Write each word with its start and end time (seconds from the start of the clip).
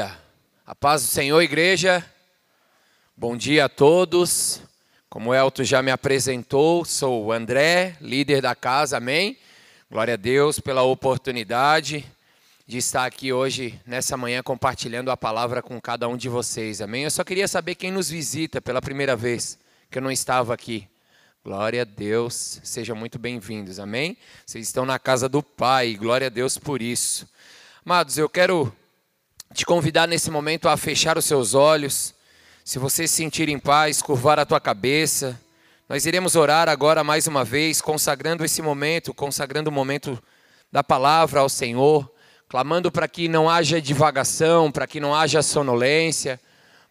A 0.00 0.74
paz 0.74 1.02
do 1.02 1.08
Senhor, 1.08 1.40
igreja. 1.40 2.04
Bom 3.16 3.36
dia 3.36 3.66
a 3.66 3.68
todos. 3.68 4.60
Como 5.08 5.30
o 5.30 5.34
Elton 5.34 5.62
já 5.62 5.82
me 5.82 5.92
apresentou, 5.92 6.84
sou 6.84 7.26
o 7.26 7.32
André, 7.32 7.96
líder 8.00 8.42
da 8.42 8.56
casa, 8.56 8.96
amém? 8.96 9.38
Glória 9.88 10.14
a 10.14 10.16
Deus 10.16 10.58
pela 10.58 10.82
oportunidade 10.82 12.04
de 12.66 12.78
estar 12.78 13.04
aqui 13.04 13.32
hoje, 13.32 13.80
nessa 13.86 14.16
manhã, 14.16 14.42
compartilhando 14.42 15.12
a 15.12 15.16
palavra 15.16 15.62
com 15.62 15.80
cada 15.80 16.08
um 16.08 16.16
de 16.16 16.28
vocês, 16.28 16.80
amém? 16.80 17.04
Eu 17.04 17.10
só 17.10 17.22
queria 17.22 17.46
saber 17.46 17.76
quem 17.76 17.92
nos 17.92 18.10
visita 18.10 18.60
pela 18.60 18.82
primeira 18.82 19.14
vez, 19.14 19.56
que 19.88 19.98
eu 19.98 20.02
não 20.02 20.10
estava 20.10 20.54
aqui. 20.54 20.88
Glória 21.44 21.82
a 21.82 21.84
Deus, 21.84 22.58
sejam 22.64 22.96
muito 22.96 23.16
bem-vindos, 23.16 23.78
amém? 23.78 24.16
Vocês 24.44 24.66
estão 24.66 24.84
na 24.84 24.98
casa 24.98 25.28
do 25.28 25.40
Pai, 25.40 25.94
glória 25.94 26.26
a 26.26 26.30
Deus 26.30 26.58
por 26.58 26.82
isso. 26.82 27.28
Amados, 27.84 28.18
eu 28.18 28.28
quero 28.28 28.74
te 29.54 29.64
convidar 29.64 30.08
nesse 30.08 30.32
momento 30.32 30.68
a 30.68 30.76
fechar 30.76 31.16
os 31.16 31.24
seus 31.24 31.54
olhos. 31.54 32.12
Se 32.64 32.76
você 32.76 33.06
se 33.06 33.14
sentir 33.14 33.48
em 33.48 33.58
paz, 33.58 34.02
curvar 34.02 34.36
a 34.36 34.44
tua 34.44 34.60
cabeça. 34.60 35.40
Nós 35.88 36.06
iremos 36.06 36.34
orar 36.34 36.68
agora 36.68 37.04
mais 37.04 37.28
uma 37.28 37.44
vez, 37.44 37.80
consagrando 37.80 38.44
esse 38.44 38.60
momento, 38.60 39.14
consagrando 39.14 39.70
o 39.70 39.72
momento 39.72 40.20
da 40.72 40.82
palavra 40.82 41.38
ao 41.38 41.48
Senhor, 41.48 42.10
clamando 42.48 42.90
para 42.90 43.06
que 43.06 43.28
não 43.28 43.48
haja 43.48 43.80
divagação, 43.80 44.72
para 44.72 44.88
que 44.88 44.98
não 44.98 45.14
haja 45.14 45.40
sonolência, 45.40 46.40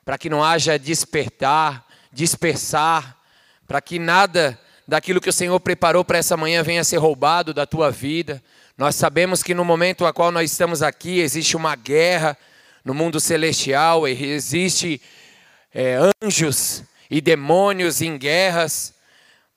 para 0.06 0.18
que 0.18 0.30
não 0.30 0.42
haja 0.42 0.80
despertar, 0.80 1.86
dispersar, 2.14 3.18
para 3.68 3.82
que 3.82 4.00
nada 4.00 4.58
daquilo 4.88 5.20
que 5.20 5.30
o 5.30 5.34
Senhor 5.34 5.60
preparou 5.60 6.06
para 6.06 6.18
essa 6.18 6.38
manhã 6.38 6.64
venha 6.64 6.80
a 6.80 6.86
ser 6.86 6.98
roubado 6.98 7.54
da 7.54 7.66
tua 7.66 7.92
vida. 7.92 8.42
Nós 8.78 8.96
sabemos 8.96 9.44
que 9.44 9.54
no 9.54 9.66
momento 9.66 10.06
a 10.06 10.14
qual 10.14 10.32
nós 10.32 10.50
estamos 10.50 10.82
aqui 10.82 11.20
existe 11.20 11.58
uma 11.58 11.76
guerra 11.76 12.38
no 12.84 12.94
mundo 12.94 13.20
celestial 13.20 14.08
existe 14.08 15.02
é, 15.74 15.98
anjos 16.22 16.84
e 17.10 17.22
demônios 17.22 18.02
em 18.02 18.18
guerras, 18.18 18.94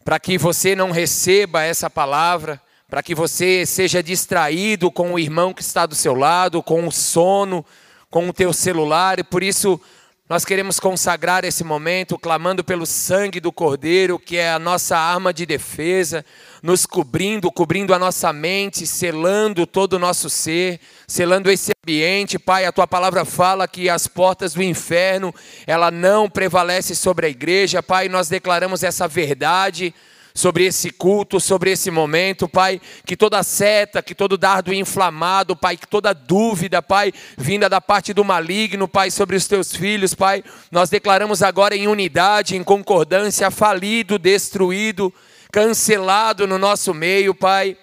para 0.04 0.20
que 0.20 0.38
você 0.38 0.76
não 0.76 0.90
receba 0.90 1.62
essa 1.62 1.90
palavra, 1.90 2.60
para 2.88 3.02
que 3.02 3.14
você 3.14 3.66
seja 3.66 4.02
distraído 4.02 4.90
com 4.90 5.12
o 5.12 5.18
irmão 5.18 5.52
que 5.52 5.62
está 5.62 5.86
do 5.86 5.94
seu 5.94 6.14
lado, 6.14 6.62
com 6.62 6.86
o 6.86 6.92
sono, 6.92 7.64
com 8.08 8.28
o 8.28 8.32
teu 8.32 8.52
celular, 8.52 9.18
e 9.18 9.24
por 9.24 9.42
isso 9.42 9.80
nós 10.28 10.44
queremos 10.44 10.80
consagrar 10.80 11.44
esse 11.44 11.62
momento 11.62 12.18
clamando 12.18 12.64
pelo 12.64 12.84
sangue 12.84 13.38
do 13.38 13.52
Cordeiro, 13.52 14.18
que 14.18 14.36
é 14.36 14.50
a 14.50 14.58
nossa 14.58 14.98
arma 14.98 15.32
de 15.32 15.46
defesa, 15.46 16.24
nos 16.60 16.84
cobrindo, 16.84 17.52
cobrindo 17.52 17.94
a 17.94 17.98
nossa 17.98 18.32
mente, 18.32 18.88
selando 18.88 19.68
todo 19.68 19.92
o 19.92 19.98
nosso 20.00 20.28
ser, 20.28 20.80
selando 21.06 21.48
esse 21.48 21.70
ambiente. 21.80 22.40
Pai, 22.40 22.64
a 22.64 22.72
tua 22.72 22.88
palavra 22.88 23.24
fala 23.24 23.68
que 23.68 23.88
as 23.88 24.08
portas 24.08 24.54
do 24.54 24.64
inferno, 24.64 25.32
ela 25.64 25.92
não 25.92 26.28
prevalece 26.28 26.96
sobre 26.96 27.26
a 27.26 27.30
igreja. 27.30 27.80
Pai, 27.80 28.08
nós 28.08 28.28
declaramos 28.28 28.82
essa 28.82 29.06
verdade 29.06 29.94
sobre 30.36 30.66
esse 30.66 30.90
culto, 30.90 31.40
sobre 31.40 31.70
esse 31.72 31.90
momento, 31.90 32.46
Pai, 32.46 32.78
que 33.06 33.16
toda 33.16 33.42
seta, 33.42 34.02
que 34.02 34.14
todo 34.14 34.36
dardo 34.36 34.72
inflamado, 34.72 35.56
Pai, 35.56 35.78
que 35.78 35.88
toda 35.88 36.12
dúvida, 36.12 36.82
Pai, 36.82 37.10
vinda 37.38 37.70
da 37.70 37.80
parte 37.80 38.12
do 38.12 38.22
maligno, 38.22 38.86
Pai, 38.86 39.10
sobre 39.10 39.34
os 39.34 39.48
teus 39.48 39.74
filhos, 39.74 40.12
Pai, 40.12 40.44
nós 40.70 40.90
declaramos 40.90 41.42
agora 41.42 41.74
em 41.74 41.88
unidade, 41.88 42.54
em 42.54 42.62
concordância, 42.62 43.50
falido, 43.50 44.18
destruído, 44.18 45.12
cancelado 45.50 46.46
no 46.46 46.58
nosso 46.58 46.92
meio, 46.92 47.34
Pai. 47.34 47.74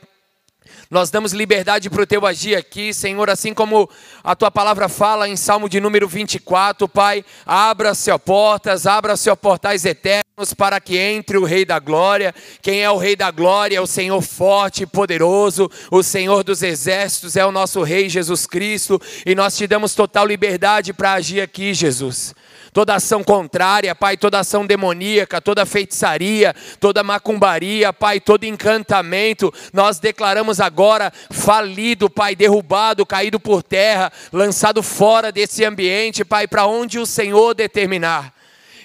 Nós 0.91 1.09
damos 1.09 1.33
liberdade 1.33 1.89
para 1.89 2.03
o 2.03 2.05
teu 2.05 2.23
agir 2.23 2.55
aqui, 2.55 2.93
Senhor, 2.93 3.31
assim 3.31 3.51
como 3.51 3.89
a 4.23 4.35
tua 4.35 4.51
palavra 4.51 4.87
fala 4.87 5.27
em 5.27 5.35
Salmo 5.35 5.67
de 5.67 5.79
número 5.79 6.07
24, 6.07 6.87
Pai, 6.87 7.25
abra-se 7.47 8.11
as 8.11 8.21
portas, 8.21 8.85
abra-se 8.85 9.27
os 9.27 9.39
portais 9.39 9.85
eternos 9.85 10.23
para 10.57 10.81
que 10.81 10.97
entre 10.97 11.37
o 11.37 11.43
Rei 11.43 11.63
da 11.63 11.77
Glória. 11.77 12.33
Quem 12.59 12.81
é 12.81 12.89
o 12.89 12.97
Rei 12.97 13.15
da 13.15 13.29
Glória? 13.29 13.77
É 13.77 13.81
o 13.81 13.85
Senhor 13.85 14.19
forte 14.19 14.81
e 14.81 14.87
poderoso, 14.87 15.69
o 15.91 16.01
Senhor 16.01 16.43
dos 16.43 16.63
exércitos, 16.63 17.35
é 17.35 17.45
o 17.45 17.51
nosso 17.51 17.83
Rei 17.83 18.09
Jesus 18.09 18.47
Cristo, 18.47 18.99
e 19.27 19.35
nós 19.35 19.55
te 19.55 19.67
damos 19.67 19.93
total 19.93 20.25
liberdade 20.25 20.91
para 20.91 21.13
agir 21.13 21.39
aqui, 21.39 21.73
Jesus 21.73 22.33
toda 22.73 22.95
ação 22.95 23.23
contrária, 23.23 23.93
Pai, 23.93 24.17
toda 24.17 24.39
ação 24.39 24.65
demoníaca, 24.65 25.39
toda 25.39 25.63
feitiçaria, 25.63 26.55
toda 26.79 27.03
macumbaria, 27.03 27.93
Pai, 27.93 28.19
todo 28.19 28.45
encantamento, 28.45 29.53
nós 29.71 29.99
declaramos 29.99 30.59
agora 30.59 31.13
falido, 31.29 32.09
Pai, 32.09 32.35
derrubado, 32.35 33.05
caído 33.05 33.39
por 33.39 33.61
terra, 33.61 34.11
lançado 34.31 34.81
fora 34.81 35.31
desse 35.31 35.63
ambiente, 35.63 36.25
Pai, 36.25 36.47
para 36.47 36.65
onde 36.65 36.97
o 36.97 37.05
Senhor 37.05 37.53
determinar. 37.53 38.33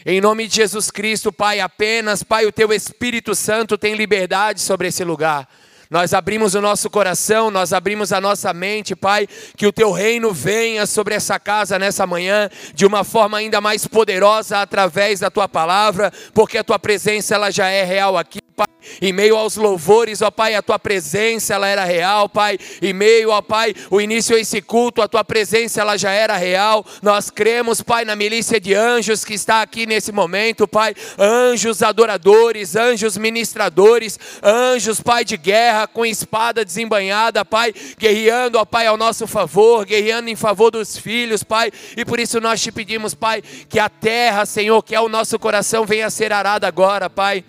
Em 0.07 0.21
nome 0.21 0.47
de 0.47 0.57
Jesus 0.57 0.91
Cristo, 0.91 1.33
Pai, 1.33 1.61
apenas, 1.61 2.23
Pai, 2.23 2.47
o 2.47 2.53
Teu 2.53 2.73
Espírito 2.73 3.35
Santo 3.35 3.77
tem 3.77 3.95
liberdade 3.95 4.61
sobre 4.61 4.89
esse 4.89 5.03
lugar. 5.03 5.49
Nós 5.91 6.13
abrimos 6.13 6.55
o 6.55 6.61
nosso 6.61 6.91
coração, 6.91 7.51
nós 7.51 7.73
abrimos 7.73 8.13
a 8.13 8.21
nossa 8.21 8.53
mente, 8.53 8.95
Pai, 8.95 9.27
que 9.57 9.67
o 9.67 9.73
teu 9.73 9.91
reino 9.91 10.33
venha 10.35 10.87
sobre 10.87 11.15
essa 11.15 11.41
casa 11.41 11.79
nessa 11.79 12.07
manhã 12.07 12.51
de 12.75 12.85
uma 12.85 13.05
forma 13.05 13.39
ainda 13.39 13.59
mais 13.59 13.87
poderosa 13.87 14.61
através 14.61 15.21
da 15.21 15.31
tua 15.31 15.49
palavra, 15.49 16.13
porque 16.35 16.59
a 16.59 16.65
tua 16.65 16.79
presença 16.79 17.35
ela 17.35 17.51
já 17.51 17.69
é 17.69 17.85
real 17.85 18.19
aqui. 18.19 18.48
Pai, 18.59 18.67
em 19.01 19.13
meio 19.13 19.37
aos 19.37 19.55
louvores, 19.55 20.21
ó 20.21 20.33
Pai, 20.33 20.57
a 20.57 20.63
tua 20.63 20.81
presença 20.81 21.55
ela 21.55 21.69
era 21.69 21.85
real, 21.85 22.29
Pai. 22.29 22.59
Em 22.83 22.93
meio, 22.93 23.31
ó 23.31 23.41
Pai, 23.41 23.73
o 23.89 24.01
início 24.01 24.35
a 24.35 24.41
esse 24.41 24.61
culto, 24.61 25.01
a 25.01 25.07
tua 25.07 25.23
presença 25.23 25.81
ela 25.81 25.97
já 25.97 26.11
era 26.11 26.37
real. 26.37 26.85
Nós 27.01 27.31
cremos, 27.31 27.81
Pai, 27.81 28.05
na 28.05 28.17
milícia 28.17 28.59
de 28.59 28.75
anjos 28.75 29.25
que 29.25 29.33
está 29.33 29.63
aqui 29.63 29.87
nesse 29.87 30.11
momento, 30.11 30.67
Pai. 30.67 30.93
Anjos 31.17 31.85
adoradores, 31.85 32.75
anjos 32.75 33.17
ministradores, 33.17 34.19
anjos, 34.43 35.01
Pai, 35.01 35.25
de 35.25 35.37
guerra 35.37 35.87
com 35.87 36.05
espada 36.05 36.65
desembanhada, 36.65 37.45
Pai, 37.45 37.73
guerreando, 37.97 38.59
ó 38.59 38.65
Pai, 38.65 38.89
ao 38.89 38.97
nosso 38.97 39.29
favor, 39.29 39.87
guerreando 39.87 40.31
em 40.31 40.37
favor 40.37 40.73
dos 40.73 40.99
filhos, 40.99 41.45
Pai. 41.45 41.71
E 41.97 42.05
por 42.05 42.19
isso 42.19 42.41
nós 42.41 42.61
te 42.61 42.73
pedimos, 42.73 43.15
Pai, 43.15 43.41
que 43.69 43.79
a 43.79 43.89
terra, 43.89 44.45
Senhor, 44.45 44.83
que 44.83 44.97
é 44.97 45.01
o 45.01 45.09
nosso 45.09 45.39
coração, 45.39 45.87
venha 45.87 46.07
a 46.07 46.11
ser 46.11 46.33
arada 46.33 46.67
agora, 46.67 47.09
Pai 47.09 47.45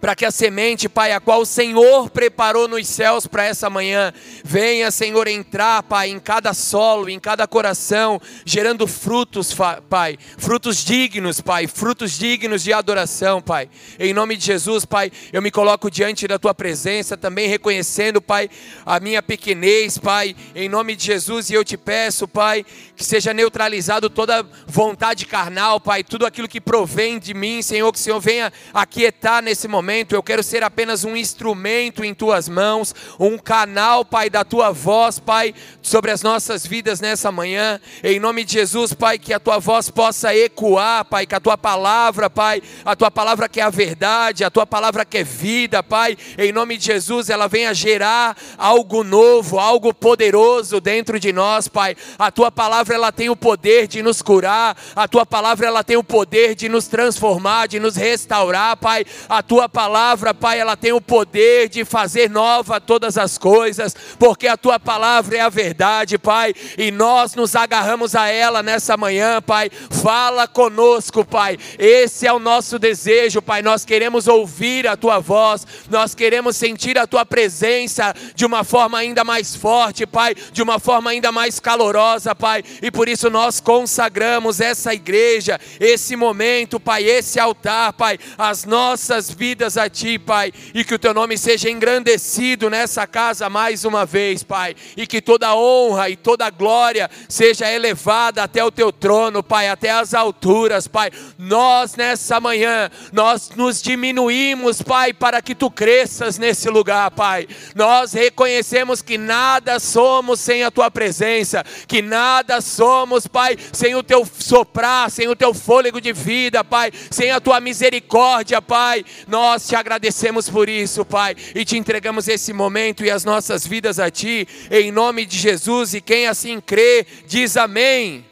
para 0.00 0.14
que 0.14 0.24
a 0.24 0.30
semente, 0.30 0.88
Pai, 0.88 1.12
a 1.12 1.20
qual 1.20 1.40
o 1.40 1.46
Senhor 1.46 2.10
preparou 2.10 2.68
nos 2.68 2.86
céus 2.86 3.26
para 3.26 3.44
essa 3.44 3.70
manhã, 3.70 4.12
venha, 4.44 4.90
Senhor, 4.90 5.26
entrar, 5.28 5.82
Pai, 5.82 6.10
em 6.10 6.18
cada 6.18 6.52
solo, 6.52 7.08
em 7.08 7.18
cada 7.18 7.46
coração, 7.46 8.20
gerando 8.44 8.86
frutos, 8.86 9.54
Pai, 9.88 10.18
frutos 10.36 10.84
dignos, 10.84 11.40
Pai, 11.40 11.66
frutos 11.66 12.18
dignos 12.18 12.62
de 12.62 12.72
adoração, 12.72 13.40
Pai. 13.40 13.68
Em 13.98 14.12
nome 14.12 14.36
de 14.36 14.44
Jesus, 14.44 14.84
Pai, 14.84 15.10
eu 15.32 15.40
me 15.40 15.50
coloco 15.50 15.90
diante 15.90 16.26
da 16.28 16.38
Tua 16.38 16.54
presença, 16.54 17.16
também 17.16 17.48
reconhecendo, 17.48 18.20
Pai, 18.20 18.50
a 18.84 19.00
minha 19.00 19.22
pequenez, 19.22 19.98
Pai, 19.98 20.36
em 20.54 20.68
nome 20.68 20.96
de 20.96 21.04
Jesus, 21.04 21.50
e 21.50 21.54
eu 21.54 21.64
te 21.64 21.76
peço, 21.76 22.28
Pai, 22.28 22.64
que 22.96 23.04
seja 23.04 23.32
neutralizado 23.32 24.10
toda 24.10 24.46
vontade 24.66 25.26
carnal, 25.26 25.80
Pai, 25.80 26.02
tudo 26.04 26.26
aquilo 26.26 26.48
que 26.48 26.60
provém 26.60 27.18
de 27.18 27.32
mim, 27.32 27.62
Senhor, 27.62 27.90
que 27.92 27.98
o 27.98 28.02
Senhor 28.02 28.20
venha 28.20 28.52
aquietar 28.74 29.42
nesse 29.42 29.66
momento 29.68 29.75
momento, 29.76 30.14
eu 30.14 30.22
quero 30.22 30.42
ser 30.42 30.62
apenas 30.64 31.04
um 31.04 31.14
instrumento 31.14 32.02
em 32.02 32.14
tuas 32.14 32.48
mãos, 32.48 32.94
um 33.20 33.36
canal, 33.36 34.06
Pai, 34.06 34.30
da 34.30 34.42
tua 34.42 34.70
voz, 34.70 35.18
Pai, 35.18 35.54
sobre 35.82 36.10
as 36.10 36.22
nossas 36.22 36.66
vidas 36.66 36.98
nessa 36.98 37.30
manhã. 37.30 37.78
Em 38.02 38.18
nome 38.18 38.42
de 38.42 38.54
Jesus, 38.54 38.94
Pai, 38.94 39.18
que 39.18 39.34
a 39.34 39.38
tua 39.38 39.58
voz 39.58 39.90
possa 39.90 40.34
ecoar, 40.34 41.04
Pai, 41.04 41.26
que 41.26 41.34
a 41.34 41.40
tua 41.40 41.58
palavra, 41.58 42.30
Pai, 42.30 42.62
a 42.86 42.96
tua 42.96 43.10
palavra 43.10 43.50
que 43.50 43.60
é 43.60 43.64
a 43.64 43.68
verdade, 43.68 44.44
a 44.44 44.50
tua 44.50 44.66
palavra 44.66 45.04
que 45.04 45.18
é 45.18 45.24
vida, 45.24 45.82
Pai, 45.82 46.16
em 46.38 46.52
nome 46.52 46.78
de 46.78 46.86
Jesus, 46.86 47.28
ela 47.28 47.46
venha 47.46 47.74
gerar 47.74 48.34
algo 48.56 49.04
novo, 49.04 49.58
algo 49.58 49.92
poderoso 49.92 50.80
dentro 50.80 51.20
de 51.20 51.34
nós, 51.34 51.68
Pai. 51.68 51.94
A 52.18 52.30
tua 52.30 52.50
palavra 52.50 52.94
ela 52.94 53.12
tem 53.12 53.28
o 53.28 53.36
poder 53.36 53.86
de 53.86 54.02
nos 54.02 54.22
curar, 54.22 54.74
a 54.94 55.06
tua 55.06 55.26
palavra 55.26 55.66
ela 55.66 55.84
tem 55.84 55.98
o 55.98 56.04
poder 56.04 56.54
de 56.54 56.66
nos 56.66 56.88
transformar, 56.88 57.68
de 57.68 57.78
nos 57.78 57.94
restaurar, 57.94 58.78
Pai. 58.78 59.04
A 59.28 59.42
tua 59.42 59.65
tua 59.66 59.68
palavra, 59.68 60.32
Pai, 60.32 60.60
ela 60.60 60.76
tem 60.76 60.92
o 60.92 61.00
poder 61.00 61.68
de 61.68 61.84
fazer 61.84 62.30
nova 62.30 62.80
todas 62.80 63.18
as 63.18 63.36
coisas, 63.36 63.94
porque 64.18 64.46
a 64.46 64.56
tua 64.56 64.78
palavra 64.78 65.36
é 65.36 65.40
a 65.40 65.48
verdade, 65.48 66.18
Pai, 66.18 66.54
e 66.78 66.90
nós 66.90 67.34
nos 67.34 67.56
agarramos 67.56 68.14
a 68.14 68.28
ela 68.28 68.62
nessa 68.62 68.96
manhã, 68.96 69.42
Pai. 69.42 69.70
Fala 69.70 70.46
conosco, 70.46 71.24
Pai. 71.24 71.58
Esse 71.78 72.26
é 72.26 72.32
o 72.32 72.38
nosso 72.38 72.78
desejo, 72.78 73.42
Pai. 73.42 73.60
Nós 73.60 73.84
queremos 73.84 74.28
ouvir 74.28 74.86
a 74.86 74.96
tua 74.96 75.18
voz, 75.18 75.66
nós 75.90 76.14
queremos 76.14 76.56
sentir 76.56 76.96
a 76.96 77.06
tua 77.06 77.26
presença 77.26 78.14
de 78.34 78.46
uma 78.46 78.62
forma 78.62 78.98
ainda 78.98 79.24
mais 79.24 79.56
forte, 79.56 80.06
Pai, 80.06 80.34
de 80.52 80.62
uma 80.62 80.78
forma 80.78 81.10
ainda 81.10 81.32
mais 81.32 81.58
calorosa, 81.58 82.34
Pai. 82.34 82.62
E 82.80 82.90
por 82.90 83.08
isso 83.08 83.28
nós 83.30 83.58
consagramos 83.58 84.60
essa 84.60 84.94
igreja, 84.94 85.58
esse 85.80 86.14
momento, 86.14 86.78
Pai, 86.78 87.04
esse 87.04 87.40
altar, 87.40 87.92
Pai, 87.94 88.18
as 88.38 88.64
nossas 88.64 89.28
vidas 89.30 89.55
vidas 89.56 89.78
a 89.78 89.88
Ti, 89.88 90.18
Pai, 90.18 90.52
e 90.74 90.84
que 90.84 90.94
o 90.94 90.98
Teu 90.98 91.14
nome 91.14 91.38
seja 91.38 91.70
engrandecido 91.70 92.68
nessa 92.68 93.06
casa 93.06 93.48
mais 93.48 93.86
uma 93.86 94.04
vez, 94.04 94.42
Pai, 94.42 94.76
e 94.94 95.06
que 95.06 95.22
toda 95.22 95.56
honra 95.56 96.10
e 96.10 96.16
toda 96.16 96.50
glória 96.50 97.08
seja 97.26 97.72
elevada 97.72 98.42
até 98.42 98.62
o 98.62 98.70
Teu 98.70 98.92
trono, 98.92 99.42
Pai, 99.42 99.70
até 99.70 99.90
as 99.90 100.12
alturas, 100.12 100.86
Pai. 100.86 101.10
Nós 101.38 101.96
nessa 101.96 102.38
manhã, 102.38 102.90
nós 103.14 103.50
nos 103.56 103.80
diminuímos, 103.80 104.82
Pai, 104.82 105.14
para 105.14 105.40
que 105.40 105.54
Tu 105.54 105.70
cresças 105.70 106.36
nesse 106.36 106.68
lugar, 106.68 107.10
Pai. 107.12 107.48
Nós 107.74 108.12
reconhecemos 108.12 109.00
que 109.00 109.16
nada 109.16 109.78
somos 109.80 110.38
sem 110.38 110.64
a 110.64 110.70
Tua 110.70 110.90
presença, 110.90 111.64
que 111.88 112.02
nada 112.02 112.60
somos, 112.60 113.26
Pai, 113.26 113.56
sem 113.72 113.94
o 113.94 114.02
Teu 114.02 114.28
soprar, 114.38 115.10
sem 115.10 115.28
o 115.28 115.36
Teu 115.36 115.54
fôlego 115.54 115.98
de 115.98 116.12
vida, 116.12 116.62
Pai, 116.62 116.92
sem 117.10 117.30
a 117.30 117.40
Tua 117.40 117.58
misericórdia, 117.58 118.60
Pai. 118.60 119.02
Nós 119.26 119.35
te 119.66 119.74
agradecemos 119.74 120.48
por 120.48 120.68
isso, 120.68 121.04
Pai, 121.04 121.34
e 121.54 121.64
te 121.64 121.76
entregamos 121.76 122.28
esse 122.28 122.52
momento 122.52 123.04
e 123.04 123.10
as 123.10 123.24
nossas 123.24 123.66
vidas 123.66 123.98
a 123.98 124.10
Ti, 124.10 124.46
em 124.70 124.92
nome 124.92 125.26
de 125.26 125.36
Jesus. 125.36 125.94
E 125.94 126.00
quem 126.00 126.26
assim 126.26 126.60
crê, 126.60 127.06
diz 127.26 127.56
amém. 127.56 128.24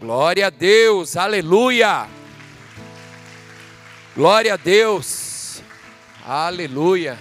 Glória 0.00 0.46
a 0.46 0.50
Deus, 0.50 1.16
aleluia. 1.16 2.08
Glória 4.16 4.54
a 4.54 4.56
Deus, 4.56 5.62
aleluia. 6.26 7.18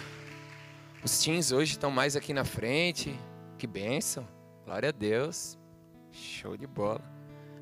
Os 1.04 1.20
teens 1.20 1.52
hoje 1.52 1.74
estão 1.74 1.92
mais 1.92 2.16
aqui 2.16 2.34
na 2.34 2.44
frente, 2.44 3.18
que 3.58 3.68
bênção, 3.68 4.28
glória 4.66 4.90
a 4.90 4.92
Deus, 4.92 5.58
show 6.12 6.58
de 6.58 6.68
bola. 6.68 7.04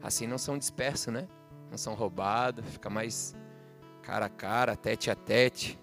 Assim 0.02 0.26
não 0.28 0.38
são 0.38 0.58
dispersos, 0.58 1.14
né? 1.14 1.28
Não 1.70 1.78
são 1.78 1.94
roubados, 1.94 2.64
fica 2.72 2.90
mais 2.90 3.36
cara 4.08 4.28
a 4.28 4.30
cara, 4.30 4.74
tete 4.74 5.12
a 5.12 5.16
tete. 5.16 5.78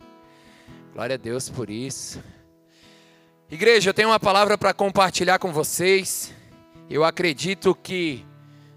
Glória 0.95 1.13
a 1.13 1.19
Deus 1.19 1.51
por 1.51 1.69
isso. 1.69 2.25
Igreja, 3.51 3.91
eu 3.91 3.95
tenho 3.95 4.09
uma 4.09 4.19
palavra 4.19 4.57
para 4.57 4.73
compartilhar 4.73 5.39
com 5.39 5.53
vocês. 5.53 6.33
Eu 6.89 7.05
acredito 7.05 7.75
que 7.75 8.25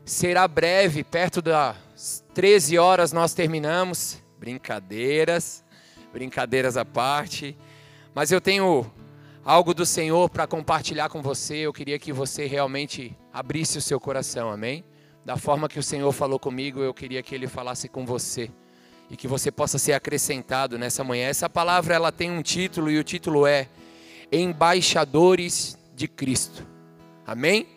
será 0.04 0.46
breve, 0.50 1.02
perto 1.02 1.42
das 1.42 2.26
13 2.34 2.78
horas 2.78 3.14
nós 3.14 3.34
terminamos. 3.34 4.22
Brincadeiras, 4.38 5.64
brincadeiras 6.12 6.76
à 6.76 6.84
parte. 6.84 7.58
Mas 8.14 8.34
eu 8.34 8.42
tenho 8.42 8.86
algo 9.46 9.74
do 9.74 9.86
Senhor 9.86 10.30
para 10.30 10.46
compartilhar 10.46 11.08
com 11.08 11.22
você. 11.22 11.56
Eu 11.56 11.72
queria 11.72 11.98
que 11.98 12.12
você 12.12 12.48
realmente 12.48 13.18
abrisse 13.32 13.78
o 13.78 13.82
seu 13.82 13.98
coração, 13.98 14.52
amém? 14.52 14.84
Da 15.24 15.38
forma 15.38 15.70
que 15.70 15.80
o 15.80 15.84
Senhor 15.84 16.12
falou 16.12 16.38
comigo, 16.38 16.82
eu 16.82 16.94
queria 16.94 17.24
que 17.24 17.34
Ele 17.34 17.48
falasse 17.48 17.88
com 17.88 18.06
você 18.06 18.52
e 19.09 19.15
que 19.15 19.27
você 19.27 19.51
possa 19.51 19.77
ser 19.77 19.94
acrescentado 19.94 20.77
nessa 20.77 21.04
manhã. 21.04 21.27
Essa 21.27 21.50
palavra 21.50 21.95
ela 21.95 22.12
tem 22.12 22.30
um 22.30 22.42
título 22.42 22.92
e 22.92 23.00
o 23.00 23.04
título 23.04 23.48
é 23.48 23.68
Embaixadores 24.31 25.77
de 25.95 26.07
Cristo. 26.07 26.65
Amém? 27.25 27.68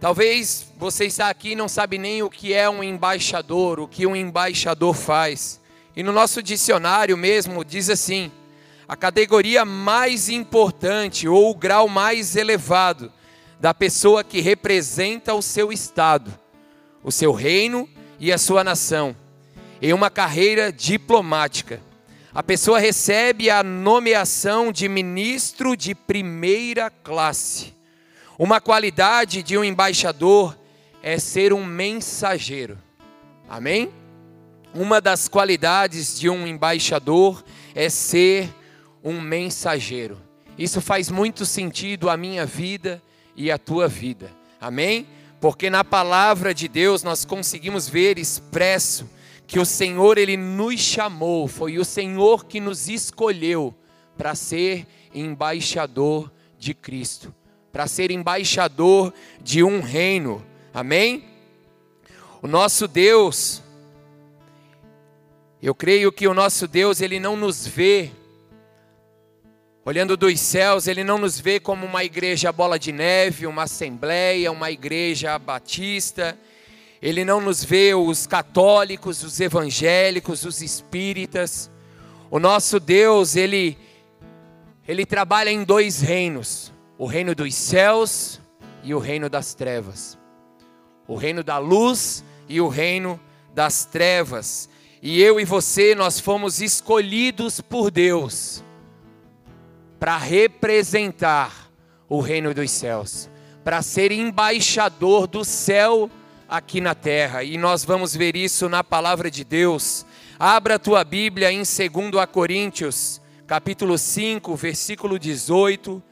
Talvez 0.00 0.68
você 0.78 1.06
está 1.06 1.28
aqui 1.28 1.52
e 1.52 1.56
não 1.56 1.68
sabe 1.68 1.98
nem 1.98 2.22
o 2.22 2.30
que 2.30 2.52
é 2.52 2.68
um 2.68 2.82
embaixador, 2.82 3.78
o 3.80 3.88
que 3.88 4.06
um 4.06 4.16
embaixador 4.16 4.94
faz. 4.94 5.60
E 5.94 6.02
no 6.02 6.12
nosso 6.12 6.42
dicionário 6.42 7.16
mesmo 7.16 7.64
diz 7.64 7.88
assim: 7.90 8.30
a 8.88 8.96
categoria 8.96 9.64
mais 9.64 10.28
importante 10.28 11.28
ou 11.28 11.50
o 11.50 11.54
grau 11.54 11.88
mais 11.88 12.34
elevado 12.34 13.12
da 13.60 13.72
pessoa 13.72 14.24
que 14.24 14.40
representa 14.40 15.34
o 15.34 15.42
seu 15.42 15.72
estado, 15.72 16.32
o 17.02 17.12
seu 17.12 17.32
reino 17.32 17.88
e 18.18 18.32
a 18.32 18.38
sua 18.38 18.64
nação 18.64 19.14
em 19.82 19.92
uma 19.92 20.08
carreira 20.08 20.72
diplomática. 20.72 21.80
A 22.32 22.40
pessoa 22.40 22.78
recebe 22.78 23.50
a 23.50 23.64
nomeação 23.64 24.70
de 24.70 24.88
ministro 24.88 25.76
de 25.76 25.92
primeira 25.92 26.88
classe. 26.88 27.74
Uma 28.38 28.60
qualidade 28.60 29.42
de 29.42 29.58
um 29.58 29.64
embaixador 29.64 30.56
é 31.02 31.18
ser 31.18 31.52
um 31.52 31.64
mensageiro. 31.64 32.78
Amém? 33.48 33.92
Uma 34.72 35.00
das 35.00 35.26
qualidades 35.26 36.18
de 36.18 36.30
um 36.30 36.46
embaixador 36.46 37.44
é 37.74 37.88
ser 37.88 38.48
um 39.02 39.20
mensageiro. 39.20 40.16
Isso 40.56 40.80
faz 40.80 41.10
muito 41.10 41.44
sentido 41.44 42.08
à 42.08 42.16
minha 42.16 42.46
vida 42.46 43.02
e 43.34 43.50
à 43.50 43.58
tua 43.58 43.88
vida. 43.88 44.30
Amém? 44.60 45.08
Porque 45.40 45.68
na 45.68 45.82
palavra 45.82 46.54
de 46.54 46.68
Deus 46.68 47.02
nós 47.02 47.24
conseguimos 47.24 47.88
ver 47.88 48.16
expresso 48.16 49.10
que 49.46 49.58
o 49.58 49.66
Senhor 49.66 50.18
ele 50.18 50.36
nos 50.36 50.80
chamou, 50.80 51.46
foi 51.46 51.78
o 51.78 51.84
Senhor 51.84 52.46
que 52.46 52.60
nos 52.60 52.88
escolheu 52.88 53.74
para 54.16 54.34
ser 54.34 54.86
embaixador 55.14 56.30
de 56.58 56.74
Cristo, 56.74 57.34
para 57.72 57.86
ser 57.86 58.10
embaixador 58.10 59.12
de 59.42 59.62
um 59.62 59.80
reino. 59.80 60.44
Amém? 60.72 61.24
O 62.40 62.46
nosso 62.46 62.88
Deus 62.88 63.62
eu 65.62 65.76
creio 65.76 66.10
que 66.10 66.26
o 66.26 66.34
nosso 66.34 66.66
Deus 66.66 67.00
ele 67.00 67.20
não 67.20 67.36
nos 67.36 67.64
vê 67.64 68.10
olhando 69.84 70.16
dos 70.16 70.40
céus, 70.40 70.88
ele 70.88 71.04
não 71.04 71.18
nos 71.18 71.38
vê 71.38 71.60
como 71.60 71.86
uma 71.86 72.02
igreja 72.02 72.50
bola 72.50 72.76
de 72.80 72.90
neve, 72.90 73.46
uma 73.46 73.62
assembleia, 73.62 74.50
uma 74.50 74.72
igreja 74.72 75.38
batista, 75.38 76.36
ele 77.02 77.24
não 77.24 77.40
nos 77.40 77.64
vê 77.64 77.92
os 77.94 78.28
católicos, 78.28 79.24
os 79.24 79.40
evangélicos, 79.40 80.44
os 80.44 80.62
espíritas. 80.62 81.68
O 82.30 82.38
nosso 82.38 82.78
Deus, 82.78 83.34
ele 83.34 83.76
ele 84.86 85.04
trabalha 85.04 85.50
em 85.50 85.64
dois 85.64 86.00
reinos: 86.00 86.72
o 86.96 87.04
reino 87.04 87.34
dos 87.34 87.52
céus 87.56 88.40
e 88.84 88.94
o 88.94 89.00
reino 89.00 89.28
das 89.28 89.52
trevas. 89.52 90.16
O 91.08 91.16
reino 91.16 91.42
da 91.42 91.58
luz 91.58 92.24
e 92.48 92.60
o 92.60 92.68
reino 92.68 93.18
das 93.52 93.84
trevas. 93.84 94.68
E 95.02 95.20
eu 95.20 95.40
e 95.40 95.44
você, 95.44 95.96
nós 95.96 96.20
fomos 96.20 96.62
escolhidos 96.62 97.60
por 97.60 97.90
Deus 97.90 98.62
para 99.98 100.16
representar 100.16 101.70
o 102.08 102.20
reino 102.20 102.54
dos 102.54 102.70
céus, 102.70 103.28
para 103.64 103.82
ser 103.82 104.12
embaixador 104.12 105.26
do 105.26 105.44
céu 105.44 106.08
aqui 106.52 106.82
na 106.82 106.94
terra. 106.94 107.42
E 107.42 107.56
nós 107.56 107.82
vamos 107.82 108.14
ver 108.14 108.36
isso 108.36 108.68
na 108.68 108.84
palavra 108.84 109.30
de 109.30 109.42
Deus. 109.42 110.04
Abra 110.38 110.74
a 110.74 110.78
tua 110.78 111.02
Bíblia 111.02 111.50
em 111.50 111.62
2 111.62 111.70
Coríntios, 112.30 113.22
capítulo 113.46 113.96
5, 113.96 114.54
versículo 114.54 115.18
18 115.18 116.02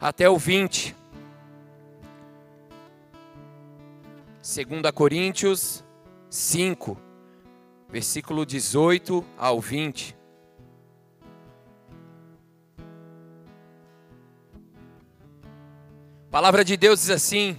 até 0.00 0.30
o 0.30 0.38
20. 0.38 0.94
2 4.40 4.92
Coríntios 4.94 5.82
5, 6.30 6.96
versículo 7.88 8.46
18 8.46 9.24
ao 9.36 9.60
20. 9.60 10.16
A 16.28 16.30
palavra 16.30 16.64
de 16.64 16.76
Deus 16.76 17.00
diz 17.00 17.10
assim: 17.10 17.58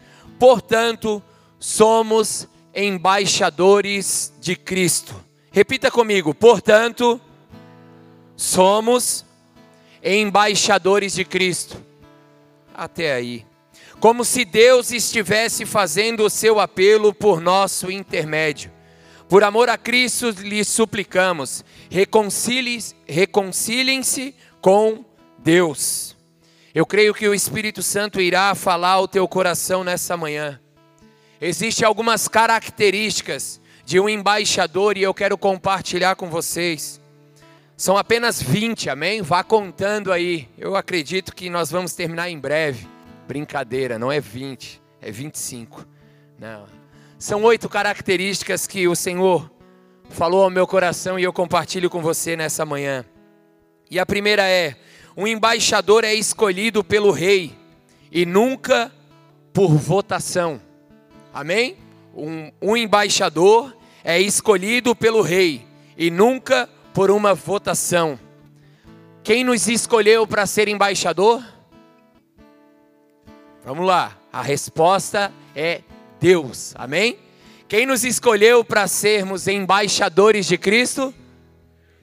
Portanto, 0.41 1.21
somos 1.59 2.47
embaixadores 2.73 4.33
de 4.41 4.55
Cristo. 4.55 5.13
Repita 5.51 5.91
comigo. 5.91 6.33
Portanto, 6.33 7.21
somos 8.35 9.23
embaixadores 10.03 11.13
de 11.13 11.23
Cristo. 11.23 11.79
Até 12.73 13.13
aí. 13.13 13.45
Como 13.99 14.25
se 14.25 14.43
Deus 14.43 14.91
estivesse 14.91 15.63
fazendo 15.63 16.25
o 16.25 16.29
seu 16.29 16.59
apelo 16.59 17.13
por 17.13 17.39
nosso 17.39 17.91
intermédio. 17.91 18.71
Por 19.29 19.43
amor 19.43 19.69
a 19.69 19.77
Cristo 19.77 20.31
lhe 20.31 20.63
suplicamos, 20.63 21.63
reconciliem-se 21.87 24.35
com 24.59 25.05
Deus. 25.37 26.10
Eu 26.73 26.85
creio 26.85 27.13
que 27.13 27.27
o 27.27 27.33
Espírito 27.33 27.83
Santo 27.83 28.21
irá 28.21 28.55
falar 28.55 28.91
ao 28.91 29.07
teu 29.07 29.27
coração 29.27 29.83
nessa 29.83 30.15
manhã. 30.15 30.57
Existem 31.41 31.85
algumas 31.85 32.29
características 32.29 33.59
de 33.83 33.99
um 33.99 34.07
embaixador 34.07 34.97
e 34.97 35.03
eu 35.03 35.13
quero 35.13 35.37
compartilhar 35.37 36.15
com 36.15 36.29
vocês. 36.29 37.01
São 37.75 37.97
apenas 37.97 38.41
20, 38.41 38.89
amém? 38.89 39.21
Vá 39.21 39.43
contando 39.43 40.13
aí. 40.13 40.47
Eu 40.57 40.77
acredito 40.77 41.35
que 41.35 41.49
nós 41.49 41.69
vamos 41.69 41.93
terminar 41.93 42.29
em 42.29 42.39
breve. 42.39 42.87
Brincadeira, 43.27 43.99
não 43.99 44.09
é 44.09 44.21
20, 44.21 44.81
é 45.01 45.11
25. 45.11 45.85
Não. 46.39 46.67
São 47.19 47.43
oito 47.43 47.67
características 47.67 48.65
que 48.65 48.87
o 48.87 48.95
Senhor 48.95 49.51
falou 50.09 50.43
ao 50.43 50.49
meu 50.49 50.65
coração 50.65 51.19
e 51.19 51.23
eu 51.23 51.33
compartilho 51.33 51.89
com 51.89 52.01
você 52.01 52.37
nessa 52.37 52.65
manhã. 52.65 53.03
E 53.89 53.99
a 53.99 54.05
primeira 54.05 54.47
é: 54.47 54.77
um 55.15 55.27
embaixador 55.27 56.03
é 56.03 56.13
escolhido 56.13 56.83
pelo 56.83 57.11
rei 57.11 57.53
e 58.11 58.25
nunca 58.25 58.91
por 59.53 59.69
votação. 59.69 60.61
Amém? 61.33 61.77
Um, 62.15 62.51
um 62.61 62.77
embaixador 62.77 63.75
é 64.03 64.19
escolhido 64.19 64.95
pelo 64.95 65.21
rei 65.21 65.65
e 65.97 66.09
nunca 66.09 66.69
por 66.93 67.11
uma 67.11 67.33
votação. 67.33 68.19
Quem 69.23 69.43
nos 69.43 69.67
escolheu 69.67 70.25
para 70.25 70.45
ser 70.45 70.67
embaixador? 70.67 71.43
Vamos 73.63 73.85
lá, 73.85 74.17
a 74.33 74.41
resposta 74.41 75.31
é 75.55 75.81
Deus, 76.19 76.73
amém? 76.75 77.17
Quem 77.67 77.85
nos 77.85 78.03
escolheu 78.03 78.65
para 78.65 78.87
sermos 78.87 79.47
embaixadores 79.47 80.47
de 80.47 80.57
Cristo? 80.57 81.13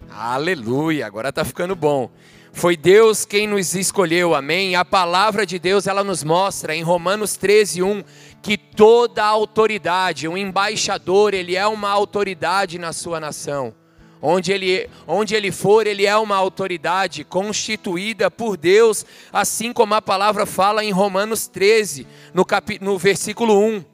Aleluia, 0.08 1.06
agora 1.06 1.30
está 1.30 1.44
ficando 1.44 1.74
bom. 1.74 2.10
Foi 2.52 2.76
Deus 2.76 3.24
quem 3.24 3.46
nos 3.46 3.74
escolheu, 3.74 4.34
amém? 4.34 4.74
A 4.74 4.84
palavra 4.84 5.46
de 5.46 5.58
Deus, 5.58 5.86
ela 5.86 6.02
nos 6.02 6.24
mostra 6.24 6.74
em 6.74 6.82
Romanos 6.82 7.36
13, 7.36 7.82
1, 7.82 8.02
que 8.42 8.56
toda 8.56 9.24
autoridade, 9.24 10.26
um 10.26 10.36
embaixador, 10.36 11.34
ele 11.34 11.54
é 11.54 11.66
uma 11.66 11.90
autoridade 11.90 12.78
na 12.78 12.92
sua 12.92 13.20
nação. 13.20 13.74
Onde 14.20 14.50
ele, 14.50 14.90
onde 15.06 15.36
ele 15.36 15.52
for, 15.52 15.86
ele 15.86 16.04
é 16.04 16.16
uma 16.16 16.34
autoridade 16.34 17.22
constituída 17.22 18.28
por 18.30 18.56
Deus, 18.56 19.06
assim 19.32 19.72
como 19.72 19.94
a 19.94 20.02
palavra 20.02 20.44
fala 20.44 20.84
em 20.84 20.90
Romanos 20.90 21.46
13, 21.46 22.06
no, 22.34 22.44
cap, 22.44 22.78
no 22.80 22.98
versículo 22.98 23.56
1. 23.60 23.84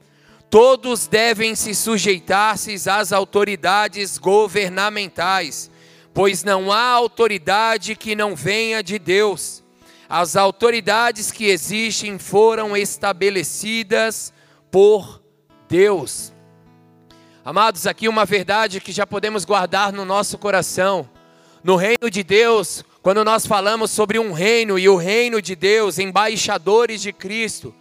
Todos 0.49 1.05
devem 1.05 1.53
se 1.53 1.75
sujeitar-se 1.75 2.89
às 2.89 3.11
autoridades 3.11 4.17
governamentais, 4.17 5.69
pois 6.15 6.45
não 6.45 6.71
há 6.71 6.91
autoridade 6.91 7.93
que 7.93 8.15
não 8.15 8.37
venha 8.37 8.81
de 8.81 8.97
Deus. 8.97 9.61
As 10.07 10.37
autoridades 10.37 11.29
que 11.29 11.47
existem 11.47 12.17
foram 12.17 12.75
estabelecidas 12.77 14.31
por 14.71 15.21
Deus. 15.67 16.31
Amados, 17.43 17.85
aqui 17.85 18.07
uma 18.07 18.23
verdade 18.23 18.79
que 18.79 18.93
já 18.93 19.05
podemos 19.05 19.43
guardar 19.43 19.91
no 19.91 20.05
nosso 20.05 20.37
coração. 20.37 21.09
No 21.61 21.75
reino 21.75 22.09
de 22.09 22.23
Deus, 22.23 22.85
quando 23.01 23.21
nós 23.25 23.45
falamos 23.45 23.91
sobre 23.91 24.17
um 24.17 24.31
reino 24.31 24.79
e 24.79 24.87
o 24.87 24.95
reino 24.95 25.41
de 25.41 25.53
Deus, 25.53 25.99
embaixadores 25.99 27.01
de 27.01 27.11
Cristo, 27.11 27.75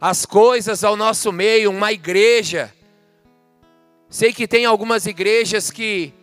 as 0.00 0.24
coisas 0.24 0.84
ao 0.84 0.96
nosso 0.96 1.32
meio, 1.32 1.72
uma 1.72 1.90
igreja. 1.90 2.72
Sei 4.08 4.32
que 4.32 4.46
tem 4.46 4.64
algumas 4.64 5.06
igrejas 5.06 5.72
que 5.72 6.14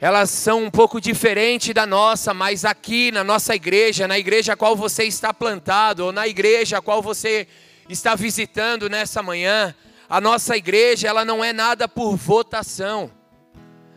elas 0.00 0.30
são 0.30 0.64
um 0.64 0.70
pouco 0.70 1.00
diferentes 1.00 1.72
da 1.72 1.86
nossa, 1.86 2.34
mas 2.34 2.64
aqui 2.64 3.10
na 3.10 3.22
nossa 3.22 3.54
igreja, 3.54 4.08
na 4.08 4.18
igreja 4.18 4.52
a 4.52 4.56
qual 4.56 4.76
você 4.76 5.04
está 5.04 5.32
plantado, 5.32 6.06
ou 6.06 6.12
na 6.12 6.26
igreja 6.26 6.78
a 6.78 6.82
qual 6.82 7.00
você 7.00 7.46
está 7.88 8.14
visitando 8.14 8.88
nessa 8.88 9.22
manhã, 9.22 9.74
a 10.08 10.20
nossa 10.20 10.56
igreja, 10.56 11.08
ela 11.08 11.24
não 11.24 11.42
é 11.42 11.52
nada 11.52 11.88
por 11.88 12.16
votação. 12.16 13.10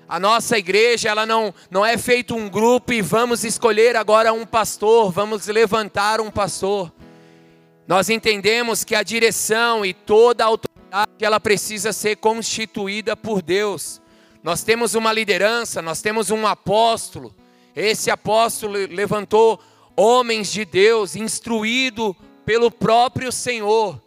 A 0.07 0.19
nossa 0.19 0.57
igreja, 0.57 1.09
ela 1.09 1.25
não, 1.25 1.53
não 1.69 1.85
é 1.85 1.97
feito 1.97 2.33
um 2.33 2.47
grupo 2.47 2.93
e 2.93 3.01
vamos 3.01 3.43
escolher 3.43 3.95
agora 3.97 4.31
um 4.31 4.45
pastor, 4.45 5.11
vamos 5.11 5.47
levantar 5.47 6.21
um 6.21 6.31
pastor. 6.31 6.93
Nós 7.85 8.09
entendemos 8.09 8.85
que 8.85 8.95
a 8.95 9.03
direção 9.03 9.85
e 9.85 9.93
toda 9.93 10.45
a 10.45 10.47
autoridade, 10.47 11.11
ela 11.19 11.39
precisa 11.39 11.91
ser 11.91 12.15
constituída 12.17 13.17
por 13.17 13.41
Deus. 13.41 14.01
Nós 14.47 14.63
temos 14.63 14.95
uma 14.95 15.11
liderança, 15.11 15.81
nós 15.81 16.01
temos 16.01 16.31
um 16.31 16.47
apóstolo. 16.47 17.35
Esse 17.75 18.09
apóstolo 18.09 18.75
levantou 18.89 19.59
homens 19.93 20.49
de 20.53 20.63
Deus, 20.63 21.17
instruído 21.17 22.15
pelo 22.45 22.71
próprio 22.71 23.29
Senhor 23.29 24.01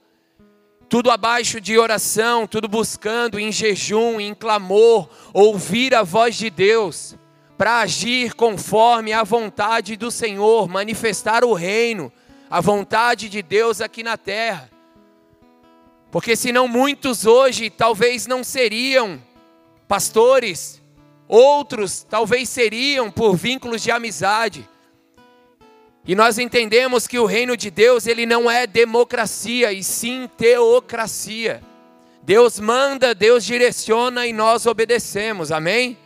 tudo 0.88 1.10
abaixo 1.10 1.60
de 1.60 1.78
oração, 1.78 2.46
tudo 2.46 2.66
buscando 2.66 3.38
em 3.38 3.52
jejum, 3.52 4.18
em 4.18 4.34
clamor, 4.34 5.10
ouvir 5.34 5.94
a 5.94 6.02
voz 6.02 6.36
de 6.36 6.48
Deus, 6.48 7.14
para 7.58 7.80
agir 7.80 8.32
conforme 8.32 9.12
a 9.12 9.22
vontade 9.22 9.94
do 9.94 10.10
Senhor, 10.10 10.66
manifestar 10.70 11.44
o 11.44 11.52
reino, 11.52 12.10
a 12.48 12.62
vontade 12.62 13.28
de 13.28 13.42
Deus 13.42 13.82
aqui 13.82 14.02
na 14.02 14.16
terra. 14.16 14.70
Porque 16.10 16.34
senão 16.34 16.66
muitos 16.66 17.26
hoje 17.26 17.68
talvez 17.68 18.26
não 18.26 18.42
seriam 18.42 19.20
pastores, 19.90 20.80
outros 21.26 22.06
talvez 22.08 22.48
seriam 22.48 23.10
por 23.10 23.34
vínculos 23.34 23.82
de 23.82 23.90
amizade, 23.90 24.68
e 26.06 26.14
nós 26.14 26.38
entendemos 26.38 27.08
que 27.08 27.18
o 27.18 27.26
reino 27.26 27.56
de 27.56 27.72
Deus, 27.72 28.06
ele 28.06 28.24
não 28.24 28.48
é 28.48 28.68
democracia, 28.68 29.72
e 29.72 29.82
sim 29.82 30.30
teocracia. 30.36 31.60
Deus 32.22 32.60
manda, 32.60 33.14
Deus 33.14 33.44
direciona 33.44 34.26
e 34.28 34.32
nós 34.32 34.64
obedecemos. 34.64 35.50
Amém? 35.50 35.98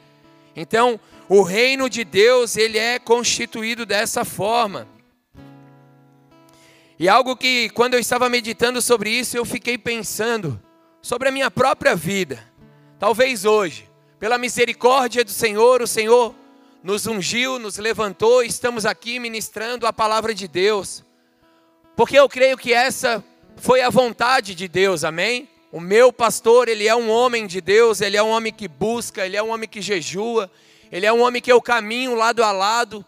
Então, 0.57 0.99
o 1.29 1.43
reino 1.43 1.89
de 1.91 2.05
Deus, 2.05 2.57
ele 2.57 2.79
é 2.79 2.99
constituído 2.99 3.85
dessa 3.85 4.25
forma. 4.25 4.89
E 6.99 7.07
algo 7.09 7.37
que 7.37 7.69
quando 7.71 7.95
eu 7.95 8.01
estava 8.01 8.31
meditando 8.31 8.81
sobre 8.81 9.11
isso, 9.11 9.37
eu 9.37 9.45
fiquei 9.45 9.77
pensando 9.77 10.59
sobre 11.03 11.29
a 11.29 11.33
minha 11.33 11.51
própria 11.51 11.95
vida. 11.95 12.54
Talvez 12.99 13.45
hoje, 13.45 13.89
pela 14.21 14.39
misericórdia 14.39 15.25
do 15.25 15.31
Senhor, 15.31 15.83
o 15.83 15.87
Senhor 15.87 16.35
nos 16.83 17.07
ungiu, 17.07 17.59
nos 17.59 17.77
levantou, 17.77 18.43
estamos 18.43 18.87
aqui 18.87 19.19
ministrando 19.19 19.87
a 19.87 19.93
palavra 19.93 20.33
de 20.33 20.47
Deus. 20.47 21.03
Porque 21.97 22.19
eu 22.19 22.29
creio 22.29 22.57
que 22.57 22.73
essa 22.73 23.23
foi 23.57 23.81
a 23.81 23.91
vontade 23.91 24.55
de 24.55 24.69
Deus, 24.69 25.03
amém? 25.03 25.49
O 25.73 25.81
meu 25.81 26.13
pastor, 26.13 26.69
ele 26.69 26.87
é 26.87 26.95
um 26.95 27.11
homem 27.11 27.49
de 27.49 27.61
Deus, 27.61 28.01
ele 28.01 28.17
é 28.17 28.23
um 28.23 28.29
homem 28.29 28.53
que 28.53 28.69
busca, 28.69 29.27
ele 29.27 29.37
é 29.37 29.43
um 29.43 29.51
homem 29.51 29.69
que 29.69 29.83
jejua, 29.83 30.49
ele 30.91 31.05
é 31.05 31.13
um 31.13 31.21
homem 31.21 31.43
que 31.43 31.51
eu 31.51 31.61
caminho 31.61 32.15
lado 32.15 32.45
a 32.45 32.53
lado. 32.53 33.05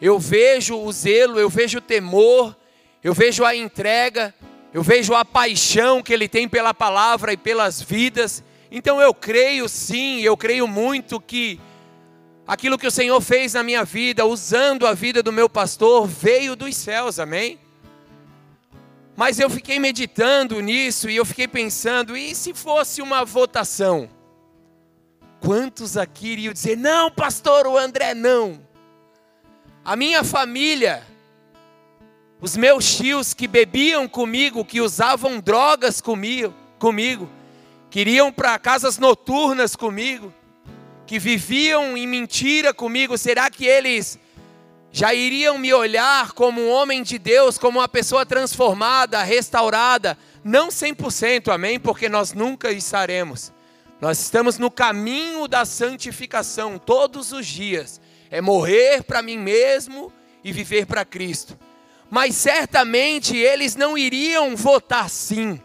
Eu 0.00 0.18
vejo 0.18 0.76
o 0.76 0.92
zelo, 0.92 1.40
eu 1.40 1.48
vejo 1.48 1.78
o 1.78 1.80
temor, 1.80 2.54
eu 3.02 3.14
vejo 3.14 3.42
a 3.42 3.56
entrega, 3.56 4.34
eu 4.72 4.82
vejo 4.82 5.14
a 5.14 5.24
paixão 5.24 6.02
que 6.02 6.12
ele 6.12 6.28
tem 6.28 6.46
pela 6.46 6.74
palavra 6.74 7.32
e 7.32 7.38
pelas 7.38 7.80
vidas. 7.80 8.44
Então 8.76 9.00
eu 9.00 9.14
creio 9.14 9.68
sim, 9.68 10.20
eu 10.20 10.36
creio 10.36 10.66
muito 10.66 11.20
que 11.20 11.60
Aquilo 12.46 12.76
que 12.76 12.86
o 12.86 12.90
Senhor 12.90 13.18
fez 13.22 13.54
na 13.54 13.62
minha 13.62 13.84
vida, 13.84 14.26
usando 14.26 14.86
a 14.86 14.92
vida 14.92 15.22
do 15.22 15.32
meu 15.32 15.48
pastor, 15.48 16.06
veio 16.06 16.54
dos 16.54 16.76
céus, 16.76 17.18
amém? 17.18 17.58
Mas 19.16 19.40
eu 19.40 19.48
fiquei 19.48 19.78
meditando 19.78 20.60
nisso 20.60 21.08
e 21.08 21.16
eu 21.16 21.24
fiquei 21.24 21.48
pensando, 21.48 22.14
e 22.14 22.34
se 22.34 22.52
fosse 22.52 23.00
uma 23.00 23.24
votação? 23.24 24.10
Quantos 25.40 25.96
aqui 25.96 26.32
iriam 26.32 26.52
dizer, 26.52 26.76
não, 26.76 27.10
pastor, 27.10 27.66
o 27.66 27.78
André 27.78 28.12
não? 28.12 28.60
A 29.82 29.96
minha 29.96 30.22
família, 30.22 31.02
os 32.42 32.58
meus 32.58 32.94
tios 32.94 33.32
que 33.32 33.48
bebiam 33.48 34.06
comigo, 34.06 34.66
que 34.66 34.82
usavam 34.82 35.40
drogas 35.40 35.98
comigo, 35.98 36.52
comigo 36.78 37.26
queriam 37.94 38.32
para 38.32 38.58
casas 38.58 38.98
noturnas 38.98 39.76
comigo, 39.76 40.34
que 41.06 41.16
viviam 41.16 41.96
em 41.96 42.08
mentira 42.08 42.74
comigo, 42.74 43.16
será 43.16 43.48
que 43.48 43.64
eles 43.64 44.18
já 44.90 45.14
iriam 45.14 45.58
me 45.58 45.72
olhar 45.72 46.32
como 46.32 46.60
um 46.60 46.70
homem 46.72 47.04
de 47.04 47.20
Deus, 47.20 47.56
como 47.56 47.78
uma 47.78 47.86
pessoa 47.86 48.26
transformada, 48.26 49.22
restaurada? 49.22 50.18
Não 50.42 50.70
100%, 50.70 51.54
amém? 51.54 51.78
Porque 51.78 52.08
nós 52.08 52.32
nunca 52.32 52.72
estaremos. 52.72 53.52
Nós 54.00 54.18
estamos 54.18 54.58
no 54.58 54.72
caminho 54.72 55.46
da 55.46 55.64
santificação 55.64 56.78
todos 56.78 57.30
os 57.30 57.46
dias. 57.46 58.00
É 58.28 58.40
morrer 58.40 59.04
para 59.04 59.22
mim 59.22 59.38
mesmo 59.38 60.12
e 60.42 60.50
viver 60.50 60.84
para 60.86 61.04
Cristo. 61.04 61.56
Mas 62.10 62.34
certamente 62.34 63.36
eles 63.36 63.76
não 63.76 63.96
iriam 63.96 64.56
votar 64.56 65.08
sim, 65.08 65.62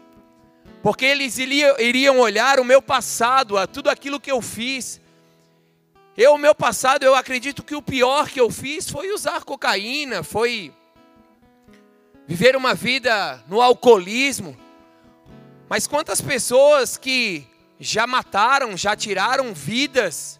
porque 0.82 1.04
eles 1.04 1.38
iriam 1.38 2.18
olhar 2.18 2.58
o 2.58 2.64
meu 2.64 2.80
passado, 2.80 3.58
a 3.58 3.66
tudo 3.66 3.90
aquilo 3.90 4.20
que 4.20 4.30
eu 4.30 4.40
fiz, 4.40 5.00
eu, 6.16 6.36
meu 6.36 6.54
passado, 6.54 7.02
eu 7.02 7.14
acredito 7.14 7.62
que 7.62 7.74
o 7.74 7.82
pior 7.82 8.28
que 8.28 8.40
eu 8.40 8.50
fiz 8.50 8.90
foi 8.90 9.12
usar 9.12 9.44
cocaína, 9.44 10.22
foi 10.22 10.72
viver 12.26 12.56
uma 12.56 12.74
vida 12.74 13.42
no 13.48 13.60
alcoolismo. 13.60 14.56
Mas 15.68 15.86
quantas 15.86 16.20
pessoas 16.20 16.96
que 16.96 17.46
já 17.78 18.06
mataram, 18.06 18.76
já 18.76 18.94
tiraram 18.94 19.54
vidas 19.54 20.38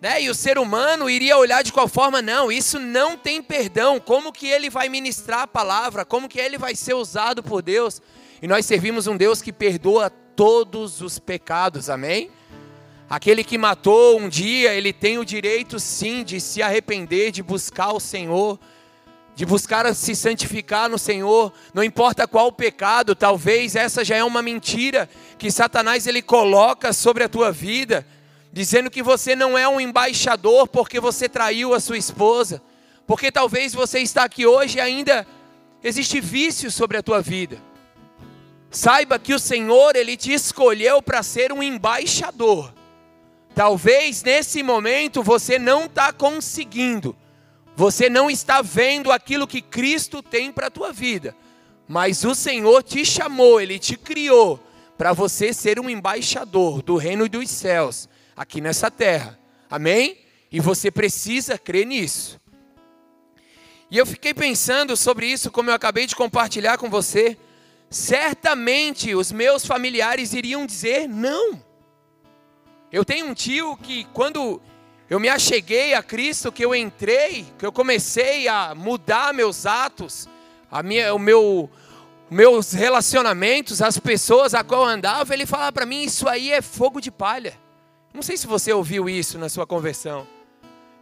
Né? 0.00 0.22
E 0.22 0.30
o 0.30 0.34
ser 0.34 0.58
humano 0.58 1.08
iria 1.08 1.38
olhar 1.38 1.62
de 1.62 1.72
qual 1.72 1.88
forma? 1.88 2.20
Não, 2.20 2.52
isso 2.52 2.78
não 2.78 3.16
tem 3.16 3.42
perdão. 3.42 3.98
Como 3.98 4.32
que 4.32 4.46
ele 4.46 4.68
vai 4.68 4.88
ministrar 4.88 5.42
a 5.42 5.46
palavra? 5.46 6.04
Como 6.04 6.28
que 6.28 6.38
ele 6.38 6.58
vai 6.58 6.74
ser 6.74 6.94
usado 6.94 7.42
por 7.42 7.62
Deus? 7.62 8.02
E 8.46 8.48
nós 8.48 8.64
servimos 8.64 9.08
um 9.08 9.16
Deus 9.16 9.42
que 9.42 9.52
perdoa 9.52 10.08
todos 10.08 11.00
os 11.00 11.18
pecados, 11.18 11.90
amém? 11.90 12.30
Aquele 13.10 13.42
que 13.42 13.58
matou 13.58 14.20
um 14.20 14.28
dia, 14.28 14.72
ele 14.72 14.92
tem 14.92 15.18
o 15.18 15.24
direito 15.24 15.80
sim 15.80 16.22
de 16.22 16.40
se 16.40 16.62
arrepender, 16.62 17.32
de 17.32 17.42
buscar 17.42 17.90
o 17.90 17.98
Senhor, 17.98 18.56
de 19.34 19.44
buscar 19.44 19.92
se 19.96 20.14
santificar 20.14 20.88
no 20.88 20.96
Senhor, 20.96 21.52
não 21.74 21.82
importa 21.82 22.28
qual 22.28 22.52
pecado, 22.52 23.16
talvez 23.16 23.74
essa 23.74 24.04
já 24.04 24.14
é 24.14 24.22
uma 24.22 24.42
mentira 24.42 25.10
que 25.36 25.50
Satanás 25.50 26.06
ele 26.06 26.22
coloca 26.22 26.92
sobre 26.92 27.24
a 27.24 27.28
tua 27.28 27.50
vida, 27.50 28.06
dizendo 28.52 28.92
que 28.92 29.02
você 29.02 29.34
não 29.34 29.58
é 29.58 29.66
um 29.66 29.80
embaixador 29.80 30.68
porque 30.68 31.00
você 31.00 31.28
traiu 31.28 31.74
a 31.74 31.80
sua 31.80 31.98
esposa, 31.98 32.62
porque 33.08 33.32
talvez 33.32 33.74
você 33.74 33.98
está 33.98 34.22
aqui 34.22 34.46
hoje 34.46 34.78
e 34.78 34.80
ainda 34.80 35.26
existe 35.82 36.20
vício 36.20 36.70
sobre 36.70 36.96
a 36.96 37.02
tua 37.02 37.20
vida. 37.20 37.58
Saiba 38.76 39.18
que 39.18 39.32
o 39.32 39.38
Senhor 39.38 39.96
ele 39.96 40.18
te 40.18 40.34
escolheu 40.34 41.00
para 41.00 41.22
ser 41.22 41.50
um 41.50 41.62
embaixador. 41.62 42.74
Talvez 43.54 44.22
nesse 44.22 44.62
momento 44.62 45.22
você 45.22 45.58
não 45.58 45.86
está 45.86 46.12
conseguindo, 46.12 47.16
você 47.74 48.10
não 48.10 48.30
está 48.30 48.60
vendo 48.60 49.10
aquilo 49.10 49.46
que 49.46 49.62
Cristo 49.62 50.22
tem 50.22 50.52
para 50.52 50.66
a 50.66 50.70
tua 50.70 50.92
vida, 50.92 51.34
mas 51.88 52.22
o 52.22 52.34
Senhor 52.34 52.82
te 52.82 53.02
chamou, 53.02 53.62
Ele 53.62 53.78
te 53.78 53.96
criou 53.96 54.60
para 54.98 55.14
você 55.14 55.54
ser 55.54 55.80
um 55.80 55.88
embaixador 55.88 56.82
do 56.82 56.96
reino 56.96 57.26
dos 57.30 57.48
céus 57.48 58.06
aqui 58.36 58.60
nessa 58.60 58.90
terra, 58.90 59.40
amém? 59.70 60.18
E 60.52 60.60
você 60.60 60.90
precisa 60.90 61.56
crer 61.56 61.86
nisso. 61.86 62.38
E 63.90 63.96
eu 63.96 64.04
fiquei 64.04 64.34
pensando 64.34 64.94
sobre 64.98 65.28
isso, 65.28 65.50
como 65.50 65.70
eu 65.70 65.74
acabei 65.74 66.06
de 66.06 66.14
compartilhar 66.14 66.76
com 66.76 66.90
você. 66.90 67.38
Certamente 67.88 69.14
os 69.14 69.30
meus 69.30 69.64
familiares 69.64 70.32
iriam 70.32 70.66
dizer 70.66 71.08
não. 71.08 71.60
Eu 72.90 73.04
tenho 73.04 73.26
um 73.26 73.34
tio 73.34 73.76
que 73.76 74.04
quando 74.12 74.60
eu 75.08 75.20
me 75.20 75.28
acheguei 75.28 75.94
a 75.94 76.02
Cristo, 76.02 76.50
que 76.50 76.64
eu 76.64 76.74
entrei, 76.74 77.46
que 77.58 77.64
eu 77.64 77.70
comecei 77.70 78.48
a 78.48 78.74
mudar 78.74 79.32
meus 79.32 79.64
atos, 79.64 80.28
a 80.70 80.82
minha, 80.82 81.14
o 81.14 81.18
meu, 81.18 81.70
meus 82.28 82.72
relacionamentos, 82.72 83.80
as 83.80 83.98
pessoas 83.98 84.52
a 84.52 84.64
qual 84.64 84.82
eu 84.82 84.88
andava, 84.88 85.32
ele 85.32 85.46
falava 85.46 85.72
para 85.72 85.86
mim: 85.86 86.02
Isso 86.02 86.28
aí 86.28 86.50
é 86.50 86.60
fogo 86.60 87.00
de 87.00 87.10
palha. 87.10 87.56
Não 88.12 88.22
sei 88.22 88.36
se 88.36 88.46
você 88.46 88.72
ouviu 88.72 89.08
isso 89.08 89.38
na 89.38 89.48
sua 89.48 89.66
conversão. 89.66 90.26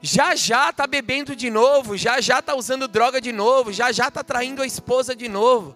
Já 0.03 0.35
já 0.35 0.69
está 0.69 0.87
bebendo 0.87 1.35
de 1.35 1.49
novo, 1.49 1.97
já 1.97 2.21
já 2.21 2.41
está 2.41 2.55
usando 2.55 2.87
droga 2.87 3.23
de 3.23 3.33
novo, 3.33 3.73
já 3.73 3.91
já 3.91 4.09
está 4.09 4.23
traindo 4.23 4.61
a 4.61 4.67
esposa 4.67 5.17
de 5.17 5.29
novo. 5.29 5.75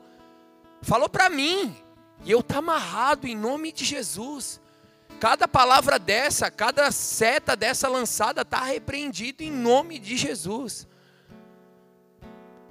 Falou 0.82 1.08
para 1.08 1.28
mim, 1.28 1.76
e 2.24 2.30
eu 2.30 2.42
tá 2.42 2.58
amarrado 2.58 3.26
em 3.26 3.36
nome 3.36 3.72
de 3.72 3.84
Jesus. 3.84 4.60
Cada 5.20 5.48
palavra 5.48 5.98
dessa, 5.98 6.50
cada 6.50 6.90
seta 6.92 7.56
dessa 7.56 7.88
lançada 7.88 8.42
está 8.42 8.62
repreendido 8.62 9.42
em 9.42 9.50
nome 9.50 9.98
de 9.98 10.16
Jesus. 10.16 10.86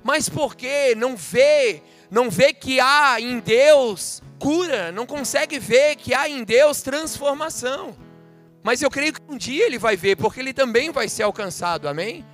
Mas 0.03 0.29
por 0.29 0.55
que 0.55 0.95
não 0.95 1.17
vê, 1.17 1.83
não 2.09 2.29
vê 2.29 2.53
que 2.53 2.79
há 2.79 3.19
em 3.19 3.39
Deus 3.39 4.21
cura, 4.39 4.91
não 4.91 5.05
consegue 5.05 5.59
ver 5.59 5.97
que 5.97 6.13
há 6.13 6.29
em 6.29 6.43
Deus 6.45 6.81
transformação? 6.81 7.97
Mas 8.63 8.81
eu 8.81 8.89
creio 8.89 9.13
que 9.13 9.21
um 9.27 9.37
dia 9.37 9.65
ele 9.65 9.77
vai 9.77 9.97
ver, 9.97 10.15
porque 10.15 10.39
ele 10.39 10.53
também 10.53 10.91
vai 10.91 11.09
ser 11.09 11.23
alcançado, 11.23 11.87
amém? 11.87 12.25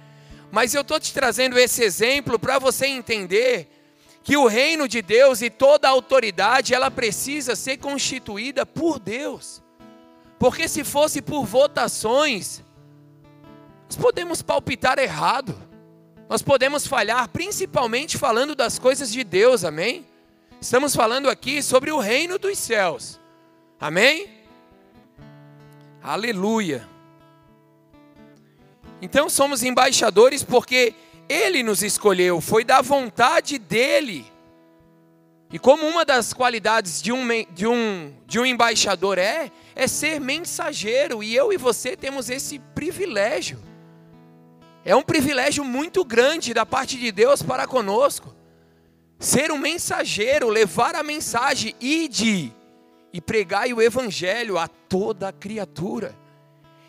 Mas 0.52 0.76
eu 0.76 0.82
estou 0.82 1.00
te 1.00 1.12
trazendo 1.12 1.58
esse 1.58 1.84
exemplo 1.84 2.38
para 2.38 2.60
você 2.60 2.86
entender 2.86 3.68
que 4.24 4.38
o 4.38 4.48
reino 4.48 4.88
de 4.88 5.02
Deus 5.02 5.42
e 5.42 5.50
toda 5.50 5.88
a 5.88 5.92
autoridade, 5.92 6.74
ela 6.74 6.90
precisa 6.90 7.56
ser 7.56 7.78
constituída 7.78 8.66
por 8.66 8.98
Deus. 8.98 9.62
Porque 10.40 10.68
se 10.68 10.84
fosse 10.86 11.22
por 11.22 11.46
votações, 11.46 12.64
nós 13.86 13.98
podemos 13.98 14.42
palpitar 14.42 14.98
errado. 14.98 15.56
Nós 16.30 16.42
podemos 16.42 16.88
falhar, 16.88 17.28
principalmente 17.30 18.18
falando 18.18 18.56
das 18.56 18.80
coisas 18.80 19.12
de 19.12 19.24
Deus, 19.26 19.66
amém? 19.66 20.06
Estamos 20.60 20.96
falando 20.96 21.30
aqui 21.30 21.62
sobre 21.62 21.92
o 21.92 22.00
reino 22.00 22.40
dos 22.40 22.58
céus. 22.58 23.20
Amém? 23.78 24.30
Aleluia. 26.02 26.88
Então 29.02 29.30
somos 29.30 29.64
embaixadores 29.64 30.44
porque 30.44 30.96
ele 31.34 31.64
nos 31.64 31.82
escolheu, 31.82 32.40
foi 32.40 32.64
da 32.64 32.82
vontade 32.82 33.58
dele. 33.58 34.26
E 35.52 35.60
como 35.60 35.86
uma 35.86 36.04
das 36.04 36.34
qualidades 36.34 37.02
de 37.02 37.12
um, 37.12 37.28
de 37.54 37.68
um, 37.68 38.14
de 38.26 38.40
um 38.40 38.46
embaixador 38.46 39.18
é, 39.18 39.52
é 39.76 39.88
ser 39.88 40.20
mensageiro. 40.20 41.22
E 41.22 41.36
eu 41.36 41.54
e 41.54 41.58
você 41.58 41.96
temos 41.96 42.30
esse 42.30 42.58
privilégio. 42.58 43.60
É 44.84 44.96
um 44.96 45.04
privilégio 45.04 45.64
muito 45.64 46.04
grande 46.04 46.54
da 46.54 46.66
parte 46.66 46.98
de 46.98 47.12
Deus 47.12 47.42
para 47.44 47.68
conosco. 47.68 48.36
Ser 49.20 49.52
um 49.52 49.58
mensageiro, 49.58 50.50
levar 50.50 50.96
a 50.96 51.04
mensagem, 51.04 51.76
ide 51.80 52.52
e 53.14 53.22
pregai 53.22 53.72
o 53.74 53.82
evangelho 53.82 54.58
a 54.58 54.68
toda 54.68 55.32
criatura. 55.32 56.16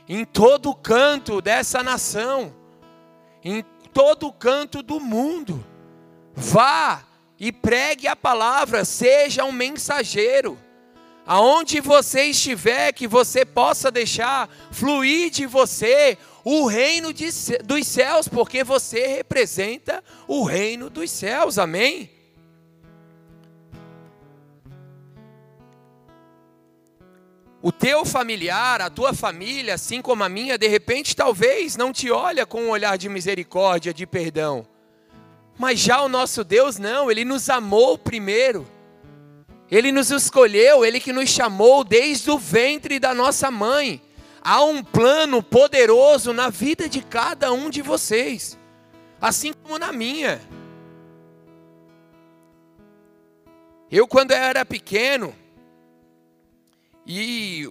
Em 0.09 0.25
todo 0.25 0.75
canto 0.75 1.41
dessa 1.41 1.83
nação, 1.83 2.55
em 3.45 3.63
todo 3.95 4.33
canto 4.33 4.83
do 4.83 5.01
mundo. 5.01 5.65
Vá 6.35 7.05
e 7.39 7.53
pregue 7.53 8.09
a 8.09 8.17
palavra, 8.17 8.85
seja 8.85 9.45
um 9.45 9.53
mensageiro. 9.53 10.59
Aonde 11.27 11.81
você 11.81 12.25
estiver, 12.25 12.93
que 12.93 13.07
você 13.07 13.47
possa 13.47 13.91
deixar 13.91 14.51
fluir 14.71 15.31
de 15.31 15.47
você 15.47 16.19
o 16.45 16.67
reino 16.67 17.15
de, 17.15 17.31
dos 17.65 17.87
céus, 17.87 18.29
porque 18.29 18.63
você 18.63 19.07
representa 19.07 20.05
o 20.29 20.45
reino 20.45 20.91
dos 20.91 21.11
céus, 21.11 21.59
amém? 21.59 22.11
O 27.67 27.73
teu 27.73 28.05
familiar, 28.05 28.83
a 28.83 28.91
tua 28.91 29.15
família, 29.15 29.73
assim 29.73 30.03
como 30.03 30.23
a 30.23 30.29
minha, 30.29 30.59
de 30.59 30.69
repente 30.69 31.17
talvez 31.17 31.79
não 31.79 31.95
te 31.95 32.11
olha 32.11 32.45
com 32.45 32.65
um 32.65 32.69
olhar 32.69 32.99
de 32.99 33.09
misericórdia, 33.09 33.95
de 33.95 34.07
perdão. 34.07 34.67
Mas 35.59 35.81
já 35.81 36.03
o 36.03 36.09
nosso 36.11 36.45
Deus 36.45 36.77
não, 36.77 37.11
ele 37.11 37.25
nos 37.25 37.49
amou 37.49 37.97
primeiro. 37.97 38.67
Ele 39.71 39.91
nos 39.91 40.11
escolheu, 40.11 40.85
ele 40.85 41.01
que 41.01 41.11
nos 41.11 41.31
chamou 41.31 41.83
desde 41.83 42.31
o 42.31 42.39
ventre 42.39 42.99
da 42.99 43.15
nossa 43.15 43.51
mãe. 43.51 44.03
Há 44.43 44.63
um 44.63 44.85
plano 44.85 45.43
poderoso 45.43 46.35
na 46.35 46.51
vida 46.51 46.87
de 46.87 47.01
cada 47.01 47.51
um 47.51 47.71
de 47.71 47.81
vocês, 47.81 48.59
assim 49.19 49.55
como 49.55 49.79
na 49.79 49.91
minha. 49.91 50.39
Eu, 53.91 54.07
quando 54.07 54.33
era 54.33 54.67
pequeno, 54.67 55.35
e 57.07 57.69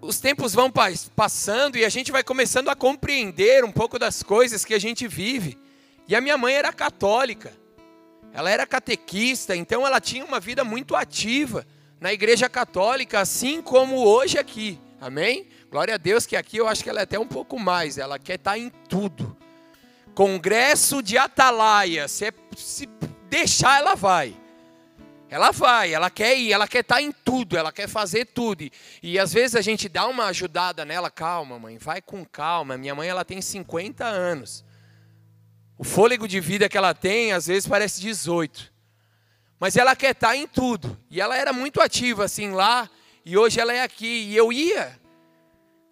os 0.00 0.18
tempos 0.20 0.54
vão 0.54 0.72
passando 1.14 1.76
e 1.76 1.84
a 1.84 1.88
gente 1.88 2.12
vai 2.12 2.22
começando 2.22 2.68
a 2.68 2.76
compreender 2.76 3.64
um 3.64 3.72
pouco 3.72 3.98
das 3.98 4.22
coisas 4.22 4.64
que 4.64 4.74
a 4.74 4.78
gente 4.78 5.08
vive. 5.08 5.58
E 6.06 6.14
a 6.14 6.20
minha 6.20 6.38
mãe 6.38 6.54
era 6.54 6.72
católica, 6.72 7.52
ela 8.32 8.50
era 8.50 8.66
catequista, 8.66 9.56
então 9.56 9.86
ela 9.86 10.00
tinha 10.00 10.24
uma 10.24 10.38
vida 10.38 10.62
muito 10.62 10.94
ativa 10.94 11.66
na 12.00 12.12
igreja 12.12 12.48
católica, 12.48 13.20
assim 13.20 13.60
como 13.60 13.96
hoje 13.96 14.38
aqui, 14.38 14.78
amém? 15.00 15.48
Glória 15.70 15.94
a 15.94 15.98
Deus 15.98 16.26
que 16.26 16.36
aqui 16.36 16.58
eu 16.58 16.68
acho 16.68 16.84
que 16.84 16.90
ela 16.90 17.00
é 17.00 17.02
até 17.02 17.18
um 17.18 17.26
pouco 17.26 17.58
mais, 17.58 17.98
ela 17.98 18.18
quer 18.18 18.34
estar 18.36 18.56
em 18.56 18.70
tudo. 18.88 19.36
Congresso 20.14 21.02
de 21.02 21.18
Atalaia, 21.18 22.06
se, 22.08 22.26
é, 22.26 22.32
se 22.56 22.86
deixar 23.28 23.78
ela 23.78 23.94
vai. 23.94 24.34
Ela 25.28 25.50
vai, 25.50 25.92
ela 25.92 26.08
quer 26.08 26.36
ir, 26.38 26.52
ela 26.52 26.68
quer 26.68 26.80
estar 26.80 27.02
em 27.02 27.10
tudo, 27.10 27.56
ela 27.56 27.72
quer 27.72 27.88
fazer 27.88 28.26
tudo. 28.26 28.70
E, 29.02 29.18
às 29.18 29.32
vezes 29.32 29.56
a 29.56 29.60
gente 29.60 29.88
dá 29.88 30.06
uma 30.06 30.26
ajudada 30.26 30.84
nela, 30.84 31.10
calma, 31.10 31.58
mãe, 31.58 31.78
vai 31.78 32.00
com 32.00 32.24
calma. 32.24 32.78
Minha 32.78 32.94
mãe 32.94 33.08
ela 33.08 33.24
tem 33.24 33.40
50 33.40 34.04
anos. 34.04 34.64
O 35.76 35.82
fôlego 35.82 36.28
de 36.28 36.38
vida 36.38 36.68
que 36.68 36.78
ela 36.78 36.94
tem, 36.94 37.32
às 37.32 37.48
vezes, 37.48 37.68
parece 37.68 38.00
18. 38.00 38.72
Mas 39.58 39.76
ela 39.76 39.96
quer 39.96 40.12
estar 40.12 40.36
em 40.36 40.46
tudo. 40.46 40.96
E 41.10 41.20
ela 41.20 41.36
era 41.36 41.52
muito 41.52 41.80
ativa, 41.80 42.24
assim, 42.24 42.52
lá. 42.52 42.88
E 43.24 43.36
hoje 43.36 43.58
ela 43.58 43.72
é 43.72 43.82
aqui. 43.82 44.28
E 44.28 44.36
eu 44.36 44.52
ia, 44.52 44.96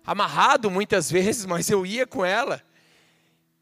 amarrado 0.06 0.70
muitas 0.70 1.10
vezes, 1.12 1.44
mas 1.44 1.68
eu 1.68 1.84
ia 1.84 2.06
com 2.06 2.24
ela. 2.24 2.62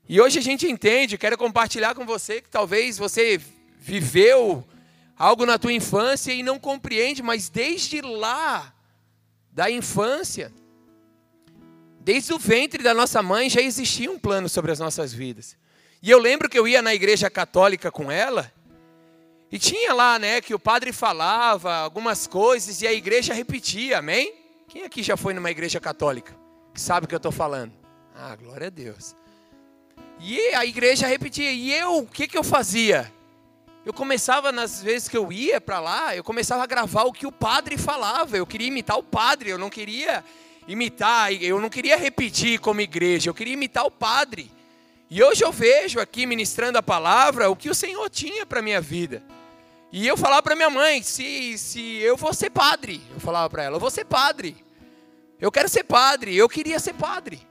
E 0.07 0.21
hoje 0.21 0.39
a 0.39 0.43
gente 0.43 0.69
entende, 0.69 1.17
quero 1.17 1.39
compartilhar 1.39 1.95
com 1.95 2.05
você 2.05 2.43
que 2.43 2.51
talvez 2.51 2.99
você 2.99 3.41
viveu 3.79 4.67
algo 5.17 5.47
na 5.47 5.59
tua 5.59 5.73
infância 5.73 6.33
e 6.33 6.43
não 6.43 6.59
compreende, 6.59 7.23
mas 7.23 7.49
desde 7.49 8.01
lá, 8.01 8.75
da 9.51 9.71
infância, 9.71 10.53
Desde 12.05 12.35
o 12.35 12.39
ventre 12.39 12.83
da 12.83 12.93
nossa 12.93 13.23
mãe 13.23 13.49
já 13.49 13.61
existia 13.61 14.11
um 14.11 14.19
plano 14.19 14.49
sobre 14.49 14.73
as 14.73 14.81
nossas 14.81 15.13
vidas. 15.13 15.57
E 16.03 16.11
eu 16.11 16.19
lembro 16.19 16.49
que 16.49 16.59
eu 16.59 16.67
ia 16.67 16.83
na 16.83 16.93
igreja 16.93 17.31
católica 17.31 17.93
com 17.93 18.11
ela, 18.11 18.53
e 19.53 19.59
tinha 19.59 19.95
lá, 19.95 20.19
né, 20.19 20.41
que 20.41 20.53
o 20.53 20.59
padre 20.59 20.93
falava 20.93 21.73
algumas 21.77 22.27
coisas 22.27 22.83
e 22.83 22.89
a 22.89 22.93
igreja 22.93 23.33
repetia, 23.33 23.99
amém? 23.99 24.35
Quem 24.67 24.83
aqui 24.83 25.01
já 25.03 25.17
foi 25.17 25.33
numa 25.33 25.51
igreja 25.51 25.79
católica? 25.79 26.35
Que 26.75 26.81
sabe 26.81 27.05
o 27.05 27.09
que 27.09 27.15
eu 27.15 27.19
estou 27.19 27.31
falando? 27.31 27.73
Ah, 28.17 28.35
glória 28.35 28.67
a 28.67 28.71
Deus. 28.71 29.15
E 30.19 30.41
a 30.55 30.67
igreja 30.67 31.07
repetia, 31.07 31.53
e 31.53 31.73
eu, 31.73 31.99
o 31.99 32.07
que, 32.07 32.27
que 32.27 32.37
eu 32.37 32.43
fazia? 32.43 33.13
Eu 33.85 33.93
começava, 33.93 34.53
nas 34.53 34.81
vezes 34.81 35.09
que 35.09 35.17
eu 35.17 35.33
ia 35.33 35.61
para 35.61 35.81
lá, 35.81 36.15
eu 36.15 36.23
começava 36.23 36.63
a 36.63 36.67
gravar 36.67 37.03
o 37.03 37.13
que 37.13 37.27
o 37.27 37.33
padre 37.33 37.77
falava, 37.77 38.37
eu 38.37 38.47
queria 38.47 38.69
imitar 38.69 38.97
o 38.97 39.03
padre, 39.03 39.51
eu 39.51 39.59
não 39.59 39.69
queria 39.69 40.25
imitar, 40.69 41.33
eu 41.33 41.61
não 41.61 41.69
queria 41.69 41.97
repetir 41.97 42.61
como 42.61 42.81
igreja, 42.81 43.29
eu 43.29 43.35
queria 43.35 43.55
imitar 43.55 43.85
o 43.85 43.91
padre. 43.91 44.53
E 45.11 45.21
hoje 45.21 45.45
eu 45.45 45.51
vejo 45.51 45.99
aqui 45.99 46.27
ministrando 46.27 46.79
a 46.79 46.83
palavra 46.83 47.51
o 47.51 47.57
que 47.57 47.69
o 47.69 47.75
Senhor 47.75 48.09
tinha 48.09 48.47
para 48.47 48.63
minha 48.63 48.81
vida. 48.81 49.21
E 49.91 50.07
eu 50.07 50.17
falava 50.17 50.43
para 50.43 50.55
minha 50.55 50.71
mãe, 50.71 51.03
se, 51.03 51.59
se 51.59 51.97
eu 51.97 52.17
vou 52.17 52.33
ser 52.33 52.51
padre, 52.51 53.03
eu 53.13 53.19
falava 53.19 53.51
para 53.51 53.65
ela, 53.65 53.77
eu 53.77 53.81
vou 53.81 53.91
ser 53.91 54.05
padre. 54.05 54.65
Eu 55.41 55.51
quero 55.51 55.69
ser 55.69 55.83
padre, 55.83 56.37
eu 56.37 56.49
queria 56.49 56.79
ser 56.79 56.95
padre. 56.95 57.45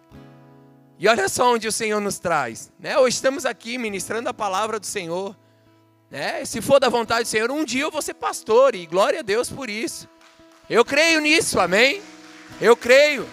E 0.97 1.09
olha 1.09 1.27
só 1.27 1.53
onde 1.53 1.67
o 1.67 1.71
Senhor 1.73 1.99
nos 1.99 2.19
traz. 2.19 2.71
Né? 2.79 2.97
Hoje 2.97 3.17
estamos 3.17 3.45
aqui 3.45 3.77
ministrando 3.77 4.29
a 4.29 4.33
palavra 4.33 4.79
do 4.79 4.85
Senhor. 4.85 5.35
Né? 6.11 6.43
Se 6.43 6.61
for 6.61 6.77
da 6.77 6.89
vontade 6.89 7.23
do 7.23 7.27
Senhor, 7.29 7.49
um 7.49 7.63
dia 7.63 7.83
eu 7.83 7.89
vou 7.89 8.01
ser 8.01 8.15
pastor, 8.15 8.75
e 8.75 8.85
glória 8.85 9.19
a 9.21 9.23
Deus 9.23 9.49
por 9.49 9.69
isso. 9.69 10.09
Eu 10.69 10.83
creio 10.83 11.21
nisso, 11.21 11.57
amém? 11.57 12.01
Eu 12.59 12.75
creio. 12.75 13.27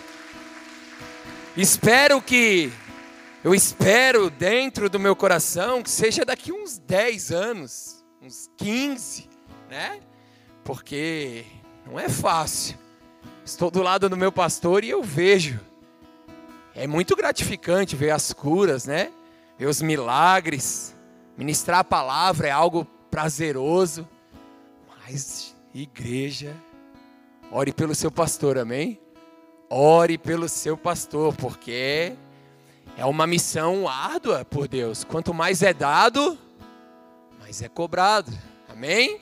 Espero 1.57 2.23
que, 2.23 2.73
eu 3.43 3.53
espero 3.53 4.31
dentro 4.31 4.89
do 4.89 5.01
meu 5.01 5.17
coração 5.17 5.83
que 5.83 5.91
seja 5.91 6.25
daqui 6.25 6.53
uns 6.53 6.79
10 6.79 7.33
anos, 7.33 8.05
uns 8.23 8.49
15, 8.57 9.29
né? 9.69 9.99
Porque 10.63 11.45
não 11.85 11.99
é 11.99 12.09
fácil. 12.09 12.79
Estou 13.45 13.73
do 13.73 13.83
lado 13.83 14.09
do 14.09 14.17
meu 14.17 14.31
pastor 14.31 14.85
e 14.85 14.91
eu 14.91 15.03
vejo. 15.03 15.59
É 16.77 16.87
muito 16.87 17.17
gratificante 17.17 17.97
ver 17.97 18.11
as 18.11 18.33
curas, 18.33 18.85
né? 18.85 19.11
Ver 19.59 19.67
os 19.67 19.83
milagres. 19.83 20.95
Ministrar 21.39 21.79
a 21.79 21.85
palavra 21.85 22.49
é 22.49 22.51
algo 22.51 22.85
prazeroso. 23.09 24.09
Mas 24.89 25.55
igreja, 25.73 26.53
ore 27.53 27.73
pelo 27.73 27.95
seu 27.95 28.11
pastor, 28.11 28.59
amém? 28.59 29.01
Ore 29.71 30.19
pelo 30.19 30.49
seu 30.49 30.77
pastor, 30.77 31.33
porque 31.37 32.13
é 32.97 33.05
uma 33.05 33.25
missão 33.25 33.87
árdua 33.87 34.45
por 34.45 34.67
Deus. 34.67 35.05
Quanto 35.05 35.33
mais 35.33 35.63
é 35.63 35.73
dado, 35.73 36.37
mais 37.39 37.63
é 37.63 37.69
cobrado. 37.69 38.33
Amém? 38.69 39.21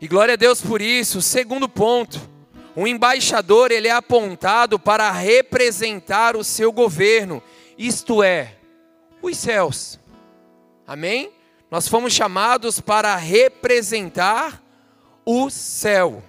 E 0.00 0.08
glória 0.08 0.34
a 0.34 0.36
Deus 0.36 0.60
por 0.60 0.82
isso. 0.82 1.22
Segundo 1.22 1.68
ponto, 1.68 2.20
o 2.74 2.84
embaixador 2.84 3.70
ele 3.70 3.86
é 3.86 3.92
apontado 3.92 4.76
para 4.76 5.08
representar 5.12 6.34
o 6.34 6.42
seu 6.42 6.72
governo, 6.72 7.40
isto 7.78 8.24
é, 8.24 8.56
os 9.22 9.36
céus. 9.36 10.02
Amém? 10.86 11.32
Nós 11.70 11.88
fomos 11.88 12.12
chamados 12.12 12.80
para 12.80 13.16
representar 13.16 14.62
o 15.24 15.48
céu. 15.48 16.22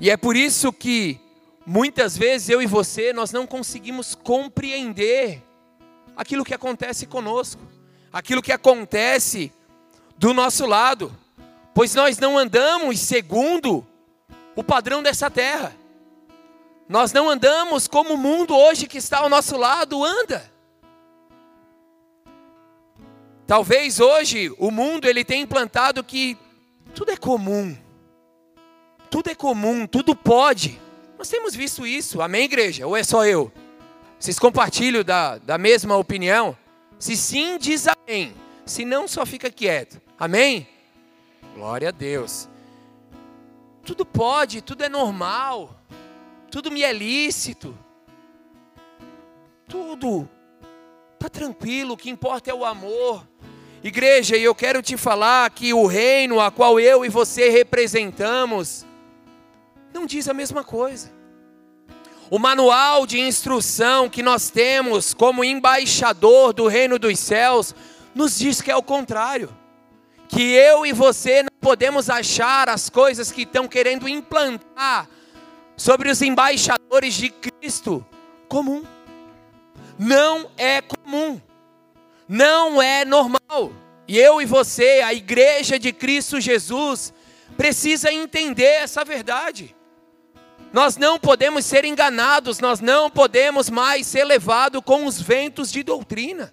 E 0.00 0.10
é 0.10 0.16
por 0.16 0.36
isso 0.36 0.72
que 0.72 1.20
muitas 1.66 2.16
vezes 2.16 2.48
eu 2.48 2.62
e 2.62 2.66
você 2.66 3.12
nós 3.12 3.30
não 3.30 3.46
conseguimos 3.46 4.14
compreender 4.14 5.42
aquilo 6.16 6.44
que 6.44 6.54
acontece 6.54 7.06
conosco, 7.06 7.60
aquilo 8.12 8.42
que 8.42 8.52
acontece 8.52 9.52
do 10.16 10.32
nosso 10.32 10.66
lado, 10.66 11.14
pois 11.74 11.94
nós 11.94 12.18
não 12.18 12.38
andamos 12.38 12.98
segundo 13.00 13.86
o 14.56 14.64
padrão 14.64 15.02
dessa 15.02 15.30
terra. 15.30 15.76
Nós 16.88 17.12
não 17.12 17.28
andamos 17.28 17.86
como 17.86 18.14
o 18.14 18.18
mundo 18.18 18.56
hoje 18.56 18.86
que 18.86 18.98
está 18.98 19.18
ao 19.18 19.28
nosso 19.28 19.56
lado 19.56 20.02
anda. 20.02 20.57
Talvez 23.48 23.98
hoje 23.98 24.54
o 24.58 24.70
mundo 24.70 25.08
ele 25.08 25.24
tenha 25.24 25.42
implantado 25.42 26.04
que 26.04 26.38
tudo 26.94 27.10
é 27.10 27.16
comum 27.16 27.76
tudo 29.10 29.30
é 29.30 29.34
comum, 29.34 29.86
tudo 29.86 30.14
pode. 30.14 30.80
Nós 31.16 31.28
temos 31.28 31.54
visto 31.54 31.86
isso, 31.86 32.20
amém, 32.20 32.44
igreja? 32.44 32.86
Ou 32.86 32.96
é 32.96 33.02
só 33.02 33.24
eu? 33.26 33.50
Vocês 34.18 34.38
compartilham 34.38 35.02
da, 35.02 35.38
da 35.38 35.58
mesma 35.58 35.96
opinião? 35.96 36.56
Se 36.98 37.16
sim, 37.16 37.58
diz 37.58 37.86
amém. 37.86 38.34
Se 38.64 38.84
não, 38.84 39.08
só 39.08 39.24
fica 39.24 39.50
quieto. 39.50 40.00
Amém? 40.18 40.68
Glória 41.54 41.88
a 41.88 41.92
Deus. 41.92 42.48
Tudo 43.82 44.04
pode, 44.04 44.60
tudo 44.60 44.84
é 44.84 44.88
normal. 44.88 45.74
Tudo 46.50 46.70
me 46.70 46.82
é 46.82 46.92
lícito. 46.92 47.76
Tudo. 49.66 50.28
Tá 51.18 51.28
tranquilo, 51.28 51.94
o 51.94 51.96
que 51.96 52.10
importa 52.10 52.50
é 52.50 52.54
o 52.54 52.64
amor. 52.64 53.26
Igreja, 53.82 54.36
e 54.36 54.42
eu 54.42 54.54
quero 54.54 54.82
te 54.82 54.96
falar 54.96 55.48
que 55.50 55.72
o 55.72 55.86
reino 55.86 56.40
a 56.40 56.50
qual 56.50 56.80
eu 56.80 57.04
e 57.04 57.08
você 57.08 57.48
representamos 57.48 58.84
não 59.92 60.04
diz 60.04 60.28
a 60.28 60.34
mesma 60.34 60.64
coisa. 60.64 61.10
O 62.30 62.38
manual 62.38 63.06
de 63.06 63.20
instrução 63.20 64.08
que 64.08 64.22
nós 64.22 64.50
temos 64.50 65.14
como 65.14 65.44
embaixador 65.44 66.52
do 66.52 66.66
reino 66.66 66.98
dos 66.98 67.18
céus 67.18 67.74
nos 68.14 68.38
diz 68.38 68.60
que 68.60 68.70
é 68.70 68.76
o 68.76 68.82
contrário. 68.82 69.48
Que 70.28 70.42
eu 70.42 70.84
e 70.84 70.92
você 70.92 71.42
não 71.42 71.50
podemos 71.60 72.10
achar 72.10 72.68
as 72.68 72.90
coisas 72.90 73.32
que 73.32 73.42
estão 73.42 73.66
querendo 73.66 74.08
implantar 74.08 75.08
sobre 75.76 76.10
os 76.10 76.20
embaixadores 76.20 77.14
de 77.14 77.30
Cristo 77.30 78.04
comum. 78.48 78.84
Não 79.98 80.50
é 80.56 80.82
comum. 80.82 81.40
Não 82.28 82.80
é 82.82 83.04
normal. 83.04 83.72
E 84.06 84.18
eu 84.18 84.40
e 84.40 84.44
você, 84.44 85.00
a 85.04 85.14
igreja 85.14 85.78
de 85.78 85.92
Cristo 85.92 86.40
Jesus, 86.40 87.12
precisa 87.56 88.12
entender 88.12 88.64
essa 88.64 89.04
verdade. 89.04 89.74
Nós 90.72 90.96
não 90.96 91.18
podemos 91.18 91.64
ser 91.64 91.84
enganados, 91.84 92.60
nós 92.60 92.80
não 92.80 93.10
podemos 93.10 93.70
mais 93.70 94.06
ser 94.06 94.24
levados 94.24 94.82
com 94.84 95.06
os 95.06 95.20
ventos 95.20 95.72
de 95.72 95.82
doutrina. 95.82 96.52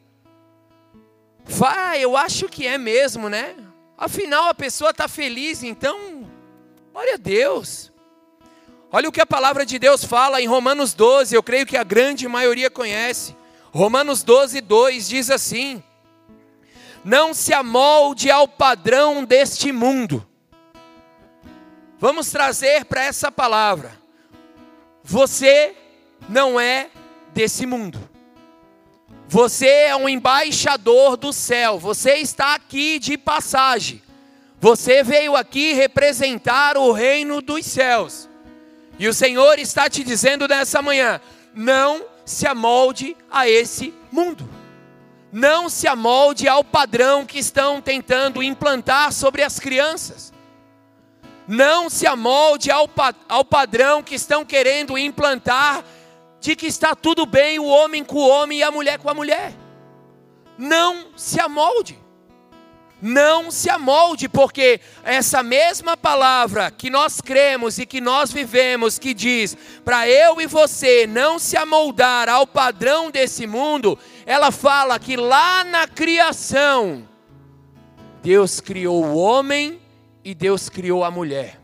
Vai, 1.44 2.02
eu 2.02 2.16
acho 2.16 2.48
que 2.48 2.66
é 2.66 2.78
mesmo, 2.78 3.30
né? 3.30 3.56
Afinal, 3.98 4.50
a 4.50 4.54
pessoa 4.54 4.92
está 4.92 5.08
feliz, 5.08 5.64
então, 5.64 6.30
glória 6.92 7.16
a 7.16 7.18
Deus. 7.18 7.92
Olha 8.92 9.10
o 9.10 9.12
que 9.12 9.22
a 9.22 9.26
palavra 9.26 9.66
de 9.66 9.78
Deus 9.78 10.04
fala 10.04 10.42
em 10.42 10.48
Romanos 10.48 10.94
12, 10.94 11.36
eu 11.36 11.44
creio 11.44 11.66
que 11.66 11.78
a 11.78 11.84
grande 11.84 12.28
maioria 12.28 12.70
conhece. 12.70 13.36
Romanos 13.76 14.24
12, 14.24 14.62
2 14.62 15.10
diz 15.10 15.30
assim: 15.30 15.84
Não 17.04 17.34
se 17.34 17.54
amolde 17.54 18.32
ao 18.32 18.48
padrão 18.48 19.26
deste 19.26 19.74
mundo. 19.74 20.26
Vamos 22.00 22.32
trazer 22.32 22.86
para 22.86 23.04
essa 23.04 23.30
palavra 23.30 23.92
você 25.04 25.76
não 26.30 26.58
é 26.58 26.90
desse 27.34 27.66
mundo. 27.66 28.00
Você 29.28 29.68
é 29.68 29.96
um 29.96 30.08
embaixador 30.08 31.18
do 31.18 31.34
céu. 31.34 31.78
Você 31.78 32.14
está 32.14 32.56
aqui 32.56 32.98
de 32.98 33.18
passagem. 33.18 34.02
Você 34.62 35.04
veio 35.04 35.36
aqui 35.36 35.74
representar 35.74 36.78
o 36.78 36.94
reino 36.94 37.42
dos 37.42 37.66
céus. 37.66 38.30
E 38.98 39.06
o 39.06 39.14
Senhor 39.14 39.60
está 39.60 39.90
te 39.90 40.02
dizendo 40.02 40.48
nessa 40.48 40.82
manhã: 40.82 41.20
não 41.54 42.15
se 42.26 42.48
amolde 42.48 43.16
a 43.32 43.48
esse 43.48 43.94
mundo. 44.12 44.50
Não 45.32 45.70
se 45.70 45.88
amolde 45.88 46.48
ao 46.48 46.64
padrão 46.64 47.26
que 47.26 47.38
estão 47.38 47.80
tentando 47.80 48.42
implantar 48.42 49.14
sobre 49.14 49.44
as 49.44 49.60
crianças. 49.60 50.34
Não 51.48 51.90
se 51.90 52.08
amolde 52.08 52.72
ao, 52.72 52.90
ao 53.30 53.46
padrão 53.46 54.02
que 54.02 54.16
estão 54.16 54.44
querendo 54.44 54.98
implantar 54.98 55.84
de 56.40 56.56
que 56.56 56.66
está 56.66 56.96
tudo 56.96 57.26
bem 57.26 57.60
o 57.60 57.66
homem 57.66 58.04
com 58.04 58.18
o 58.18 58.30
homem 58.30 58.60
e 58.60 58.64
a 58.64 58.72
mulher 58.72 58.98
com 58.98 59.10
a 59.10 59.14
mulher. 59.14 59.54
Não 60.58 61.08
se 61.16 61.40
amolde. 61.40 62.05
Não 63.08 63.52
se 63.52 63.70
amolde, 63.70 64.28
porque 64.28 64.82
essa 65.04 65.44
mesma 65.44 65.96
palavra 65.96 66.72
que 66.72 66.90
nós 66.90 67.22
cremos 67.22 67.78
e 67.78 67.86
que 67.86 68.02
nós 68.02 68.32
vivemos, 68.32 68.98
que 68.98 69.14
diz 69.14 69.56
para 69.86 70.10
eu 70.10 70.42
e 70.42 70.48
você 70.48 71.06
não 71.06 71.38
se 71.38 71.56
amoldar 71.56 72.28
ao 72.28 72.48
padrão 72.48 73.12
desse 73.12 73.46
mundo, 73.46 73.96
ela 74.26 74.50
fala 74.50 74.98
que 74.98 75.16
lá 75.16 75.64
na 75.64 75.88
criação, 75.88 77.08
Deus 78.24 78.60
criou 78.60 79.06
o 79.06 79.16
homem 79.16 79.80
e 80.24 80.34
Deus 80.34 80.68
criou 80.68 81.04
a 81.04 81.12
mulher. 81.12 81.62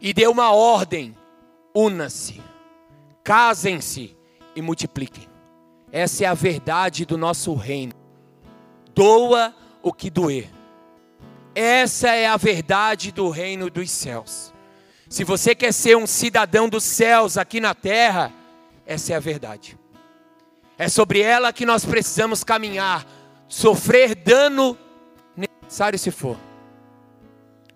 E 0.00 0.12
deu 0.12 0.32
uma 0.32 0.50
ordem: 0.50 1.16
una-se. 1.72 2.42
casem-se 3.22 4.16
e 4.56 4.60
multipliquem. 4.60 5.28
Essa 5.92 6.24
é 6.24 6.26
a 6.26 6.34
verdade 6.34 7.06
do 7.06 7.16
nosso 7.16 7.54
reino. 7.54 7.92
Doa 8.92 9.54
o 9.88 9.92
que 9.92 10.10
doer. 10.10 10.48
Essa 11.54 12.10
é 12.10 12.26
a 12.26 12.36
verdade 12.36 13.10
do 13.10 13.30
reino 13.30 13.68
dos 13.68 13.90
céus. 13.90 14.52
Se 15.08 15.24
você 15.24 15.54
quer 15.54 15.72
ser 15.72 15.96
um 15.96 16.06
cidadão 16.06 16.68
dos 16.68 16.84
céus 16.84 17.36
aqui 17.36 17.60
na 17.60 17.74
terra, 17.74 18.32
essa 18.86 19.12
é 19.12 19.16
a 19.16 19.20
verdade. 19.20 19.78
É 20.76 20.88
sobre 20.88 21.20
ela 21.20 21.52
que 21.52 21.66
nós 21.66 21.84
precisamos 21.84 22.44
caminhar, 22.44 23.06
sofrer 23.48 24.14
dano 24.14 24.78
necessário 25.36 25.98
se 25.98 26.10
for. 26.10 26.36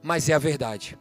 Mas 0.02 0.28
é 0.28 0.34
a 0.34 0.38
verdade. 0.38 0.98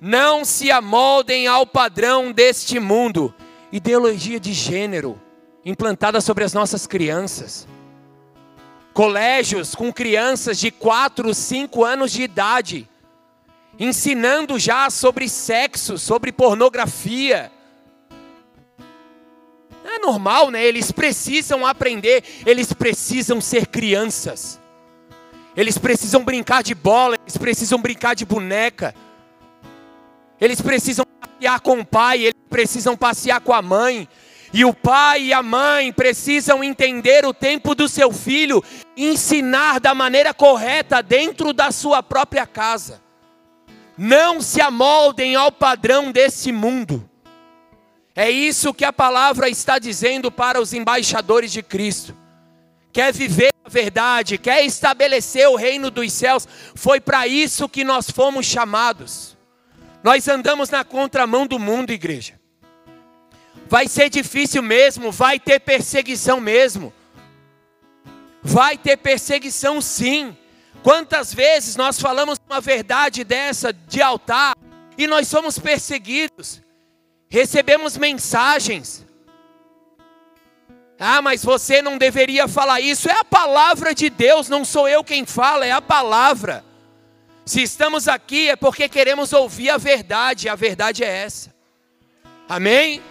Não 0.00 0.44
se 0.44 0.70
amoldem 0.70 1.46
ao 1.46 1.66
padrão 1.66 2.30
deste 2.30 2.78
mundo, 2.78 3.34
ideologia 3.72 4.38
de 4.38 4.52
gênero 4.52 5.20
implantada 5.64 6.20
sobre 6.20 6.44
as 6.44 6.52
nossas 6.52 6.86
crianças. 6.86 7.66
Colégios 8.92 9.74
com 9.74 9.92
crianças 9.92 10.58
de 10.58 10.70
4, 10.70 11.32
5 11.32 11.84
anos 11.84 12.12
de 12.12 12.22
idade, 12.22 12.88
ensinando 13.78 14.58
já 14.58 14.90
sobre 14.90 15.28
sexo, 15.28 15.96
sobre 15.96 16.30
pornografia. 16.30 17.50
É 19.84 19.98
normal, 19.98 20.50
né? 20.50 20.64
Eles 20.64 20.92
precisam 20.92 21.66
aprender, 21.66 22.22
eles 22.46 22.72
precisam 22.72 23.40
ser 23.40 23.66
crianças. 23.66 24.60
Eles 25.56 25.76
precisam 25.76 26.24
brincar 26.24 26.62
de 26.62 26.74
bola, 26.74 27.16
eles 27.22 27.36
precisam 27.36 27.80
brincar 27.80 28.14
de 28.14 28.24
boneca. 28.24 28.94
Eles 30.40 30.60
precisam 30.60 31.04
passear 31.20 31.60
com 31.60 31.80
o 31.80 31.84
pai, 31.84 32.22
eles 32.22 32.42
precisam 32.48 32.96
passear 32.96 33.40
com 33.40 33.52
a 33.52 33.62
mãe. 33.62 34.08
E 34.52 34.64
o 34.64 34.74
pai 34.74 35.24
e 35.24 35.32
a 35.32 35.42
mãe 35.42 35.92
precisam 35.92 36.62
entender 36.62 37.24
o 37.24 37.32
tempo 37.32 37.74
do 37.74 37.88
seu 37.88 38.12
filho, 38.12 38.62
ensinar 38.96 39.80
da 39.80 39.94
maneira 39.94 40.34
correta 40.34 41.02
dentro 41.02 41.52
da 41.52 41.70
sua 41.70 42.02
própria 42.02 42.46
casa. 42.46 43.02
Não 43.96 44.40
se 44.40 44.60
amoldem 44.60 45.34
ao 45.34 45.52
padrão 45.52 46.10
desse 46.10 46.50
mundo. 46.50 47.08
É 48.14 48.30
isso 48.30 48.74
que 48.74 48.84
a 48.84 48.92
palavra 48.92 49.48
está 49.48 49.78
dizendo 49.78 50.30
para 50.30 50.60
os 50.60 50.72
embaixadores 50.72 51.50
de 51.50 51.62
Cristo. 51.62 52.16
Quer 52.92 53.12
viver 53.12 53.52
a 53.64 53.68
verdade, 53.68 54.36
quer 54.36 54.64
estabelecer 54.66 55.48
o 55.48 55.56
reino 55.56 55.90
dos 55.90 56.12
céus, 56.12 56.46
foi 56.74 57.00
para 57.00 57.26
isso 57.26 57.68
que 57.68 57.84
nós 57.84 58.10
fomos 58.10 58.44
chamados. 58.44 59.36
Nós 60.02 60.28
andamos 60.28 60.68
na 60.68 60.84
contramão 60.84 61.46
do 61.46 61.58
mundo, 61.58 61.90
igreja. 61.90 62.38
Vai 63.66 63.88
ser 63.88 64.10
difícil 64.10 64.62
mesmo, 64.62 65.10
vai 65.10 65.38
ter 65.38 65.60
perseguição 65.60 66.38
mesmo. 66.38 66.92
Vai 68.42 68.76
ter 68.76 68.96
perseguição 68.96 69.80
sim. 69.80 70.36
Quantas 70.82 71.32
vezes 71.32 71.76
nós 71.76 72.00
falamos 72.00 72.40
uma 72.48 72.60
verdade 72.60 73.22
dessa 73.22 73.72
de 73.72 74.02
altar 74.02 74.56
e 74.98 75.06
nós 75.06 75.28
somos 75.28 75.58
perseguidos, 75.58 76.60
recebemos 77.28 77.96
mensagens. 77.96 79.06
Ah, 80.98 81.22
mas 81.22 81.44
você 81.44 81.80
não 81.80 81.98
deveria 81.98 82.46
falar 82.46 82.80
isso. 82.80 83.08
É 83.08 83.12
a 83.12 83.24
palavra 83.24 83.94
de 83.94 84.10
Deus, 84.10 84.48
não 84.48 84.64
sou 84.64 84.88
eu 84.88 85.02
quem 85.02 85.24
fala, 85.24 85.66
é 85.66 85.72
a 85.72 85.82
palavra. 85.82 86.64
Se 87.44 87.62
estamos 87.62 88.06
aqui 88.06 88.48
é 88.48 88.56
porque 88.56 88.88
queremos 88.88 89.32
ouvir 89.32 89.70
a 89.70 89.78
verdade, 89.78 90.46
e 90.46 90.50
a 90.50 90.54
verdade 90.54 91.02
é 91.02 91.24
essa. 91.24 91.52
Amém? 92.48 93.02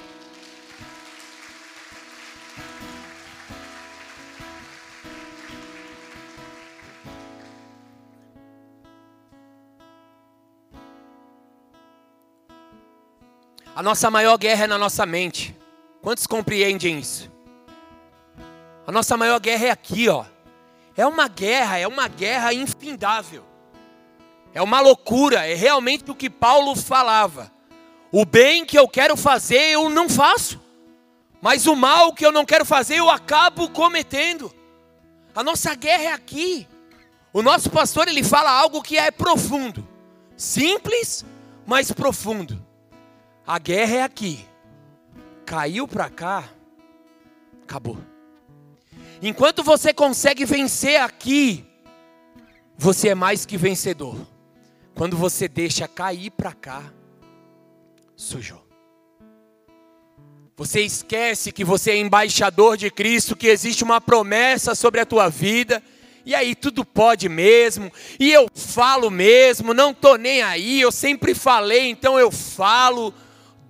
A 13.73 13.81
nossa 13.81 14.11
maior 14.11 14.37
guerra 14.37 14.65
é 14.65 14.67
na 14.67 14.77
nossa 14.77 15.05
mente. 15.05 15.55
Quantos 16.01 16.27
compreendem 16.27 16.99
isso? 16.99 17.31
A 18.85 18.91
nossa 18.91 19.15
maior 19.15 19.39
guerra 19.39 19.67
é 19.67 19.71
aqui, 19.71 20.09
ó. 20.09 20.25
É 20.97 21.05
uma 21.05 21.27
guerra, 21.29 21.77
é 21.77 21.87
uma 21.87 22.07
guerra 22.09 22.53
infindável. 22.53 23.45
É 24.53 24.61
uma 24.61 24.81
loucura, 24.81 25.47
é 25.47 25.53
realmente 25.53 26.11
o 26.11 26.15
que 26.15 26.29
Paulo 26.29 26.75
falava. 26.75 27.49
O 28.11 28.25
bem 28.25 28.65
que 28.65 28.77
eu 28.77 28.89
quero 28.89 29.15
fazer, 29.15 29.71
eu 29.71 29.89
não 29.89 30.09
faço. 30.09 30.59
Mas 31.41 31.65
o 31.65 31.75
mal 31.75 32.13
que 32.13 32.25
eu 32.25 32.31
não 32.31 32.45
quero 32.45 32.65
fazer, 32.65 32.95
eu 32.95 33.09
acabo 33.09 33.69
cometendo. 33.69 34.53
A 35.33 35.41
nossa 35.41 35.73
guerra 35.75 36.03
é 36.03 36.11
aqui. 36.11 36.67
O 37.31 37.41
nosso 37.41 37.69
pastor, 37.69 38.09
ele 38.09 38.21
fala 38.23 38.51
algo 38.51 38.81
que 38.81 38.97
é 38.97 39.09
profundo. 39.09 39.87
Simples, 40.35 41.23
mas 41.65 41.89
profundo. 41.89 42.60
A 43.45 43.59
guerra 43.59 43.95
é 43.95 44.03
aqui. 44.03 44.45
Caiu 45.45 45.87
para 45.87 46.09
cá, 46.09 46.49
acabou. 47.63 47.97
Enquanto 49.21 49.63
você 49.63 49.93
consegue 49.93 50.45
vencer 50.45 50.99
aqui, 50.99 51.65
você 52.77 53.09
é 53.09 53.15
mais 53.15 53.45
que 53.45 53.57
vencedor. 53.57 54.15
Quando 54.95 55.17
você 55.17 55.47
deixa 55.47 55.87
cair 55.87 56.31
para 56.31 56.53
cá, 56.53 56.83
sujou. 58.15 58.65
Você 60.55 60.81
esquece 60.81 61.51
que 61.51 61.63
você 61.63 61.91
é 61.91 61.97
embaixador 61.97 62.77
de 62.77 62.91
Cristo, 62.91 63.35
que 63.35 63.47
existe 63.47 63.83
uma 63.83 63.99
promessa 63.99 64.75
sobre 64.75 64.99
a 64.99 65.05
tua 65.05 65.27
vida. 65.27 65.81
E 66.25 66.35
aí 66.35 66.53
tudo 66.53 66.85
pode 66.85 67.27
mesmo, 67.27 67.91
e 68.19 68.31
eu 68.31 68.47
falo 68.53 69.09
mesmo, 69.09 69.73
não 69.73 69.91
tô 69.91 70.17
nem 70.17 70.43
aí, 70.43 70.79
eu 70.79 70.91
sempre 70.91 71.33
falei, 71.33 71.89
então 71.89 72.19
eu 72.19 72.29
falo, 72.29 73.11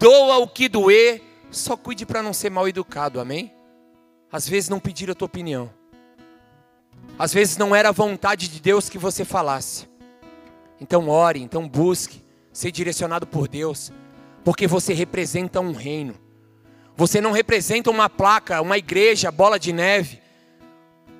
doa 0.01 0.39
o 0.39 0.47
que 0.47 0.67
doer, 0.67 1.21
só 1.51 1.77
cuide 1.77 2.07
para 2.07 2.23
não 2.23 2.33
ser 2.33 2.49
mal 2.49 2.67
educado, 2.67 3.19
amém? 3.19 3.53
Às 4.31 4.49
vezes 4.49 4.67
não 4.67 4.79
pedir 4.79 5.11
a 5.11 5.13
tua 5.13 5.27
opinião. 5.27 5.71
Às 7.19 7.31
vezes 7.31 7.55
não 7.55 7.75
era 7.75 7.89
a 7.89 7.91
vontade 7.91 8.47
de 8.47 8.59
Deus 8.59 8.89
que 8.89 8.97
você 8.97 9.23
falasse. 9.23 9.87
Então 10.79 11.07
ore, 11.07 11.39
então 11.39 11.69
busque 11.69 12.23
ser 12.51 12.71
direcionado 12.71 13.27
por 13.27 13.47
Deus, 13.47 13.91
porque 14.43 14.65
você 14.65 14.91
representa 14.91 15.59
um 15.59 15.71
reino. 15.71 16.15
Você 16.97 17.21
não 17.21 17.31
representa 17.31 17.91
uma 17.91 18.09
placa, 18.09 18.59
uma 18.59 18.79
igreja, 18.79 19.31
bola 19.31 19.59
de 19.59 19.71
neve. 19.71 20.19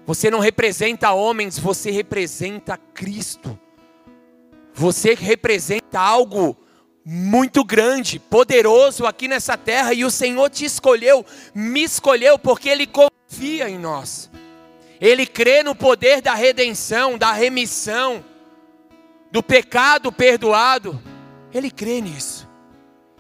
Você 0.08 0.32
não 0.32 0.40
representa 0.40 1.12
homens, 1.12 1.60
você 1.60 1.92
representa 1.92 2.78
Cristo. 2.78 3.58
Você 4.74 5.14
representa 5.14 6.00
algo 6.00 6.58
muito 7.04 7.64
grande, 7.64 8.20
poderoso 8.20 9.06
aqui 9.06 9.28
nessa 9.28 9.58
terra 9.58 9.94
e 9.94 10.06
o 10.06 10.12
Senhor 10.12 10.50
te 10.50 10.66
escolheu, 10.66 11.26
me 11.54 11.84
escolheu 11.84 12.38
porque 12.38 12.70
Ele 12.70 12.88
confia 12.88 13.70
em 13.70 13.80
nós. 13.80 14.30
Ele 15.00 15.26
crê 15.26 15.64
no 15.64 15.74
poder 15.74 16.22
da 16.22 16.36
redenção, 16.36 17.18
da 17.18 17.32
remissão 17.32 18.24
do 19.32 19.42
pecado 19.42 20.12
perdoado, 20.12 21.02
ele 21.54 21.72
crê 21.72 22.02
nisso. 22.02 22.48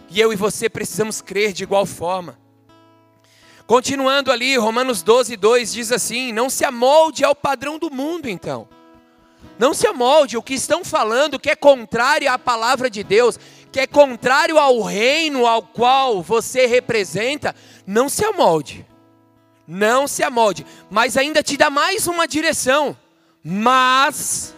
E 0.10 0.20
eu 0.20 0.34
e 0.34 0.36
você 0.36 0.70
precisamos 0.70 1.22
crer 1.22 1.54
de 1.54 1.64
igual 1.64 1.86
forma. 1.86 2.38
Continuando 3.66 4.30
ali, 4.30 4.58
Romanos 4.58 5.02
12, 5.02 5.38
2 5.38 5.72
diz 5.72 5.92
assim: 5.92 6.34
Não 6.34 6.50
se 6.50 6.66
amolde 6.66 7.24
ao 7.24 7.34
padrão 7.34 7.80
do 7.80 7.90
mundo, 7.90 8.28
então. 8.28 8.68
Não 9.58 9.74
se 9.74 9.88
amolde, 9.88 10.38
o 10.38 10.44
que 10.44 10.54
estão 10.54 10.84
falando 10.84 11.40
que 11.40 11.50
é 11.50 11.56
contrário 11.56 12.30
à 12.30 12.38
palavra 12.38 12.90
de 12.90 13.04
Deus, 13.04 13.40
que 13.72 13.80
é 13.80 13.88
contrário 13.88 14.58
ao 14.58 14.82
reino 14.82 15.46
ao 15.46 15.62
qual 15.62 16.22
você 16.22 16.66
representa, 16.66 17.56
não 17.86 18.10
se 18.10 18.26
amolde. 18.26 18.86
Não 19.68 20.08
se 20.08 20.24
amolde, 20.24 20.66
mas 20.90 21.16
ainda 21.16 21.42
te 21.42 21.56
dá 21.56 21.70
mais 21.70 22.06
uma 22.08 22.28
direção. 22.28 22.98
Mas 23.44 24.54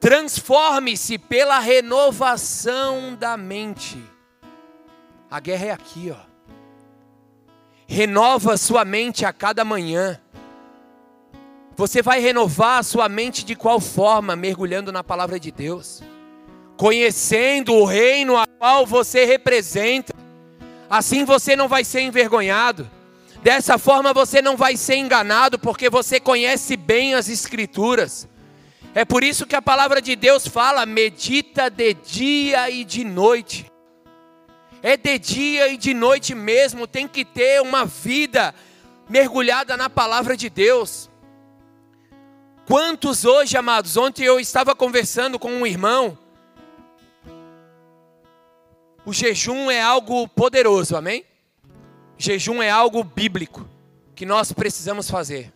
Transforme-se 0.00 1.18
pela 1.18 1.58
renovação 1.58 3.14
da 3.14 3.36
mente. 3.36 4.02
A 5.30 5.40
guerra 5.40 5.66
é 5.66 5.70
aqui, 5.72 6.14
ó. 6.14 6.26
Renova 7.88 8.56
sua 8.56 8.84
mente 8.84 9.24
a 9.24 9.32
cada 9.32 9.64
manhã. 9.64 10.20
Você 11.76 12.02
vai 12.02 12.20
renovar 12.20 12.78
a 12.78 12.82
sua 12.82 13.08
mente 13.08 13.44
de 13.44 13.54
qual 13.54 13.80
forma? 13.80 14.36
Mergulhando 14.36 14.92
na 14.92 15.02
palavra 15.02 15.40
de 15.40 15.50
Deus, 15.50 16.02
conhecendo 16.76 17.74
o 17.74 17.84
reino 17.84 18.36
a 18.36 18.46
qual 18.46 18.86
você 18.86 19.24
representa. 19.24 20.14
Assim 20.88 21.24
você 21.24 21.56
não 21.56 21.68
vai 21.68 21.84
ser 21.84 22.00
envergonhado. 22.00 22.88
Dessa 23.42 23.78
forma 23.78 24.12
você 24.12 24.42
não 24.42 24.56
vai 24.56 24.76
ser 24.76 24.96
enganado, 24.96 25.58
porque 25.58 25.88
você 25.88 26.18
conhece 26.18 26.76
bem 26.76 27.14
as 27.14 27.28
Escrituras. 27.28 28.28
É 28.94 29.04
por 29.04 29.22
isso 29.22 29.46
que 29.46 29.54
a 29.54 29.62
palavra 29.62 30.00
de 30.00 30.16
Deus 30.16 30.46
fala: 30.46 30.86
medita 30.86 31.70
de 31.70 31.94
dia 31.94 32.70
e 32.70 32.84
de 32.84 33.04
noite. 33.04 33.70
é 34.82 34.96
de 34.96 35.18
dia 35.18 35.68
e 35.68 35.76
de 35.76 35.92
noite 35.94 36.34
mesmo, 36.34 36.86
tem 36.86 37.06
que 37.06 37.24
ter 37.24 37.60
uma 37.60 37.84
vida 37.84 38.54
mergulhada 39.08 39.76
na 39.76 39.88
palavra 39.88 40.36
de 40.36 40.48
Deus. 40.48 41.10
Quantos 42.66 43.24
hoje, 43.24 43.56
amados, 43.56 43.96
ontem 43.96 44.24
eu 44.24 44.40
estava 44.40 44.74
conversando 44.74 45.38
com 45.38 45.52
um 45.52 45.66
irmão, 45.66 46.18
o 49.06 49.12
jejum 49.12 49.70
é 49.70 49.80
algo 49.80 50.26
poderoso, 50.26 50.96
amém? 50.96 51.24
Jejum 52.18 52.60
é 52.60 52.68
algo 52.68 53.04
bíblico 53.04 53.66
que 54.16 54.26
nós 54.26 54.50
precisamos 54.50 55.08
fazer. 55.08 55.52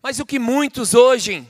Mas 0.00 0.20
o 0.20 0.24
que 0.24 0.38
muitos 0.38 0.94
hoje 0.94 1.44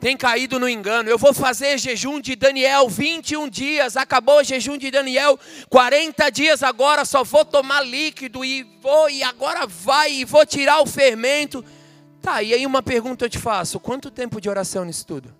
têm 0.00 0.16
caído 0.16 0.58
no 0.58 0.66
engano, 0.66 1.10
eu 1.10 1.18
vou 1.18 1.34
fazer 1.34 1.76
jejum 1.76 2.18
de 2.18 2.34
Daniel 2.34 2.88
21 2.88 3.48
dias, 3.50 3.94
acabou 3.94 4.38
o 4.38 4.44
jejum 4.44 4.78
de 4.78 4.90
Daniel, 4.90 5.38
40 5.68 6.30
dias 6.30 6.62
agora 6.62 7.04
só 7.04 7.22
vou 7.22 7.44
tomar 7.44 7.82
líquido 7.82 8.42
e 8.42 8.62
vou 8.80 9.10
e 9.10 9.22
agora 9.22 9.66
vai 9.66 10.12
e 10.12 10.24
vou 10.24 10.46
tirar 10.46 10.80
o 10.80 10.86
fermento. 10.86 11.62
Tá, 12.22 12.42
e 12.42 12.54
aí 12.54 12.64
uma 12.64 12.82
pergunta 12.82 13.26
eu 13.26 13.30
te 13.30 13.38
faço: 13.38 13.78
quanto 13.78 14.10
tempo 14.10 14.40
de 14.40 14.48
oração 14.48 14.84
nisso 14.84 15.06
tudo? 15.06 15.37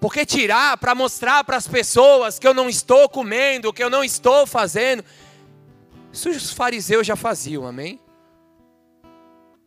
Porque 0.00 0.24
tirar 0.24 0.76
para 0.76 0.94
mostrar 0.94 1.42
para 1.42 1.56
as 1.56 1.66
pessoas 1.66 2.38
que 2.38 2.46
eu 2.46 2.54
não 2.54 2.68
estou 2.68 3.08
comendo, 3.08 3.72
que 3.72 3.82
eu 3.82 3.90
não 3.90 4.04
estou 4.04 4.46
fazendo. 4.46 5.04
Isso 6.12 6.30
os 6.30 6.52
fariseus 6.52 7.06
já 7.06 7.16
faziam, 7.16 7.66
amém? 7.66 8.00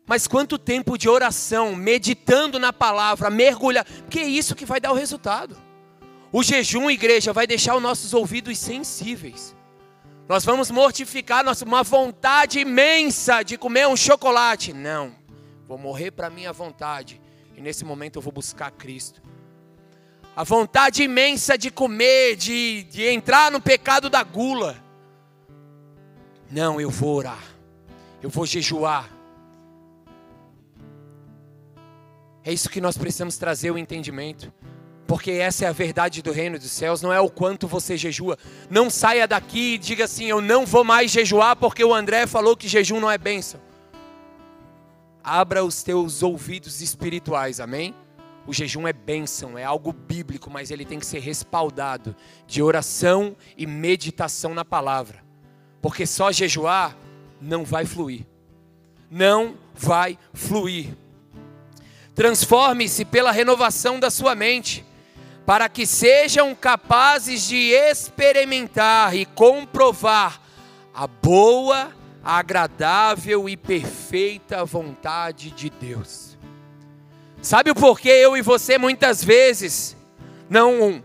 Mas 0.06 0.26
quanto 0.26 0.58
tempo 0.58 0.96
de 0.96 1.08
oração, 1.08 1.76
meditando 1.76 2.58
na 2.58 2.72
palavra, 2.72 3.30
mergulhar, 3.30 3.84
que 4.10 4.18
é 4.18 4.24
isso 4.24 4.54
que 4.54 4.64
vai 4.64 4.80
dar 4.80 4.90
o 4.92 4.96
resultado. 4.96 5.56
O 6.32 6.42
jejum, 6.42 6.90
igreja, 6.90 7.32
vai 7.32 7.46
deixar 7.46 7.76
os 7.76 7.82
nossos 7.82 8.14
ouvidos 8.14 8.58
sensíveis. 8.58 9.54
Nós 10.28 10.44
vamos 10.44 10.70
mortificar 10.70 11.44
nossa, 11.44 11.64
uma 11.64 11.82
vontade 11.82 12.58
imensa 12.58 13.42
de 13.42 13.58
comer 13.58 13.86
um 13.86 13.96
chocolate. 13.96 14.72
Não, 14.72 15.14
vou 15.68 15.76
morrer 15.76 16.10
para 16.10 16.30
minha 16.30 16.52
vontade. 16.54 17.20
E 17.54 17.60
nesse 17.60 17.84
momento 17.84 18.16
eu 18.16 18.22
vou 18.22 18.32
buscar 18.32 18.70
Cristo 18.70 19.20
a 20.34 20.44
vontade 20.44 21.02
imensa 21.02 21.58
de 21.58 21.70
comer, 21.70 22.36
de, 22.36 22.84
de 22.84 23.06
entrar 23.06 23.50
no 23.50 23.60
pecado 23.60 24.08
da 24.08 24.22
gula. 24.22 24.76
Não, 26.50 26.80
eu 26.80 26.90
vou 26.90 27.16
orar, 27.16 27.42
eu 28.22 28.30
vou 28.30 28.46
jejuar. 28.46 29.10
É 32.44 32.52
isso 32.52 32.68
que 32.68 32.80
nós 32.80 32.96
precisamos 32.96 33.36
trazer 33.36 33.70
o 33.70 33.78
entendimento, 33.78 34.52
porque 35.06 35.30
essa 35.30 35.66
é 35.66 35.68
a 35.68 35.72
verdade 35.72 36.22
do 36.22 36.32
reino 36.32 36.58
dos 36.58 36.70
céus, 36.70 37.02
não 37.02 37.12
é 37.12 37.20
o 37.20 37.30
quanto 37.30 37.68
você 37.68 37.96
jejua. 37.96 38.36
Não 38.68 38.90
saia 38.90 39.28
daqui 39.28 39.74
e 39.74 39.78
diga 39.78 40.04
assim: 40.04 40.24
eu 40.26 40.40
não 40.40 40.66
vou 40.66 40.82
mais 40.82 41.10
jejuar 41.10 41.56
porque 41.56 41.84
o 41.84 41.94
André 41.94 42.26
falou 42.26 42.56
que 42.56 42.66
jejum 42.66 43.00
não 43.00 43.10
é 43.10 43.18
bênção. 43.18 43.60
Abra 45.22 45.64
os 45.64 45.82
teus 45.82 46.22
ouvidos 46.22 46.80
espirituais, 46.80 47.60
amém? 47.60 47.94
O 48.46 48.52
jejum 48.52 48.88
é 48.88 48.92
bênção, 48.92 49.56
é 49.56 49.64
algo 49.64 49.92
bíblico, 49.92 50.50
mas 50.50 50.70
ele 50.70 50.84
tem 50.84 50.98
que 50.98 51.06
ser 51.06 51.20
respaldado 51.20 52.16
de 52.46 52.62
oração 52.62 53.36
e 53.56 53.66
meditação 53.66 54.52
na 54.52 54.64
palavra. 54.64 55.22
Porque 55.80 56.06
só 56.06 56.32
jejuar 56.32 56.96
não 57.40 57.64
vai 57.64 57.84
fluir. 57.84 58.26
Não 59.10 59.54
vai 59.74 60.18
fluir. 60.32 60.96
Transforme-se 62.14 63.04
pela 63.04 63.30
renovação 63.30 63.98
da 63.98 64.10
sua 64.10 64.34
mente, 64.34 64.84
para 65.46 65.68
que 65.68 65.86
sejam 65.86 66.54
capazes 66.54 67.42
de 67.42 67.72
experimentar 67.72 69.14
e 69.16 69.24
comprovar 69.24 70.40
a 70.94 71.06
boa, 71.06 71.92
agradável 72.22 73.48
e 73.48 73.56
perfeita 73.56 74.64
vontade 74.64 75.50
de 75.50 75.70
Deus. 75.70 76.31
Sabe 77.42 77.72
o 77.72 77.74
porquê 77.74 78.08
eu 78.08 78.36
e 78.36 78.40
você 78.40 78.78
muitas 78.78 79.22
vezes 79.22 79.96
não 80.48 81.02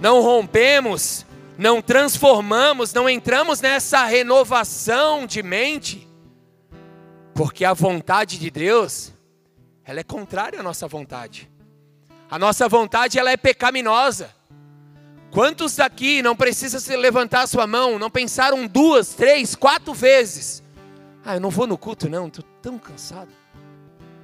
não 0.00 0.20
rompemos, 0.20 1.24
não 1.56 1.80
transformamos, 1.80 2.92
não 2.92 3.08
entramos 3.08 3.60
nessa 3.60 4.04
renovação 4.04 5.24
de 5.24 5.44
mente? 5.44 6.08
Porque 7.32 7.64
a 7.64 7.72
vontade 7.72 8.36
de 8.36 8.50
Deus, 8.50 9.12
ela 9.84 10.00
é 10.00 10.02
contrária 10.02 10.58
à 10.58 10.62
nossa 10.62 10.88
vontade. 10.88 11.48
A 12.28 12.36
nossa 12.36 12.68
vontade 12.68 13.16
ela 13.16 13.30
é 13.30 13.36
pecaminosa. 13.36 14.34
Quantos 15.30 15.76
daqui 15.76 16.20
não 16.20 16.34
precisa 16.34 16.80
se 16.80 16.96
levantar 16.96 17.46
sua 17.46 17.66
mão, 17.66 17.96
não 17.96 18.10
pensaram 18.10 18.66
duas, 18.66 19.14
três, 19.14 19.54
quatro 19.54 19.94
vezes? 19.94 20.64
Ah, 21.24 21.36
eu 21.36 21.40
não 21.40 21.50
vou 21.50 21.68
no 21.68 21.78
culto 21.78 22.08
não, 22.08 22.26
estou 22.26 22.44
tão 22.60 22.76
cansado. 22.76 23.43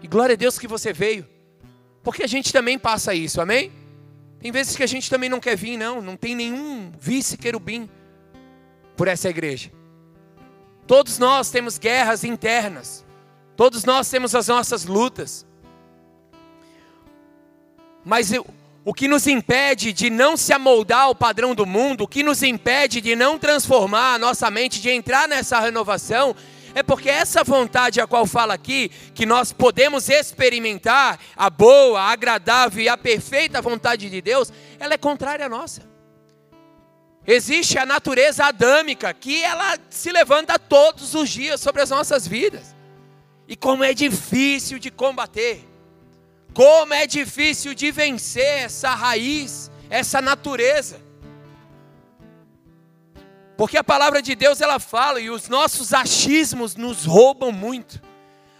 E 0.03 0.07
glória 0.07 0.35
a 0.35 0.37
Deus 0.37 0.59
que 0.59 0.67
você 0.67 0.93
veio. 0.93 1.27
Porque 2.03 2.23
a 2.23 2.27
gente 2.27 2.53
também 2.53 2.79
passa 2.79 3.15
isso, 3.15 3.41
amém? 3.41 3.73
Tem 4.41 4.51
vezes 4.51 4.75
que 4.77 4.83
a 4.83 4.87
gente 4.87 5.11
também 5.11 5.29
não 5.29 5.41
quer 5.41 5.57
vir, 5.57 5.77
não. 5.77 6.01
Não 6.01 6.17
tem 6.17 6.35
nenhum 6.35 6.91
vice-querubim 6.99 7.89
por 8.97 9.07
essa 9.07 9.29
igreja. 9.29 9.71
Todos 10.87 11.19
nós 11.19 11.51
temos 11.51 11.79
guerras 11.79 12.25
internas. 12.25 13.05
Todos 13.57 13.85
nós 13.85 14.09
temos 14.09 14.35
as 14.35 14.49
nossas 14.49 14.87
lutas. 14.87 15.47
Mas 18.03 18.33
eu, 18.33 18.47
o 18.85 18.95
que 18.95 19.07
nos 19.07 19.27
impede 19.27 19.93
de 19.93 20.09
não 20.09 20.37
se 20.37 20.53
amoldar 20.53 21.03
ao 21.03 21.15
padrão 21.15 21.55
do 21.55 21.67
mundo, 21.67 22.05
o 22.05 22.09
que 22.09 22.23
nos 22.23 22.43
impede 22.43 23.01
de 23.01 23.15
não 23.15 23.39
transformar 23.39 24.15
a 24.15 24.19
nossa 24.19 24.51
mente, 24.51 24.81
de 24.81 24.91
entrar 24.91 25.29
nessa 25.29 25.61
renovação, 25.61 26.35
é 26.75 26.83
porque 26.83 27.09
essa 27.09 27.43
vontade 27.43 28.01
a 28.01 28.07
qual 28.07 28.27
fala 28.27 28.55
aqui, 28.55 28.91
que 29.15 29.27
nós 29.27 29.53
podemos 29.53 30.09
experimentar 30.09 31.19
a 31.37 31.51
boa, 31.51 32.01
a 32.01 32.11
agradável 32.11 32.83
e 32.83 32.89
a 32.89 32.97
perfeita 32.97 33.61
vontade 33.61 34.09
de 34.09 34.21
Deus, 34.21 34.53
ela 34.79 34.95
é 34.95 34.99
contrária 34.99 35.47
à 35.47 35.49
nossa. 35.49 35.89
Existe 37.27 37.79
a 37.79 37.85
natureza 37.85 38.47
adâmica 38.47 39.13
que 39.13 39.43
ela 39.43 39.79
se 39.89 40.11
levanta 40.11 40.59
todos 40.59 41.15
os 41.15 41.29
dias 41.29 41.61
sobre 41.61 41.83
as 41.83 41.91
nossas 41.91 42.27
vidas. 42.27 42.75
E 43.47 43.57
como 43.57 43.85
é 43.85 43.93
difícil 43.93 44.79
de 44.79 44.91
combater. 44.91 45.65
Como 46.55 46.95
é 46.95 47.07
difícil 47.07 47.75
de 47.75 47.91
vencer 47.93 48.65
essa 48.65 48.95
raiz, 48.95 49.71
essa 49.89 50.21
natureza. 50.21 51.01
Porque 53.61 53.77
a 53.77 53.85
palavra 53.85 54.23
de 54.23 54.35
Deus 54.35 54.63
ela 54.63 54.79
fala 54.79 55.21
e 55.21 55.29
os 55.29 55.47
nossos 55.47 55.93
achismos 55.93 56.77
nos 56.77 57.05
roubam 57.05 57.53
muito. 57.53 58.01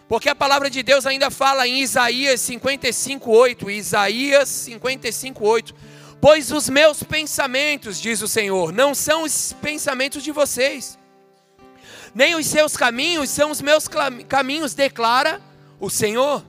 Porque 0.07 0.29
a 0.29 0.35
palavra 0.35 0.69
de 0.69 0.83
Deus 0.83 1.07
ainda 1.07 1.31
fala 1.31 1.67
em 1.67 1.81
Isaías 1.81 2.39
55:8, 2.43 3.71
Isaías 3.71 4.51
55:8. 4.51 5.75
Pois 6.21 6.53
os 6.53 6.69
meus 6.69 7.03
pensamentos, 7.03 7.99
diz 7.99 8.21
o 8.21 8.29
Senhor, 8.29 8.75
não 8.75 8.95
são 8.95 9.23
os 9.23 9.55
pensamentos 9.55 10.23
de 10.23 10.33
vocês. 10.33 10.99
Nem 12.15 12.35
os 12.35 12.47
seus 12.47 12.77
caminhos 12.77 13.31
são 13.31 13.51
os 13.51 13.63
meus 13.63 13.89
caminhos, 14.29 14.75
declara 14.75 15.41
o 15.81 15.89
Senhor. 15.89 16.45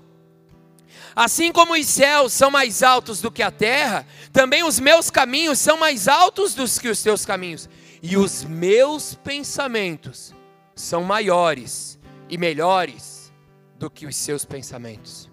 Assim 1.16 1.54
como 1.54 1.74
os 1.74 1.88
céus 1.88 2.34
são 2.34 2.52
mais 2.52 2.84
altos 2.84 3.22
do 3.22 3.32
que 3.32 3.44
a 3.44 3.50
terra, 3.50 4.06
também 4.34 4.62
os 4.62 4.78
meus 4.78 5.10
caminhos 5.10 5.58
são 5.58 5.78
mais 5.78 6.10
altos 6.10 6.54
do 6.54 6.66
que 6.68 6.90
os 6.90 7.02
teus 7.02 7.26
caminhos 7.26 7.70
e 8.02 8.18
os 8.18 8.44
meus 8.44 9.14
pensamentos 9.14 10.34
são 10.76 11.04
maiores 11.04 12.00
e 12.30 12.38
melhores 12.38 13.32
do 13.76 13.90
que 13.90 14.06
os 14.06 14.16
seus 14.16 14.44
pensamentos. 14.44 15.30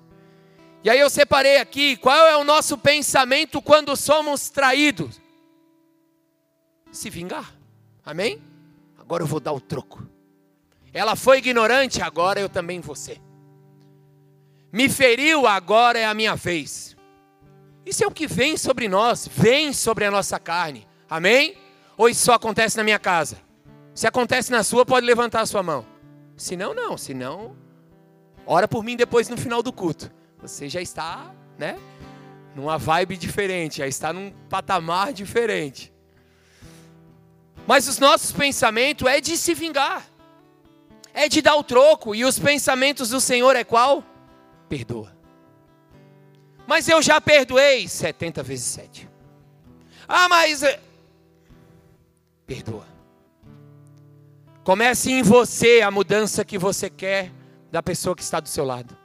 E 0.85 0.91
aí 0.91 1.01
eu 1.01 1.11
separei 1.11 1.57
aqui 1.57 1.97
qual 1.97 2.27
é 2.27 2.37
o 2.37 2.45
nosso 2.45 2.77
pensamento 2.77 3.61
quando 3.63 3.97
somos 3.97 4.51
traídos: 4.51 5.21
se 6.93 7.11
vingar. 7.11 7.55
Amém? 8.05 8.41
Agora 8.99 9.23
eu 9.23 9.27
vou 9.27 9.41
dar 9.41 9.53
o 9.53 9.61
troco. 9.61 10.07
Ela 10.93 11.17
foi 11.17 11.39
ignorante, 11.39 12.01
agora 12.03 12.41
eu 12.41 12.49
também 12.49 12.81
vou 12.81 12.95
ser. 12.95 13.21
Me 14.73 14.89
feriu, 14.89 15.47
agora 15.47 15.99
é 15.99 16.05
a 16.05 16.15
minha 16.15 16.35
vez. 16.35 16.97
Isso 17.85 18.05
é 18.05 18.07
o 18.07 18.11
que 18.11 18.27
vem 18.27 18.57
sobre 18.57 18.89
nós, 18.89 19.27
vem 19.27 19.73
sobre 19.73 20.05
a 20.05 20.11
nossa 20.11 20.39
carne. 20.39 20.87
Amém? 21.09 21.57
Ou 21.99 22.09
isso 22.09 22.25
só 22.25 22.35
acontece 22.35 22.77
na 22.77 22.85
minha 22.85 22.99
casa? 22.99 23.39
Se 23.93 24.07
acontece 24.07 24.53
na 24.53 24.63
sua, 24.63 24.87
pode 24.87 25.05
levantar 25.05 25.41
a 25.41 25.47
sua 25.47 25.65
mão. 25.65 25.85
Se 26.37 26.55
não, 26.55 26.73
não. 26.73 26.97
Se 26.97 27.13
não, 27.13 27.57
ora 28.47 28.69
por 28.69 28.85
mim 28.85 28.97
depois 28.97 29.29
no 29.29 29.37
final 29.37 29.61
do 29.61 29.73
culto. 29.73 30.11
Você 30.41 30.69
já 30.69 30.81
está, 30.81 31.35
né? 31.59 31.77
Numa 32.55 32.79
vibe 32.79 33.17
diferente, 33.17 33.79
já 33.79 33.89
está 33.89 34.13
num 34.13 34.33
patamar 34.49 35.13
diferente. 35.13 35.93
Mas 37.67 37.89
os 37.89 37.99
nossos 37.99 38.31
pensamentos 38.31 39.07
é 39.09 39.21
de 39.21 39.37
se 39.37 39.53
vingar. 39.53 40.07
É 41.13 41.29
de 41.29 41.43
dar 41.43 41.57
o 41.57 41.65
troco. 41.65 42.15
E 42.15 42.25
os 42.25 42.39
pensamentos 42.39 43.11
do 43.11 43.21
Senhor 43.21 43.57
é 43.57 43.65
qual? 43.65 44.05
Perdoa. 44.69 45.13
Mas 46.65 46.89
eu 46.89 47.03
já 47.03 47.21
perdoei 47.21 47.89
70 47.89 48.43
vezes 48.45 48.67
7. 48.67 49.09
Ah, 50.07 50.29
mas. 50.29 50.63
Perdoa. 52.49 52.87
Comece 54.65 55.13
em 55.13 55.23
você 55.23 55.83
a 55.83 55.91
mudança 55.91 56.47
que 56.47 56.57
você 56.57 56.89
quer 56.89 57.31
da 57.71 57.83
pessoa 57.83 58.17
que 58.17 58.23
está 58.23 58.41
do 58.41 58.49
seu 58.49 58.65
lado. 58.65 58.97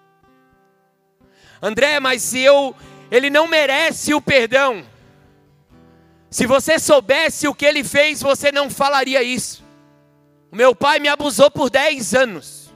André, 1.61 1.99
mas 1.99 2.21
se 2.21 2.39
eu. 2.39 2.73
Ele 3.11 3.29
não 3.29 3.47
merece 3.47 4.13
o 4.13 4.21
perdão. 4.21 4.85
Se 6.31 6.47
você 6.47 6.79
soubesse 6.79 7.45
o 7.47 7.53
que 7.53 7.65
ele 7.65 7.83
fez, 7.83 8.21
você 8.21 8.49
não 8.49 8.69
falaria 8.69 9.21
isso. 9.21 9.61
Meu 10.49 10.73
pai 10.73 10.99
me 10.99 11.09
abusou 11.09 11.51
por 11.51 11.69
10 11.69 12.15
anos. 12.15 12.73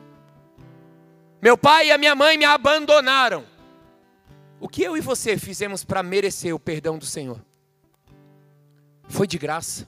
Meu 1.41 1.57
pai 1.57 1.87
e 1.87 1.91
a 1.91 1.97
minha 1.97 2.13
mãe 2.13 2.37
me 2.37 2.45
abandonaram. 2.45 3.45
O 4.59 4.67
que 4.67 4.83
eu 4.83 4.97
e 4.97 5.01
você 5.01 5.37
fizemos 5.37 5.83
para 5.83 6.03
merecer 6.03 6.53
o 6.53 6.59
perdão 6.59 6.97
do 6.97 7.05
Senhor? 7.05 7.41
Foi 9.07 9.25
de 9.25 9.37
graça. 9.37 9.87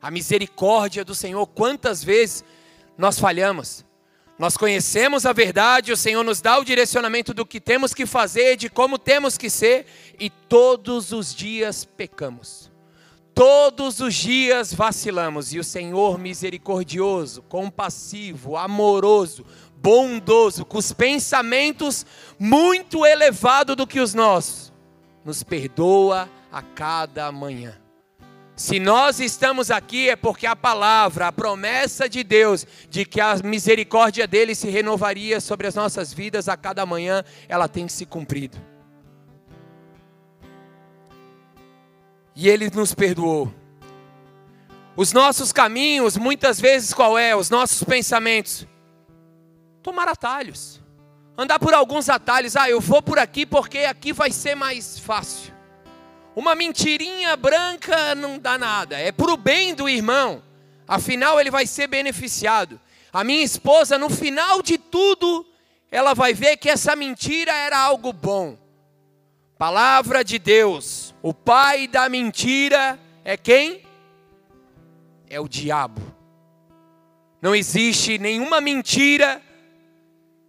A 0.00 0.10
misericórdia 0.10 1.04
do 1.04 1.14
Senhor, 1.14 1.46
quantas 1.46 2.02
vezes 2.02 2.44
nós 2.96 3.18
falhamos? 3.18 3.84
Nós 4.38 4.56
conhecemos 4.56 5.26
a 5.26 5.32
verdade, 5.32 5.90
o 5.90 5.96
Senhor 5.96 6.22
nos 6.22 6.40
dá 6.40 6.58
o 6.58 6.64
direcionamento 6.64 7.34
do 7.34 7.44
que 7.44 7.60
temos 7.60 7.92
que 7.92 8.06
fazer, 8.06 8.56
de 8.56 8.70
como 8.70 8.96
temos 8.96 9.36
que 9.36 9.50
ser, 9.50 9.86
e 10.18 10.30
todos 10.30 11.10
os 11.10 11.34
dias 11.34 11.84
pecamos. 11.84 12.70
Todos 13.34 13.98
os 14.00 14.14
dias 14.14 14.72
vacilamos 14.72 15.52
e 15.52 15.58
o 15.58 15.64
Senhor 15.64 16.18
misericordioso, 16.18 17.42
compassivo, 17.42 18.56
amoroso, 18.56 19.44
bondoso, 19.76 20.64
com 20.64 20.78
os 20.78 20.92
pensamentos 20.92 22.06
muito 22.38 23.04
elevados 23.04 23.74
do 23.76 23.86
que 23.86 24.00
os 24.00 24.14
nossos, 24.14 24.72
nos 25.24 25.42
perdoa 25.42 26.28
a 26.50 26.62
cada 26.62 27.30
manhã. 27.32 27.87
Se 28.58 28.78
nós 28.78 29.20
estamos 29.20 29.70
aqui 29.70 30.10
é 30.10 30.16
porque 30.16 30.46
a 30.46 30.54
palavra, 30.54 31.28
a 31.28 31.32
promessa 31.32 32.08
de 32.08 32.22
Deus 32.22 32.66
de 32.90 33.06
que 33.06 33.20
a 33.20 33.36
misericórdia 33.36 34.26
dele 34.26 34.54
se 34.54 34.68
renovaria 34.68 35.40
sobre 35.40 35.66
as 35.66 35.74
nossas 35.74 36.12
vidas 36.12 36.48
a 36.48 36.56
cada 36.56 36.84
manhã, 36.84 37.24
ela 37.48 37.68
tem 37.68 37.88
se 37.88 38.04
cumprido. 38.04 38.58
e 42.40 42.48
Ele 42.48 42.70
nos 42.70 42.94
perdoou. 42.94 43.52
Os 44.94 45.12
nossos 45.12 45.52
caminhos, 45.52 46.16
muitas 46.16 46.60
vezes, 46.60 46.94
qual 46.94 47.18
é? 47.18 47.34
Os 47.34 47.50
nossos 47.50 47.82
pensamentos. 47.82 48.64
Tomar 49.82 50.06
atalhos. 50.06 50.80
Andar 51.36 51.58
por 51.58 51.74
alguns 51.74 52.08
atalhos. 52.08 52.54
Ah, 52.54 52.70
eu 52.70 52.80
vou 52.80 53.02
por 53.02 53.18
aqui 53.18 53.44
porque 53.44 53.78
aqui 53.78 54.12
vai 54.12 54.30
ser 54.30 54.54
mais 54.54 55.00
fácil. 55.00 55.52
Uma 56.38 56.54
mentirinha 56.54 57.36
branca 57.36 58.14
não 58.14 58.38
dá 58.38 58.56
nada. 58.56 58.96
É 58.96 59.10
para 59.10 59.32
o 59.32 59.36
bem 59.36 59.74
do 59.74 59.88
irmão. 59.88 60.40
Afinal, 60.86 61.40
ele 61.40 61.50
vai 61.50 61.66
ser 61.66 61.88
beneficiado. 61.88 62.80
A 63.12 63.24
minha 63.24 63.42
esposa, 63.42 63.98
no 63.98 64.08
final 64.08 64.62
de 64.62 64.78
tudo, 64.78 65.44
ela 65.90 66.14
vai 66.14 66.32
ver 66.32 66.56
que 66.56 66.70
essa 66.70 66.94
mentira 66.94 67.52
era 67.52 67.76
algo 67.76 68.12
bom. 68.12 68.56
Palavra 69.58 70.22
de 70.22 70.38
Deus. 70.38 71.12
O 71.20 71.34
pai 71.34 71.88
da 71.88 72.08
mentira 72.08 72.96
é 73.24 73.36
quem? 73.36 73.82
É 75.28 75.40
o 75.40 75.48
diabo. 75.48 76.00
Não 77.42 77.52
existe 77.52 78.16
nenhuma 78.16 78.60
mentira 78.60 79.42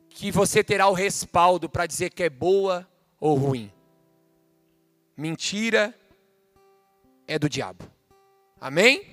que 0.08 0.32
você 0.32 0.64
terá 0.64 0.88
o 0.88 0.94
respaldo 0.94 1.68
para 1.68 1.88
dizer 1.88 2.12
que 2.12 2.22
é 2.22 2.30
boa 2.30 2.88
ou 3.20 3.34
ruim. 3.34 3.72
Mentira 5.20 5.94
é 7.28 7.38
do 7.38 7.50
diabo. 7.50 7.84
Amém? 8.62 9.06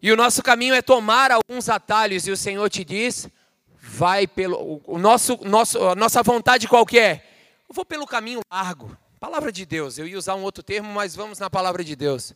E 0.00 0.10
o 0.10 0.16
nosso 0.16 0.42
caminho 0.42 0.74
é 0.74 0.80
tomar 0.80 1.30
alguns 1.30 1.68
atalhos, 1.68 2.26
e 2.26 2.30
o 2.30 2.36
Senhor 2.36 2.66
te 2.70 2.82
diz: 2.82 3.28
vai 3.76 4.26
pelo. 4.26 4.80
O 4.86 4.96
nosso, 4.96 5.38
nosso, 5.44 5.86
a 5.86 5.94
nossa 5.94 6.22
vontade 6.22 6.66
qual 6.66 6.86
que 6.86 6.98
é? 6.98 7.22
Eu 7.68 7.74
vou 7.74 7.84
pelo 7.84 8.06
caminho 8.06 8.40
largo. 8.50 8.96
Palavra 9.20 9.52
de 9.52 9.66
Deus. 9.66 9.98
Eu 9.98 10.08
ia 10.08 10.16
usar 10.16 10.34
um 10.34 10.42
outro 10.44 10.62
termo, 10.62 10.90
mas 10.90 11.14
vamos 11.14 11.38
na 11.38 11.50
palavra 11.50 11.84
de 11.84 11.94
Deus. 11.94 12.32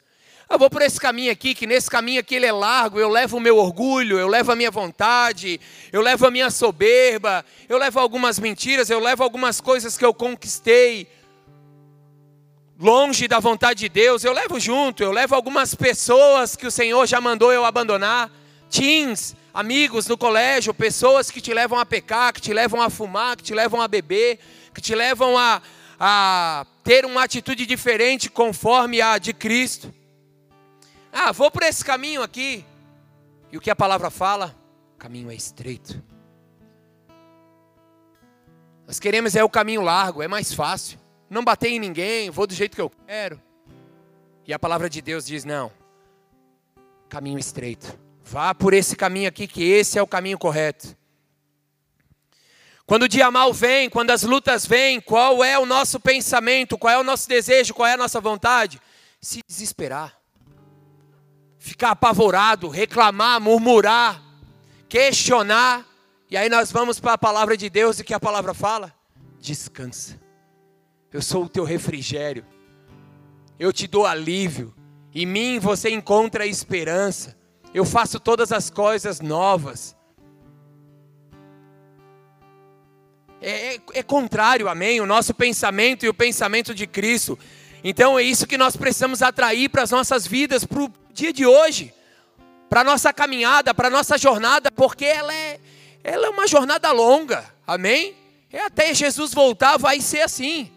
Eu 0.51 0.59
vou 0.59 0.69
por 0.69 0.83
esse 0.83 1.01
caminho 1.01 1.33
aqui, 1.33 1.55
que 1.55 1.67
nesse 1.67 1.89
caminho 1.89 2.21
aqui 2.21 2.35
ele 2.35 2.45
é 2.45 2.53
largo, 2.53 3.01
eu 3.01 3.09
levo 3.09 3.39
o 3.39 3.41
meu 3.41 3.57
orgulho, 3.57 4.19
eu 4.19 4.29
levo 4.29 4.53
a 4.53 4.55
minha 4.55 4.71
vontade, 4.71 5.59
eu 5.91 6.03
levo 6.03 6.27
a 6.27 6.31
minha 6.31 6.51
soberba, 6.51 7.43
eu 7.71 7.79
levo 7.79 7.99
algumas 7.99 8.39
mentiras, 8.39 8.91
eu 8.91 9.01
levo 9.01 9.25
algumas 9.25 9.63
coisas 9.63 9.97
que 9.97 10.05
eu 10.05 10.13
conquistei 10.13 11.16
longe 12.79 13.27
da 13.27 13.41
vontade 13.41 13.81
de 13.81 13.89
Deus, 13.89 14.23
eu 14.23 14.33
levo 14.33 14.61
junto, 14.61 15.03
eu 15.03 15.11
levo 15.11 15.35
algumas 15.35 15.75
pessoas 15.75 16.57
que 16.57 16.67
o 16.67 16.71
Senhor 16.71 17.07
já 17.07 17.21
mandou 17.21 17.53
eu 17.53 17.65
abandonar, 17.65 18.31
teens, 18.71 19.35
amigos 19.53 20.07
no 20.07 20.19
colégio, 20.19 20.75
pessoas 20.75 21.31
que 21.31 21.41
te 21.41 21.55
levam 21.55 21.79
a 21.79 21.87
pecar, 21.87 22.33
que 22.33 22.41
te 22.41 22.53
levam 22.53 22.81
a 22.83 22.91
fumar, 22.91 23.37
que 23.37 23.43
te 23.43 23.55
levam 23.55 23.81
a 23.81 23.89
beber, 23.89 24.39
que 24.75 24.81
te 24.81 24.95
levam 24.95 25.39
a, 25.39 25.63
a 25.99 26.67
ter 26.85 27.07
uma 27.07 27.25
atitude 27.25 27.65
diferente 27.65 28.29
conforme 28.29 29.01
a 29.01 29.17
de 29.17 29.33
Cristo. 29.33 29.93
Ah, 31.11 31.33
vou 31.33 31.51
por 31.51 31.63
esse 31.63 31.83
caminho 31.83 32.23
aqui. 32.23 32.65
E 33.51 33.57
o 33.57 33.61
que 33.61 33.71
a 33.71 33.77
palavra 33.77 34.11
fala? 34.11 34.55
O 34.95 34.99
caminho 34.99 35.31
é 35.31 35.35
estreito. 35.35 36.03
Nós 38.87 39.01
queremos 39.01 39.35
é 39.35 39.43
o 39.43 39.49
caminho 39.49 39.81
largo, 39.81 40.23
é 40.23 40.29
mais 40.29 40.53
fácil. 40.53 41.06
Não 41.29 41.45
bater 41.45 41.71
em 41.71 41.81
ninguém, 41.81 42.31
vou 42.31 42.47
do 42.47 42.55
jeito 42.55 42.75
que 42.75 42.81
eu 42.81 42.91
quero. 43.07 43.41
E 44.47 44.53
a 44.53 44.59
palavra 44.59 44.89
de 44.89 45.03
Deus 45.03 45.27
diz: 45.27 45.45
não, 45.45 45.73
caminho 47.09 47.39
estreito. 47.39 47.99
Vá 48.23 48.55
por 48.55 48.75
esse 48.75 48.97
caminho 48.97 49.29
aqui, 49.29 49.47
que 49.47 49.63
esse 49.63 49.99
é 49.99 50.03
o 50.03 50.07
caminho 50.07 50.39
correto. 50.39 50.97
Quando 52.85 53.03
o 53.03 53.09
dia 53.09 53.31
mal 53.31 53.53
vem, 53.53 53.91
quando 53.91 54.13
as 54.13 54.23
lutas 54.23 54.65
vêm, 54.65 55.01
qual 55.01 55.43
é 55.43 55.59
o 55.59 55.67
nosso 55.67 55.99
pensamento, 55.99 56.79
qual 56.79 56.95
é 56.95 56.99
o 56.99 57.05
nosso 57.05 57.29
desejo, 57.29 57.75
qual 57.75 57.87
é 57.87 57.95
a 57.95 57.97
nossa 57.97 58.21
vontade? 58.21 58.81
Se 59.21 59.41
desesperar, 59.47 60.17
ficar 61.59 61.91
apavorado, 61.91 62.69
reclamar, 62.69 63.41
murmurar, 63.41 64.23
questionar. 64.89 65.85
E 66.31 66.37
aí 66.37 66.49
nós 66.49 66.71
vamos 66.71 67.01
para 67.01 67.15
a 67.15 67.19
palavra 67.19 67.57
de 67.57 67.69
Deus 67.69 67.99
e 67.99 68.05
que 68.05 68.15
a 68.15 68.21
palavra 68.21 68.55
fala? 68.55 68.95
Descansa. 69.41 70.26
Eu 71.17 71.23
sou 71.23 71.45
o 71.45 71.49
teu 71.49 71.65
refrigério. 71.65 72.45
Eu 73.59 73.73
te 73.73 73.87
dou 73.87 74.05
alívio. 74.05 74.75
Em 75.15 75.25
mim 75.25 75.59
você 75.59 75.89
encontra 75.89 76.47
esperança. 76.47 77.35
Eu 77.73 77.87
faço 77.87 78.21
todas 78.21 78.53
as 78.53 78.69
coisas 78.69 79.23
novas. 79.23 79.97
é, 83.41 83.77
é, 83.77 83.81
é 83.95 84.03
contrário, 84.03 84.69
amém? 84.69 85.01
O 85.01 85.07
nosso 85.07 85.33
pensamento 85.33 86.05
e 86.05 86.09
o 86.11 86.13
pensamento 86.13 86.75
de 86.75 86.87
Cristo. 86.87 87.39
Então 87.83 88.19
é 88.19 88.23
isso 88.23 88.47
que 88.47 88.59
nós 88.59 88.77
precisamos 88.77 89.23
atrair 89.23 89.71
para 89.71 89.85
as 89.85 89.91
nossas 89.91 90.27
vidas, 90.27 90.67
para 90.67 90.83
o 90.83 90.93
dia 91.15 91.33
de 91.33 91.47
hoje, 91.47 91.95
para 92.69 92.83
a 92.83 92.85
nossa 92.85 93.11
caminhada, 93.11 93.73
para 93.73 93.89
a 93.89 93.91
nossa 93.91 94.19
jornada, 94.19 94.71
porque 94.71 95.07
ela 95.07 95.33
é, 95.33 95.59
ela 96.05 96.27
é 96.27 96.29
uma 96.29 96.47
jornada 96.47 96.93
longa, 96.93 97.43
amém? 97.67 98.15
É 98.53 98.67
até 98.67 98.93
Jesus 98.93 99.33
voltar, 99.33 99.79
vai 99.79 99.99
ser 100.03 100.21
assim. 100.21 100.76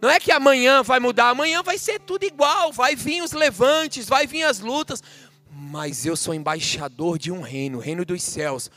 Não 0.00 0.08
é 0.08 0.18
que 0.18 0.32
amanhã 0.32 0.82
vai 0.82 0.98
mudar, 0.98 1.28
amanhã 1.28 1.62
vai 1.62 1.76
ser 1.76 2.00
tudo 2.00 2.24
igual, 2.24 2.72
vai 2.72 2.96
vir 2.96 3.22
os 3.22 3.32
levantes, 3.32 4.08
vai 4.08 4.26
vir 4.26 4.44
as 4.44 4.60
lutas, 4.60 5.02
mas 5.50 6.06
eu 6.06 6.16
sou 6.16 6.32
embaixador 6.32 7.18
de 7.18 7.30
um 7.30 7.42
reino, 7.42 7.78
o 7.78 7.80
reino 7.80 8.04
dos 8.04 8.22
céus. 8.22 8.70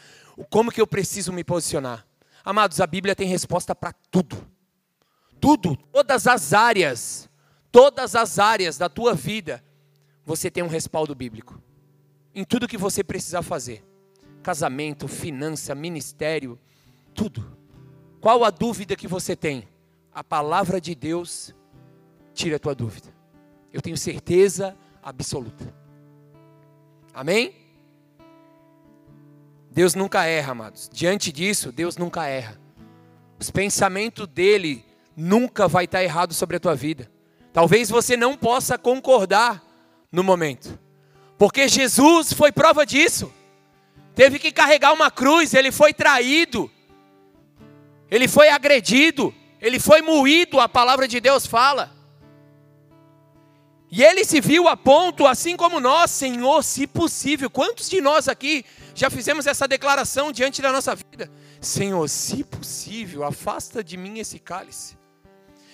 Como 0.49 0.71
que 0.71 0.81
eu 0.81 0.87
preciso 0.87 1.31
me 1.31 1.43
posicionar? 1.43 2.05
Amados, 2.43 2.81
a 2.81 2.87
Bíblia 2.87 3.15
tem 3.15 3.27
resposta 3.27 3.73
para 3.73 3.93
tudo. 4.11 4.45
Tudo, 5.39 5.77
todas 5.91 6.27
as 6.27 6.53
áreas, 6.53 7.29
todas 7.71 8.15
as 8.15 8.37
áreas 8.37 8.77
da 8.77 8.89
tua 8.89 9.13
vida, 9.13 9.63
você 10.25 10.51
tem 10.51 10.63
um 10.63 10.67
respaldo 10.67 11.15
bíblico. 11.15 11.61
Em 12.35 12.43
tudo 12.43 12.67
que 12.67 12.77
você 12.77 13.03
precisar 13.03 13.43
fazer. 13.43 13.83
Casamento, 14.41 15.07
finança, 15.07 15.73
ministério, 15.73 16.59
tudo. 17.13 17.57
Qual 18.19 18.43
a 18.43 18.49
dúvida 18.49 18.95
que 18.95 19.07
você 19.07 19.35
tem? 19.35 19.67
A 20.13 20.23
palavra 20.23 20.79
de 20.79 20.93
Deus 20.93 21.53
tira 22.33 22.57
a 22.57 22.59
tua 22.59 22.75
dúvida. 22.75 23.07
Eu 23.71 23.81
tenho 23.81 23.97
certeza 23.97 24.77
absoluta. 25.01 25.73
Amém? 27.13 27.55
Deus 29.71 29.95
nunca 29.95 30.25
erra, 30.25 30.51
amados. 30.51 30.89
Diante 30.93 31.31
disso, 31.31 31.71
Deus 31.71 31.97
nunca 31.97 32.27
erra. 32.27 32.59
Os 33.39 33.49
pensamentos 33.49 34.27
dele 34.27 34.85
nunca 35.15 35.67
vai 35.67 35.85
estar 35.85 36.03
errado 36.03 36.33
sobre 36.33 36.57
a 36.57 36.59
tua 36.59 36.75
vida. 36.75 37.11
Talvez 37.51 37.89
você 37.89 38.15
não 38.15 38.37
possa 38.37 38.77
concordar 38.77 39.63
no 40.11 40.23
momento. 40.23 40.79
Porque 41.37 41.67
Jesus 41.67 42.31
foi 42.33 42.51
prova 42.51 42.85
disso. 42.85 43.33
Teve 44.13 44.37
que 44.37 44.51
carregar 44.51 44.93
uma 44.93 45.09
cruz, 45.09 45.53
ele 45.55 45.71
foi 45.71 45.91
traído. 45.91 46.69
Ele 48.09 48.27
foi 48.27 48.49
agredido, 48.49 49.33
ele 49.63 49.79
foi 49.79 50.01
moído, 50.01 50.59
a 50.59 50.67
palavra 50.67 51.07
de 51.07 51.21
Deus 51.21 51.45
fala. 51.45 51.89
E 53.89 54.03
ele 54.03 54.25
se 54.25 54.41
viu 54.41 54.67
a 54.67 54.75
ponto, 54.75 55.25
assim 55.25 55.55
como 55.55 55.79
nós, 55.79 56.11
Senhor, 56.11 56.61
se 56.61 56.85
possível. 56.85 57.49
Quantos 57.49 57.89
de 57.89 58.01
nós 58.01 58.27
aqui 58.27 58.65
já 58.93 59.09
fizemos 59.09 59.47
essa 59.47 59.65
declaração 59.65 60.33
diante 60.33 60.61
da 60.61 60.69
nossa 60.69 60.93
vida? 60.93 61.31
Senhor, 61.61 62.09
se 62.09 62.43
possível, 62.43 63.23
afasta 63.23 63.81
de 63.81 63.95
mim 63.95 64.19
esse 64.19 64.37
cálice. 64.37 64.97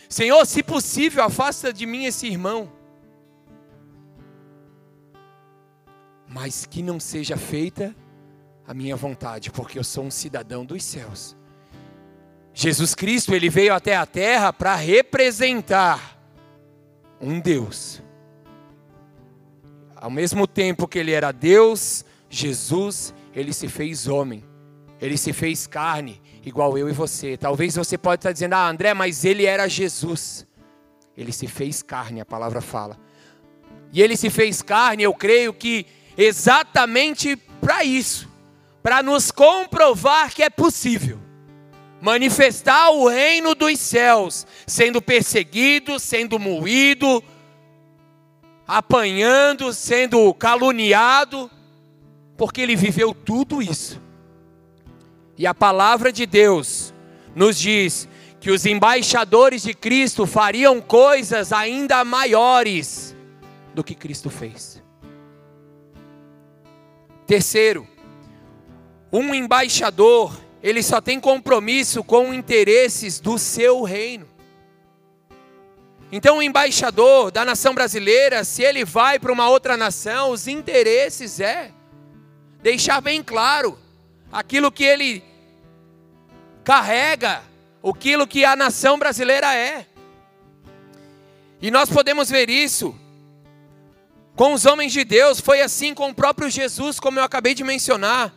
Senhor, 0.08 0.46
se 0.46 0.62
possível, 0.62 1.24
afasta 1.24 1.74
de 1.74 1.88
mim 1.88 2.06
esse 2.06 2.28
irmão. 2.28 2.72
Mas 6.28 6.64
que 6.64 6.84
não 6.84 7.00
seja 7.00 7.38
feita 7.38 7.96
a 8.68 8.74
minha 8.74 8.96
vontade, 8.96 9.50
porque 9.50 9.80
eu 9.80 9.84
sou 9.84 10.04
um 10.04 10.12
cidadão 10.12 10.64
dos 10.64 10.84
céus. 10.84 11.39
Jesus 12.62 12.94
Cristo, 12.94 13.34
ele 13.34 13.50
veio 13.50 13.74
até 13.74 13.96
a 13.96 14.06
terra 14.06 14.52
para 14.52 14.76
representar 14.76 16.20
um 17.22 17.40
Deus. 17.40 18.04
Ao 19.96 20.10
mesmo 20.10 20.46
tempo 20.46 20.86
que 20.86 21.00
ele 21.00 21.14
era 21.14 21.32
Deus, 21.32 22.04
Jesus, 22.30 23.14
ele 23.34 23.54
se 23.54 23.70
fez 23.70 24.10
homem. 24.10 24.44
Ele 25.00 25.16
se 25.16 25.32
fez 25.32 25.68
carne, 25.68 26.22
igual 26.46 26.78
eu 26.78 26.90
e 26.90 26.92
você. 26.92 27.38
Talvez 27.38 27.78
você 27.78 27.98
pode 27.98 28.20
estar 28.20 28.34
dizendo: 28.34 28.56
"Ah, 28.56 28.68
André, 28.68 28.94
mas 28.94 29.24
ele 29.24 29.46
era 29.46 29.66
Jesus". 29.70 30.46
Ele 31.16 31.32
se 31.32 31.48
fez 31.48 31.82
carne, 31.82 32.20
a 32.20 32.26
palavra 32.26 32.60
fala. 32.60 33.00
E 33.94 34.02
ele 34.02 34.18
se 34.18 34.30
fez 34.30 34.62
carne, 34.62 35.04
eu 35.04 35.14
creio 35.14 35.54
que 35.54 35.86
exatamente 36.18 37.38
para 37.38 37.86
isso, 37.86 38.28
para 38.84 39.02
nos 39.02 39.32
comprovar 39.32 40.34
que 40.34 40.44
é 40.44 40.50
possível 40.50 41.29
manifestar 42.02 42.92
o 42.92 43.08
reino 43.08 43.54
dos 43.54 43.80
céus, 43.80 44.46
sendo 44.66 45.02
perseguido, 45.02 46.00
sendo 46.00 46.40
moído, 46.40 47.24
apanhando, 48.68 49.74
sendo 49.74 50.34
caluniado, 50.34 51.50
porque 52.38 52.62
ele 52.62 52.76
viveu 52.76 53.14
tudo 53.14 53.62
isso. 53.62 54.02
E 55.38 55.48
a 55.48 55.54
palavra 55.54 56.12
de 56.12 56.26
Deus 56.26 56.94
nos 57.36 57.58
diz 57.58 58.08
que 58.40 58.52
os 58.52 58.66
embaixadores 58.66 59.64
de 59.64 59.74
Cristo 59.74 60.26
fariam 60.26 60.80
coisas 60.80 61.52
ainda 61.52 62.04
maiores 62.06 63.16
do 63.74 63.84
que 63.84 63.94
Cristo 63.94 64.30
fez. 64.30 64.82
Terceiro, 67.28 67.88
um 69.12 69.34
embaixador, 69.34 70.36
ele 70.62 70.84
só 70.84 71.00
tem 71.00 71.20
compromisso 71.20 72.04
com 72.04 72.34
interesses 72.34 73.20
do 73.20 73.38
seu 73.38 73.84
reino. 73.84 74.28
Então, 76.12 76.40
o 76.40 76.42
embaixador 76.42 77.32
da 77.32 77.46
nação 77.46 77.74
brasileira, 77.74 78.44
se 78.44 78.64
ele 78.64 78.84
vai 78.84 79.20
para 79.20 79.32
uma 79.32 79.48
outra 79.48 79.78
nação, 79.78 80.32
os 80.32 80.48
interesses 80.48 81.40
é 81.40 81.72
deixar 82.62 83.00
bem 83.00 83.24
claro 83.24 83.78
aquilo 84.32 84.72
que 84.72 84.84
ele 84.84 85.24
carrega, 86.64 87.44
aquilo 87.84 88.28
que 88.28 88.44
a 88.44 88.56
nação 88.56 88.98
brasileira 88.98 89.56
é. 89.56 89.86
E 91.62 91.70
nós 91.70 91.90
podemos 91.90 92.30
ver 92.30 92.50
isso 92.50 92.96
com 94.36 94.54
os 94.54 94.66
homens 94.66 94.94
de 94.94 95.04
Deus, 95.04 95.40
foi 95.40 95.62
assim 95.62 95.94
com 95.94 96.10
o 96.10 96.16
próprio 96.16 96.50
Jesus, 96.50 97.00
como 97.00 97.20
eu 97.20 97.24
acabei 97.24 97.54
de 97.54 97.64
mencionar. 97.64 98.34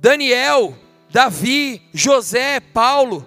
Daniel, 0.00 0.76
Davi, 1.10 1.82
José, 1.92 2.60
Paulo. 2.60 3.26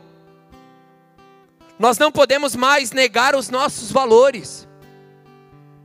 Nós 1.79 1.97
não 1.97 2.11
podemos 2.11 2.55
mais 2.55 2.91
negar 2.91 3.35
os 3.35 3.49
nossos 3.49 3.91
valores. 3.91 4.67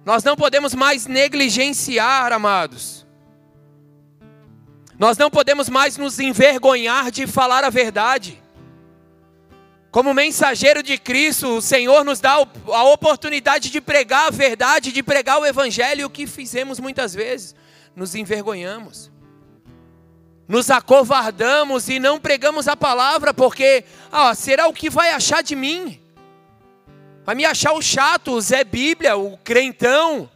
Nós 0.05 0.25
não 0.25 0.35
podemos 0.35 0.75
mais 0.75 1.07
negligenciar, 1.07 2.33
amados. 2.33 3.07
Nós 4.99 5.17
não 5.19 5.31
podemos 5.31 5.69
mais 5.69 5.97
nos 5.97 6.19
envergonhar 6.19 7.11
de 7.11 7.27
falar 7.27 7.63
a 7.65 7.71
verdade. 7.71 8.43
Como 9.91 10.15
mensageiro 10.15 10.83
de 10.83 10.97
Cristo, 10.97 11.59
o 11.59 11.61
Senhor 11.61 12.03
nos 12.03 12.19
dá 12.19 12.33
a 12.33 12.85
oportunidade 12.85 13.71
de 13.71 13.79
pregar 13.79 14.29
a 14.29 14.31
verdade, 14.31 14.91
de 14.91 15.03
pregar 15.03 15.39
o 15.39 15.45
Evangelho, 15.45 16.07
o 16.07 16.11
que 16.11 16.27
fizemos 16.27 16.81
muitas 16.81 17.13
vezes, 17.13 17.55
nos 17.95 18.15
envergonhamos. 18.15 19.12
Nos 20.53 20.71
acovardamos 20.71 21.89
e 21.89 21.99
não 21.99 22.21
pregamos 22.21 22.69
a 22.69 22.77
palavra, 22.77 23.33
porque, 23.33 23.87
ah, 24.13 24.35
será 24.35 24.69
o 24.69 24.73
que 24.75 24.91
vai 24.91 25.09
achar 25.09 25.43
de 25.43 25.57
mim? 25.57 25.99
Vai 27.25 27.35
me 27.35 27.47
achar 27.47 27.73
o 27.73 27.81
chato, 27.81 28.33
o 28.33 28.41
Zé 28.43 28.63
Bíblia, 28.63 29.17
o 29.17 29.39
crentão, 29.39 30.29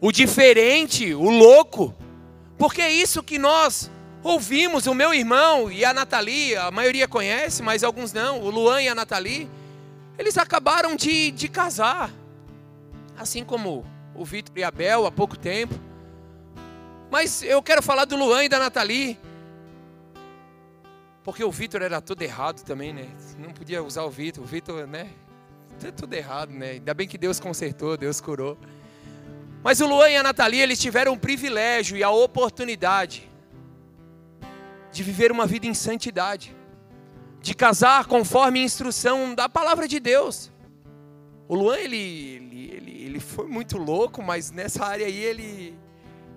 o 0.00 0.12
diferente, 0.12 1.12
o 1.12 1.28
louco, 1.28 1.92
porque 2.56 2.80
é 2.80 2.92
isso 2.92 3.20
que 3.20 3.36
nós 3.36 3.90
ouvimos. 4.22 4.86
O 4.86 4.94
meu 4.94 5.12
irmão 5.12 5.68
e 5.72 5.84
a 5.84 5.92
Nathalie, 5.92 6.54
a 6.54 6.70
maioria 6.70 7.08
conhece, 7.08 7.64
mas 7.64 7.82
alguns 7.82 8.12
não, 8.12 8.42
o 8.42 8.48
Luan 8.48 8.80
e 8.80 8.88
a 8.88 8.94
Nathalie, 8.94 9.50
eles 10.16 10.38
acabaram 10.38 10.94
de, 10.94 11.32
de 11.32 11.48
casar, 11.48 12.12
assim 13.18 13.42
como 13.42 13.84
o 14.14 14.24
Vitor 14.24 14.56
e 14.56 14.62
a 14.62 14.70
Bel 14.70 15.04
há 15.04 15.10
pouco 15.10 15.36
tempo. 15.36 15.74
Mas 17.14 17.44
eu 17.44 17.62
quero 17.62 17.80
falar 17.80 18.06
do 18.06 18.16
Luan 18.16 18.42
e 18.42 18.48
da 18.48 18.58
Nathalie. 18.58 19.16
Porque 21.22 21.44
o 21.44 21.50
Vitor 21.52 21.80
era 21.80 22.00
tudo 22.00 22.22
errado 22.22 22.64
também, 22.64 22.92
né? 22.92 23.08
Não 23.38 23.52
podia 23.52 23.84
usar 23.84 24.02
o 24.02 24.10
Vitor. 24.10 24.42
O 24.42 24.46
Vitor, 24.48 24.84
né? 24.88 25.08
É 25.84 25.92
tudo 25.92 26.12
errado, 26.12 26.50
né? 26.50 26.70
Ainda 26.70 26.92
bem 26.92 27.06
que 27.06 27.16
Deus 27.16 27.38
consertou, 27.38 27.96
Deus 27.96 28.20
curou. 28.20 28.58
Mas 29.62 29.80
o 29.80 29.86
Luan 29.86 30.10
e 30.10 30.16
a 30.16 30.24
Nathalie, 30.24 30.60
eles 30.60 30.80
tiveram 30.80 31.12
o 31.12 31.16
privilégio 31.16 31.96
e 31.96 32.02
a 32.02 32.10
oportunidade 32.10 33.30
de 34.90 35.02
viver 35.04 35.30
uma 35.30 35.46
vida 35.46 35.68
em 35.68 35.74
santidade, 35.74 36.52
de 37.40 37.54
casar 37.54 38.06
conforme 38.06 38.58
a 38.58 38.64
instrução 38.64 39.36
da 39.36 39.48
palavra 39.48 39.86
de 39.86 40.00
Deus. 40.00 40.50
O 41.46 41.54
Luan, 41.54 41.76
ele, 41.76 41.96
ele, 41.96 42.70
ele, 42.72 43.04
ele 43.04 43.20
foi 43.20 43.46
muito 43.46 43.78
louco, 43.78 44.20
mas 44.20 44.50
nessa 44.50 44.84
área 44.84 45.06
aí 45.06 45.16
ele, 45.16 45.78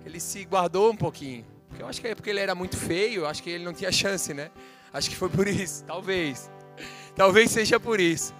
ele 0.08 0.18
se 0.18 0.42
guardou 0.44 0.90
um 0.90 0.96
pouquinho. 0.96 1.44
Eu 1.78 1.86
acho 1.86 2.00
que 2.00 2.08
é 2.08 2.14
porque 2.14 2.30
ele 2.30 2.40
era 2.40 2.54
muito 2.54 2.76
feio, 2.76 3.26
acho 3.26 3.42
que 3.42 3.50
ele 3.50 3.64
não 3.64 3.74
tinha 3.74 3.92
chance, 3.92 4.32
né? 4.32 4.50
Acho 4.92 5.10
que 5.10 5.16
foi 5.16 5.28
por 5.28 5.46
isso, 5.46 5.84
talvez. 5.84 6.50
Talvez 7.14 7.50
seja 7.50 7.78
por 7.78 8.00
isso. 8.00 8.34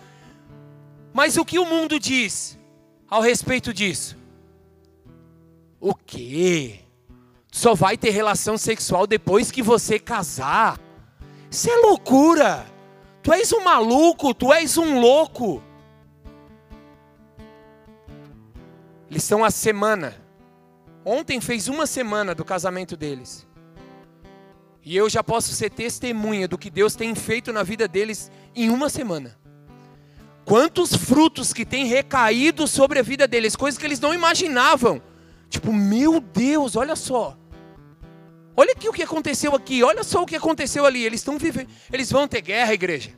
Mas 1.12 1.37
o 1.37 1.45
que 1.45 1.59
o 1.59 1.66
mundo 1.66 2.01
diz 2.01 2.59
ao 3.09 3.21
respeito 3.21 3.75
disso? 3.75 4.16
O 5.79 5.95
quê? 5.95 6.81
Só 7.53 7.75
vai 7.75 7.97
ter 7.99 8.11
relação 8.11 8.57
sexual 8.57 9.07
depois 9.07 9.51
que 9.51 9.62
você 9.62 9.99
casar? 9.99 10.81
Isso 11.51 11.71
é 11.71 11.77
loucura! 11.77 12.66
Tu 13.23 13.33
és 13.33 13.53
um 13.53 13.62
maluco, 13.62 14.33
tu 14.33 14.53
és 14.53 14.79
um 14.79 14.99
louco. 15.01 15.62
Eles 19.11 19.23
estão 19.23 19.45
a 19.45 19.51
semana. 19.51 20.28
Ontem 21.11 21.41
fez 21.41 21.69
uma 21.69 21.87
semana 21.87 22.35
do 22.35 22.45
casamento 22.45 22.95
deles. 22.95 23.47
E 24.85 24.95
eu 24.95 25.09
já 25.09 25.25
posso 25.25 25.55
ser 25.55 25.71
testemunha 25.71 26.47
do 26.47 26.59
que 26.59 26.69
Deus 26.69 26.95
tem 26.95 27.15
feito 27.15 27.51
na 27.51 27.63
vida 27.63 27.89
deles 27.89 28.31
em 28.55 28.69
uma 28.69 28.91
semana. 28.91 29.35
Quantos 30.45 30.95
frutos 30.95 31.55
que 31.55 31.65
têm 31.65 31.87
recaído 31.87 32.69
sobre 32.69 32.99
a 32.99 33.03
vida 33.03 33.27
deles, 33.27 33.57
coisas 33.57 33.79
que 33.79 33.87
eles 33.87 34.01
não 34.01 34.13
imaginavam. 34.13 35.01
Tipo, 35.49 35.73
meu 35.73 36.21
Deus, 36.21 36.77
olha 36.77 36.95
só. 36.95 37.35
Olha 38.55 38.73
aqui 38.73 38.87
o 38.87 38.93
que 38.93 39.03
aconteceu 39.03 39.55
aqui, 39.55 39.83
olha 39.83 40.05
só 40.05 40.23
o 40.23 40.27
que 40.27 40.37
aconteceu 40.37 40.85
ali. 40.85 41.03
Eles 41.03 41.21
estão 41.21 41.39
vivendo, 41.39 41.71
eles 41.91 42.13
vão 42.13 42.29
ter 42.29 42.43
guerra, 42.43 42.75
igreja? 42.75 43.13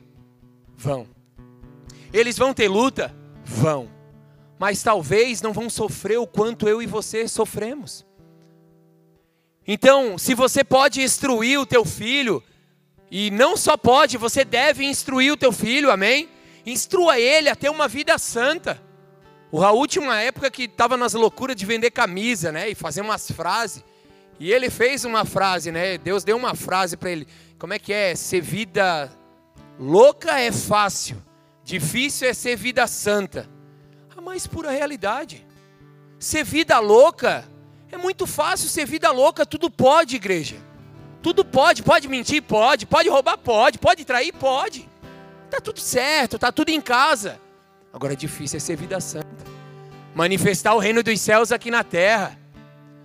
Vão. 0.76 1.09
Eles 2.12 2.38
vão 2.38 2.55
ter 2.55 2.68
luta? 2.68 3.12
Vão. 3.45 3.91
Mas 4.61 4.82
talvez 4.82 5.40
não 5.40 5.54
vão 5.54 5.70
sofrer 5.70 6.18
o 6.18 6.26
quanto 6.26 6.68
eu 6.68 6.82
e 6.82 6.86
você 6.86 7.26
sofremos. 7.26 8.04
Então, 9.66 10.18
se 10.18 10.34
você 10.34 10.62
pode 10.62 11.00
instruir 11.00 11.58
o 11.58 11.64
teu 11.64 11.82
filho, 11.82 12.42
e 13.11 13.30
não 13.30 13.56
só 13.56 13.74
pode, 13.78 14.18
você 14.18 14.44
deve 14.44 14.84
instruir 14.84 15.32
o 15.32 15.36
teu 15.36 15.50
filho, 15.50 15.90
amém? 15.90 16.28
Instrua 16.66 17.18
ele 17.18 17.48
a 17.48 17.56
ter 17.56 17.70
uma 17.70 17.88
vida 17.88 18.18
santa. 18.18 18.78
O 19.50 19.58
Raul 19.58 19.86
tinha 19.86 20.04
uma 20.04 20.20
época 20.20 20.50
que 20.50 20.64
estava 20.64 20.94
nas 20.94 21.14
loucuras 21.14 21.56
de 21.56 21.64
vender 21.64 21.90
camisa, 21.90 22.52
né? 22.52 22.68
E 22.68 22.74
fazer 22.74 23.00
umas 23.00 23.30
frases. 23.30 23.82
E 24.38 24.52
ele 24.52 24.68
fez 24.68 25.06
uma 25.06 25.24
frase, 25.24 25.72
né? 25.72 25.96
Deus 25.96 26.22
deu 26.22 26.36
uma 26.36 26.54
frase 26.54 26.98
para 26.98 27.11
ele. 27.11 27.26
Como 27.58 27.72
é 27.72 27.78
que 27.78 27.94
é? 27.94 28.14
Ser 28.14 28.42
vida 28.42 29.11
louca 29.78 30.38
é 30.38 30.52
fácil, 30.52 31.16
difícil 31.64 32.28
é 32.28 32.34
ser 32.34 32.56
vida 32.56 32.86
santa. 32.86 33.48
Mais 34.20 34.46
pura 34.46 34.70
realidade. 34.70 35.46
Ser 36.18 36.44
vida 36.44 36.78
louca 36.78 37.48
é 37.90 37.96
muito 37.96 38.26
fácil 38.26 38.68
ser 38.68 38.86
vida 38.86 39.10
louca, 39.10 39.44
tudo 39.44 39.70
pode, 39.70 40.16
igreja. 40.16 40.56
Tudo 41.22 41.44
pode, 41.44 41.82
pode 41.82 42.08
mentir, 42.08 42.42
pode, 42.42 42.86
pode 42.86 43.08
roubar, 43.08 43.36
pode, 43.36 43.78
pode 43.78 44.04
trair, 44.04 44.32
pode. 44.32 44.88
Tá 45.50 45.60
tudo 45.60 45.80
certo, 45.80 46.38
tá 46.38 46.52
tudo 46.52 46.70
em 46.70 46.80
casa. 46.80 47.40
Agora, 47.92 48.14
difícil 48.14 48.58
é 48.58 48.60
ser 48.60 48.76
vida 48.76 49.00
santa. 49.00 49.44
Manifestar 50.14 50.74
o 50.74 50.78
reino 50.78 51.02
dos 51.02 51.20
céus 51.20 51.50
aqui 51.50 51.70
na 51.70 51.82
terra. 51.82 52.38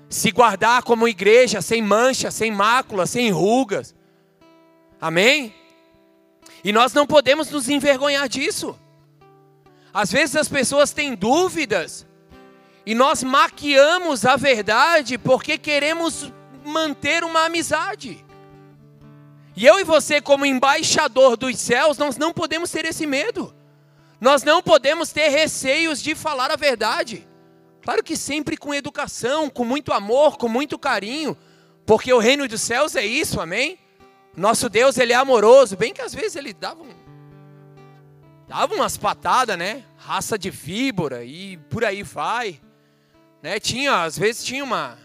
Se 0.08 0.32
guardar 0.32 0.84
como 0.84 1.08
igreja, 1.08 1.62
sem 1.62 1.82
mancha, 1.82 2.30
sem 2.30 2.52
mácula, 2.52 3.08
sem 3.08 3.32
rugas. 3.32 3.96
Amém? 5.02 5.54
E 6.64 6.72
nós 6.72 6.94
não 6.94 7.08
podemos 7.08 7.50
nos 7.50 7.68
envergonhar 7.68 8.30
disso. 8.30 8.78
Às 9.96 10.12
vezes 10.12 10.36
as 10.36 10.50
pessoas 10.50 10.92
têm 10.92 11.16
dúvidas 11.16 12.06
e 12.86 12.94
nós 12.94 13.24
maquiamos 13.24 14.26
a 14.26 14.36
verdade 14.36 15.18
porque 15.18 15.58
queremos 15.58 16.34
manter 16.66 17.24
uma 17.24 17.46
amizade. 17.46 18.26
E 19.56 19.66
eu 19.66 19.80
e 19.80 19.86
você, 19.86 20.20
como 20.20 20.46
embaixador 20.46 21.38
dos 21.38 21.58
céus, 21.58 21.98
nós 21.98 22.18
não 22.18 22.34
podemos 22.34 22.70
ter 22.70 22.84
esse 22.84 23.08
medo. 23.08 23.56
Nós 24.20 24.44
não 24.44 24.62
podemos 24.62 25.14
ter 25.14 25.30
receios 25.30 26.04
de 26.04 26.14
falar 26.14 26.52
a 26.52 26.58
verdade. 26.58 27.26
Claro 27.82 28.04
que 28.04 28.18
sempre 28.18 28.58
com 28.58 28.74
educação, 28.74 29.50
com 29.50 29.64
muito 29.64 29.94
amor, 29.94 30.38
com 30.38 30.50
muito 30.50 30.78
carinho, 30.78 31.38
porque 31.86 32.12
o 32.12 32.20
reino 32.20 32.46
dos 32.50 32.62
céus 32.62 32.98
é 32.98 33.06
isso, 33.06 33.40
amém? 33.40 33.80
Nosso 34.36 34.68
Deus, 34.68 34.98
ele 34.98 35.14
é 35.14 35.16
amoroso, 35.16 35.78
bem 35.78 35.94
que 35.94 36.02
às 36.02 36.14
vezes 36.14 36.36
ele 36.36 36.52
dava 36.52 36.84
um, 36.84 37.05
dava 38.48 38.74
umas 38.74 38.98
patadas, 38.98 39.58
né? 39.58 39.84
Raça 39.98 40.38
de 40.38 40.50
víbora 40.50 41.24
e 41.24 41.58
por 41.70 41.84
aí 41.84 42.04
vai. 42.04 42.60
Né? 43.42 43.60
Tinha, 43.60 44.04
às 44.04 44.18
vezes 44.18 44.44
tinha 44.44 44.64
uma 44.64 44.98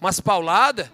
umas 0.00 0.20
pauladas. 0.20 0.90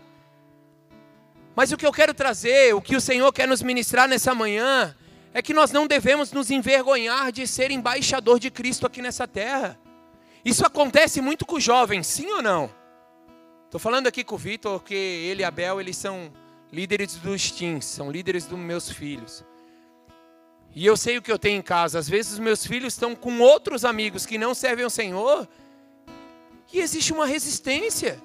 Mas 1.56 1.72
o 1.72 1.76
que 1.76 1.84
eu 1.84 1.92
quero 1.92 2.14
trazer, 2.14 2.74
o 2.74 2.80
que 2.80 2.94
o 2.94 3.00
Senhor 3.00 3.32
quer 3.32 3.48
nos 3.48 3.60
ministrar 3.60 4.08
nessa 4.08 4.34
manhã, 4.34 4.94
é 5.34 5.42
que 5.42 5.52
nós 5.52 5.72
não 5.72 5.86
devemos 5.86 6.32
nos 6.32 6.50
envergonhar 6.50 7.32
de 7.32 7.46
ser 7.46 7.70
embaixador 7.70 8.38
de 8.38 8.50
Cristo 8.50 8.86
aqui 8.86 9.02
nessa 9.02 9.26
terra. 9.26 9.78
Isso 10.44 10.64
acontece 10.64 11.20
muito 11.20 11.44
com 11.44 11.56
os 11.56 11.64
jovens, 11.64 12.06
sim 12.06 12.30
ou 12.30 12.40
não? 12.40 12.70
Estou 13.66 13.80
falando 13.80 14.06
aqui 14.06 14.24
com 14.24 14.36
o 14.36 14.38
Vitor, 14.38 14.78
porque 14.78 14.94
ele 14.94 15.42
e 15.42 15.44
a 15.44 15.50
Bel, 15.50 15.80
eles 15.80 15.96
são 15.96 16.32
líderes 16.72 17.16
dos 17.16 17.50
teens, 17.50 17.84
são 17.84 18.10
líderes 18.10 18.46
dos 18.46 18.58
meus 18.58 18.90
filhos. 18.90 19.44
E 20.74 20.86
eu 20.86 20.96
sei 20.96 21.18
o 21.18 21.22
que 21.22 21.32
eu 21.32 21.38
tenho 21.38 21.58
em 21.58 21.62
casa. 21.62 21.98
Às 21.98 22.08
vezes 22.08 22.32
os 22.32 22.38
meus 22.38 22.64
filhos 22.64 22.94
estão 22.94 23.14
com 23.14 23.40
outros 23.40 23.84
amigos 23.84 24.24
que 24.24 24.38
não 24.38 24.54
servem 24.54 24.84
ao 24.84 24.90
Senhor, 24.90 25.48
e 26.72 26.78
existe 26.78 27.12
uma 27.12 27.26
resistência 27.26 28.20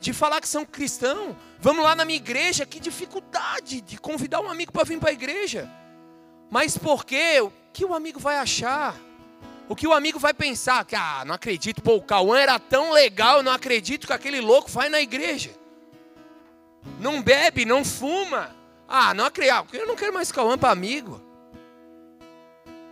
de 0.00 0.12
falar 0.12 0.40
que 0.40 0.48
são 0.48 0.64
cristãos. 0.64 1.34
Vamos 1.58 1.82
lá 1.82 1.94
na 1.94 2.04
minha 2.04 2.16
igreja, 2.16 2.64
que 2.64 2.78
dificuldade 2.78 3.80
de 3.80 3.98
convidar 3.98 4.40
um 4.40 4.48
amigo 4.48 4.72
para 4.72 4.84
vir 4.84 4.98
para 5.00 5.10
a 5.10 5.12
igreja. 5.12 5.68
Mas 6.50 6.78
por 6.78 7.04
quê? 7.04 7.40
O 7.40 7.52
que 7.72 7.84
o 7.84 7.92
amigo 7.92 8.20
vai 8.20 8.38
achar? 8.38 8.96
O 9.68 9.74
que 9.74 9.86
o 9.86 9.92
amigo 9.92 10.18
vai 10.18 10.32
pensar? 10.32 10.84
Que, 10.84 10.94
ah, 10.94 11.24
não 11.26 11.34
acredito, 11.34 11.82
pô, 11.82 11.96
o 11.96 12.02
Cauã 12.02 12.38
era 12.38 12.58
tão 12.58 12.92
legal, 12.92 13.42
não 13.42 13.52
acredito 13.52 14.06
que 14.06 14.12
aquele 14.12 14.40
louco 14.40 14.70
vai 14.70 14.88
na 14.88 15.00
igreja. 15.00 15.50
Não 17.00 17.20
bebe, 17.20 17.64
não 17.64 17.84
fuma. 17.84 18.56
Ah, 18.88 19.12
não 19.12 19.26
acredito, 19.26 19.74
eu 19.74 19.86
não 19.86 19.96
quero 19.96 20.14
mais 20.14 20.32
Cauã 20.32 20.56
para 20.56 20.70
amigo. 20.70 21.20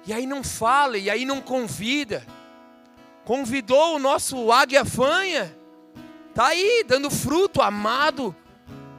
E 0.07 0.13
aí 0.13 0.27
não 0.27 0.45
fala, 0.45 0.97
e 0.97 1.11
aí 1.11 1.25
não 1.25 1.41
convida. 1.41 2.25
Convidou 3.25 3.97
o 3.97 3.99
nosso 3.99 4.53
águia 4.53 4.85
fanha. 4.85 5.55
Está 6.29 6.47
aí, 6.47 6.85
dando 6.87 7.11
fruto, 7.11 7.61
amado 7.61 8.35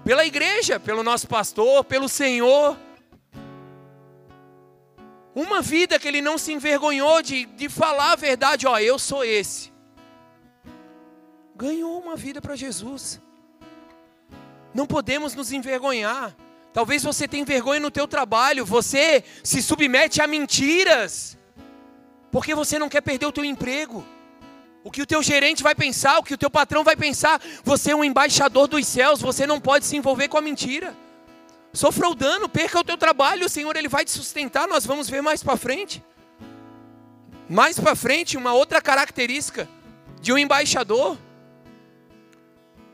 pela 0.03 0.25
igreja, 0.25 0.79
pelo 0.79 1.03
nosso 1.03 1.27
pastor, 1.27 1.83
pelo 1.83 2.09
Senhor. 2.09 2.77
Uma 5.35 5.61
vida 5.61 5.99
que 5.99 6.07
ele 6.07 6.21
não 6.21 6.37
se 6.37 6.51
envergonhou 6.51 7.21
de, 7.21 7.45
de 7.45 7.69
falar 7.69 8.13
a 8.13 8.15
verdade, 8.15 8.65
ó, 8.65 8.79
eu 8.79 8.97
sou 8.97 9.23
esse. 9.23 9.71
Ganhou 11.55 11.99
uma 11.99 12.15
vida 12.15 12.41
para 12.41 12.55
Jesus. 12.55 13.21
Não 14.73 14.85
podemos 14.85 15.35
nos 15.35 15.51
envergonhar. 15.51 16.35
Talvez 16.77 17.01
você 17.01 17.27
tenha 17.27 17.43
vergonha 17.43 17.79
no 17.79 17.89
teu 17.89 18.07
trabalho, 18.07 18.63
você 18.63 19.23
se 19.43 19.63
submete 19.63 20.21
a 20.21 20.27
mentiras, 20.27 21.35
porque 22.31 22.53
você 22.53 22.77
não 22.77 22.87
quer 22.87 23.01
perder 23.01 23.25
o 23.25 23.31
teu 23.31 23.43
emprego. 23.43 24.05
O 24.83 24.91
que 24.91 25.01
o 25.01 25.05
teu 25.07 25.23
gerente 25.23 25.63
vai 25.63 25.73
pensar, 25.73 26.19
o 26.19 26.23
que 26.23 26.35
o 26.35 26.37
teu 26.37 26.51
patrão 26.51 26.83
vai 26.83 26.95
pensar, 26.95 27.41
você 27.63 27.89
é 27.89 27.95
um 27.95 28.03
embaixador 28.03 28.67
dos 28.67 28.85
céus, 28.85 29.19
você 29.19 29.47
não 29.47 29.59
pode 29.59 29.85
se 29.85 29.97
envolver 29.97 30.27
com 30.27 30.37
a 30.37 30.41
mentira 30.41 30.95
sofra 31.73 32.09
o 32.09 32.15
dano, 32.15 32.49
perca 32.49 32.79
o 32.79 32.83
teu 32.83 32.97
trabalho, 32.97 33.45
o 33.45 33.49
Senhor 33.49 33.75
ele 33.75 33.87
vai 33.87 34.03
te 34.03 34.11
sustentar, 34.11 34.67
nós 34.67 34.85
vamos 34.85 35.09
ver 35.09 35.21
mais 35.21 35.43
para 35.43 35.55
frente. 35.55 36.03
Mais 37.49 37.79
para 37.79 37.95
frente, 37.95 38.35
uma 38.35 38.53
outra 38.53 38.81
característica 38.81 39.69
de 40.21 40.33
um 40.33 40.37
embaixador. 40.37 41.17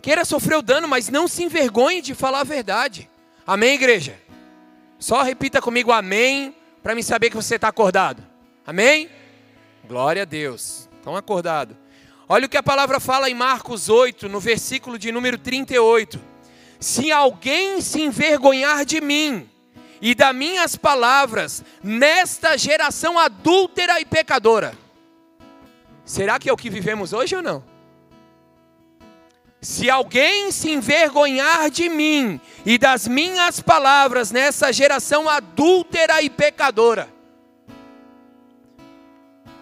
Queira 0.02 0.26
sofrer 0.26 0.58
o 0.58 0.62
dano, 0.62 0.88
mas 0.88 1.10
não 1.10 1.28
se 1.28 1.44
envergonhe 1.44 2.02
de 2.02 2.14
falar 2.14 2.42
a 2.42 2.44
verdade. 2.44 3.10
Amém, 3.46 3.76
igreja? 3.76 4.20
Só 5.00 5.22
repita 5.22 5.62
comigo 5.62 5.92
amém, 5.92 6.56
para 6.82 6.96
me 6.96 7.04
saber 7.04 7.30
que 7.30 7.36
você 7.36 7.56
está 7.56 7.68
acordado. 7.68 8.24
Amém? 8.66 9.10
Glória 9.86 10.22
a 10.22 10.26
Deus. 10.26 10.90
Estão 10.98 11.16
acordados. 11.16 11.76
Olha 12.28 12.46
o 12.46 12.50
que 12.50 12.58
a 12.58 12.64
palavra 12.64 13.00
fala 13.00 13.30
em 13.30 13.34
Marcos 13.34 13.90
8, 13.90 14.30
no 14.30 14.40
versículo 14.40 14.98
de 14.98 15.12
número 15.12 15.38
38 15.38 16.34
se 16.84 17.12
alguém 17.12 17.80
se 17.80 18.02
envergonhar 18.02 18.86
de 18.86 19.00
mim 19.00 19.50
e 20.02 20.14
das 20.14 20.36
minhas 20.36 20.76
palavras 20.76 21.64
nesta 21.82 22.58
geração 22.58 23.18
adúltera 23.18 24.02
e 24.02 24.06
pecadora. 24.06 24.78
Será 26.04 26.38
que 26.38 26.50
é 26.50 26.54
o 26.54 26.58
que 26.58 26.70
vivemos 26.70 27.14
hoje 27.14 27.38
ou 27.38 27.42
não? 27.42 27.64
Se 29.64 29.90
alguém 29.90 30.52
se 30.52 30.70
envergonhar 30.70 31.70
de 31.70 31.88
mim 31.88 32.40
e 32.66 32.78
das 32.78 33.08
minhas 33.08 33.62
palavras 33.62 34.30
nessa 34.30 34.74
geração 34.74 35.30
adúltera 35.30 36.22
e 36.22 36.30
pecadora, 36.30 37.08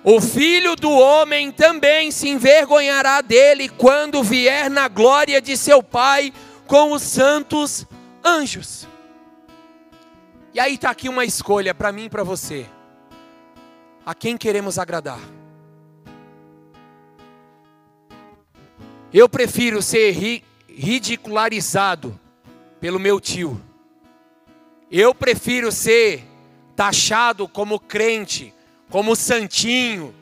o 0.04 0.20
filho 0.20 0.76
do 0.76 0.90
homem 0.90 1.52
também 1.52 2.10
se 2.10 2.28
envergonhará 2.28 3.22
dele 3.22 3.70
quando 3.70 4.24
vier 4.24 4.72
na 4.72 4.88
glória 4.88 5.40
de 5.40 5.56
seu 5.56 5.84
Pai 5.84 6.34
com 6.66 6.94
os 6.94 7.04
santos 7.04 7.86
anjos. 8.26 8.88
E 10.52 10.60
aí 10.60 10.74
está 10.74 10.90
aqui 10.90 11.10
uma 11.10 11.26
escolha 11.26 11.76
para 11.76 11.92
mim 11.92 12.06
e 12.06 12.10
para 12.10 12.24
você. 12.24 12.66
A 14.04 14.16
quem 14.16 14.36
queremos 14.36 14.80
agradar? 14.80 15.20
Eu 19.14 19.28
prefiro 19.28 19.82
ser 19.82 20.12
ri 20.12 20.44
ridicularizado 20.68 22.18
pelo 22.80 23.00
meu 23.00 23.20
tio. 23.20 23.62
Eu 24.90 25.14
prefiro 25.14 25.72
ser 25.72 26.24
taxado 26.76 27.48
como 27.48 27.80
crente, 27.80 28.54
como 28.90 29.16
santinho, 29.16 30.16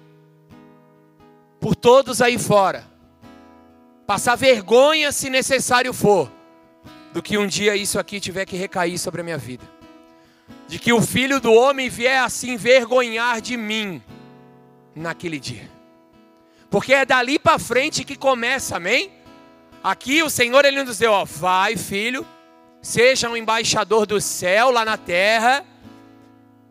por 1.59 1.75
todos 1.75 2.21
aí 2.21 2.37
fora. 2.37 2.85
Passar 4.07 4.35
vergonha 4.35 5.11
se 5.11 5.29
necessário 5.29 5.93
for 5.93 6.31
do 7.13 7.21
que 7.21 7.37
um 7.37 7.47
dia 7.47 7.75
isso 7.75 7.99
aqui 7.99 8.19
tiver 8.19 8.45
que 8.45 8.57
recair 8.57 8.97
sobre 8.97 9.21
a 9.21 9.23
minha 9.23 9.37
vida. 9.37 9.63
De 10.67 10.79
que 10.79 10.91
o 10.91 11.01
filho 11.01 11.39
do 11.39 11.53
homem 11.53 11.89
vier 11.89 12.23
a 12.23 12.29
se 12.29 12.49
envergonhar 12.49 13.41
de 13.41 13.55
mim 13.55 14.01
naquele 14.95 15.39
dia. 15.39 15.69
Porque 16.69 16.93
é 16.93 17.05
dali 17.05 17.39
para 17.39 17.57
frente 17.57 18.03
que 18.03 18.15
começa, 18.15 18.77
amém? 18.77 19.11
Aqui 19.83 20.21
o 20.21 20.29
Senhor 20.29 20.65
ele 20.65 20.83
nos 20.83 20.99
deu, 20.99 21.11
ó, 21.11 21.25
vai, 21.25 21.75
filho, 21.75 22.27
seja 22.81 23.29
um 23.29 23.35
embaixador 23.35 24.05
do 24.05 24.21
céu 24.21 24.69
lá 24.69 24.85
na 24.85 24.97
terra. 24.97 25.65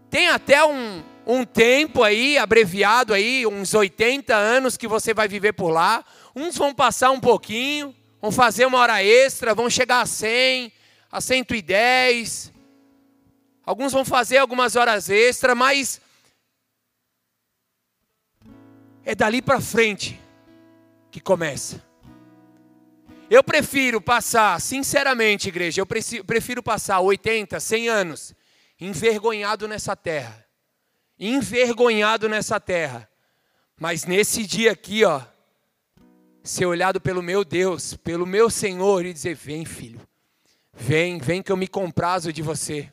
Tem 0.09 0.29
até 0.29 0.65
um, 0.65 1.03
um 1.27 1.45
tempo 1.45 2.03
aí, 2.03 2.39
abreviado 2.39 3.13
aí, 3.13 3.47
uns 3.47 3.75
80 3.75 4.35
anos 4.35 4.77
que 4.77 4.87
você 4.87 5.13
vai 5.13 5.27
viver 5.27 5.53
por 5.53 5.71
lá. 5.71 6.05
Uns 6.35 6.57
vão 6.57 6.73
passar 6.73 7.11
um 7.11 7.21
pouquinho, 7.21 7.95
vão 8.23 8.31
fazer 8.31 8.67
uma 8.67 8.79
hora 8.79 9.03
extra, 9.03 9.55
vão 9.55 9.69
chegar 9.69 10.03
a 10.03 10.07
100, 10.07 10.73
a 11.11 11.21
110. 11.21 12.53
Alguns 13.67 13.93
vão 13.93 14.05
fazer 14.05 14.39
algumas 14.39 14.77
horas 14.77 15.11
extra, 15.11 15.55
mas 15.55 16.01
é 19.09 19.15
dali 19.15 19.41
para 19.41 19.59
frente 19.59 20.21
que 21.11 21.19
começa. 21.19 21.83
Eu 23.31 23.43
prefiro 23.43 24.03
passar, 24.03 24.61
sinceramente, 24.61 25.49
igreja, 25.49 25.81
eu 25.81 25.87
prefiro 25.87 26.63
passar 26.63 27.01
80, 27.01 27.59
100 27.59 27.89
anos 27.89 28.35
envergonhado 28.79 29.67
nessa 29.67 29.97
terra. 29.97 30.45
Envergonhado 31.19 32.29
nessa 32.29 32.61
terra. 32.61 33.09
Mas 33.81 34.05
nesse 34.05 34.47
dia 34.47 34.73
aqui, 34.73 35.03
ó, 35.07 35.23
ser 36.43 36.67
olhado 36.67 37.01
pelo 37.01 37.23
meu 37.23 37.47
Deus, 37.47 37.95
pelo 37.95 38.27
meu 38.27 38.51
Senhor 38.51 39.07
e 39.07 39.15
dizer: 39.15 39.35
Vem, 39.35 39.65
filho, 39.65 40.07
vem, 40.75 41.17
vem 41.17 41.43
que 41.43 41.51
eu 41.51 41.57
me 41.57 41.67
comprazo 41.67 42.31
de 42.31 42.43
você. 42.43 42.93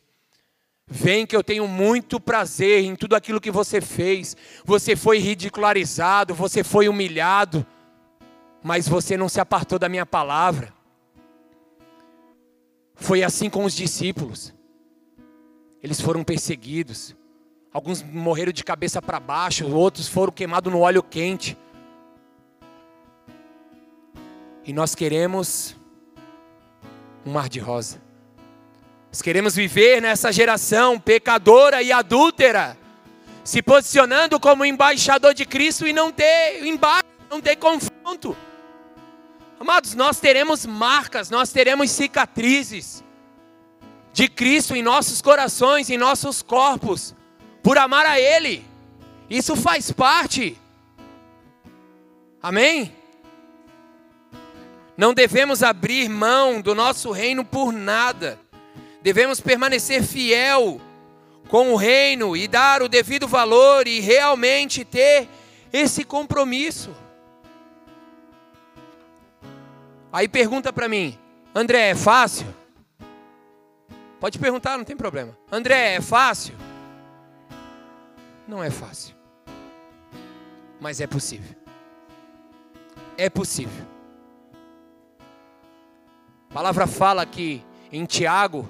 Vem 0.87 1.25
que 1.25 1.35
eu 1.35 1.43
tenho 1.43 1.67
muito 1.67 2.19
prazer 2.19 2.83
em 2.83 2.95
tudo 2.95 3.15
aquilo 3.15 3.41
que 3.41 3.49
você 3.49 3.81
fez. 3.81 4.37
Você 4.63 4.95
foi 4.95 5.17
ridicularizado, 5.17 6.35
você 6.35 6.63
foi 6.63 6.87
humilhado, 6.87 7.65
mas 8.63 8.87
você 8.87 9.17
não 9.17 9.27
se 9.27 9.39
apartou 9.39 9.79
da 9.79 9.89
minha 9.89 10.05
palavra. 10.05 10.73
Foi 12.93 13.23
assim 13.23 13.49
com 13.49 13.65
os 13.65 13.73
discípulos. 13.73 14.53
Eles 15.81 15.99
foram 15.99 16.23
perseguidos. 16.23 17.15
Alguns 17.73 18.01
morreram 18.01 18.53
de 18.53 18.63
cabeça 18.63 19.01
para 19.01 19.19
baixo, 19.19 19.67
outros 19.67 20.07
foram 20.07 20.31
queimados 20.31 20.71
no 20.71 20.79
óleo 20.79 21.03
quente. 21.03 21.57
E 24.63 24.71
nós 24.71 24.95
queremos 24.95 25.75
um 27.25 27.31
mar 27.31 27.49
de 27.49 27.59
rosa. 27.59 28.04
Nós 29.15 29.21
queremos 29.21 29.55
viver 29.55 30.01
nessa 30.01 30.29
geração 30.29 30.99
pecadora 30.99 31.81
e 31.81 31.89
adúltera, 31.89 32.77
se 33.45 33.61
posicionando 33.61 34.37
como 34.41 34.65
embaixador 34.65 35.33
de 35.33 35.45
Cristo 35.45 35.87
e 35.87 35.93
não 35.93 36.11
ter 36.11 36.65
embate, 36.65 37.07
não 37.29 37.39
ter 37.39 37.55
confronto. 37.55 38.35
Amados, 39.57 39.95
nós 39.95 40.19
teremos 40.19 40.65
marcas, 40.65 41.29
nós 41.29 41.49
teremos 41.49 41.91
cicatrizes 41.91 43.05
de 44.11 44.27
Cristo 44.27 44.75
em 44.75 44.83
nossos 44.83 45.21
corações, 45.21 45.89
em 45.89 45.97
nossos 45.97 46.41
corpos, 46.41 47.15
por 47.63 47.77
amar 47.77 48.05
a 48.05 48.19
Ele. 48.19 48.65
Isso 49.29 49.55
faz 49.55 49.93
parte. 49.93 50.59
Amém? 52.43 52.93
Não 54.97 55.13
devemos 55.13 55.63
abrir 55.63 56.09
mão 56.09 56.59
do 56.59 56.75
nosso 56.75 57.11
reino 57.11 57.45
por 57.45 57.71
nada. 57.71 58.43
Devemos 59.05 59.39
permanecer 59.39 60.01
fiel 60.01 60.81
com 61.47 61.71
o 61.71 61.75
reino 61.75 62.35
e 62.35 62.47
dar 62.47 62.81
o 62.81 62.89
devido 62.89 63.27
valor 63.27 63.87
e 63.87 63.99
realmente 63.99 64.83
ter 64.83 65.29
esse 65.71 66.03
compromisso. 66.03 66.89
Aí 70.11 70.27
pergunta 70.27 70.73
para 70.73 70.89
mim, 70.89 71.19
André, 71.53 71.89
é 71.89 71.95
fácil? 71.95 72.47
Pode 74.19 74.39
perguntar, 74.39 74.75
não 74.75 74.83
tem 74.83 74.97
problema. 74.97 75.37
André, 75.51 75.93
é 75.93 76.01
fácil? 76.01 76.55
Não 78.47 78.63
é 78.63 78.71
fácil. 78.71 79.13
Mas 80.79 80.99
é 80.99 81.05
possível. 81.05 81.55
É 83.15 83.29
possível. 83.29 83.85
A 86.49 86.53
palavra 86.55 86.87
fala 86.87 87.23
que 87.23 87.63
em 87.91 88.03
Tiago, 88.05 88.67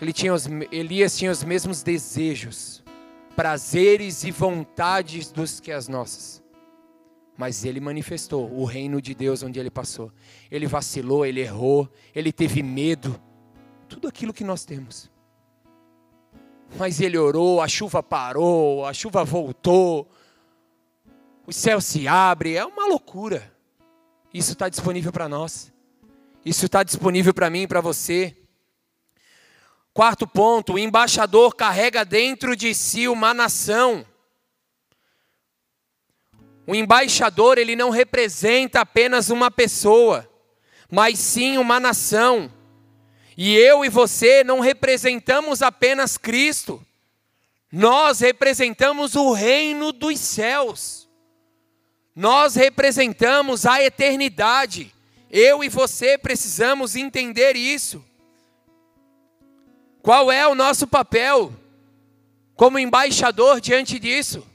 ele 0.00 0.12
tinha 0.12 0.34
os, 0.34 0.46
Elias 0.70 1.16
tinha 1.16 1.30
os 1.30 1.44
mesmos 1.44 1.82
desejos, 1.82 2.82
prazeres 3.36 4.24
e 4.24 4.30
vontades 4.30 5.30
dos 5.30 5.60
que 5.60 5.72
as 5.72 5.88
nossas. 5.88 6.42
Mas 7.36 7.64
ele 7.64 7.80
manifestou 7.80 8.50
o 8.52 8.64
reino 8.64 9.00
de 9.02 9.14
Deus 9.14 9.42
onde 9.42 9.58
ele 9.58 9.70
passou. 9.70 10.12
Ele 10.50 10.66
vacilou, 10.66 11.26
ele 11.26 11.40
errou, 11.40 11.88
ele 12.14 12.32
teve 12.32 12.62
medo. 12.62 13.20
Tudo 13.88 14.06
aquilo 14.06 14.32
que 14.32 14.44
nós 14.44 14.64
temos. 14.64 15.10
Mas 16.78 17.00
ele 17.00 17.18
orou, 17.18 17.60
a 17.60 17.68
chuva 17.68 18.02
parou, 18.02 18.86
a 18.86 18.92
chuva 18.92 19.24
voltou, 19.24 20.08
o 21.46 21.52
céu 21.52 21.80
se 21.80 22.08
abre, 22.08 22.56
é 22.56 22.64
uma 22.64 22.86
loucura. 22.86 23.52
Isso 24.32 24.52
está 24.52 24.68
disponível 24.68 25.12
para 25.12 25.28
nós. 25.28 25.72
Isso 26.44 26.66
está 26.66 26.82
disponível 26.82 27.32
para 27.32 27.50
mim 27.50 27.62
e 27.62 27.66
para 27.66 27.80
você. 27.80 28.36
Quarto 29.94 30.26
ponto: 30.26 30.72
o 30.72 30.78
embaixador 30.78 31.54
carrega 31.54 32.04
dentro 32.04 32.56
de 32.56 32.74
si 32.74 33.06
uma 33.06 33.32
nação. 33.32 34.04
O 36.66 36.74
embaixador, 36.74 37.58
ele 37.58 37.76
não 37.76 37.90
representa 37.90 38.80
apenas 38.80 39.30
uma 39.30 39.50
pessoa, 39.52 40.28
mas 40.90 41.20
sim 41.20 41.58
uma 41.58 41.78
nação. 41.78 42.50
E 43.36 43.54
eu 43.56 43.84
e 43.84 43.88
você 43.88 44.42
não 44.42 44.58
representamos 44.58 45.62
apenas 45.62 46.16
Cristo, 46.16 46.84
nós 47.70 48.18
representamos 48.18 49.14
o 49.14 49.32
reino 49.32 49.92
dos 49.92 50.18
céus, 50.18 51.08
nós 52.16 52.56
representamos 52.56 53.64
a 53.64 53.80
eternidade. 53.80 54.92
Eu 55.30 55.62
e 55.62 55.68
você 55.68 56.18
precisamos 56.18 56.96
entender 56.96 57.54
isso. 57.54 58.04
Qual 60.04 60.30
é 60.30 60.46
o 60.46 60.54
nosso 60.54 60.86
papel 60.86 61.50
como 62.54 62.78
embaixador 62.78 63.58
diante 63.58 63.98
disso? 63.98 64.46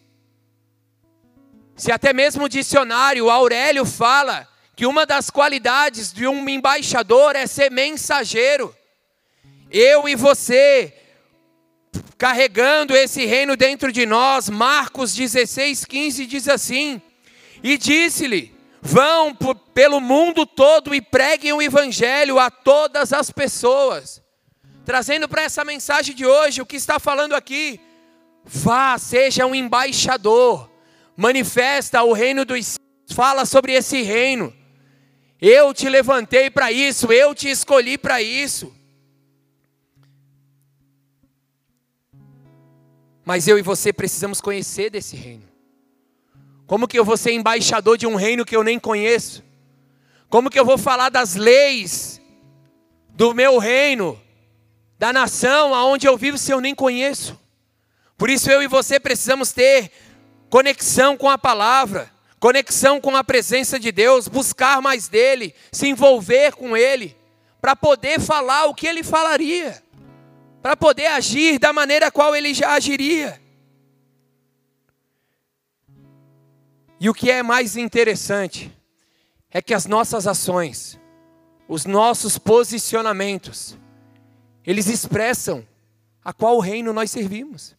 Se 1.76 1.92
até 1.92 2.14
mesmo 2.14 2.44
o 2.44 2.48
dicionário 2.48 3.32
Aurélio 3.32 3.84
fala 3.84 4.48
que 4.76 4.86
uma 4.86 5.08
das 5.08 5.32
qualidades 5.32 6.14
de 6.14 6.28
um 6.28 6.48
embaixador 6.48 7.36
é 7.36 7.48
ser 7.48 7.72
mensageiro. 7.72 8.76
Eu 9.72 10.08
e 10.08 10.16
você, 10.16 10.94
carregando 12.16 12.96
esse 12.96 13.26
reino 13.26 13.58
dentro 13.58 13.92
de 13.92 14.06
nós, 14.06 14.50
Marcos 14.50 15.16
16, 15.16 15.84
15 15.84 16.28
diz 16.28 16.48
assim: 16.48 17.02
E 17.64 17.76
disse-lhe: 17.76 18.56
Vão 18.84 19.36
pelo 19.74 20.00
mundo 20.00 20.46
todo 20.46 20.94
e 20.94 21.02
preguem 21.02 21.54
o 21.54 21.62
evangelho 21.62 22.38
a 22.38 22.52
todas 22.52 23.12
as 23.12 23.32
pessoas. 23.32 24.29
Trazendo 24.90 25.30
para 25.30 25.44
essa 25.44 25.64
mensagem 25.64 26.16
de 26.16 26.26
hoje, 26.26 26.64
o 26.64 26.66
que 26.66 26.76
está 26.76 26.98
falando 26.98 27.36
aqui? 27.36 27.80
Vá, 28.44 28.98
seja 28.98 29.46
um 29.46 29.54
embaixador, 29.54 30.68
manifesta 31.16 32.02
o 32.02 32.12
reino 32.12 32.44
dos 32.44 32.66
céus, 32.66 33.14
fala 33.14 33.46
sobre 33.46 33.74
esse 33.74 34.02
reino. 34.02 34.52
Eu 35.40 35.76
te 35.76 35.88
levantei 35.88 36.50
para 36.50 36.72
isso, 36.72 37.14
eu 37.14 37.36
te 37.36 37.52
escolhi 37.52 38.00
para 38.00 38.20
isso. 38.20 38.74
Mas 43.24 43.48
eu 43.48 43.60
e 43.60 43.62
você 43.62 43.94
precisamos 43.94 44.42
conhecer 44.42 44.90
desse 44.90 45.16
reino. 45.16 45.48
Como 46.66 46.88
que 46.88 46.98
eu 46.98 47.06
vou 47.06 47.16
ser 47.16 47.34
embaixador 47.34 47.96
de 47.96 48.08
um 48.08 48.16
reino 48.16 48.44
que 48.44 48.56
eu 48.56 48.64
nem 48.64 48.80
conheço? 48.80 49.44
Como 50.32 50.50
que 50.50 50.60
eu 50.60 50.66
vou 50.66 50.80
falar 50.80 51.10
das 51.10 51.36
leis 51.36 52.20
do 53.10 53.36
meu 53.36 53.60
reino, 53.60 54.20
da 55.00 55.12
nação 55.12 55.74
aonde 55.74 56.08
eu 56.08 56.16
vivo 56.16 56.38
se 56.38 56.52
eu 56.52 56.62
nem 56.62 56.76
conheço? 56.76 57.40
Por 58.16 58.30
isso 58.30 58.52
eu 58.52 58.62
e 58.62 58.68
você 58.68 59.00
precisamos 59.00 59.52
ter 59.52 59.92
conexão 60.50 61.18
com 61.18 61.30
a 61.30 61.38
palavra 61.38 62.12
conexão 62.40 63.02
com 63.02 63.16
a 63.16 63.24
presença 63.24 63.80
de 63.80 63.92
Deus, 63.92 64.28
buscar 64.28 64.82
mais 64.82 65.08
dele, 65.08 65.54
se 65.72 65.88
envolver 65.88 66.56
com 66.56 66.76
ele, 66.76 67.16
para 67.60 67.76
poder 67.76 68.20
falar 68.20 68.66
o 68.66 68.74
que 68.74 68.88
ele 68.88 69.04
falaria, 69.04 69.84
para 70.62 70.78
poder 70.78 71.08
agir 71.08 71.60
da 71.60 71.74
maneira 71.74 72.10
qual 72.10 72.36
ele 72.36 72.54
já 72.54 72.74
agiria. 72.74 73.40
E 77.00 77.10
o 77.10 77.14
que 77.14 77.30
é 77.30 77.44
mais 77.44 77.76
interessante 77.76 78.72
é 79.52 79.62
que 79.62 79.74
as 79.74 79.86
nossas 79.86 80.28
ações, 80.28 81.00
os 81.68 81.86
nossos 81.86 82.38
posicionamentos, 82.38 83.78
eles 84.70 84.86
expressam 84.86 85.68
a 86.24 86.32
qual 86.32 86.60
reino 86.60 86.94
nós 86.94 87.10
servimos. 87.10 87.76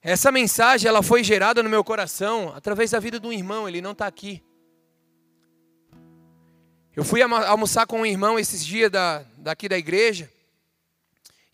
Essa 0.00 0.32
mensagem 0.32 0.88
ela 0.88 1.02
foi 1.02 1.22
gerada 1.22 1.62
no 1.62 1.68
meu 1.68 1.84
coração 1.84 2.50
através 2.56 2.92
da 2.92 2.98
vida 2.98 3.20
de 3.20 3.26
um 3.26 3.32
irmão, 3.32 3.68
ele 3.68 3.82
não 3.82 3.92
está 3.92 4.06
aqui. 4.06 4.42
Eu 6.96 7.04
fui 7.04 7.20
almoçar 7.20 7.86
com 7.86 8.00
um 8.00 8.06
irmão 8.06 8.38
esses 8.38 8.64
dias 8.64 8.90
da, 8.90 9.22
daqui 9.36 9.68
da 9.68 9.76
igreja, 9.76 10.32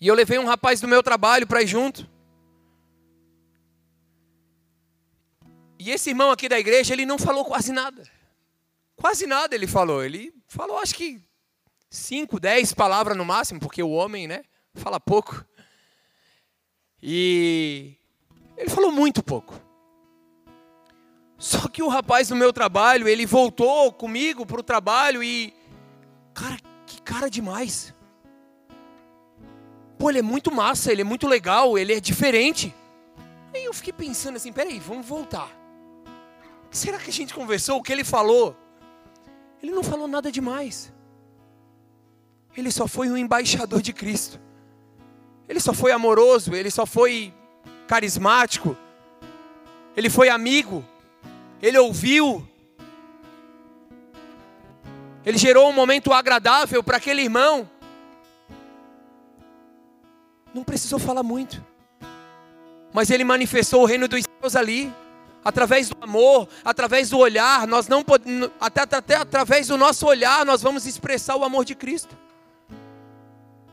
e 0.00 0.06
eu 0.06 0.14
levei 0.14 0.38
um 0.38 0.46
rapaz 0.46 0.80
do 0.80 0.86
meu 0.86 1.02
trabalho 1.02 1.48
para 1.48 1.62
ir 1.62 1.66
junto. 1.66 2.08
E 5.80 5.90
esse 5.90 6.10
irmão 6.10 6.30
aqui 6.30 6.48
da 6.48 6.60
igreja, 6.60 6.92
ele 6.92 7.04
não 7.04 7.18
falou 7.18 7.44
quase 7.44 7.72
nada. 7.72 8.08
Quase 8.94 9.26
nada 9.26 9.52
ele 9.56 9.66
falou. 9.66 10.04
Ele 10.04 10.32
falou, 10.46 10.78
acho 10.78 10.94
que 10.94 11.26
cinco, 11.90 12.38
dez 12.40 12.72
palavras 12.72 13.16
no 13.16 13.24
máximo, 13.24 13.60
porque 13.60 13.82
o 13.82 13.90
homem, 13.90 14.26
né, 14.26 14.42
fala 14.74 14.98
pouco. 15.00 15.44
E 17.02 17.94
ele 18.56 18.68
falou 18.68 18.90
muito 18.90 19.22
pouco. 19.22 19.54
Só 21.38 21.68
que 21.68 21.82
o 21.82 21.88
rapaz 21.88 22.28
do 22.28 22.36
meu 22.36 22.52
trabalho, 22.52 23.06
ele 23.06 23.24
voltou 23.24 23.92
comigo 23.92 24.44
para 24.44 24.60
o 24.60 24.62
trabalho 24.62 25.22
e. 25.22 25.54
Cara, 26.34 26.56
que 26.84 27.00
cara 27.00 27.30
demais. 27.30 27.94
Pô, 29.96 30.10
ele 30.10 30.18
é 30.18 30.22
muito 30.22 30.50
massa, 30.50 30.90
ele 30.90 31.02
é 31.02 31.04
muito 31.04 31.28
legal, 31.28 31.78
ele 31.78 31.92
é 31.92 32.00
diferente. 32.00 32.74
Aí 33.54 33.64
eu 33.64 33.72
fiquei 33.72 33.92
pensando 33.92 34.36
assim: 34.36 34.52
peraí, 34.52 34.80
vamos 34.80 35.06
voltar. 35.06 35.48
Será 36.70 36.98
que 36.98 37.10
a 37.10 37.12
gente 37.12 37.32
conversou? 37.32 37.78
O 37.78 37.82
que 37.82 37.92
ele 37.92 38.04
falou? 38.04 38.56
Ele 39.62 39.72
não 39.72 39.82
falou 39.82 40.08
nada 40.08 40.30
demais. 40.30 40.92
Ele 42.58 42.72
só 42.72 42.88
foi 42.88 43.08
um 43.08 43.16
embaixador 43.16 43.80
de 43.80 43.92
Cristo. 43.92 44.40
Ele 45.48 45.60
só 45.60 45.72
foi 45.72 45.92
amoroso, 45.92 46.52
ele 46.56 46.72
só 46.72 46.84
foi 46.84 47.32
carismático, 47.86 48.76
ele 49.96 50.10
foi 50.10 50.28
amigo, 50.28 50.84
ele 51.62 51.78
ouviu, 51.78 52.46
ele 55.24 55.38
gerou 55.38 55.68
um 55.68 55.72
momento 55.72 56.12
agradável 56.12 56.82
para 56.82 56.96
aquele 56.96 57.22
irmão. 57.22 57.70
Não 60.52 60.64
precisou 60.64 60.98
falar 60.98 61.22
muito, 61.22 61.64
mas 62.92 63.08
ele 63.08 63.22
manifestou 63.22 63.82
o 63.82 63.86
reino 63.86 64.08
dos 64.08 64.24
céus 64.40 64.56
ali, 64.56 64.92
através 65.44 65.90
do 65.90 65.96
amor, 66.00 66.48
através 66.64 67.10
do 67.10 67.18
olhar. 67.18 67.68
Nós 67.68 67.86
não 67.86 68.02
podemos, 68.02 68.50
até, 68.60 68.82
até 68.82 69.14
através 69.14 69.68
do 69.68 69.76
nosso 69.76 70.04
olhar, 70.08 70.44
nós 70.44 70.60
vamos 70.60 70.86
expressar 70.86 71.36
o 71.36 71.44
amor 71.44 71.64
de 71.64 71.76
Cristo. 71.76 72.27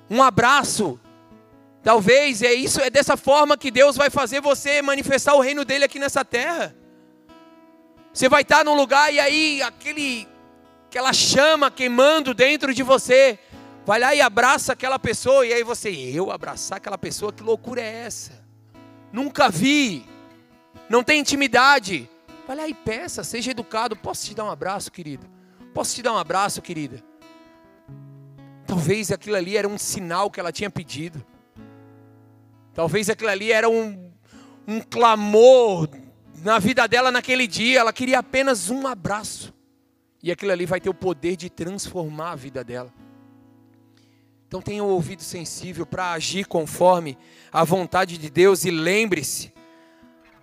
Um 0.09 0.21
abraço, 0.21 0.99
Talvez 1.85 2.41
é 2.41 2.51
isso, 2.51 2.81
é 2.81 2.89
dessa 2.89 3.15
forma 3.15 3.55
que 3.55 3.69
Deus 3.69 3.95
vai 3.95 4.09
fazer 4.09 4.41
você 4.41 4.81
manifestar 4.81 5.35
o 5.35 5.39
reino 5.39 5.63
dele 5.63 5.85
aqui 5.85 5.99
nessa 5.99 6.25
terra. 6.25 6.75
Você 8.11 8.27
vai 8.27 8.41
estar 8.41 8.65
num 8.65 8.73
lugar 8.73 9.13
e 9.13 9.19
aí 9.19 9.61
aquele 9.61 10.27
aquela 10.87 11.13
chama 11.13 11.69
queimando 11.69 12.33
dentro 12.33 12.73
de 12.73 12.81
você, 12.81 13.37
vai 13.85 13.99
lá 13.99 14.15
e 14.15 14.21
abraça 14.21 14.73
aquela 14.73 14.97
pessoa 14.97 15.45
e 15.45 15.53
aí 15.53 15.63
você, 15.63 15.91
eu 15.91 16.31
abraçar 16.31 16.79
aquela 16.79 16.97
pessoa, 16.97 17.31
que 17.31 17.43
loucura 17.43 17.81
é 17.81 18.05
essa? 18.05 18.43
Nunca 19.13 19.47
vi. 19.47 20.07
Não 20.89 21.03
tem 21.03 21.19
intimidade. 21.19 22.09
Vai 22.47 22.57
lá 22.57 22.67
e 22.67 22.73
peça, 22.73 23.23
seja 23.23 23.51
educado. 23.51 23.95
Posso 23.95 24.25
te 24.25 24.33
dar 24.33 24.45
um 24.45 24.49
abraço, 24.49 24.91
querido? 24.91 25.29
Posso 25.71 25.93
te 25.93 26.01
dar 26.01 26.13
um 26.13 26.17
abraço, 26.17 26.63
querida? 26.63 27.03
Talvez 28.65 29.11
aquilo 29.11 29.35
ali 29.35 29.55
era 29.55 29.67
um 29.67 29.77
sinal 29.77 30.29
que 30.29 30.39
ela 30.39 30.51
tinha 30.51 30.69
pedido. 30.69 31.23
Talvez 32.73 33.09
aquilo 33.09 33.29
ali 33.29 33.51
era 33.51 33.69
um, 33.69 34.11
um 34.67 34.81
clamor 34.81 35.87
na 36.43 36.59
vida 36.59 36.87
dela 36.87 37.11
naquele 37.11 37.47
dia. 37.47 37.79
Ela 37.79 37.93
queria 37.93 38.19
apenas 38.19 38.69
um 38.69 38.87
abraço. 38.87 39.53
E 40.21 40.31
aquilo 40.31 40.51
ali 40.51 40.65
vai 40.65 40.81
ter 40.81 40.89
o 40.89 40.93
poder 40.93 41.35
de 41.35 41.49
transformar 41.49 42.31
a 42.31 42.35
vida 42.35 42.63
dela. 42.63 42.91
Então 44.47 44.61
tenha 44.61 44.83
o 44.83 44.87
ouvido 44.87 45.21
sensível 45.21 45.85
para 45.85 46.11
agir 46.11 46.45
conforme 46.45 47.17
a 47.51 47.63
vontade 47.63 48.17
de 48.17 48.29
Deus 48.29 48.63
e 48.63 48.71
lembre-se, 48.71 49.53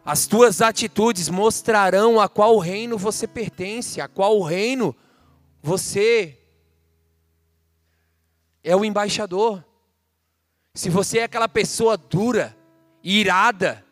as 0.05 0.27
tuas 0.27 0.61
atitudes 0.61 1.29
mostrarão 1.29 2.21
a 2.21 2.29
qual 2.29 2.59
reino 2.59 2.99
você 2.99 3.27
pertence, 3.27 4.01
a 4.01 4.09
qual 4.09 4.43
reino 4.43 4.95
você 5.63 6.42
é 8.63 8.77
o 8.77 8.85
embaixador. 8.85 9.65
Se 10.75 10.89
você 10.89 11.19
é 11.19 11.25
aquela 11.25 11.49
pessoa 11.49 11.97
dura, 11.97 12.57
irada, 13.03 13.85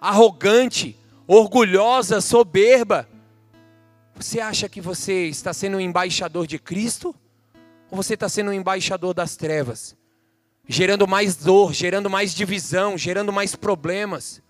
arrogante, 0.00 0.98
orgulhosa, 1.26 2.20
soberba, 2.20 3.08
você 4.14 4.40
acha 4.40 4.68
que 4.68 4.80
você 4.80 5.26
está 5.26 5.52
sendo 5.52 5.76
um 5.76 5.80
embaixador 5.80 6.46
de 6.46 6.58
Cristo? 6.58 7.14
Ou 7.90 7.96
você 7.96 8.14
está 8.14 8.28
sendo 8.28 8.50
um 8.50 8.54
embaixador 8.54 9.12
das 9.12 9.36
trevas? 9.36 9.96
Gerando 10.66 11.06
mais 11.06 11.36
dor, 11.36 11.72
gerando 11.72 12.08
mais 12.08 12.34
divisão, 12.34 12.96
gerando 12.96 13.32
mais 13.32 13.54
problemas. 13.54 14.42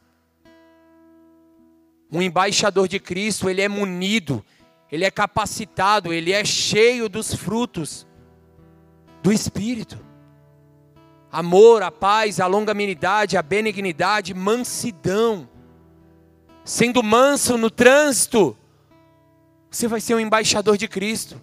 Um 2.11 2.23
embaixador 2.23 2.87
de 2.87 3.01
Cristo, 3.01 3.51
ele 3.51 3.61
é 3.61 3.69
munido, 3.69 4.45
ele 4.93 5.05
é 5.05 5.11
capacitado, 5.11 6.13
ele 6.13 6.33
é 6.33 6.45
cheio 6.45 7.09
dos 7.09 7.35
frutos 7.35 8.07
do 9.25 9.33
Espírito 9.33 9.99
amor, 11.35 11.83
a 11.83 11.91
paz, 11.91 12.39
a 12.39 12.47
longanimidade, 12.47 13.37
a 13.37 13.43
benignidade, 13.43 14.33
mansidão. 14.33 15.49
Sendo 16.65 17.03
manso 17.03 17.59
no 17.59 17.69
trânsito, 17.69 18.57
você 19.69 19.89
vai 19.89 20.01
ser 20.01 20.15
um 20.15 20.21
embaixador 20.21 20.77
de 20.79 20.87
Cristo. 20.87 21.41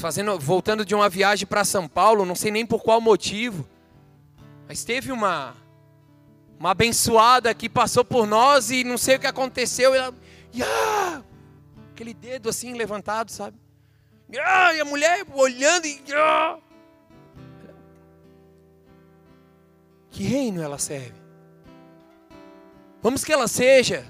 Fazendo, 0.00 0.38
voltando 0.40 0.84
de 0.84 0.94
uma 0.94 1.08
viagem 1.08 1.46
para 1.46 1.64
São 1.64 1.86
Paulo, 1.86 2.24
não 2.24 2.34
sei 2.34 2.50
nem 2.50 2.66
por 2.66 2.82
qual 2.82 3.00
motivo, 3.00 3.68
mas 4.66 4.82
teve 4.82 5.12
uma 5.12 5.54
uma 6.58 6.70
abençoada 6.70 7.54
que 7.54 7.68
passou 7.68 8.04
por 8.04 8.26
nós 8.26 8.70
e 8.70 8.84
não 8.84 8.96
sei 8.96 9.16
o 9.16 9.20
que 9.20 9.26
aconteceu, 9.26 9.94
e 9.94 9.98
ela, 9.98 10.14
ah, 10.62 11.22
aquele 11.92 12.14
dedo 12.14 12.48
assim 12.48 12.74
levantado, 12.74 13.30
sabe? 13.30 13.56
E 14.28 14.38
a 14.38 14.84
mulher 14.84 15.24
olhando 15.32 15.86
e. 15.86 16.02
Que 20.10 20.22
reino 20.22 20.62
ela 20.62 20.78
serve? 20.78 21.14
Vamos 23.02 23.24
que 23.24 23.32
ela 23.32 23.46
seja 23.46 24.06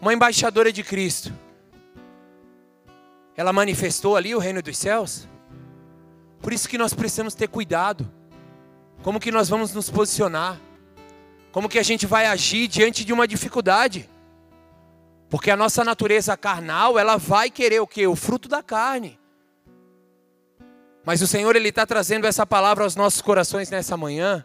uma 0.00 0.12
embaixadora 0.12 0.72
de 0.72 0.84
Cristo. 0.84 1.32
Ela 3.36 3.52
manifestou 3.52 4.16
ali 4.16 4.34
o 4.34 4.38
reino 4.38 4.62
dos 4.62 4.78
céus. 4.78 5.28
Por 6.40 6.52
isso 6.52 6.68
que 6.68 6.78
nós 6.78 6.94
precisamos 6.94 7.34
ter 7.34 7.48
cuidado. 7.48 8.10
Como 9.02 9.20
que 9.20 9.30
nós 9.30 9.48
vamos 9.48 9.72
nos 9.72 9.88
posicionar? 9.88 10.60
Como 11.52 11.68
que 11.68 11.78
a 11.78 11.82
gente 11.82 12.06
vai 12.06 12.26
agir 12.26 12.68
diante 12.68 13.04
de 13.04 13.12
uma 13.12 13.26
dificuldade? 13.26 14.08
Porque 15.30 15.50
a 15.50 15.56
nossa 15.56 15.84
natureza 15.84 16.36
carnal, 16.36 16.98
ela 16.98 17.16
vai 17.16 17.50
querer 17.50 17.80
o 17.80 17.86
que? 17.86 18.06
O 18.06 18.16
fruto 18.16 18.48
da 18.48 18.62
carne. 18.62 19.18
Mas 21.04 21.22
o 21.22 21.26
Senhor, 21.26 21.54
Ele 21.56 21.68
está 21.68 21.86
trazendo 21.86 22.26
essa 22.26 22.46
palavra 22.46 22.84
aos 22.84 22.96
nossos 22.96 23.22
corações 23.22 23.70
nessa 23.70 23.96
manhã, 23.96 24.44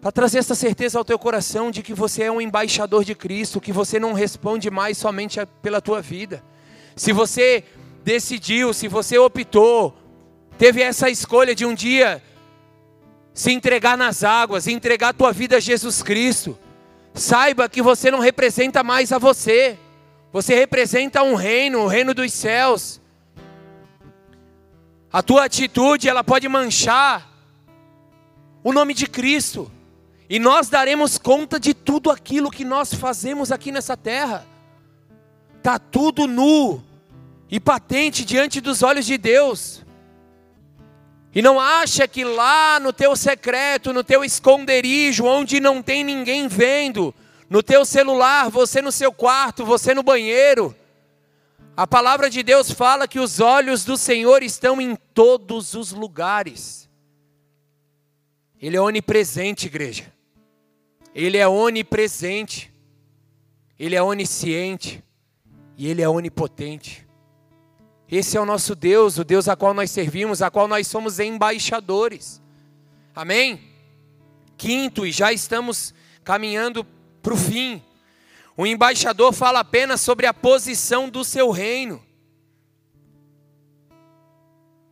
para 0.00 0.10
trazer 0.10 0.38
essa 0.38 0.56
certeza 0.56 0.98
ao 0.98 1.04
teu 1.04 1.16
coração 1.16 1.70
de 1.70 1.80
que 1.82 1.94
você 1.94 2.24
é 2.24 2.32
um 2.32 2.40
embaixador 2.40 3.04
de 3.04 3.14
Cristo, 3.14 3.60
que 3.60 3.70
você 3.70 4.00
não 4.00 4.12
responde 4.12 4.68
mais 4.68 4.98
somente 4.98 5.38
pela 5.62 5.80
tua 5.80 6.02
vida. 6.02 6.42
Se 6.96 7.12
você 7.12 7.62
decidiu, 8.02 8.74
se 8.74 8.88
você 8.88 9.16
optou, 9.16 9.96
teve 10.58 10.82
essa 10.82 11.08
escolha 11.08 11.54
de 11.54 11.64
um 11.64 11.72
dia 11.72 12.20
se 13.34 13.52
entregar 13.52 13.96
nas 13.96 14.22
águas, 14.24 14.66
entregar 14.66 15.08
a 15.08 15.12
tua 15.12 15.32
vida 15.32 15.56
a 15.56 15.60
Jesus 15.60 16.02
Cristo, 16.02 16.58
Saiba 17.14 17.68
que 17.68 17.82
você 17.82 18.10
não 18.10 18.20
representa 18.20 18.82
mais 18.82 19.12
a 19.12 19.18
você. 19.18 19.78
Você 20.32 20.54
representa 20.54 21.22
um 21.22 21.34
reino, 21.34 21.80
o 21.80 21.86
reino 21.86 22.14
dos 22.14 22.32
céus. 22.32 23.00
A 25.12 25.22
tua 25.22 25.44
atitude, 25.44 26.08
ela 26.08 26.24
pode 26.24 26.48
manchar 26.48 27.30
o 28.64 28.72
nome 28.72 28.94
de 28.94 29.06
Cristo. 29.06 29.70
E 30.28 30.38
nós 30.38 30.70
daremos 30.70 31.18
conta 31.18 31.60
de 31.60 31.74
tudo 31.74 32.10
aquilo 32.10 32.50
que 32.50 32.64
nós 32.64 32.94
fazemos 32.94 33.52
aqui 33.52 33.70
nessa 33.70 33.94
terra. 33.94 34.46
Tá 35.62 35.78
tudo 35.78 36.26
nu 36.26 36.82
e 37.50 37.60
patente 37.60 38.24
diante 38.24 38.58
dos 38.58 38.82
olhos 38.82 39.04
de 39.04 39.18
Deus. 39.18 39.84
E 41.34 41.40
não 41.40 41.58
acha 41.58 42.06
que 42.06 42.24
lá 42.24 42.78
no 42.78 42.92
teu 42.92 43.16
secreto, 43.16 43.92
no 43.92 44.04
teu 44.04 44.22
esconderijo, 44.22 45.24
onde 45.24 45.60
não 45.60 45.82
tem 45.82 46.04
ninguém 46.04 46.46
vendo, 46.46 47.14
no 47.48 47.62
teu 47.62 47.84
celular, 47.84 48.50
você 48.50 48.82
no 48.82 48.92
seu 48.92 49.12
quarto, 49.12 49.64
você 49.64 49.94
no 49.94 50.02
banheiro, 50.02 50.76
a 51.74 51.86
palavra 51.86 52.28
de 52.28 52.42
Deus 52.42 52.70
fala 52.70 53.08
que 53.08 53.18
os 53.18 53.40
olhos 53.40 53.84
do 53.84 53.96
Senhor 53.96 54.42
estão 54.42 54.80
em 54.80 54.94
todos 55.14 55.72
os 55.72 55.90
lugares. 55.90 56.88
Ele 58.60 58.76
é 58.76 58.80
onipresente, 58.80 59.66
igreja. 59.66 60.12
Ele 61.14 61.38
é 61.38 61.48
onipresente. 61.48 62.72
Ele 63.78 63.96
é 63.96 64.02
onisciente. 64.02 65.02
E 65.78 65.88
ele 65.88 66.02
é 66.02 66.08
onipotente. 66.08 67.06
Esse 68.14 68.36
é 68.36 68.40
o 68.42 68.44
nosso 68.44 68.74
Deus, 68.74 69.16
o 69.16 69.24
Deus 69.24 69.48
a 69.48 69.56
qual 69.56 69.72
nós 69.72 69.90
servimos, 69.90 70.42
a 70.42 70.50
qual 70.50 70.68
nós 70.68 70.86
somos 70.86 71.18
embaixadores. 71.18 72.42
Amém? 73.16 73.72
Quinto, 74.58 75.06
e 75.06 75.10
já 75.10 75.32
estamos 75.32 75.94
caminhando 76.22 76.84
para 77.22 77.32
o 77.32 77.36
fim. 77.38 77.82
O 78.54 78.66
embaixador 78.66 79.32
fala 79.32 79.60
apenas 79.60 80.02
sobre 80.02 80.26
a 80.26 80.34
posição 80.34 81.08
do 81.08 81.24
seu 81.24 81.50
reino. 81.50 82.04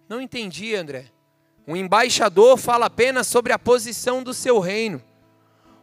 Não 0.09 0.19
entendi, 0.19 0.75
André. 0.75 1.13
O 1.67 1.77
embaixador 1.77 2.57
fala 2.57 2.87
apenas 2.87 3.27
sobre 3.27 3.53
a 3.53 3.59
posição 3.59 4.23
do 4.23 4.33
seu 4.33 4.59
reino. 4.59 5.03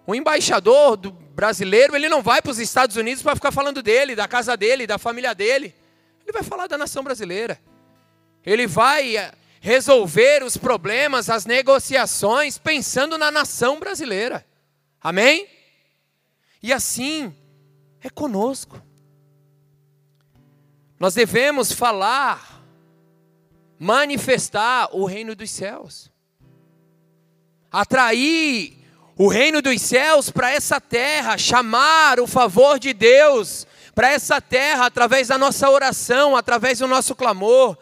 O 0.07 0.15
embaixador 0.15 0.97
brasileiro, 1.35 1.95
ele 1.95 2.09
não 2.09 2.23
vai 2.23 2.41
para 2.41 2.51
os 2.51 2.57
Estados 2.57 2.95
Unidos 2.95 3.21
para 3.21 3.35
ficar 3.35 3.51
falando 3.51 3.83
dele, 3.83 4.15
da 4.15 4.27
casa 4.27 4.57
dele, 4.57 4.87
da 4.87 4.97
família 4.97 5.35
dele. 5.35 5.75
Ele 6.27 6.33
vai 6.33 6.43
falar 6.43 6.67
da 6.67 6.77
nação 6.77 7.05
brasileira. 7.05 7.57
Ele 8.45 8.67
vai 8.67 9.15
eh, 9.15 9.31
resolver 9.61 10.43
os 10.43 10.57
problemas, 10.57 11.29
as 11.29 11.45
negociações, 11.45 12.57
pensando 12.57 13.17
na 13.17 13.31
nação 13.31 13.79
brasileira. 13.79 14.45
Amém? 15.01 15.47
E 16.61 16.73
assim 16.73 17.33
é 18.01 18.09
conosco. 18.09 18.81
Nós 20.99 21.13
devemos 21.13 21.71
falar, 21.71 22.61
manifestar 23.79 24.89
o 24.93 25.05
reino 25.05 25.33
dos 25.33 25.49
céus, 25.49 26.11
atrair 27.71 28.85
o 29.15 29.29
reino 29.29 29.61
dos 29.61 29.81
céus 29.81 30.29
para 30.29 30.51
essa 30.51 30.81
terra, 30.81 31.37
chamar 31.37 32.19
o 32.19 32.27
favor 32.27 32.77
de 32.77 32.91
Deus 32.91 33.65
para 33.97 34.11
essa 34.11 34.39
terra 34.39 34.85
através 34.85 35.29
da 35.29 35.39
nossa 35.39 35.67
oração, 35.71 36.35
através 36.35 36.77
do 36.77 36.87
nosso 36.87 37.15
clamor, 37.15 37.75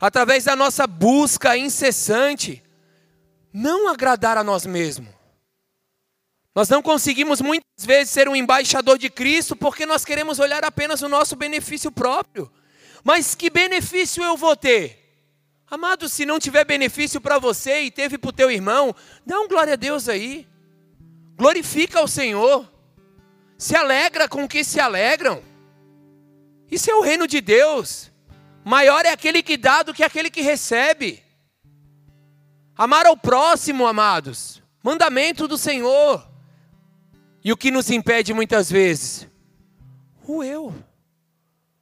através 0.00 0.42
da 0.42 0.56
nossa 0.56 0.84
busca 0.84 1.56
incessante. 1.56 2.60
Não 3.52 3.86
agradar 3.86 4.36
a 4.36 4.42
nós 4.42 4.66
mesmos. 4.66 5.14
Nós 6.56 6.68
não 6.68 6.82
conseguimos 6.82 7.40
muitas 7.40 7.86
vezes 7.86 8.12
ser 8.12 8.28
um 8.28 8.34
embaixador 8.34 8.98
de 8.98 9.08
Cristo 9.08 9.54
porque 9.54 9.86
nós 9.86 10.04
queremos 10.04 10.40
olhar 10.40 10.64
apenas 10.64 11.02
o 11.02 11.08
nosso 11.08 11.36
benefício 11.36 11.92
próprio. 11.92 12.50
Mas 13.04 13.36
que 13.36 13.48
benefício 13.48 14.24
eu 14.24 14.36
vou 14.36 14.56
ter? 14.56 14.98
Amado, 15.70 16.08
se 16.08 16.26
não 16.26 16.40
tiver 16.40 16.64
benefício 16.64 17.20
para 17.20 17.38
você 17.38 17.82
e 17.82 17.92
teve 17.92 18.18
para 18.18 18.30
o 18.30 18.32
teu 18.32 18.50
irmão, 18.50 18.92
dá 19.24 19.38
um 19.38 19.46
glória 19.46 19.74
a 19.74 19.76
Deus 19.76 20.08
aí. 20.08 20.48
Glorifica 21.36 22.00
ao 22.00 22.08
Senhor. 22.08 22.68
Se 23.56 23.76
alegra 23.76 24.28
com 24.28 24.42
o 24.42 24.48
que 24.48 24.64
se 24.64 24.80
alegram. 24.80 25.48
Isso 26.70 26.90
é 26.90 26.94
o 26.94 27.00
reino 27.00 27.26
de 27.26 27.40
Deus. 27.40 28.10
Maior 28.64 29.04
é 29.04 29.10
aquele 29.10 29.42
que 29.42 29.56
dá 29.56 29.82
do 29.82 29.92
que 29.92 30.04
aquele 30.04 30.30
que 30.30 30.40
recebe. 30.40 31.22
Amar 32.76 33.06
ao 33.06 33.16
próximo, 33.16 33.86
amados. 33.86 34.62
Mandamento 34.82 35.48
do 35.48 35.58
Senhor. 35.58 36.26
E 37.42 37.52
o 37.52 37.56
que 37.56 37.70
nos 37.70 37.90
impede 37.90 38.32
muitas 38.32 38.70
vezes? 38.70 39.26
O 40.26 40.44
eu. 40.44 40.74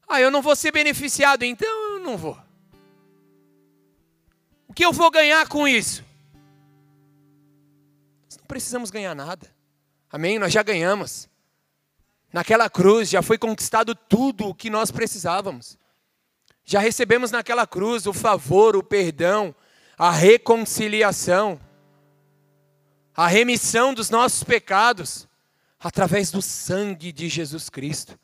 Ah, 0.08 0.20
eu 0.20 0.30
não 0.30 0.40
vou 0.40 0.56
ser 0.56 0.72
beneficiado, 0.72 1.42
então 1.42 1.68
eu 1.94 2.00
não 2.00 2.16
vou. 2.16 2.38
O 4.66 4.72
que 4.72 4.84
eu 4.84 4.92
vou 4.92 5.10
ganhar 5.10 5.46
com 5.48 5.68
isso? 5.68 6.04
Nós 8.24 8.38
não 8.38 8.46
precisamos 8.46 8.90
ganhar 8.90 9.14
nada. 9.14 9.46
Amém? 10.10 10.38
Nós 10.38 10.52
já 10.52 10.62
ganhamos. 10.62 11.28
Naquela 12.32 12.68
cruz 12.68 13.08
já 13.08 13.22
foi 13.22 13.38
conquistado 13.38 13.94
tudo 13.94 14.48
o 14.48 14.54
que 14.54 14.68
nós 14.68 14.90
precisávamos. 14.90 15.78
Já 16.64 16.80
recebemos 16.80 17.30
naquela 17.30 17.66
cruz 17.66 18.06
o 18.06 18.12
favor, 18.12 18.76
o 18.76 18.82
perdão, 18.82 19.54
a 19.96 20.10
reconciliação, 20.10 21.58
a 23.16 23.26
remissão 23.26 23.94
dos 23.94 24.10
nossos 24.10 24.44
pecados, 24.44 25.26
através 25.80 26.30
do 26.30 26.42
sangue 26.42 27.10
de 27.10 27.28
Jesus 27.28 27.70
Cristo. 27.70 28.18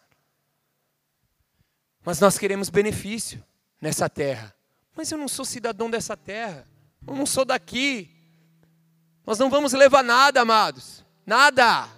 Mas 2.04 2.20
nós 2.20 2.38
queremos 2.38 2.68
benefício 2.68 3.42
nessa 3.80 4.08
terra. 4.10 4.54
Mas 4.94 5.10
eu 5.10 5.18
não 5.18 5.26
sou 5.26 5.44
cidadão 5.44 5.90
dessa 5.90 6.16
terra, 6.16 6.68
eu 7.06 7.14
não 7.14 7.24
sou 7.26 7.44
daqui. 7.44 8.10
Nós 9.26 9.38
não 9.38 9.48
vamos 9.48 9.72
levar 9.72 10.04
nada, 10.04 10.42
amados, 10.42 11.04
nada. 11.24 11.88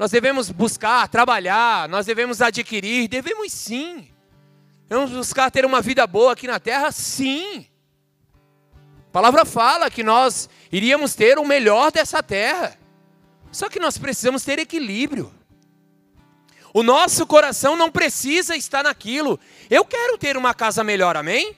Nós 0.00 0.10
devemos 0.10 0.50
buscar, 0.50 1.06
trabalhar, 1.08 1.86
nós 1.86 2.06
devemos 2.06 2.40
adquirir, 2.40 3.06
devemos 3.06 3.52
sim. 3.52 4.08
Devemos 4.88 5.10
buscar 5.10 5.50
ter 5.50 5.66
uma 5.66 5.82
vida 5.82 6.06
boa 6.06 6.32
aqui 6.32 6.46
na 6.46 6.58
terra, 6.58 6.90
sim. 6.90 7.66
A 9.08 9.10
palavra 9.12 9.44
fala 9.44 9.90
que 9.90 10.02
nós 10.02 10.48
iríamos 10.72 11.14
ter 11.14 11.38
o 11.38 11.44
melhor 11.44 11.92
dessa 11.92 12.22
terra. 12.22 12.78
Só 13.52 13.68
que 13.68 13.78
nós 13.78 13.98
precisamos 13.98 14.42
ter 14.42 14.58
equilíbrio. 14.58 15.30
O 16.72 16.82
nosso 16.82 17.26
coração 17.26 17.76
não 17.76 17.90
precisa 17.90 18.56
estar 18.56 18.84
naquilo. 18.84 19.38
Eu 19.68 19.84
quero 19.84 20.16
ter 20.16 20.34
uma 20.34 20.54
casa 20.54 20.82
melhor, 20.82 21.14
amém? 21.14 21.54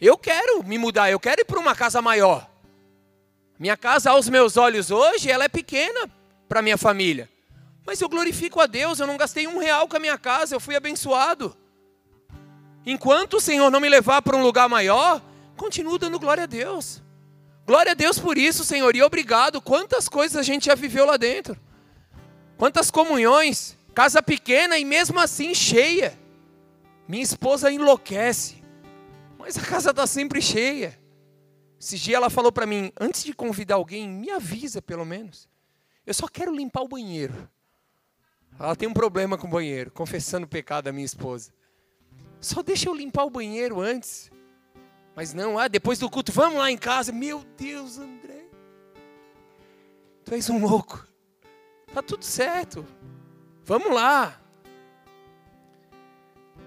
Eu 0.00 0.16
quero 0.16 0.64
me 0.64 0.78
mudar, 0.78 1.10
eu 1.10 1.20
quero 1.20 1.42
ir 1.42 1.44
para 1.44 1.60
uma 1.60 1.74
casa 1.74 2.00
maior. 2.00 2.48
Minha 3.58 3.76
casa, 3.76 4.12
aos 4.12 4.26
meus 4.26 4.56
olhos 4.56 4.90
hoje, 4.90 5.30
ela 5.30 5.44
é 5.44 5.48
pequena 5.50 6.10
para 6.48 6.62
minha 6.62 6.78
família. 6.78 7.28
Mas 7.88 8.02
eu 8.02 8.08
glorifico 8.10 8.60
a 8.60 8.66
Deus, 8.66 9.00
eu 9.00 9.06
não 9.06 9.16
gastei 9.16 9.46
um 9.46 9.56
real 9.56 9.88
com 9.88 9.96
a 9.96 9.98
minha 9.98 10.18
casa, 10.18 10.54
eu 10.54 10.60
fui 10.60 10.76
abençoado. 10.76 11.56
Enquanto 12.84 13.38
o 13.38 13.40
Senhor 13.40 13.70
não 13.70 13.80
me 13.80 13.88
levar 13.88 14.20
para 14.20 14.36
um 14.36 14.42
lugar 14.42 14.68
maior, 14.68 15.22
continuo 15.56 15.96
dando 15.96 16.18
glória 16.18 16.42
a 16.42 16.46
Deus. 16.46 17.02
Glória 17.66 17.92
a 17.92 17.94
Deus 17.94 18.18
por 18.18 18.36
isso, 18.36 18.62
Senhor, 18.62 18.94
e 18.94 19.02
obrigado. 19.02 19.58
Quantas 19.62 20.06
coisas 20.06 20.36
a 20.36 20.42
gente 20.42 20.66
já 20.66 20.74
viveu 20.74 21.06
lá 21.06 21.16
dentro. 21.16 21.58
Quantas 22.58 22.90
comunhões, 22.90 23.74
casa 23.94 24.22
pequena 24.22 24.76
e 24.76 24.84
mesmo 24.84 25.18
assim 25.18 25.54
cheia. 25.54 26.12
Minha 27.08 27.22
esposa 27.22 27.72
enlouquece, 27.72 28.62
mas 29.38 29.56
a 29.56 29.62
casa 29.62 29.92
está 29.92 30.06
sempre 30.06 30.42
cheia. 30.42 31.00
Esse 31.80 31.96
dia 31.96 32.16
ela 32.16 32.28
falou 32.28 32.52
para 32.52 32.66
mim: 32.66 32.92
antes 33.00 33.24
de 33.24 33.32
convidar 33.32 33.76
alguém, 33.76 34.06
me 34.06 34.30
avisa 34.30 34.82
pelo 34.82 35.06
menos. 35.06 35.48
Eu 36.04 36.12
só 36.12 36.28
quero 36.28 36.54
limpar 36.54 36.82
o 36.82 36.88
banheiro. 36.88 37.48
Ela 38.58 38.74
tem 38.74 38.88
um 38.88 38.92
problema 38.92 39.38
com 39.38 39.46
o 39.46 39.50
banheiro, 39.50 39.90
confessando 39.90 40.44
o 40.44 40.48
pecado 40.48 40.84
da 40.84 40.92
minha 40.92 41.04
esposa. 41.04 41.52
Só 42.40 42.62
deixa 42.62 42.88
eu 42.88 42.94
limpar 42.94 43.24
o 43.24 43.30
banheiro 43.30 43.80
antes. 43.80 44.30
Mas 45.14 45.32
não, 45.32 45.58
ah, 45.58 45.68
depois 45.68 45.98
do 45.98 46.10
culto, 46.10 46.32
vamos 46.32 46.58
lá 46.58 46.70
em 46.70 46.76
casa. 46.78 47.12
Meu 47.12 47.44
Deus, 47.56 47.98
André. 47.98 48.44
Tu 50.24 50.34
és 50.34 50.48
um 50.50 50.60
louco. 50.64 51.06
Tá 51.92 52.02
tudo 52.02 52.24
certo. 52.24 52.84
Vamos 53.64 53.92
lá. 53.92 54.40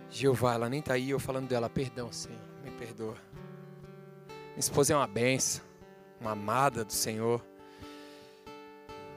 Jeová, 0.10 0.56
ela 0.56 0.70
nem 0.70 0.82
está 0.82 0.96
aí, 0.96 1.10
eu 1.10 1.20
falando 1.20 1.48
dela, 1.48 1.70
perdão, 1.70 2.12
Senhor, 2.12 2.42
me 2.64 2.72
perdoa. 2.72 3.16
Minha 4.50 4.60
esposa 4.60 4.94
é 4.94 4.96
uma 4.96 5.08
benção, 5.08 5.64
uma 6.20 6.32
amada 6.32 6.84
do 6.84 6.92
Senhor. 6.92 7.42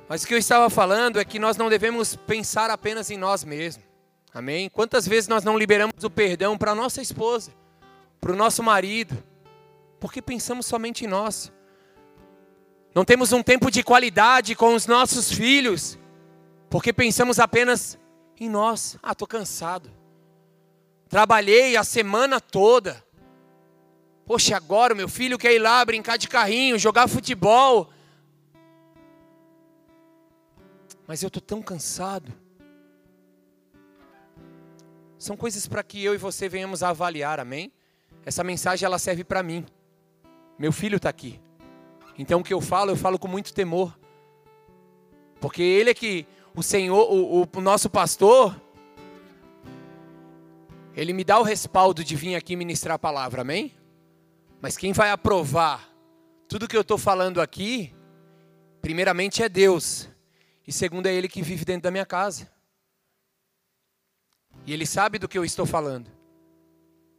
Mas 0.09 0.22
o 0.22 0.26
que 0.26 0.34
eu 0.34 0.38
estava 0.38 0.68
falando 0.68 1.18
é 1.18 1.24
que 1.24 1.38
nós 1.38 1.57
não 1.57 1.68
devemos 1.68 2.14
pensar 2.14 2.70
apenas 2.70 3.11
em 3.11 3.16
nós 3.16 3.42
mesmos. 3.42 3.84
Amém? 4.32 4.68
Quantas 4.68 5.07
vezes 5.07 5.28
nós 5.28 5.44
não 5.44 5.57
liberamos 5.57 6.02
o 6.02 6.11
perdão 6.11 6.59
para 6.59 6.74
nossa 6.74 7.00
esposa, 7.00 7.52
para 8.20 8.32
o 8.32 8.36
nosso 8.36 8.62
marido, 8.62 9.16
porque 10.00 10.20
pensamos 10.20 10.66
somente 10.66 11.05
em 11.05 11.09
nós. 11.09 11.52
Não 12.94 13.05
temos 13.05 13.32
um 13.32 13.42
tempo 13.42 13.70
de 13.70 13.82
qualidade 13.82 14.55
com 14.55 14.74
os 14.74 14.86
nossos 14.86 15.32
filhos, 15.32 15.98
porque 16.68 16.92
pensamos 16.92 17.38
apenas 17.38 17.98
em 18.38 18.48
nós. 18.48 18.98
Ah, 19.02 19.12
estou 19.12 19.26
cansado. 19.26 19.90
Trabalhei 21.09 21.76
a 21.76 21.84
semana 21.84 22.40
toda. 22.40 23.02
Poxa, 24.26 24.57
agora 24.57 24.94
o 24.94 24.96
meu 24.96 25.09
filho 25.09 25.38
quer 25.38 25.55
ir 25.55 25.61
lá 25.61 25.84
brincar 25.84 26.16
de 26.16 26.28
carrinho, 26.28 26.78
jogar 26.78 27.09
futebol. 27.09 27.90
Mas 31.07 31.22
eu 31.22 31.28
estou 31.28 31.42
tão 31.42 31.62
cansado. 31.62 32.32
São 35.18 35.36
coisas 35.36 35.66
para 35.66 35.82
que 35.82 36.02
eu 36.05 36.14
e 36.14 36.18
você 36.18 36.48
venhamos 36.48 36.82
a 36.82 36.90
avaliar, 36.90 37.40
amém? 37.40 37.72
Essa 38.24 38.44
mensagem 38.44 38.84
ela 38.84 38.98
serve 38.98 39.24
para 39.24 39.42
mim. 39.42 39.64
Meu 40.59 40.72
filho 40.72 40.96
está 40.96 41.09
aqui. 41.09 41.40
Então 42.18 42.40
o 42.40 42.44
que 42.44 42.55
eu 42.55 42.61
falo, 42.61 42.90
eu 42.90 42.96
falo 42.96 43.18
com 43.18 43.28
muito 43.28 43.52
temor. 43.52 43.96
Porque 45.40 45.62
ele 45.62 45.90
é 45.90 45.94
que, 45.94 46.26
o 46.55 46.62
Senhor, 46.62 47.11
o, 47.12 47.48
o, 47.52 47.61
nosso 47.61 47.90
pastor, 47.90 48.59
ele 50.96 51.12
me 51.12 51.24
dá 51.24 51.38
o 51.38 51.42
respaldo 51.42 52.05
de 52.05 52.16
vir 52.16 52.34
aqui 52.34 52.57
ministrar 52.57 52.94
a 52.94 52.98
palavra, 52.98 53.42
amém? 53.42 53.74
Mas 54.61 54.76
quem 54.76 54.92
vai 54.92 55.11
aprovar 55.11 55.90
tudo 56.48 56.68
que 56.68 56.76
eu 56.76 56.82
estou 56.82 56.96
falando 56.96 57.40
aqui, 57.40 57.92
primeiramente 58.80 59.42
é 59.42 59.48
Deus. 59.48 60.09
E 60.67 60.73
segundo, 60.73 61.07
é 61.07 61.15
Ele 61.15 61.29
que 61.29 61.43
vive 61.43 61.65
dentro 61.65 61.83
da 61.83 61.91
minha 61.91 62.07
casa. 62.07 62.51
E 64.67 64.73
Ele 64.73 64.87
sabe 64.87 65.19
do 65.19 65.29
que 65.29 65.37
eu 65.37 65.45
estou 65.45 65.67
falando. 65.67 66.11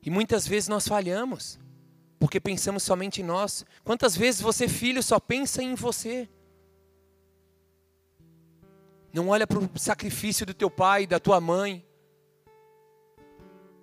E 0.02 0.10
muitas 0.10 0.48
vezes 0.48 0.68
nós 0.68 0.88
falhamos, 0.88 1.60
porque 2.20 2.40
pensamos 2.40 2.84
somente 2.84 3.22
em 3.22 3.26
nós. 3.26 3.66
Quantas 3.84 4.16
vezes 4.16 4.42
você, 4.42 4.68
filho, 4.68 5.02
só 5.04 5.20
pensa 5.20 5.62
em 5.62 5.76
você? 5.76 6.28
Não 9.14 9.30
olha 9.30 9.48
para 9.48 9.60
o 9.60 9.70
sacrifício 9.80 10.46
do 10.46 10.54
teu 10.54 10.70
pai, 10.70 11.08
da 11.08 11.20
tua 11.20 11.40
mãe. 11.40 11.86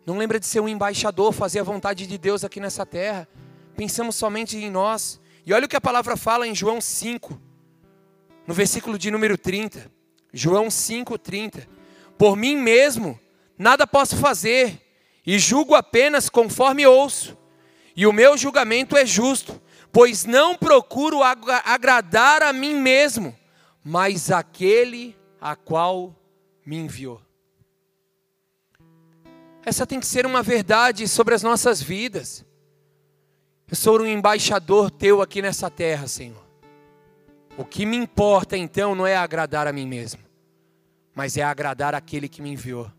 Não 0.04 0.18
lembra 0.18 0.38
de 0.38 0.46
ser 0.46 0.60
um 0.60 0.68
embaixador, 0.68 1.32
fazer 1.32 1.60
a 1.60 1.64
vontade 1.64 2.06
de 2.06 2.18
Deus 2.18 2.44
aqui 2.44 2.60
nessa 2.60 2.84
terra. 2.84 3.28
Pensamos 3.76 4.16
somente 4.16 4.56
em 4.56 4.70
nós. 4.70 5.20
E 5.46 5.52
olha 5.52 5.66
o 5.66 5.68
que 5.68 5.76
a 5.76 5.80
palavra 5.80 6.16
fala 6.16 6.46
em 6.46 6.54
João 6.54 6.80
5 6.80 7.51
no 8.46 8.54
versículo 8.54 8.98
de 8.98 9.10
número 9.10 9.38
30, 9.38 9.90
João 10.32 10.70
5:30. 10.70 11.68
Por 12.18 12.36
mim 12.36 12.56
mesmo 12.56 13.18
nada 13.58 13.86
posso 13.86 14.16
fazer, 14.16 14.80
e 15.24 15.38
julgo 15.38 15.74
apenas 15.74 16.28
conforme 16.28 16.86
ouço. 16.86 17.36
E 17.94 18.06
o 18.06 18.12
meu 18.12 18.36
julgamento 18.36 18.96
é 18.96 19.06
justo, 19.06 19.60
pois 19.92 20.24
não 20.24 20.56
procuro 20.56 21.20
agradar 21.22 22.42
a 22.42 22.52
mim 22.52 22.74
mesmo, 22.74 23.36
mas 23.84 24.30
aquele 24.30 25.16
a 25.40 25.54
qual 25.54 26.16
me 26.64 26.76
enviou. 26.76 27.20
Essa 29.64 29.86
tem 29.86 30.00
que 30.00 30.06
ser 30.06 30.26
uma 30.26 30.42
verdade 30.42 31.06
sobre 31.06 31.34
as 31.34 31.42
nossas 31.42 31.80
vidas. 31.80 32.44
Eu 33.68 33.76
sou 33.76 34.00
um 34.00 34.06
embaixador 34.06 34.90
teu 34.90 35.22
aqui 35.22 35.40
nessa 35.40 35.70
terra, 35.70 36.08
Senhor. 36.08 36.41
O 37.56 37.64
que 37.64 37.84
me 37.84 37.96
importa 37.96 38.56
então 38.56 38.94
não 38.94 39.06
é 39.06 39.14
agradar 39.14 39.66
a 39.66 39.72
mim 39.72 39.86
mesmo, 39.86 40.20
mas 41.14 41.36
é 41.36 41.42
agradar 41.42 41.94
aquele 41.94 42.28
que 42.28 42.40
me 42.40 42.50
enviou. 42.50 42.90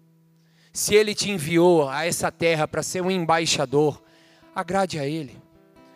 Se 0.71 0.93
ele 0.93 1.15
te 1.15 1.31
enviou 1.31 1.89
a 1.89 2.05
essa 2.05 2.31
terra 2.31 2.67
para 2.67 2.83
ser 2.83 3.01
um 3.01 3.09
embaixador, 3.09 4.01
agrade 4.53 4.99
a 4.99 5.05
ele, 5.05 5.41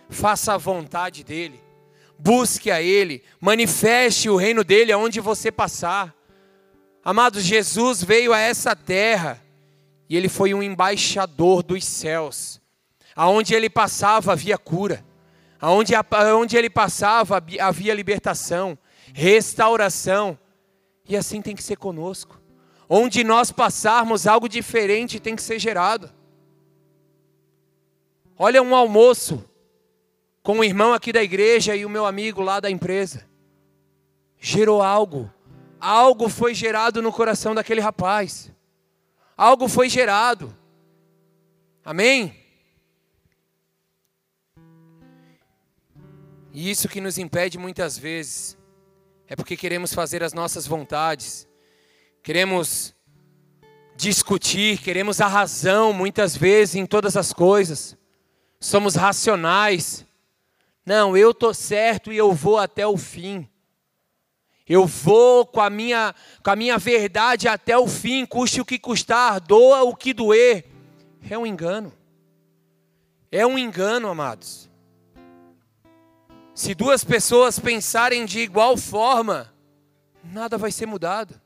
faça 0.09 0.53
a 0.53 0.57
vontade 0.57 1.23
dele, 1.23 1.61
busque 2.17 2.71
a 2.71 2.81
ele, 2.81 3.23
manifeste 3.39 4.29
o 4.29 4.35
reino 4.35 4.63
dele 4.63 4.91
aonde 4.91 5.19
você 5.19 5.51
passar. 5.51 6.15
Amados, 7.03 7.43
Jesus 7.43 8.03
veio 8.03 8.33
a 8.33 8.39
essa 8.39 8.75
terra 8.75 9.41
e 10.09 10.17
ele 10.17 10.29
foi 10.29 10.53
um 10.53 10.63
embaixador 10.63 11.61
dos 11.61 11.85
céus. 11.85 12.59
Aonde 13.15 13.53
ele 13.53 13.69
passava 13.69 14.31
havia 14.31 14.57
cura. 14.57 15.03
Aonde, 15.59 15.93
aonde 15.95 16.55
ele 16.55 16.69
passava 16.69 17.43
havia 17.59 17.93
libertação, 17.93 18.77
restauração. 19.13 20.37
E 21.07 21.15
assim 21.15 21.41
tem 21.41 21.55
que 21.55 21.63
ser 21.63 21.77
conosco. 21.77 22.39
Onde 22.89 23.23
nós 23.23 23.51
passarmos, 23.51 24.27
algo 24.27 24.47
diferente 24.47 25.19
tem 25.19 25.35
que 25.35 25.41
ser 25.41 25.59
gerado. 25.59 26.09
Olha 28.37 28.61
um 28.61 28.75
almoço 28.75 29.43
com 30.43 30.59
o 30.59 30.63
irmão 30.63 30.93
aqui 30.93 31.11
da 31.11 31.23
igreja 31.23 31.75
e 31.75 31.85
o 31.85 31.89
meu 31.89 32.05
amigo 32.05 32.41
lá 32.41 32.59
da 32.59 32.69
empresa. 32.69 33.25
Gerou 34.39 34.81
algo. 34.81 35.31
Algo 35.79 36.29
foi 36.29 36.53
gerado 36.53 37.01
no 37.01 37.11
coração 37.11 37.53
daquele 37.53 37.81
rapaz 37.81 38.51
algo 39.37 39.67
foi 39.67 39.87
gerado. 39.87 40.53
Amém? 41.85 42.35
E 46.59 46.71
isso 46.71 46.89
que 46.89 46.99
nos 46.99 47.19
impede 47.19 47.55
muitas 47.55 47.99
vezes 47.99 48.57
é 49.27 49.35
porque 49.35 49.55
queremos 49.55 49.93
fazer 49.93 50.23
as 50.23 50.33
nossas 50.33 50.65
vontades, 50.65 51.47
queremos 52.23 52.95
discutir, 53.95 54.79
queremos 54.79 55.21
a 55.21 55.27
razão 55.27 55.93
muitas 55.93 56.35
vezes 56.35 56.73
em 56.73 56.87
todas 56.87 57.15
as 57.15 57.31
coisas, 57.31 57.95
somos 58.59 58.95
racionais. 58.95 60.03
Não, 60.83 61.15
eu 61.15 61.29
estou 61.29 61.53
certo 61.53 62.11
e 62.11 62.17
eu 62.17 62.33
vou 62.33 62.57
até 62.57 62.87
o 62.87 62.97
fim. 62.97 63.47
Eu 64.67 64.87
vou 64.87 65.45
com 65.45 65.61
a 65.61 65.69
minha, 65.69 66.15
com 66.43 66.49
a 66.49 66.55
minha 66.55 66.79
verdade 66.79 67.47
até 67.47 67.77
o 67.77 67.85
fim, 67.87 68.25
custe 68.25 68.59
o 68.59 68.65
que 68.65 68.79
custar, 68.79 69.39
doa 69.39 69.83
o 69.83 69.95
que 69.95 70.11
doer. 70.11 70.65
É 71.29 71.37
um 71.37 71.45
engano. 71.45 71.93
É 73.31 73.45
um 73.45 73.59
engano, 73.59 74.07
amados. 74.07 74.66
Se 76.57 76.73
duas 76.73 77.03
pessoas 77.03 77.59
pensarem 77.59 78.25
de 78.25 78.39
igual 78.39 78.75
forma, 78.75 79.53
nada 80.23 80.57
vai 80.57 80.71
ser 80.71 80.87
mudado. 80.87 81.39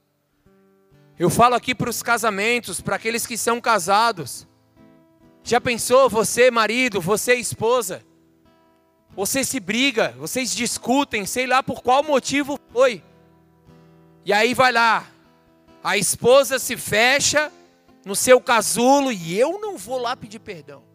Eu 1.19 1.29
falo 1.29 1.53
aqui 1.53 1.75
para 1.75 1.89
os 1.89 2.01
casamentos, 2.01 2.79
para 2.79 2.95
aqueles 2.95 3.27
que 3.27 3.37
são 3.37 3.59
casados. 3.59 4.47
Já 5.43 5.59
pensou, 5.59 6.09
você 6.09 6.49
marido, 6.49 7.01
você 7.01 7.35
esposa? 7.35 8.01
Você 9.13 9.43
se 9.43 9.59
briga, 9.59 10.15
vocês 10.17 10.55
discutem, 10.55 11.25
sei 11.25 11.45
lá 11.45 11.61
por 11.61 11.83
qual 11.83 12.01
motivo 12.03 12.57
foi. 12.71 13.03
E 14.23 14.31
aí 14.31 14.53
vai 14.53 14.71
lá, 14.71 15.05
a 15.83 15.97
esposa 15.97 16.57
se 16.57 16.77
fecha 16.77 17.51
no 18.05 18.15
seu 18.15 18.39
casulo 18.39 19.11
e 19.11 19.37
eu 19.37 19.59
não 19.59 19.77
vou 19.77 19.97
lá 19.97 20.15
pedir 20.15 20.39
perdão. 20.39 20.90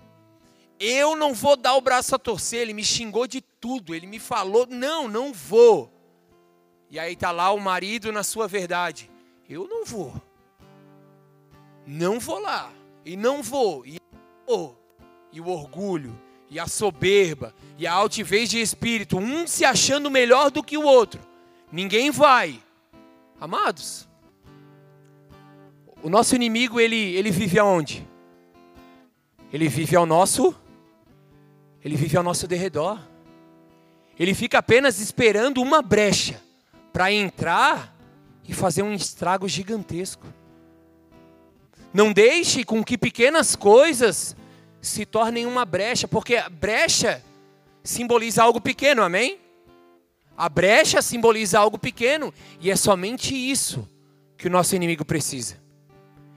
Eu 0.78 1.16
não 1.16 1.32
vou 1.32 1.56
dar 1.56 1.74
o 1.74 1.80
braço 1.80 2.14
a 2.14 2.18
torcer, 2.18 2.60
ele 2.60 2.74
me 2.74 2.84
xingou 2.84 3.26
de 3.26 3.40
tudo, 3.40 3.94
ele 3.94 4.06
me 4.06 4.18
falou, 4.18 4.66
não, 4.68 5.08
não 5.08 5.32
vou. 5.32 5.90
E 6.90 6.98
aí 6.98 7.16
tá 7.16 7.30
lá 7.30 7.50
o 7.52 7.60
marido 7.60 8.12
na 8.12 8.22
sua 8.22 8.46
verdade. 8.46 9.10
Eu 9.48 9.66
não 9.66 9.84
vou. 9.84 10.14
Não 11.86 12.20
vou 12.20 12.38
lá. 12.38 12.72
E 13.04 13.16
não 13.16 13.42
vou. 13.42 13.86
E, 13.86 13.98
e 15.32 15.40
o 15.40 15.48
orgulho, 15.48 16.18
e 16.50 16.60
a 16.60 16.66
soberba, 16.66 17.54
e 17.78 17.86
a 17.86 17.92
altivez 17.92 18.50
de 18.50 18.60
espírito, 18.60 19.18
um 19.18 19.46
se 19.46 19.64
achando 19.64 20.10
melhor 20.10 20.50
do 20.50 20.62
que 20.62 20.76
o 20.76 20.84
outro. 20.84 21.20
Ninguém 21.72 22.10
vai. 22.10 22.62
Amados, 23.40 24.08
o 26.02 26.08
nosso 26.08 26.34
inimigo 26.34 26.80
ele, 26.80 27.14
ele 27.16 27.30
vive 27.30 27.58
aonde? 27.58 28.06
Ele 29.52 29.68
vive 29.68 29.96
ao 29.96 30.06
nosso 30.06 30.54
ele 31.86 31.94
vive 31.94 32.16
ao 32.16 32.22
nosso 32.24 32.48
derredor. 32.48 32.98
Ele 34.18 34.34
fica 34.34 34.58
apenas 34.58 34.98
esperando 34.98 35.62
uma 35.62 35.80
brecha 35.80 36.42
para 36.92 37.12
entrar 37.12 37.96
e 38.42 38.52
fazer 38.52 38.82
um 38.82 38.92
estrago 38.92 39.48
gigantesco. 39.48 40.26
Não 41.94 42.12
deixe 42.12 42.64
com 42.64 42.82
que 42.82 42.98
pequenas 42.98 43.54
coisas 43.54 44.34
se 44.80 45.06
tornem 45.06 45.46
uma 45.46 45.64
brecha, 45.64 46.08
porque 46.08 46.42
brecha 46.50 47.22
simboliza 47.84 48.42
algo 48.42 48.60
pequeno, 48.60 49.00
amém? 49.04 49.38
A 50.36 50.48
brecha 50.48 51.00
simboliza 51.00 51.60
algo 51.60 51.78
pequeno 51.78 52.34
e 52.60 52.68
é 52.68 52.74
somente 52.74 53.32
isso 53.32 53.88
que 54.36 54.48
o 54.48 54.50
nosso 54.50 54.74
inimigo 54.74 55.04
precisa. 55.04 55.56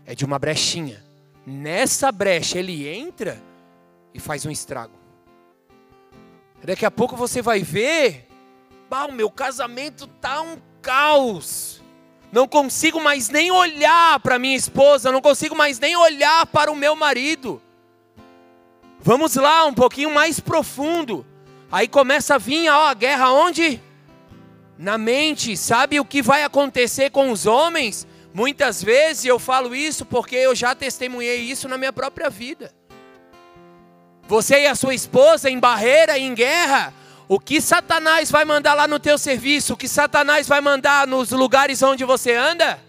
É 0.05 0.13
de 0.13 0.23
uma 0.25 0.37
brechinha. 0.37 1.03
Nessa 1.43 2.11
brecha 2.11 2.59
ele 2.59 2.87
entra 2.87 3.41
e 4.13 4.19
faz 4.19 4.45
um 4.45 4.51
estrago. 4.51 4.99
Daqui 6.63 6.85
a 6.85 6.91
pouco 6.91 7.15
você 7.15 7.41
vai 7.41 7.61
ver, 7.61 8.27
o 9.07 9.11
meu 9.11 9.29
casamento 9.29 10.07
tá 10.07 10.41
um 10.41 10.57
caos. 10.81 11.81
Não 12.31 12.47
consigo 12.47 13.01
mais 13.01 13.29
nem 13.29 13.49
olhar 13.51 14.19
para 14.19 14.37
minha 14.37 14.55
esposa, 14.55 15.11
não 15.11 15.21
consigo 15.21 15.55
mais 15.55 15.79
nem 15.79 15.95
olhar 15.95 16.45
para 16.45 16.71
o 16.71 16.75
meu 16.75 16.95
marido. 16.95 17.61
Vamos 18.99 19.35
lá, 19.35 19.65
um 19.65 19.73
pouquinho 19.73 20.13
mais 20.13 20.39
profundo. 20.39 21.25
Aí 21.71 21.87
começa 21.87 22.35
a 22.35 22.37
vir 22.37 22.69
ó, 22.69 22.87
a 22.87 22.93
guerra 22.93 23.31
onde? 23.31 23.81
na 24.79 24.97
mente, 24.97 25.57
sabe 25.57 25.99
o 25.99 26.05
que 26.05 26.21
vai 26.21 26.41
acontecer 26.41 27.09
com 27.11 27.31
os 27.31 27.45
homens? 27.45 28.07
Muitas 28.33 28.81
vezes 28.81 29.25
eu 29.25 29.37
falo 29.37 29.75
isso 29.75 30.05
porque 30.05 30.37
eu 30.37 30.55
já 30.55 30.73
testemunhei 30.73 31.41
isso 31.41 31.67
na 31.67 31.77
minha 31.77 31.91
própria 31.91 32.29
vida. 32.29 32.73
Você 34.29 34.59
e 34.61 34.67
a 34.67 34.75
sua 34.75 34.93
esposa 34.93 35.49
em 35.49 35.57
barreira, 35.57 36.15
em 36.19 36.35
guerra, 36.35 36.93
o 37.27 37.39
que 37.39 37.59
Satanás 37.59 38.29
vai 38.29 38.45
mandar 38.45 38.75
lá 38.75 38.87
no 38.87 38.99
teu 38.99 39.17
serviço? 39.17 39.73
O 39.73 39.75
que 39.75 39.87
Satanás 39.87 40.47
vai 40.47 40.61
mandar 40.61 41.07
nos 41.07 41.31
lugares 41.31 41.81
onde 41.81 42.05
você 42.05 42.35
anda? 42.35 42.79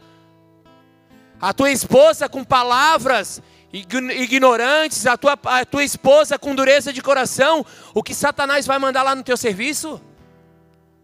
A 1.40 1.54
tua 1.54 1.70
esposa 1.70 2.28
com 2.28 2.44
palavras 2.44 3.42
ignorantes, 3.72 5.06
a 5.06 5.16
tua, 5.16 5.38
a 5.44 5.64
tua 5.64 5.82
esposa 5.82 6.38
com 6.38 6.54
dureza 6.54 6.92
de 6.92 7.00
coração, 7.00 7.64
o 7.94 8.02
que 8.02 8.12
Satanás 8.12 8.66
vai 8.66 8.78
mandar 8.78 9.02
lá 9.02 9.14
no 9.14 9.22
teu 9.22 9.38
serviço? 9.38 9.98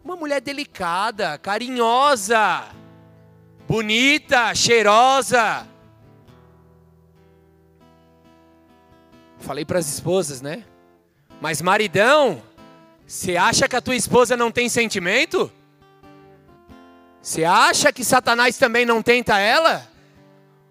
Uma 0.04 0.16
mulher 0.16 0.42
delicada, 0.42 1.38
carinhosa, 1.38 2.62
bonita, 3.66 4.54
cheirosa. 4.54 5.66
Falei 9.38 9.64
para 9.64 9.78
as 9.78 9.88
esposas, 9.88 10.40
né? 10.40 10.64
Mas 11.40 11.60
maridão, 11.60 12.42
você 13.06 13.36
acha 13.36 13.68
que 13.68 13.76
a 13.76 13.80
tua 13.80 13.94
esposa 13.94 14.36
não 14.36 14.50
tem 14.50 14.68
sentimento? 14.68 15.50
Você 17.20 17.44
acha 17.44 17.92
que 17.92 18.04
Satanás 18.04 18.56
também 18.56 18.86
não 18.86 19.02
tenta 19.02 19.38
ela? 19.38 19.86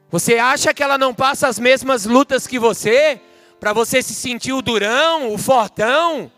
Você 0.10 0.38
acha 0.38 0.74
que 0.74 0.82
ela 0.82 0.98
não 0.98 1.14
passa 1.14 1.48
as 1.48 1.60
mesmas 1.60 2.06
lutas 2.06 2.48
que 2.48 2.58
você? 2.58 3.20
Para 3.60 3.74
você 3.74 4.02
se 4.02 4.14
sentir 4.14 4.54
o 4.54 4.62
durão, 4.62 5.34
o 5.34 5.38
fortão? 5.38 6.32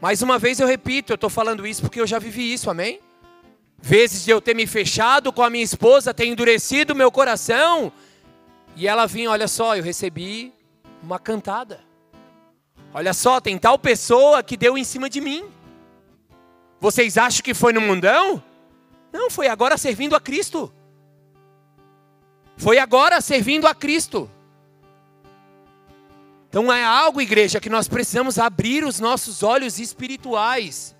Mais 0.00 0.22
uma 0.22 0.38
vez 0.38 0.60
eu 0.60 0.66
repito, 0.66 1.12
eu 1.12 1.14
estou 1.14 1.30
falando 1.30 1.66
isso 1.66 1.82
porque 1.82 2.00
eu 2.00 2.06
já 2.06 2.18
vivi 2.18 2.52
isso, 2.52 2.70
amém? 2.70 3.00
Vezes 3.82 4.24
de 4.24 4.30
eu 4.30 4.40
ter 4.40 4.54
me 4.54 4.66
fechado 4.66 5.32
com 5.32 5.42
a 5.42 5.50
minha 5.50 5.64
esposa, 5.64 6.12
ter 6.12 6.26
endurecido 6.26 6.94
meu 6.94 7.10
coração, 7.10 7.92
e 8.76 8.86
ela 8.86 9.06
vinha, 9.06 9.30
olha 9.30 9.48
só, 9.48 9.76
eu 9.76 9.82
recebi 9.82 10.52
uma 11.02 11.18
cantada. 11.18 11.80
Olha 12.92 13.14
só, 13.14 13.40
tem 13.40 13.56
tal 13.58 13.78
pessoa 13.78 14.42
que 14.42 14.56
deu 14.56 14.76
em 14.76 14.84
cima 14.84 15.08
de 15.08 15.20
mim. 15.20 15.48
Vocês 16.80 17.16
acham 17.16 17.42
que 17.42 17.54
foi 17.54 17.72
no 17.72 17.80
mundão? 17.80 18.42
Não, 19.12 19.30
foi 19.30 19.48
agora 19.48 19.76
servindo 19.76 20.16
a 20.16 20.20
Cristo. 20.20 20.72
Foi 22.56 22.78
agora 22.78 23.20
servindo 23.20 23.66
a 23.66 23.74
Cristo. 23.74 24.30
Então 26.48 26.72
é 26.72 26.84
algo, 26.84 27.20
igreja, 27.20 27.60
que 27.60 27.70
nós 27.70 27.86
precisamos 27.86 28.38
abrir 28.38 28.84
os 28.84 28.98
nossos 28.98 29.42
olhos 29.42 29.78
espirituais. 29.78 30.96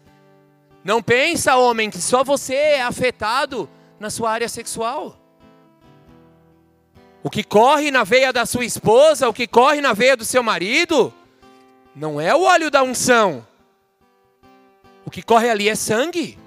Não 0.84 1.02
pensa, 1.02 1.56
homem, 1.56 1.90
que 1.90 2.00
só 2.00 2.22
você 2.24 2.54
é 2.54 2.82
afetado 2.82 3.68
na 3.98 4.10
sua 4.10 4.30
área 4.30 4.48
sexual. 4.48 5.19
O 7.22 7.28
que 7.28 7.44
corre 7.44 7.90
na 7.90 8.02
veia 8.02 8.32
da 8.32 8.46
sua 8.46 8.64
esposa, 8.64 9.28
o 9.28 9.34
que 9.34 9.46
corre 9.46 9.80
na 9.80 9.92
veia 9.92 10.16
do 10.16 10.24
seu 10.24 10.42
marido, 10.42 11.12
não 11.94 12.20
é 12.20 12.34
o 12.34 12.42
óleo 12.42 12.70
da 12.70 12.82
unção. 12.82 13.46
O 15.04 15.10
que 15.10 15.22
corre 15.22 15.50
ali 15.50 15.68
é 15.68 15.74
sangue. 15.74 16.38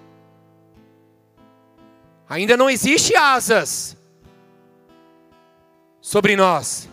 Ainda 2.28 2.58
não 2.58 2.70
existe 2.70 3.16
asas 3.16 3.96
sobre 6.02 6.36
nós. 6.36 6.90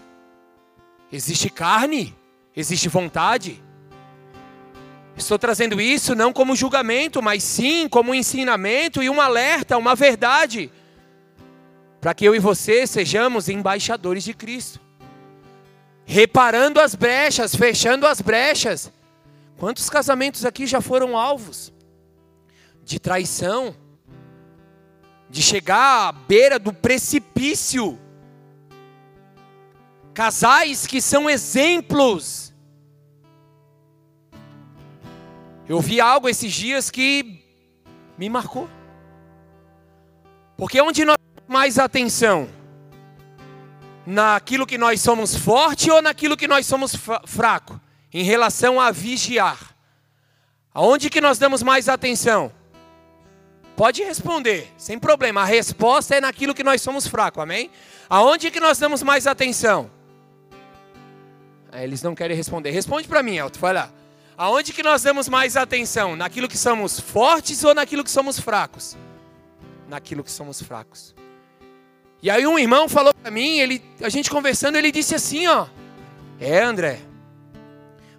Existe 1.10 1.48
carne, 1.48 2.14
existe 2.54 2.88
vontade. 2.88 3.62
Estou 5.16 5.38
trazendo 5.38 5.80
isso 5.80 6.14
não 6.14 6.32
como 6.32 6.54
julgamento, 6.54 7.22
mas 7.22 7.42
sim 7.42 7.88
como 7.88 8.10
um 8.10 8.14
ensinamento 8.14 9.02
e 9.02 9.08
um 9.08 9.20
alerta, 9.20 9.78
uma 9.78 9.94
verdade 9.94 10.70
para 12.00 12.14
que 12.14 12.24
eu 12.24 12.34
e 12.34 12.38
você 12.38 12.86
sejamos 12.86 13.48
embaixadores 13.48 14.24
de 14.24 14.32
Cristo. 14.32 14.80
Reparando 16.06 16.80
as 16.80 16.94
brechas, 16.94 17.54
fechando 17.54 18.06
as 18.06 18.20
brechas. 18.20 18.90
Quantos 19.58 19.90
casamentos 19.90 20.44
aqui 20.44 20.66
já 20.66 20.80
foram 20.80 21.16
alvos 21.16 21.72
de 22.82 22.98
traição, 22.98 23.76
de 25.28 25.42
chegar 25.42 26.08
à 26.08 26.12
beira 26.12 26.58
do 26.58 26.72
precipício? 26.72 27.98
Casais 30.14 30.86
que 30.86 31.00
são 31.00 31.28
exemplos. 31.28 32.52
Eu 35.68 35.80
vi 35.80 36.00
algo 36.00 36.28
esses 36.28 36.52
dias 36.52 36.90
que 36.90 37.44
me 38.18 38.28
marcou. 38.28 38.68
Porque 40.56 40.80
onde 40.80 41.04
nós 41.04 41.19
mais 41.50 41.80
atenção? 41.80 42.48
Naquilo 44.06 44.64
que 44.64 44.78
nós 44.78 45.00
somos 45.00 45.34
forte 45.34 45.90
ou 45.90 46.00
naquilo 46.00 46.36
que 46.36 46.46
nós 46.46 46.64
somos 46.64 46.94
fraco? 47.26 47.80
Em 48.12 48.22
relação 48.22 48.80
a 48.80 48.92
vigiar. 48.92 49.74
Aonde 50.72 51.10
que 51.10 51.20
nós 51.20 51.38
damos 51.38 51.62
mais 51.62 51.88
atenção? 51.88 52.52
Pode 53.76 54.02
responder, 54.04 54.72
sem 54.78 54.98
problema. 54.98 55.42
A 55.42 55.44
resposta 55.44 56.14
é 56.14 56.20
naquilo 56.20 56.54
que 56.54 56.62
nós 56.62 56.82
somos 56.82 57.06
fracos, 57.06 57.42
amém? 57.42 57.68
Aonde 58.08 58.50
que 58.50 58.60
nós 58.60 58.78
damos 58.78 59.02
mais 59.02 59.26
atenção? 59.26 59.90
É, 61.72 61.82
eles 61.82 62.00
não 62.02 62.14
querem 62.14 62.36
responder. 62.36 62.70
Responde 62.70 63.08
para 63.08 63.22
mim, 63.22 63.38
Alto, 63.38 63.58
vai 63.58 63.72
lá. 63.72 63.90
Aonde 64.36 64.72
que 64.72 64.82
nós 64.82 65.02
damos 65.02 65.28
mais 65.28 65.56
atenção? 65.56 66.14
Naquilo 66.14 66.46
que 66.48 66.58
somos 66.58 67.00
fortes 67.00 67.64
ou 67.64 67.74
naquilo 67.74 68.04
que 68.04 68.10
somos 68.10 68.38
fracos? 68.38 68.96
Naquilo 69.88 70.22
que 70.22 70.30
somos 70.30 70.62
fracos. 70.62 71.14
E 72.22 72.30
aí 72.30 72.46
um 72.46 72.58
irmão 72.58 72.88
falou 72.88 73.14
para 73.14 73.30
mim, 73.30 73.58
ele, 73.58 73.82
a 74.02 74.08
gente 74.08 74.30
conversando, 74.30 74.76
ele 74.76 74.92
disse 74.92 75.14
assim, 75.14 75.46
ó: 75.46 75.66
"É, 76.38 76.62
André, 76.62 77.00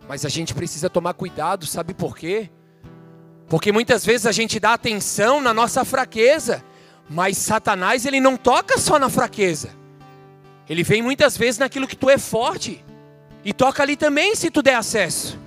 mas 0.07 0.26
a 0.26 0.30
gente 0.30 0.53
precisa 0.53 0.90
tomar 0.90 1.14
cuidado, 1.14 1.65
sabe 1.65 1.94
por 1.94 2.18
quê? 2.18 2.49
Porque 3.48 3.72
muitas 3.72 4.06
vezes 4.06 4.26
a 4.26 4.32
gente 4.32 4.60
dá 4.60 4.73
atenção 4.73 5.41
na 5.41 5.53
nossa 5.53 5.84
fraqueza, 5.84 6.64
mas 7.10 7.38
Satanás 7.38 8.06
ele 8.06 8.22
não 8.22 8.38
toca 8.38 8.78
só 8.78 8.98
na 8.98 9.10
fraqueza. 9.10 9.69
Ele 10.69 10.84
vem 10.84 11.02
muitas 11.02 11.38
vezes 11.38 11.60
naquilo 11.60 11.86
que 11.86 11.95
tu 11.95 12.10
é 12.10 12.18
forte 12.18 12.84
e 13.44 13.52
toca 13.52 13.84
ali 13.84 13.98
também 13.98 14.36
se 14.36 14.49
tu 14.49 14.61
der 14.61 14.76
acesso. 14.76 15.38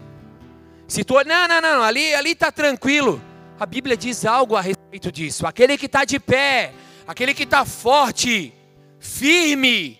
Se 0.86 1.02
tu 1.02 1.14
não, 1.24 1.48
não, 1.48 1.60
não, 1.62 1.82
ali 1.82 2.14
ali 2.14 2.34
tá 2.34 2.52
tranquilo. 2.52 3.20
A 3.58 3.64
Bíblia 3.64 3.96
diz 3.96 4.26
algo 4.26 4.54
a 4.54 4.60
respeito 4.60 5.10
disso. 5.10 5.46
Aquele 5.46 5.78
que 5.78 5.86
está 5.86 6.04
de 6.04 6.20
pé, 6.20 6.74
aquele 7.06 7.34
que 7.34 7.44
está 7.44 7.64
forte, 7.64 8.54
firme 8.98 9.98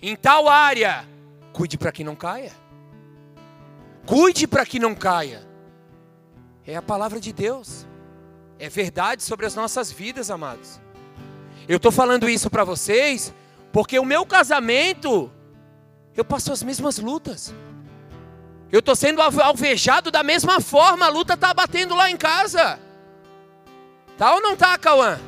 em 0.00 0.14
tal 0.14 0.48
área, 0.48 1.08
cuide 1.52 1.78
para 1.78 1.92
que 1.92 2.04
não 2.04 2.14
caia. 2.14 2.52
Cuide 4.06 4.46
para 4.46 4.66
que 4.66 4.78
não 4.78 4.94
caia. 4.94 5.46
É 6.66 6.76
a 6.76 6.82
palavra 6.82 7.18
de 7.18 7.32
Deus. 7.32 7.86
É 8.58 8.68
verdade 8.68 9.22
sobre 9.22 9.46
as 9.46 9.54
nossas 9.54 9.90
vidas, 9.90 10.30
amados. 10.30 10.80
Eu 11.66 11.78
estou 11.78 11.90
falando 11.90 12.28
isso 12.28 12.50
para 12.50 12.64
vocês 12.64 13.32
porque 13.72 13.98
o 13.98 14.04
meu 14.04 14.24
casamento, 14.24 15.32
eu 16.14 16.24
passo 16.24 16.52
as 16.52 16.62
mesmas 16.62 16.98
lutas. 16.98 17.52
Eu 18.70 18.80
estou 18.80 18.94
sendo 18.94 19.20
alvejado 19.20 20.10
da 20.10 20.22
mesma 20.22 20.60
forma, 20.60 21.06
a 21.06 21.08
luta 21.08 21.34
está 21.34 21.52
batendo 21.54 21.94
lá 21.94 22.10
em 22.10 22.16
casa. 22.16 22.78
Tá 24.16 24.34
ou 24.34 24.40
não 24.40 24.56
tá, 24.56 24.76
Cauã? 24.78 25.18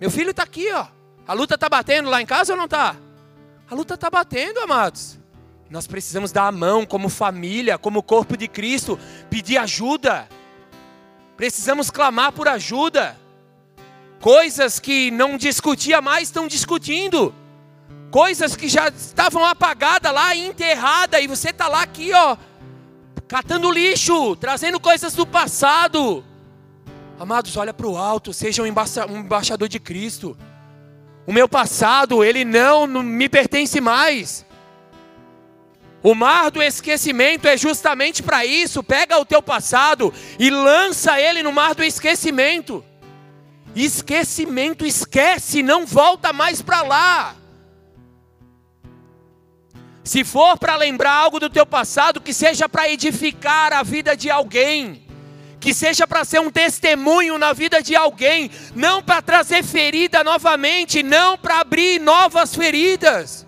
Meu 0.00 0.10
filho 0.10 0.30
está 0.30 0.42
aqui, 0.44 0.72
ó. 0.72 0.86
A 1.26 1.32
luta 1.32 1.56
está 1.56 1.68
batendo 1.68 2.08
lá 2.08 2.22
em 2.22 2.26
casa 2.26 2.52
ou 2.52 2.56
não 2.56 2.64
está? 2.66 2.96
A 3.70 3.74
luta 3.74 3.94
está 3.94 4.08
batendo, 4.08 4.60
amados. 4.60 5.18
Nós 5.68 5.86
precisamos 5.86 6.32
dar 6.32 6.46
a 6.46 6.52
mão 6.52 6.86
como 6.86 7.08
família, 7.08 7.76
como 7.76 8.02
corpo 8.02 8.36
de 8.36 8.48
Cristo, 8.48 8.98
pedir 9.28 9.58
ajuda. 9.58 10.28
Precisamos 11.36 11.90
clamar 11.90 12.32
por 12.32 12.48
ajuda. 12.48 13.16
Coisas 14.20 14.80
que 14.80 15.10
não 15.10 15.36
discutia 15.36 16.00
mais 16.00 16.28
estão 16.28 16.48
discutindo. 16.48 17.34
Coisas 18.10 18.56
que 18.56 18.68
já 18.68 18.88
estavam 18.88 19.44
apagadas 19.44 20.12
lá, 20.12 20.34
enterradas, 20.34 21.22
e 21.22 21.26
você 21.26 21.50
está 21.50 21.68
lá 21.68 21.82
aqui, 21.82 22.10
ó, 22.14 22.38
catando 23.28 23.70
lixo, 23.70 24.34
trazendo 24.36 24.80
coisas 24.80 25.12
do 25.14 25.26
passado. 25.26 26.24
Amados, 27.20 27.56
olha 27.56 27.74
para 27.74 27.86
o 27.86 27.96
alto, 27.96 28.32
seja 28.32 28.62
um 28.62 28.66
embaixador 28.66 29.68
de 29.68 29.80
Cristo. 29.80 30.38
O 31.26 31.32
meu 31.32 31.48
passado, 31.48 32.22
ele 32.22 32.44
não 32.44 32.86
me 32.86 33.28
pertence 33.28 33.80
mais. 33.80 34.46
O 36.00 36.14
mar 36.14 36.50
do 36.52 36.62
esquecimento 36.62 37.48
é 37.48 37.56
justamente 37.56 38.22
para 38.22 38.46
isso. 38.46 38.84
Pega 38.84 39.18
o 39.18 39.24
teu 39.24 39.42
passado 39.42 40.14
e 40.38 40.48
lança 40.48 41.20
ele 41.20 41.42
no 41.42 41.50
mar 41.50 41.74
do 41.74 41.82
esquecimento. 41.82 42.84
Esquecimento, 43.74 44.86
esquece, 44.86 45.60
não 45.60 45.84
volta 45.84 46.32
mais 46.32 46.62
para 46.62 46.82
lá. 46.82 47.34
Se 50.04 50.22
for 50.22 50.56
para 50.56 50.76
lembrar 50.76 51.12
algo 51.12 51.40
do 51.40 51.50
teu 51.50 51.66
passado, 51.66 52.20
que 52.20 52.32
seja 52.32 52.68
para 52.68 52.88
edificar 52.88 53.72
a 53.72 53.82
vida 53.82 54.16
de 54.16 54.30
alguém 54.30 55.07
que 55.60 55.74
seja 55.74 56.06
para 56.06 56.24
ser 56.24 56.40
um 56.40 56.50
testemunho 56.50 57.38
na 57.38 57.52
vida 57.52 57.82
de 57.82 57.96
alguém, 57.96 58.50
não 58.74 59.02
para 59.02 59.20
trazer 59.20 59.62
ferida 59.64 60.22
novamente, 60.22 61.02
não 61.02 61.36
para 61.36 61.60
abrir 61.60 62.00
novas 62.00 62.54
feridas, 62.54 63.46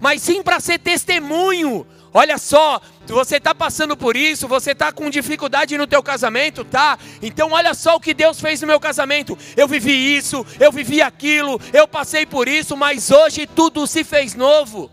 mas 0.00 0.22
sim 0.22 0.42
para 0.42 0.60
ser 0.60 0.78
testemunho. 0.78 1.86
Olha 2.16 2.38
só, 2.38 2.80
você 3.08 3.38
está 3.38 3.52
passando 3.52 3.96
por 3.96 4.16
isso, 4.16 4.46
você 4.46 4.70
está 4.70 4.92
com 4.92 5.10
dificuldade 5.10 5.76
no 5.76 5.84
teu 5.84 6.00
casamento, 6.00 6.64
tá? 6.64 6.96
Então 7.20 7.50
olha 7.50 7.74
só 7.74 7.96
o 7.96 8.00
que 8.00 8.14
Deus 8.14 8.40
fez 8.40 8.60
no 8.60 8.68
meu 8.68 8.78
casamento. 8.78 9.36
Eu 9.56 9.66
vivi 9.66 10.16
isso, 10.16 10.46
eu 10.60 10.70
vivi 10.70 11.02
aquilo, 11.02 11.60
eu 11.72 11.88
passei 11.88 12.24
por 12.24 12.46
isso, 12.46 12.76
mas 12.76 13.10
hoje 13.10 13.48
tudo 13.48 13.84
se 13.88 14.04
fez 14.04 14.36
novo. 14.36 14.90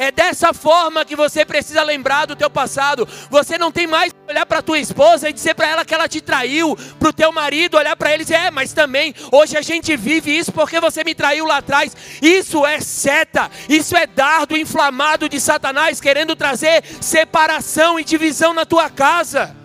É 0.00 0.10
dessa 0.10 0.54
forma 0.54 1.04
que 1.04 1.14
você 1.14 1.44
precisa 1.44 1.82
lembrar 1.82 2.24
do 2.24 2.34
teu 2.34 2.48
passado. 2.48 3.06
Você 3.28 3.58
não 3.58 3.70
tem 3.70 3.86
mais 3.86 4.10
que 4.10 4.18
olhar 4.30 4.46
para 4.46 4.62
tua 4.62 4.78
esposa 4.78 5.28
e 5.28 5.32
dizer 5.32 5.54
para 5.54 5.68
ela 5.68 5.84
que 5.84 5.92
ela 5.92 6.08
te 6.08 6.22
traiu, 6.22 6.74
para 6.98 7.10
o 7.10 7.12
teu 7.12 7.30
marido 7.30 7.76
olhar 7.76 7.94
para 7.94 8.10
ele 8.10 8.22
e 8.22 8.24
dizer, 8.24 8.36
é, 8.36 8.50
mas 8.50 8.72
também 8.72 9.14
hoje 9.30 9.58
a 9.58 9.60
gente 9.60 9.94
vive 9.98 10.34
isso 10.34 10.52
porque 10.52 10.80
você 10.80 11.04
me 11.04 11.14
traiu 11.14 11.44
lá 11.44 11.58
atrás. 11.58 11.94
Isso 12.22 12.64
é 12.64 12.80
seta, 12.80 13.50
isso 13.68 13.94
é 13.94 14.06
dardo 14.06 14.56
inflamado 14.56 15.28
de 15.28 15.38
Satanás 15.38 16.00
querendo 16.00 16.34
trazer 16.34 16.82
separação 16.98 18.00
e 18.00 18.02
divisão 18.02 18.54
na 18.54 18.64
tua 18.64 18.88
casa. 18.88 19.59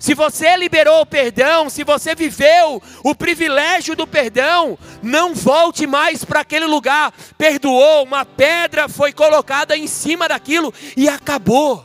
Se 0.00 0.14
você 0.14 0.56
liberou 0.56 1.02
o 1.02 1.06
perdão, 1.06 1.68
se 1.68 1.84
você 1.84 2.14
viveu 2.14 2.82
o 3.04 3.14
privilégio 3.14 3.94
do 3.94 4.06
perdão, 4.06 4.78
não 5.02 5.34
volte 5.34 5.86
mais 5.86 6.24
para 6.24 6.40
aquele 6.40 6.64
lugar. 6.64 7.12
Perdoou, 7.36 8.04
uma 8.04 8.24
pedra 8.24 8.88
foi 8.88 9.12
colocada 9.12 9.76
em 9.76 9.86
cima 9.86 10.26
daquilo 10.26 10.72
e 10.96 11.06
acabou. 11.06 11.84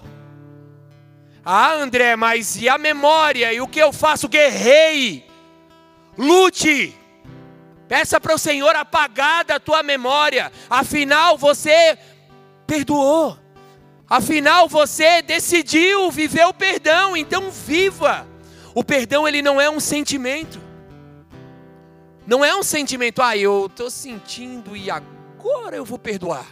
Ah, 1.43 1.73
André, 1.73 2.15
mas 2.15 2.55
e 2.55 2.69
a 2.69 2.77
memória? 2.77 3.51
E 3.51 3.59
o 3.59 3.67
que 3.67 3.79
eu 3.79 3.91
faço? 3.91 4.29
Guerrei, 4.29 5.27
lute, 6.17 6.95
peça 7.85 8.17
para 8.17 8.33
o 8.33 8.39
Senhor 8.39 8.77
apagar 8.77 9.43
da 9.43 9.59
tua 9.59 9.83
memória. 9.83 10.53
Afinal, 10.69 11.37
você 11.37 11.97
perdoou. 12.65 13.44
Afinal, 14.09 14.67
você 14.67 15.21
decidiu 15.21 16.11
viver 16.11 16.45
o 16.45 16.53
perdão, 16.53 17.17
então 17.17 17.49
viva. 17.49 18.27
O 18.73 18.83
perdão 18.83 19.27
ele 19.27 19.41
não 19.41 19.59
é 19.59 19.69
um 19.69 19.79
sentimento. 19.79 20.59
Não 22.27 22.43
é 22.43 22.55
um 22.55 22.63
sentimento, 22.63 23.21
ah, 23.21 23.37
eu 23.37 23.67
estou 23.67 23.89
sentindo 23.89 24.75
e 24.75 24.89
agora 24.89 25.75
eu 25.75 25.85
vou 25.85 25.97
perdoar. 25.97 26.47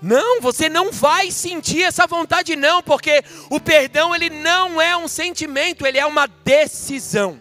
Não, 0.00 0.40
você 0.40 0.68
não 0.68 0.90
vai 0.90 1.30
sentir 1.30 1.82
essa 1.82 2.06
vontade 2.06 2.56
não, 2.56 2.82
porque 2.82 3.22
o 3.48 3.60
perdão 3.60 4.14
ele 4.14 4.28
não 4.28 4.80
é 4.80 4.96
um 4.96 5.06
sentimento, 5.06 5.86
ele 5.86 5.98
é 5.98 6.04
uma 6.04 6.26
decisão. 6.26 7.40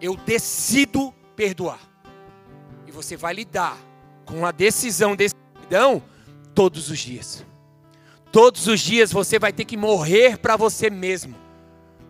Eu 0.00 0.16
decido 0.16 1.14
perdoar. 1.36 1.80
E 2.86 2.90
você 2.90 3.16
vai 3.16 3.34
lidar 3.34 3.76
com 4.24 4.46
a 4.46 4.50
decisão 4.50 5.14
desse 5.14 5.34
perdão 5.54 6.02
todos 6.54 6.88
os 6.88 6.98
dias. 6.98 7.44
Todos 8.32 8.68
os 8.68 8.80
dias 8.80 9.12
você 9.12 9.38
vai 9.38 9.52
ter 9.52 9.64
que 9.64 9.76
morrer 9.76 10.38
para 10.38 10.56
você 10.56 10.88
mesmo. 10.88 11.34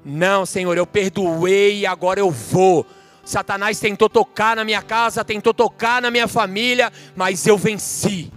Não, 0.04 0.44
Senhor, 0.44 0.76
eu 0.76 0.86
perdoei 0.86 1.80
e 1.80 1.86
agora 1.86 2.20
eu 2.20 2.30
vou. 2.30 2.86
Satanás 3.24 3.78
tentou 3.78 4.08
tocar 4.08 4.56
na 4.56 4.64
minha 4.64 4.82
casa, 4.82 5.24
tentou 5.24 5.54
tocar 5.54 6.02
na 6.02 6.10
minha 6.10 6.28
família, 6.28 6.92
mas 7.16 7.46
eu 7.46 7.56
venci. 7.56 8.30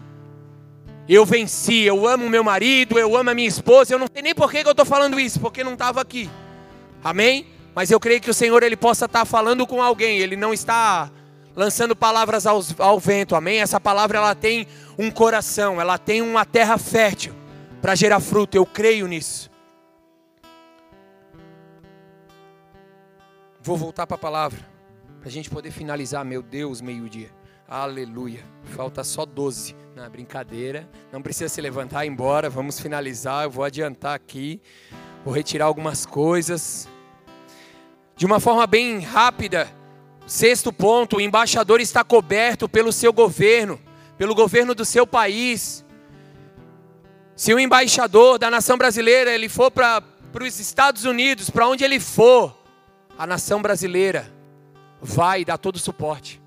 Eu 1.10 1.26
venci, 1.26 1.82
eu 1.82 2.08
amo 2.08 2.30
meu 2.30 2.44
marido, 2.44 2.98
eu 2.98 3.18
amo 3.18 3.30
a 3.30 3.34
minha 3.34 3.48
esposa. 3.48 3.94
Eu 3.94 4.00
não 4.00 4.08
sei 4.12 4.22
nem 4.22 4.36
por 4.36 4.50
que 4.50 4.58
eu 4.58 4.72
estou 4.72 4.86
falando 4.86 5.20
isso, 5.20 5.40
porque 5.40 5.64
não 5.64 5.74
estava 5.74 6.00
aqui. 6.00 6.30
Amém? 7.04 7.48
Mas 7.76 7.92
eu 7.92 8.00
creio 8.00 8.22
que 8.22 8.30
o 8.30 8.34
Senhor 8.34 8.64
ele 8.64 8.78
possa 8.78 9.06
estar 9.06 9.20
tá 9.20 9.26
falando 9.26 9.68
com 9.68 9.82
alguém. 9.82 10.20
Ele 10.20 10.38
não 10.38 10.54
está 10.54 11.12
lançando 11.54 11.96
palavras 11.96 12.46
ao, 12.46 12.62
ao 12.78 12.98
vento. 12.98 13.36
Amém? 13.36 13.60
Essa 13.60 13.80
palavra 13.80 14.20
ela 14.20 14.36
tem 14.36 14.68
um 14.98 15.12
coração, 15.12 15.82
ela 15.82 15.98
tem 15.98 16.22
uma 16.22 16.46
terra 16.46 16.78
fértil 16.78 17.43
para 17.84 17.96
gerar 17.96 18.22
fruto. 18.22 18.56
Eu 18.56 18.66
creio 18.66 19.08
nisso. 19.08 19.52
Vou 23.62 23.76
voltar 23.76 24.08
para 24.08 24.16
a 24.16 24.18
palavra, 24.18 24.60
para 25.20 25.28
a 25.28 25.32
gente 25.32 25.50
poder 25.50 25.70
finalizar. 25.70 26.24
Meu 26.24 26.42
Deus, 26.42 26.80
meio-dia. 26.80 27.30
Aleluia. 27.68 28.46
Falta 28.64 29.04
só 29.04 29.26
12. 29.26 29.76
Na 29.96 30.10
brincadeira. 30.10 30.90
Não 31.12 31.22
precisa 31.22 31.50
se 31.50 31.60
levantar 31.60 32.06
e 32.06 32.08
ir 32.08 32.12
embora. 32.12 32.50
Vamos 32.50 32.80
finalizar. 32.80 33.44
Eu 33.44 33.52
vou 33.52 33.66
adiantar 33.66 34.16
aqui. 34.16 34.62
Vou 35.26 35.34
retirar 35.34 35.66
algumas 35.66 36.06
coisas. 36.06 36.88
De 38.16 38.26
uma 38.26 38.40
forma 38.40 38.66
bem 38.66 39.00
rápida. 39.00 39.70
Sexto 40.26 40.72
ponto: 40.72 41.18
o 41.18 41.22
embaixador 41.22 41.82
está 41.82 42.02
coberto 42.02 42.70
pelo 42.70 42.94
seu 42.94 43.12
governo, 43.12 43.78
pelo 44.18 44.34
governo 44.34 44.74
do 44.74 44.86
seu 44.86 45.06
país. 45.06 45.83
Se 47.44 47.53
o 47.53 47.60
embaixador 47.60 48.40
da 48.40 48.49
nação 48.49 48.78
brasileira 48.78 49.30
ele 49.30 49.49
for 49.49 49.70
para 49.70 50.02
os 50.41 50.61
Estados 50.61 51.03
Unidos, 51.03 51.49
para 51.49 51.68
onde 51.68 51.84
ele 51.84 51.99
for, 51.99 52.57
a 53.20 53.28
nação 53.28 53.61
brasileira 53.61 54.32
vai 55.02 55.44
dar 55.44 55.57
todo 55.57 55.76
o 55.76 55.80
suporte, 55.80 56.41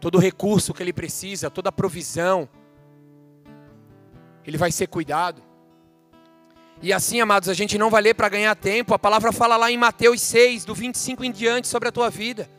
todo 0.00 0.16
o 0.16 0.18
recurso 0.18 0.74
que 0.74 0.82
ele 0.82 0.92
precisa, 0.92 1.52
toda 1.52 1.68
a 1.68 1.72
provisão. 1.72 2.48
Ele 4.44 4.58
vai 4.58 4.72
ser 4.72 4.88
cuidado. 4.88 5.40
E 6.82 6.92
assim, 6.92 7.20
amados, 7.20 7.48
a 7.48 7.54
gente 7.54 7.78
não 7.78 7.88
vai 7.88 8.02
ler 8.02 8.14
para 8.14 8.28
ganhar 8.28 8.56
tempo. 8.56 8.92
A 8.92 8.98
palavra 8.98 9.30
fala 9.30 9.56
lá 9.56 9.70
em 9.70 9.78
Mateus 9.78 10.20
6, 10.20 10.64
do 10.64 10.74
25 10.74 11.22
em 11.22 11.30
diante, 11.30 11.68
sobre 11.68 11.88
a 11.88 11.92
tua 11.92 12.10
vida. 12.10 12.50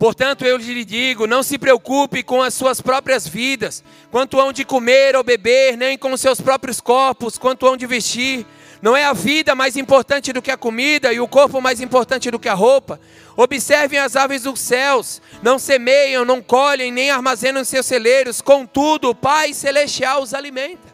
Portanto, 0.00 0.46
eu 0.46 0.56
lhe 0.56 0.82
digo: 0.82 1.26
não 1.26 1.42
se 1.42 1.58
preocupe 1.58 2.22
com 2.22 2.40
as 2.40 2.54
suas 2.54 2.80
próprias 2.80 3.28
vidas, 3.28 3.84
quanto 4.10 4.40
hão 4.40 4.50
de 4.50 4.64
comer 4.64 5.14
ou 5.14 5.22
beber, 5.22 5.76
nem 5.76 5.98
com 5.98 6.10
os 6.10 6.22
seus 6.22 6.40
próprios 6.40 6.80
corpos, 6.80 7.36
quanto 7.36 7.66
hão 7.66 7.76
de 7.76 7.86
vestir. 7.86 8.46
Não 8.80 8.96
é 8.96 9.04
a 9.04 9.12
vida 9.12 9.54
mais 9.54 9.76
importante 9.76 10.32
do 10.32 10.40
que 10.40 10.50
a 10.50 10.56
comida 10.56 11.12
e 11.12 11.20
o 11.20 11.28
corpo 11.28 11.60
mais 11.60 11.82
importante 11.82 12.30
do 12.30 12.38
que 12.38 12.48
a 12.48 12.54
roupa? 12.54 12.98
Observem 13.36 13.98
as 13.98 14.16
aves 14.16 14.44
dos 14.44 14.58
céus, 14.58 15.20
não 15.42 15.58
semeiam, 15.58 16.24
não 16.24 16.40
colhem, 16.40 16.90
nem 16.90 17.10
armazenam 17.10 17.62
seus 17.62 17.84
celeiros, 17.84 18.40
contudo, 18.40 19.10
o 19.10 19.14
Pai 19.14 19.52
Celestial 19.52 20.22
os 20.22 20.32
alimenta. 20.32 20.88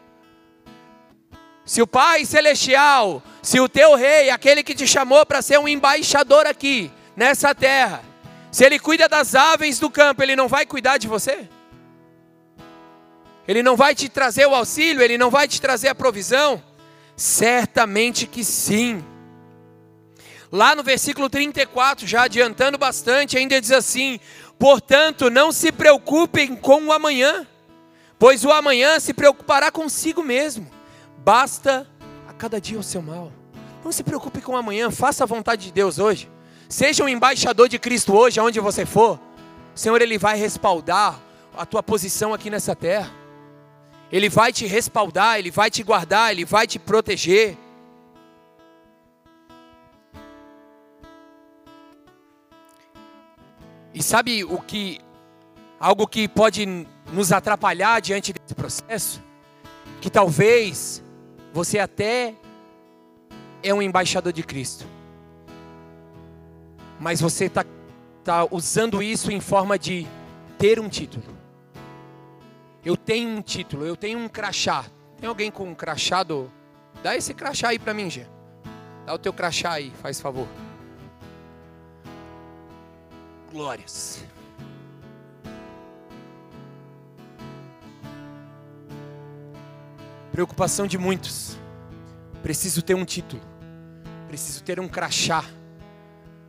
Se 1.63 1.81
o 1.81 1.87
Pai 1.87 2.25
Celestial, 2.25 3.23
se 3.41 3.57
o 3.57 3.69
teu 3.69 3.95
rei, 3.95 4.29
aquele 4.29 4.63
que 4.63 4.75
te 4.75 4.85
chamou 4.85 5.25
para 5.25 5.41
ser 5.41 5.57
um 5.57 5.67
embaixador 5.67 6.45
aqui, 6.45 6.91
nessa 7.15 7.55
terra, 7.55 8.06
se 8.57 8.65
ele 8.65 8.79
cuida 8.79 9.07
das 9.07 9.35
aves 9.35 9.77
do 9.77 9.87
campo, 9.87 10.23
ele 10.23 10.35
não 10.35 10.47
vai 10.47 10.65
cuidar 10.65 10.97
de 10.97 11.07
você? 11.07 11.47
Ele 13.47 13.61
não 13.61 13.75
vai 13.75 13.93
te 13.93 14.09
trazer 14.09 14.47
o 14.47 14.55
auxílio, 14.55 15.03
ele 15.03 15.15
não 15.15 15.29
vai 15.29 15.47
te 15.47 15.61
trazer 15.61 15.89
a 15.89 15.93
provisão? 15.93 16.63
Certamente 17.15 18.25
que 18.25 18.43
sim. 18.43 19.05
Lá 20.51 20.75
no 20.75 20.81
versículo 20.81 21.29
34, 21.29 22.07
já 22.07 22.23
adiantando 22.23 22.79
bastante, 22.79 23.37
ainda 23.37 23.61
diz 23.61 23.71
assim: 23.71 24.19
Portanto, 24.57 25.29
não 25.29 25.51
se 25.51 25.71
preocupem 25.71 26.55
com 26.55 26.85
o 26.85 26.91
amanhã, 26.91 27.45
pois 28.17 28.43
o 28.43 28.51
amanhã 28.51 28.99
se 28.99 29.13
preocupará 29.13 29.69
consigo 29.69 30.23
mesmo. 30.23 30.67
Basta 31.19 31.87
a 32.27 32.33
cada 32.33 32.59
dia 32.59 32.79
o 32.79 32.83
seu 32.83 33.03
mal. 33.03 33.31
Não 33.85 33.91
se 33.91 34.01
preocupe 34.01 34.41
com 34.41 34.53
o 34.53 34.57
amanhã, 34.57 34.89
faça 34.89 35.25
a 35.25 35.27
vontade 35.27 35.65
de 35.65 35.71
Deus 35.71 35.99
hoje. 35.99 36.27
Seja 36.69 37.03
um 37.03 37.09
embaixador 37.09 37.69
de 37.69 37.79
Cristo 37.79 38.13
hoje, 38.13 38.39
aonde 38.39 38.59
você 38.59 38.85
for. 38.85 39.19
Senhor 39.73 40.01
ele 40.01 40.17
vai 40.17 40.37
respaldar 40.37 41.19
a 41.55 41.65
tua 41.65 41.81
posição 41.81 42.33
aqui 42.33 42.49
nessa 42.49 42.75
terra. 42.75 43.11
Ele 44.11 44.29
vai 44.29 44.53
te 44.53 44.65
respaldar, 44.65 45.37
Ele 45.37 45.51
vai 45.51 45.69
te 45.69 45.83
guardar, 45.83 46.31
Ele 46.31 46.45
vai 46.45 46.65
te 46.65 46.79
proteger. 46.79 47.57
E 53.93 54.01
sabe 54.01 54.43
o 54.43 54.61
que, 54.61 54.99
algo 55.79 56.07
que 56.07 56.27
pode 56.27 56.87
nos 57.11 57.31
atrapalhar 57.31 57.99
diante 57.99 58.31
desse 58.31 58.53
processo? 58.53 59.21
Que 59.99 60.09
talvez 60.09 61.03
você 61.51 61.79
até 61.79 62.35
é 63.63 63.73
um 63.73 63.81
embaixador 63.81 64.31
de 64.31 64.43
Cristo, 64.43 64.85
mas 66.99 67.21
você 67.21 67.45
está 67.45 67.65
tá 68.23 68.47
usando 68.49 69.01
isso 69.01 69.31
em 69.31 69.39
forma 69.39 69.77
de 69.77 70.07
ter 70.57 70.79
um 70.79 70.89
título. 70.89 71.23
Eu 72.83 72.95
tenho 72.95 73.29
um 73.29 73.41
título, 73.41 73.85
eu 73.85 73.95
tenho 73.95 74.19
um 74.19 74.27
crachá. 74.27 74.85
Tem 75.19 75.27
alguém 75.27 75.51
com 75.51 75.65
um 75.65 75.75
crachá 75.75 76.23
do... 76.23 76.51
Dá 77.03 77.15
esse 77.15 77.33
crachá 77.33 77.69
aí 77.69 77.79
para 77.79 77.93
mim, 77.93 78.09
Gê. 78.09 78.25
Dá 79.05 79.13
o 79.13 79.17
teu 79.17 79.33
crachá 79.33 79.73
aí, 79.73 79.91
faz 80.01 80.19
favor. 80.19 80.47
Glórias. 83.51 84.23
Preocupação 90.31 90.85
de 90.85 90.97
muitos. 90.97 91.57
Preciso 92.43 92.81
ter 92.81 92.93
um 92.93 93.05
título. 93.05 93.41
Preciso 94.27 94.63
ter 94.63 94.79
um 94.79 94.87
crachá. 94.87 95.43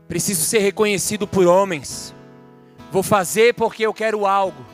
Preciso 0.09 0.43
ser 0.45 0.61
reconhecido 0.61 1.29
por 1.29 1.47
homens. 1.47 2.15
Vou 2.91 3.03
fazer 3.03 3.55
porque 3.55 3.85
eu 3.87 3.93
quero 3.93 4.27
algo. 4.27 4.65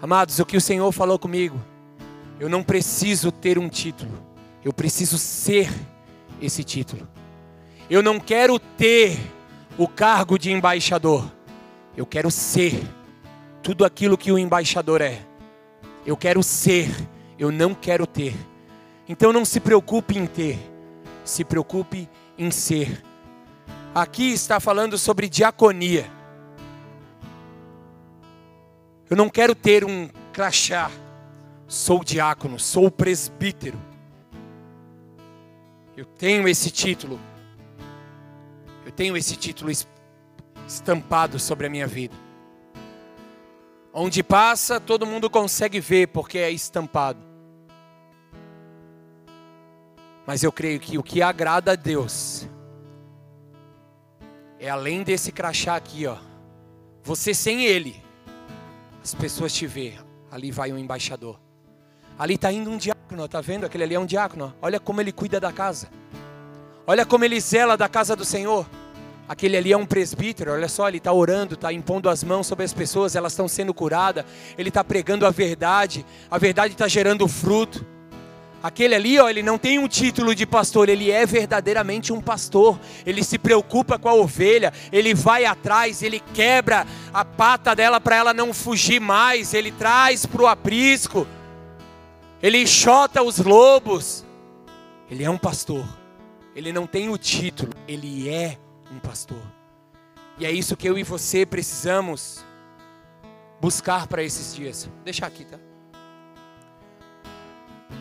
Amados, 0.00 0.38
o 0.38 0.46
que 0.46 0.56
o 0.56 0.60
Senhor 0.60 0.92
falou 0.92 1.18
comigo, 1.18 1.60
eu 2.38 2.48
não 2.48 2.62
preciso 2.62 3.30
ter 3.30 3.58
um 3.58 3.68
título, 3.68 4.12
eu 4.64 4.72
preciso 4.72 5.18
ser 5.18 5.70
esse 6.40 6.64
título. 6.64 7.06
Eu 7.88 8.02
não 8.02 8.18
quero 8.18 8.58
ter 8.58 9.18
o 9.76 9.86
cargo 9.86 10.38
de 10.38 10.50
embaixador, 10.50 11.30
eu 11.96 12.06
quero 12.06 12.30
ser 12.30 12.82
tudo 13.62 13.84
aquilo 13.84 14.16
que 14.16 14.32
o 14.32 14.38
embaixador 14.38 15.02
é. 15.02 15.20
Eu 16.06 16.16
quero 16.16 16.42
ser, 16.42 16.90
eu 17.38 17.52
não 17.52 17.74
quero 17.74 18.06
ter. 18.06 18.34
Então 19.06 19.32
não 19.32 19.44
se 19.44 19.60
preocupe 19.60 20.16
em 20.16 20.26
ter, 20.26 20.58
se 21.24 21.44
preocupe 21.44 22.08
em 22.38 22.50
ser. 22.50 23.02
Aqui 23.92 24.32
está 24.32 24.60
falando 24.60 24.96
sobre 24.96 25.28
diaconia. 25.28 26.08
Eu 29.08 29.16
não 29.16 29.28
quero 29.28 29.52
ter 29.52 29.84
um 29.84 30.08
crachá. 30.32 30.88
Sou 31.66 32.04
diácono, 32.04 32.58
sou 32.58 32.88
presbítero. 32.88 33.78
Eu 35.96 36.04
tenho 36.04 36.46
esse 36.46 36.70
título. 36.70 37.18
Eu 38.86 38.92
tenho 38.92 39.16
esse 39.16 39.34
título 39.34 39.72
estampado 40.66 41.40
sobre 41.40 41.66
a 41.66 41.70
minha 41.70 41.86
vida. 41.86 42.14
Onde 43.92 44.22
passa, 44.22 44.78
todo 44.78 45.04
mundo 45.04 45.28
consegue 45.28 45.80
ver 45.80 46.08
porque 46.08 46.38
é 46.38 46.50
estampado. 46.50 47.18
Mas 50.24 50.44
eu 50.44 50.52
creio 50.52 50.78
que 50.78 50.96
o 50.96 51.02
que 51.02 51.20
agrada 51.20 51.72
a 51.72 51.76
Deus 51.76 52.48
é 54.60 54.68
além 54.68 55.02
desse 55.02 55.32
crachá 55.32 55.74
aqui, 55.74 56.06
ó. 56.06 56.16
Você 57.02 57.32
sem 57.32 57.64
ele 57.64 58.00
as 59.02 59.14
pessoas 59.14 59.54
te 59.54 59.66
vê. 59.66 59.94
Ali 60.30 60.50
vai 60.52 60.70
um 60.70 60.78
embaixador. 60.78 61.40
Ali 62.18 62.34
está 62.34 62.52
indo 62.52 62.70
um 62.70 62.76
diácono, 62.76 63.24
está 63.24 63.40
vendo? 63.40 63.64
Aquele 63.64 63.84
ali 63.84 63.94
é 63.94 63.98
um 63.98 64.04
diácono. 64.04 64.54
Olha 64.60 64.78
como 64.78 65.00
ele 65.00 65.10
cuida 65.10 65.40
da 65.40 65.50
casa. 65.50 65.88
Olha 66.86 67.06
como 67.06 67.24
ele 67.24 67.40
zela 67.40 67.76
da 67.76 67.88
casa 67.88 68.14
do 68.14 68.24
Senhor. 68.24 68.68
Aquele 69.26 69.56
ali 69.56 69.72
é 69.72 69.76
um 69.76 69.86
presbítero, 69.86 70.52
olha 70.52 70.68
só, 70.68 70.88
ele 70.88 70.98
está 70.98 71.12
orando, 71.12 71.54
está 71.54 71.72
impondo 71.72 72.10
as 72.10 72.22
mãos 72.24 72.48
sobre 72.48 72.64
as 72.64 72.74
pessoas, 72.74 73.14
elas 73.14 73.32
estão 73.32 73.48
sendo 73.48 73.72
curadas. 73.72 74.24
Ele 74.58 74.68
está 74.68 74.84
pregando 74.84 75.24
a 75.24 75.30
verdade, 75.30 76.04
a 76.30 76.36
verdade 76.36 76.74
está 76.74 76.86
gerando 76.86 77.26
fruto. 77.26 77.86
Aquele 78.62 78.94
ali, 78.94 79.18
ó, 79.18 79.28
ele 79.28 79.42
não 79.42 79.56
tem 79.56 79.78
um 79.78 79.88
título 79.88 80.34
de 80.34 80.44
pastor, 80.44 80.88
ele 80.88 81.10
é 81.10 81.24
verdadeiramente 81.24 82.12
um 82.12 82.20
pastor. 82.20 82.78
Ele 83.06 83.24
se 83.24 83.38
preocupa 83.38 83.98
com 83.98 84.08
a 84.08 84.14
ovelha, 84.14 84.72
ele 84.92 85.14
vai 85.14 85.46
atrás, 85.46 86.02
ele 86.02 86.20
quebra 86.34 86.86
a 87.12 87.24
pata 87.24 87.74
dela 87.74 88.00
para 88.00 88.16
ela 88.16 88.34
não 88.34 88.52
fugir 88.52 89.00
mais, 89.00 89.54
ele 89.54 89.72
traz 89.72 90.26
para 90.26 90.42
o 90.42 90.46
aprisco, 90.46 91.26
ele 92.42 92.66
chota 92.66 93.22
os 93.22 93.38
lobos. 93.38 94.26
Ele 95.10 95.24
é 95.24 95.30
um 95.30 95.38
pastor. 95.38 95.84
Ele 96.54 96.72
não 96.72 96.86
tem 96.86 97.08
o 97.08 97.18
título, 97.18 97.72
ele 97.88 98.28
é 98.28 98.58
um 98.92 98.98
pastor. 98.98 99.42
E 100.38 100.46
é 100.46 100.50
isso 100.50 100.76
que 100.76 100.88
eu 100.88 100.96
e 100.96 101.02
você 101.02 101.44
precisamos 101.44 102.44
buscar 103.60 104.06
para 104.06 104.22
esses 104.22 104.54
dias. 104.54 104.88
Deixa 105.04 105.26
aqui, 105.26 105.44
tá? 105.44 105.58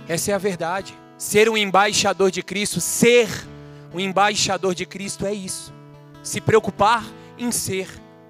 Essa 0.09 0.31
é 0.31 0.33
a 0.33 0.39
verdade. 0.39 0.97
Ser 1.19 1.47
um 1.47 1.55
embaixador 1.55 2.31
de 2.31 2.41
Cristo, 2.41 2.81
ser 2.81 3.29
um 3.93 3.99
embaixador 3.99 4.73
de 4.73 4.83
Cristo 4.83 5.23
é 5.23 5.31
isso. 5.31 5.71
Se 6.23 6.41
preocupar 6.41 7.05
em 7.37 7.51
ser, 7.51 7.87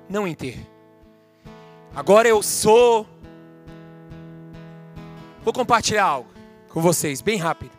não 0.10 0.28
em 0.28 0.36
ter. 0.36 0.60
Agora 1.96 2.28
eu 2.28 2.44
sou. 2.44 3.08
Vou 5.42 5.54
compartilhar 5.54 6.04
algo 6.04 6.30
com 6.68 6.82
vocês, 6.82 7.22
bem 7.22 7.38
rápido. 7.38 7.72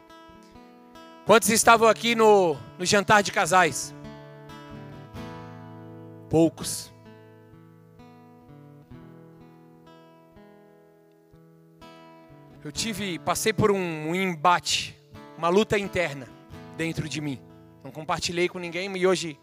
Quantos 1.27 1.51
estavam 1.51 1.87
aqui 1.87 2.15
no, 2.15 2.57
no 2.79 2.87
jantar 2.87 3.23
de 3.23 3.31
casais? 3.31 3.95
Poucos. 6.31 6.91
Eu 12.63 12.71
tive, 12.71 13.19
passei 13.19 13.55
por 13.55 13.71
um, 13.71 14.11
um 14.11 14.15
embate, 14.15 14.95
uma 15.39 15.49
luta 15.49 15.79
interna 15.79 16.29
dentro 16.77 17.09
de 17.09 17.19
mim. 17.19 17.41
Não 17.83 17.91
compartilhei 17.91 18.51
com 18.51 18.59
ninguém 18.59 18.95
e 18.99 19.07
hoje 19.07 19.41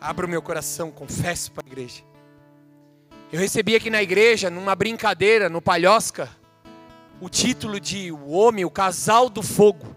abro 0.00 0.26
meu 0.26 0.40
coração, 0.40 0.90
confesso 0.90 1.52
para 1.52 1.66
a 1.66 1.70
igreja. 1.70 2.02
Eu 3.30 3.38
recebi 3.38 3.76
aqui 3.76 3.90
na 3.90 4.02
igreja, 4.02 4.48
numa 4.48 4.74
brincadeira, 4.74 5.50
no 5.50 5.60
Palhosca, 5.60 6.30
o 7.20 7.28
título 7.28 7.78
de 7.78 8.10
o 8.10 8.30
homem, 8.30 8.64
o 8.64 8.70
casal 8.70 9.28
do 9.28 9.42
fogo. 9.42 9.94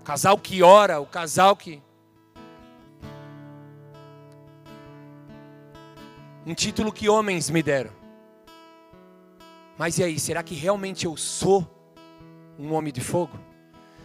O 0.00 0.04
casal 0.04 0.38
que 0.38 0.62
ora, 0.62 0.98
o 0.98 1.04
casal 1.04 1.54
que. 1.56 1.82
Um 6.46 6.54
título 6.54 6.90
que 6.90 7.06
homens 7.06 7.50
me 7.50 7.62
deram. 7.62 7.99
Mas 9.80 9.96
e 9.96 10.04
aí, 10.04 10.20
será 10.20 10.42
que 10.42 10.54
realmente 10.54 11.06
eu 11.06 11.16
sou 11.16 11.66
um 12.58 12.74
homem 12.74 12.92
de 12.92 13.00
fogo? 13.00 13.40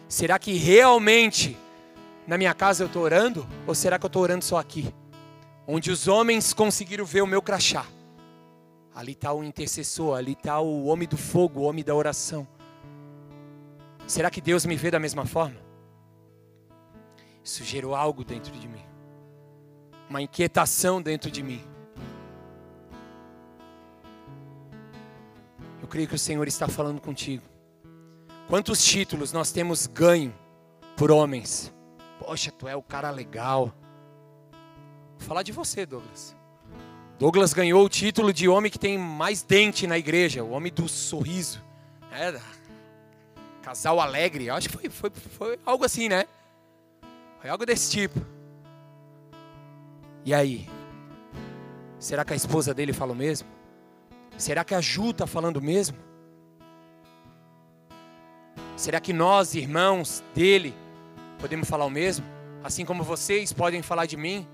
Será 0.07 0.39
que 0.39 0.53
realmente 0.53 1.57
na 2.25 2.37
minha 2.37 2.53
casa 2.53 2.81
eu 2.81 2.87
estou 2.87 3.01
orando? 3.01 3.45
Ou 3.67 3.75
será 3.75 3.99
que 3.99 4.05
eu 4.05 4.07
estou 4.07 4.21
orando 4.21 4.45
só 4.45 4.57
aqui? 4.57 4.95
Onde 5.67 5.91
os 5.91 6.07
homens 6.07 6.53
conseguiram 6.53 7.03
ver 7.03 7.23
o 7.23 7.27
meu 7.27 7.41
crachá. 7.41 7.85
Ali 8.95 9.11
está 9.11 9.33
o 9.33 9.43
intercessor, 9.43 10.17
ali 10.17 10.31
está 10.31 10.61
o 10.61 10.85
homem 10.85 11.09
do 11.09 11.17
fogo, 11.17 11.59
o 11.59 11.63
homem 11.63 11.83
da 11.83 11.93
oração. 11.93 12.47
Será 14.07 14.31
que 14.31 14.39
Deus 14.39 14.65
me 14.65 14.77
vê 14.77 14.89
da 14.89 14.97
mesma 14.97 15.25
forma? 15.25 15.59
Isso 17.43 17.65
gerou 17.65 17.93
algo 17.93 18.23
dentro 18.23 18.53
de 18.53 18.65
mim, 18.69 18.85
uma 20.09 20.21
inquietação 20.21 21.01
dentro 21.01 21.29
de 21.29 21.43
mim. 21.43 21.74
Eu 25.85 25.87
creio 25.87 26.07
que 26.07 26.15
o 26.15 26.19
Senhor 26.19 26.47
está 26.47 26.67
falando 26.67 26.99
contigo. 26.99 27.43
Quantos 28.47 28.83
títulos 28.83 29.31
nós 29.31 29.51
temos 29.51 29.85
ganho 29.85 30.33
por 30.97 31.11
homens? 31.11 31.71
Poxa, 32.17 32.51
tu 32.51 32.67
é 32.67 32.75
o 32.75 32.81
cara 32.81 33.11
legal. 33.11 33.71
Vou 35.19 35.27
falar 35.27 35.43
de 35.43 35.51
você, 35.51 35.85
Douglas. 35.85 36.35
Douglas 37.19 37.53
ganhou 37.53 37.85
o 37.85 37.87
título 37.87 38.33
de 38.33 38.49
homem 38.49 38.71
que 38.71 38.79
tem 38.79 38.97
mais 38.97 39.43
dente 39.43 39.85
na 39.85 39.95
igreja, 39.95 40.43
o 40.43 40.49
homem 40.49 40.73
do 40.73 40.89
sorriso. 40.89 41.63
É, 42.11 42.35
casal 43.61 44.01
alegre, 44.01 44.49
acho 44.49 44.67
que 44.67 44.89
foi, 44.89 44.89
foi, 44.89 45.11
foi 45.11 45.59
algo 45.63 45.85
assim, 45.85 46.09
né? 46.09 46.25
Foi 47.39 47.47
algo 47.47 47.63
desse 47.63 47.91
tipo. 47.91 48.19
E 50.25 50.33
aí? 50.33 50.67
Será 51.99 52.25
que 52.25 52.33
a 52.33 52.35
esposa 52.35 52.73
dele 52.73 52.91
fala 52.91 53.11
o 53.11 53.15
mesmo? 53.15 53.54
Será 54.37 54.63
que 54.63 54.75
a 54.75 54.81
Ju 54.81 55.11
está 55.11 55.25
falando 55.25 55.61
mesmo? 55.61 55.97
Será 58.75 58.99
que 58.99 59.13
nós, 59.13 59.55
irmãos 59.55 60.21
dele, 60.33 60.75
podemos 61.39 61.67
falar 61.69 61.85
o 61.85 61.89
mesmo? 61.89 62.25
Assim 62.63 62.83
como 62.83 63.03
vocês 63.03 63.53
podem 63.53 63.81
falar 63.81 64.05
de 64.05 64.17
mim? 64.17 64.45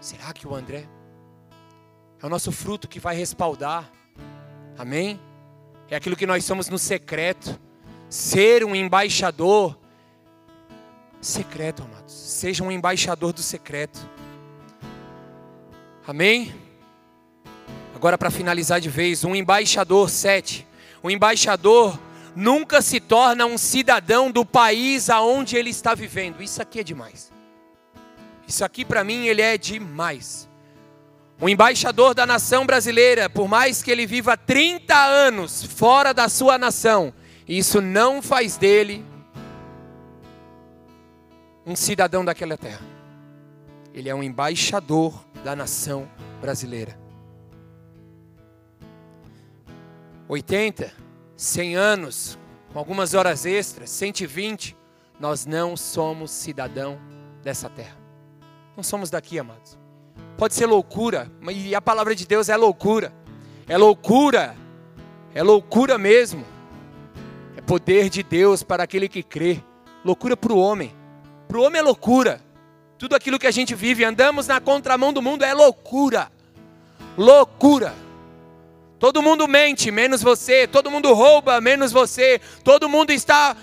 Será 0.00 0.32
que 0.32 0.46
o 0.46 0.54
André? 0.54 0.86
É 2.22 2.26
o 2.26 2.28
nosso 2.28 2.52
fruto 2.52 2.86
que 2.86 3.00
vai 3.00 3.16
respaldar. 3.16 3.90
Amém? 4.78 5.18
É 5.88 5.96
aquilo 5.96 6.14
que 6.14 6.26
nós 6.26 6.44
somos 6.44 6.68
no 6.68 6.78
secreto. 6.78 7.58
Ser 8.08 8.64
um 8.64 8.74
embaixador 8.74 9.76
secreto, 11.20 11.82
amados. 11.82 12.12
Seja 12.12 12.62
um 12.62 12.70
embaixador 12.70 13.32
do 13.32 13.42
secreto. 13.42 13.98
Amém? 16.06 16.54
Agora, 18.00 18.16
para 18.16 18.30
finalizar 18.30 18.80
de 18.80 18.88
vez, 18.88 19.24
um 19.24 19.36
embaixador, 19.36 20.08
sete. 20.08 20.66
O 21.02 21.10
embaixador 21.10 22.00
nunca 22.34 22.80
se 22.80 22.98
torna 22.98 23.44
um 23.44 23.58
cidadão 23.58 24.30
do 24.30 24.42
país 24.42 25.10
aonde 25.10 25.54
ele 25.54 25.68
está 25.68 25.94
vivendo. 25.94 26.42
Isso 26.42 26.62
aqui 26.62 26.80
é 26.80 26.82
demais. 26.82 27.30
Isso 28.48 28.64
aqui 28.64 28.86
para 28.86 29.04
mim 29.04 29.26
ele 29.26 29.42
é 29.42 29.58
demais. 29.58 30.48
O 31.38 31.46
embaixador 31.46 32.14
da 32.14 32.24
nação 32.24 32.64
brasileira, 32.64 33.28
por 33.28 33.46
mais 33.46 33.82
que 33.82 33.90
ele 33.90 34.06
viva 34.06 34.34
30 34.34 34.96
anos 34.96 35.62
fora 35.62 36.14
da 36.14 36.26
sua 36.30 36.56
nação, 36.56 37.12
isso 37.46 37.82
não 37.82 38.22
faz 38.22 38.56
dele 38.56 39.04
um 41.66 41.76
cidadão 41.76 42.24
daquela 42.24 42.56
terra. 42.56 42.80
Ele 43.92 44.08
é 44.08 44.14
um 44.14 44.22
embaixador 44.22 45.22
da 45.44 45.54
nação 45.54 46.08
brasileira. 46.40 46.99
80, 50.30 50.92
100 51.36 51.74
anos, 51.74 52.38
com 52.72 52.78
algumas 52.78 53.14
horas 53.14 53.44
extras, 53.44 53.90
120, 53.90 54.76
nós 55.18 55.44
não 55.44 55.76
somos 55.76 56.30
cidadão 56.30 57.00
dessa 57.42 57.68
terra. 57.68 57.96
Não 58.76 58.84
somos 58.84 59.10
daqui, 59.10 59.40
amados. 59.40 59.76
Pode 60.38 60.54
ser 60.54 60.66
loucura, 60.66 61.28
e 61.52 61.74
a 61.74 61.82
palavra 61.82 62.14
de 62.14 62.28
Deus 62.28 62.48
é 62.48 62.56
loucura. 62.56 63.12
É 63.66 63.76
loucura. 63.76 64.54
É 65.34 65.42
loucura 65.42 65.98
mesmo. 65.98 66.44
É 67.56 67.60
poder 67.60 68.08
de 68.08 68.22
Deus 68.22 68.62
para 68.62 68.84
aquele 68.84 69.08
que 69.08 69.24
crê. 69.24 69.60
Loucura 70.04 70.36
para 70.36 70.52
o 70.52 70.60
homem. 70.60 70.94
Para 71.48 71.58
o 71.58 71.62
homem 71.64 71.80
é 71.80 71.82
loucura. 71.82 72.40
Tudo 72.96 73.16
aquilo 73.16 73.36
que 73.36 73.48
a 73.48 73.50
gente 73.50 73.74
vive, 73.74 74.04
andamos 74.04 74.46
na 74.46 74.60
contramão 74.60 75.12
do 75.12 75.20
mundo, 75.20 75.42
é 75.42 75.52
loucura. 75.52 76.30
Loucura. 77.18 77.92
Todo 79.00 79.22
mundo 79.22 79.48
mente, 79.48 79.90
menos 79.90 80.22
você. 80.22 80.68
Todo 80.68 80.90
mundo 80.90 81.14
rouba, 81.14 81.58
menos 81.58 81.90
você. 81.90 82.38
Todo 82.62 82.86
mundo 82.86 83.10
está 83.10 83.56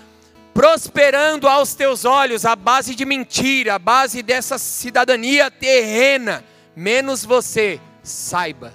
prosperando 0.52 1.46
aos 1.46 1.76
teus 1.76 2.04
olhos 2.04 2.44
à 2.44 2.56
base 2.56 2.92
de 2.92 3.04
mentira, 3.04 3.76
à 3.76 3.78
base 3.78 4.20
dessa 4.20 4.58
cidadania 4.58 5.48
terrena, 5.48 6.44
menos 6.74 7.24
você. 7.24 7.80
Saiba 8.02 8.74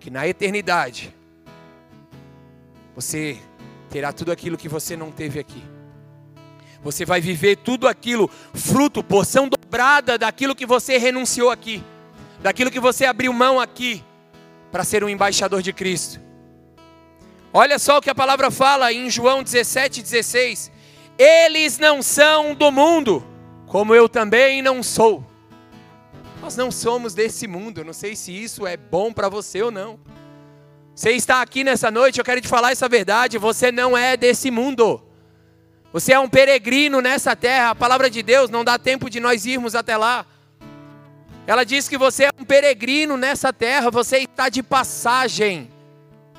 que 0.00 0.08
na 0.08 0.26
eternidade 0.26 1.14
você 2.94 3.36
terá 3.90 4.14
tudo 4.14 4.32
aquilo 4.32 4.56
que 4.56 4.70
você 4.70 4.96
não 4.96 5.12
teve 5.12 5.38
aqui. 5.38 5.62
Você 6.82 7.04
vai 7.04 7.20
viver 7.20 7.56
tudo 7.56 7.86
aquilo, 7.86 8.30
fruto, 8.54 9.04
porção 9.04 9.46
dobrada 9.46 10.16
daquilo 10.16 10.54
que 10.54 10.64
você 10.64 10.96
renunciou 10.96 11.50
aqui, 11.50 11.84
daquilo 12.40 12.70
que 12.70 12.80
você 12.80 13.04
abriu 13.04 13.30
mão 13.30 13.60
aqui 13.60 14.02
para 14.76 14.84
ser 14.84 15.02
um 15.02 15.08
embaixador 15.08 15.62
de 15.62 15.72
Cristo. 15.72 16.20
Olha 17.50 17.78
só 17.78 17.96
o 17.96 18.02
que 18.02 18.10
a 18.10 18.14
palavra 18.14 18.50
fala 18.50 18.92
em 18.92 19.08
João 19.08 19.42
17, 19.42 20.02
16: 20.02 20.70
Eles 21.18 21.78
não 21.78 22.02
são 22.02 22.54
do 22.54 22.70
mundo, 22.70 23.26
como 23.66 23.94
eu 23.94 24.06
também 24.06 24.60
não 24.60 24.82
sou. 24.82 25.24
Nós 26.42 26.58
não 26.58 26.70
somos 26.70 27.14
desse 27.14 27.46
mundo, 27.46 27.82
não 27.82 27.94
sei 27.94 28.14
se 28.14 28.30
isso 28.30 28.66
é 28.66 28.76
bom 28.76 29.14
para 29.14 29.30
você 29.30 29.62
ou 29.62 29.70
não. 29.70 29.98
Você 30.94 31.12
está 31.12 31.40
aqui 31.40 31.64
nessa 31.64 31.90
noite, 31.90 32.18
eu 32.18 32.24
quero 32.24 32.42
te 32.42 32.48
falar 32.48 32.72
essa 32.72 32.86
verdade: 32.86 33.38
você 33.38 33.72
não 33.72 33.96
é 33.96 34.14
desse 34.14 34.50
mundo. 34.50 35.02
Você 35.90 36.12
é 36.12 36.20
um 36.20 36.28
peregrino 36.28 37.00
nessa 37.00 37.34
terra, 37.34 37.70
a 37.70 37.74
palavra 37.74 38.10
de 38.10 38.22
Deus 38.22 38.50
não 38.50 38.62
dá 38.62 38.78
tempo 38.78 39.08
de 39.08 39.20
nós 39.20 39.46
irmos 39.46 39.74
até 39.74 39.96
lá. 39.96 40.26
Ela 41.46 41.64
diz 41.64 41.88
que 41.88 41.96
você 41.96 42.24
é 42.24 42.30
um 42.38 42.44
peregrino 42.44 43.16
nessa 43.16 43.52
terra, 43.52 43.90
você 43.90 44.18
está 44.18 44.48
de 44.48 44.62
passagem. 44.62 45.70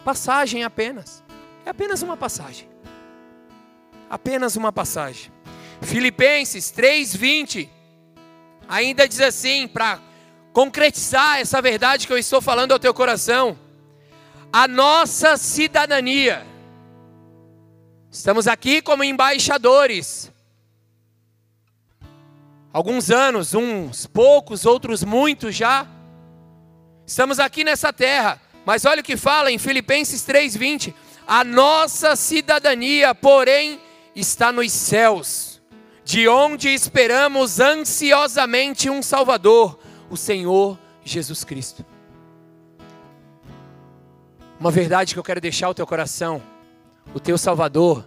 Passagem 0.03 0.63
apenas. 0.63 1.23
É 1.65 1.69
apenas 1.69 2.01
uma 2.01 2.17
passagem. 2.17 2.67
apenas 4.09 4.55
uma 4.55 4.71
passagem. 4.71 5.31
Filipenses 5.81 6.71
3:20 6.71 7.69
ainda 8.67 9.07
diz 9.07 9.21
assim, 9.21 9.67
para 9.67 9.99
concretizar 10.53 11.39
essa 11.39 11.61
verdade 11.61 12.07
que 12.07 12.13
eu 12.13 12.17
estou 12.17 12.41
falando 12.41 12.71
ao 12.71 12.79
teu 12.79 12.93
coração, 12.93 13.57
a 14.51 14.67
nossa 14.67 15.37
cidadania. 15.37 16.45
Estamos 18.09 18.47
aqui 18.47 18.81
como 18.81 19.03
embaixadores. 19.03 20.31
Alguns 22.73 23.09
anos, 23.09 23.53
uns 23.53 24.05
poucos, 24.05 24.65
outros 24.65 25.03
muitos 25.03 25.55
já. 25.55 25.87
Estamos 27.05 27.39
aqui 27.39 27.63
nessa 27.63 27.93
terra, 27.93 28.41
mas 28.65 28.85
olha 28.85 29.01
o 29.01 29.03
que 29.03 29.15
fala 29.15 29.51
em 29.51 29.57
Filipenses 29.57 30.23
3:20, 30.23 30.93
a 31.25 31.43
nossa 31.43 32.15
cidadania, 32.15 33.15
porém, 33.15 33.79
está 34.15 34.51
nos 34.51 34.71
céus, 34.71 35.61
de 36.03 36.27
onde 36.27 36.69
esperamos 36.69 37.59
ansiosamente 37.59 38.89
um 38.89 39.01
Salvador, 39.01 39.79
o 40.09 40.17
Senhor 40.17 40.77
Jesus 41.03 41.43
Cristo. 41.43 41.85
Uma 44.59 44.71
verdade 44.71 45.13
que 45.13 45.19
eu 45.19 45.23
quero 45.23 45.39
deixar 45.39 45.67
ao 45.67 45.73
teu 45.73 45.87
coração: 45.87 46.41
o 47.13 47.19
teu 47.19 47.37
Salvador, 47.37 48.05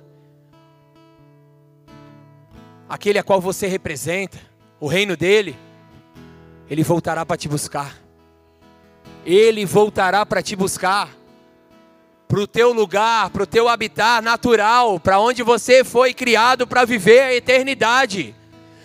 aquele 2.89 3.19
a 3.19 3.23
qual 3.23 3.41
você 3.41 3.67
representa, 3.67 4.50
o 4.81 4.89
reino 4.89 5.17
dele, 5.17 5.57
ele 6.69 6.83
voltará 6.83 7.25
para 7.27 7.37
te 7.37 7.49
buscar. 7.49 7.95
Ele 9.25 9.67
voltará 9.67 10.25
para 10.25 10.43
te 10.43 10.57
buscar 10.57 11.21
para 12.31 12.41
o 12.41 12.47
teu 12.47 12.73
lugar, 12.73 13.29
para 13.31 13.43
o 13.43 13.47
teu 13.47 13.69
habitat 13.69 14.23
natural, 14.23 15.01
para 15.01 15.19
onde 15.19 15.43
você 15.43 15.83
foi 15.83 16.15
criado 16.15 16.65
para 16.65 16.85
viver 16.85 17.23
a 17.23 17.35
eternidade. 17.35 18.35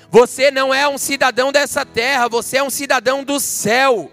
Você 0.09 0.49
não 0.49 0.73
é 0.73 0.87
um 0.87 0.97
cidadão 0.97 1.51
dessa 1.51 1.85
terra, 1.85 2.27
você 2.27 2.57
é 2.57 2.63
um 2.63 2.71
cidadão 2.71 3.23
do 3.23 3.39
céu. 3.39 4.11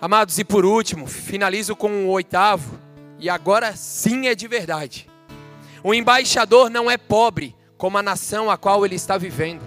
Amados, 0.00 0.38
e 0.38 0.44
por 0.44 0.64
último, 0.64 1.06
finalizo 1.06 1.76
com 1.76 2.06
o 2.06 2.08
oitavo, 2.08 2.78
e 3.18 3.28
agora 3.28 3.76
sim 3.76 4.26
é 4.26 4.34
de 4.34 4.48
verdade. 4.48 5.06
O 5.84 5.92
embaixador 5.92 6.70
não 6.70 6.90
é 6.90 6.96
pobre 6.96 7.54
como 7.76 7.98
a 7.98 8.02
nação 8.02 8.50
a 8.50 8.56
qual 8.56 8.84
ele 8.84 8.94
está 8.94 9.18
vivendo. 9.18 9.62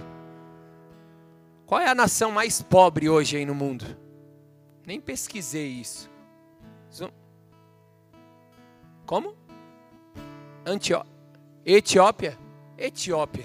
Qual 1.66 1.80
é 1.80 1.88
a 1.88 1.94
nação 1.94 2.32
mais 2.32 2.60
pobre 2.60 3.08
hoje 3.08 3.36
aí 3.36 3.44
no 3.46 3.54
mundo? 3.54 3.84
Nem 4.84 5.00
pesquisei 5.00 5.68
isso. 5.68 6.10
Como? 9.06 9.36
Antió... 10.64 11.04
Etiópia? 11.64 12.38
Etiópia. 12.76 13.44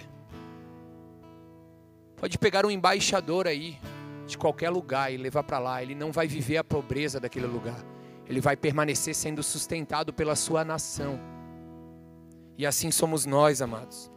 Pode 2.16 2.38
pegar 2.38 2.66
um 2.66 2.72
embaixador 2.72 3.48
aí 3.48 3.80
de 4.26 4.38
qualquer 4.38 4.70
lugar 4.70 5.12
e 5.12 5.18
levar 5.18 5.44
para 5.44 5.60
lá. 5.60 5.84
Ele 5.84 5.94
não 5.94 6.12
vai 6.12 6.28
viver 6.28 6.58
a 6.58 6.64
pobreza 6.64 7.20
daquele 7.20 7.46
lugar. 7.46 7.84
Ele 8.26 8.42
vai 8.42 8.56
permanecer 8.56 9.14
sendo 9.14 9.44
sustentado 9.44 10.14
pela 10.14 10.36
sua 10.36 10.64
nação. 10.64 11.20
E 12.58 12.66
assim 12.66 12.90
somos 12.90 13.26
nós, 13.26 13.62
amados. 13.62 14.15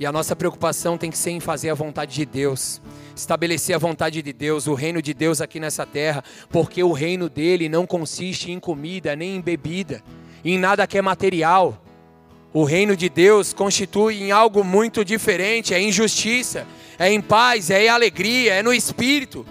E 0.00 0.06
a 0.06 0.12
nossa 0.12 0.36
preocupação 0.36 0.96
tem 0.96 1.10
que 1.10 1.18
ser 1.18 1.30
em 1.30 1.40
fazer 1.40 1.70
a 1.70 1.74
vontade 1.74 2.14
de 2.14 2.24
Deus, 2.24 2.80
estabelecer 3.16 3.74
a 3.74 3.78
vontade 3.78 4.22
de 4.22 4.32
Deus, 4.32 4.68
o 4.68 4.74
reino 4.74 5.02
de 5.02 5.12
Deus 5.12 5.40
aqui 5.40 5.58
nessa 5.58 5.84
terra, 5.84 6.22
porque 6.50 6.80
o 6.84 6.92
reino 6.92 7.28
dele 7.28 7.68
não 7.68 7.84
consiste 7.84 8.52
em 8.52 8.60
comida 8.60 9.16
nem 9.16 9.34
em 9.34 9.40
bebida, 9.40 10.00
em 10.44 10.56
nada 10.56 10.86
que 10.86 10.96
é 10.96 11.02
material. 11.02 11.82
O 12.52 12.62
reino 12.62 12.96
de 12.96 13.08
Deus 13.08 13.52
constitui 13.52 14.22
em 14.22 14.30
algo 14.30 14.62
muito 14.62 15.04
diferente, 15.04 15.74
é 15.74 15.80
em 15.80 15.90
justiça, 15.90 16.64
é 16.96 17.12
em 17.12 17.20
paz, 17.20 17.68
é 17.68 17.86
em 17.86 17.88
alegria, 17.88 18.54
é 18.54 18.62
no 18.62 18.72
espírito. 18.72 19.44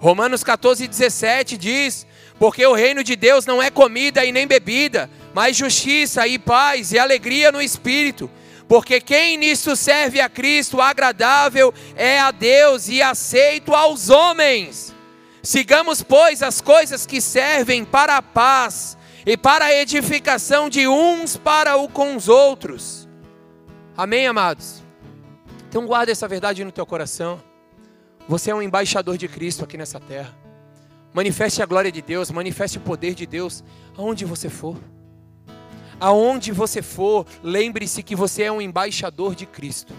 Romanos 0.00 0.42
14, 0.42 0.88
17 0.88 1.56
diz: 1.56 2.08
Porque 2.40 2.66
o 2.66 2.74
reino 2.74 3.04
de 3.04 3.14
Deus 3.14 3.46
não 3.46 3.62
é 3.62 3.70
comida 3.70 4.24
e 4.24 4.32
nem 4.32 4.48
bebida, 4.48 5.08
mas 5.32 5.56
justiça 5.56 6.26
e 6.26 6.40
paz 6.40 6.90
e 6.90 6.98
alegria 6.98 7.52
no 7.52 7.62
espírito. 7.62 8.28
Porque 8.72 9.02
quem 9.02 9.36
nisso 9.36 9.76
serve 9.76 10.18
a 10.18 10.30
Cristo, 10.30 10.80
agradável 10.80 11.74
é 11.94 12.18
a 12.18 12.30
Deus 12.30 12.88
e 12.88 13.02
aceito 13.02 13.74
aos 13.74 14.08
homens. 14.08 14.94
Sigamos, 15.42 16.02
pois, 16.02 16.42
as 16.42 16.62
coisas 16.62 17.04
que 17.04 17.20
servem 17.20 17.84
para 17.84 18.16
a 18.16 18.22
paz 18.22 18.96
e 19.26 19.36
para 19.36 19.66
a 19.66 19.74
edificação 19.74 20.70
de 20.70 20.88
uns 20.88 21.36
para 21.36 21.76
o 21.76 21.86
com 21.86 22.16
os 22.16 22.30
outros. 22.30 23.06
Amém, 23.94 24.26
amados? 24.26 24.82
Então 25.68 25.84
guarda 25.84 26.10
essa 26.10 26.26
verdade 26.26 26.64
no 26.64 26.72
teu 26.72 26.86
coração. 26.86 27.42
Você 28.26 28.52
é 28.52 28.54
um 28.54 28.62
embaixador 28.62 29.18
de 29.18 29.28
Cristo 29.28 29.64
aqui 29.64 29.76
nessa 29.76 30.00
terra. 30.00 30.34
Manifeste 31.12 31.62
a 31.62 31.66
glória 31.66 31.92
de 31.92 32.00
Deus, 32.00 32.30
manifeste 32.30 32.78
o 32.78 32.80
poder 32.80 33.14
de 33.14 33.26
Deus 33.26 33.62
aonde 33.98 34.24
você 34.24 34.48
for. 34.48 34.78
Aonde 36.02 36.50
você 36.50 36.82
for, 36.82 37.24
lembre-se 37.44 38.02
que 38.02 38.16
você 38.16 38.42
é 38.42 38.50
um 38.50 38.60
embaixador 38.60 39.36
de 39.36 39.46
Cristo. 39.46 39.94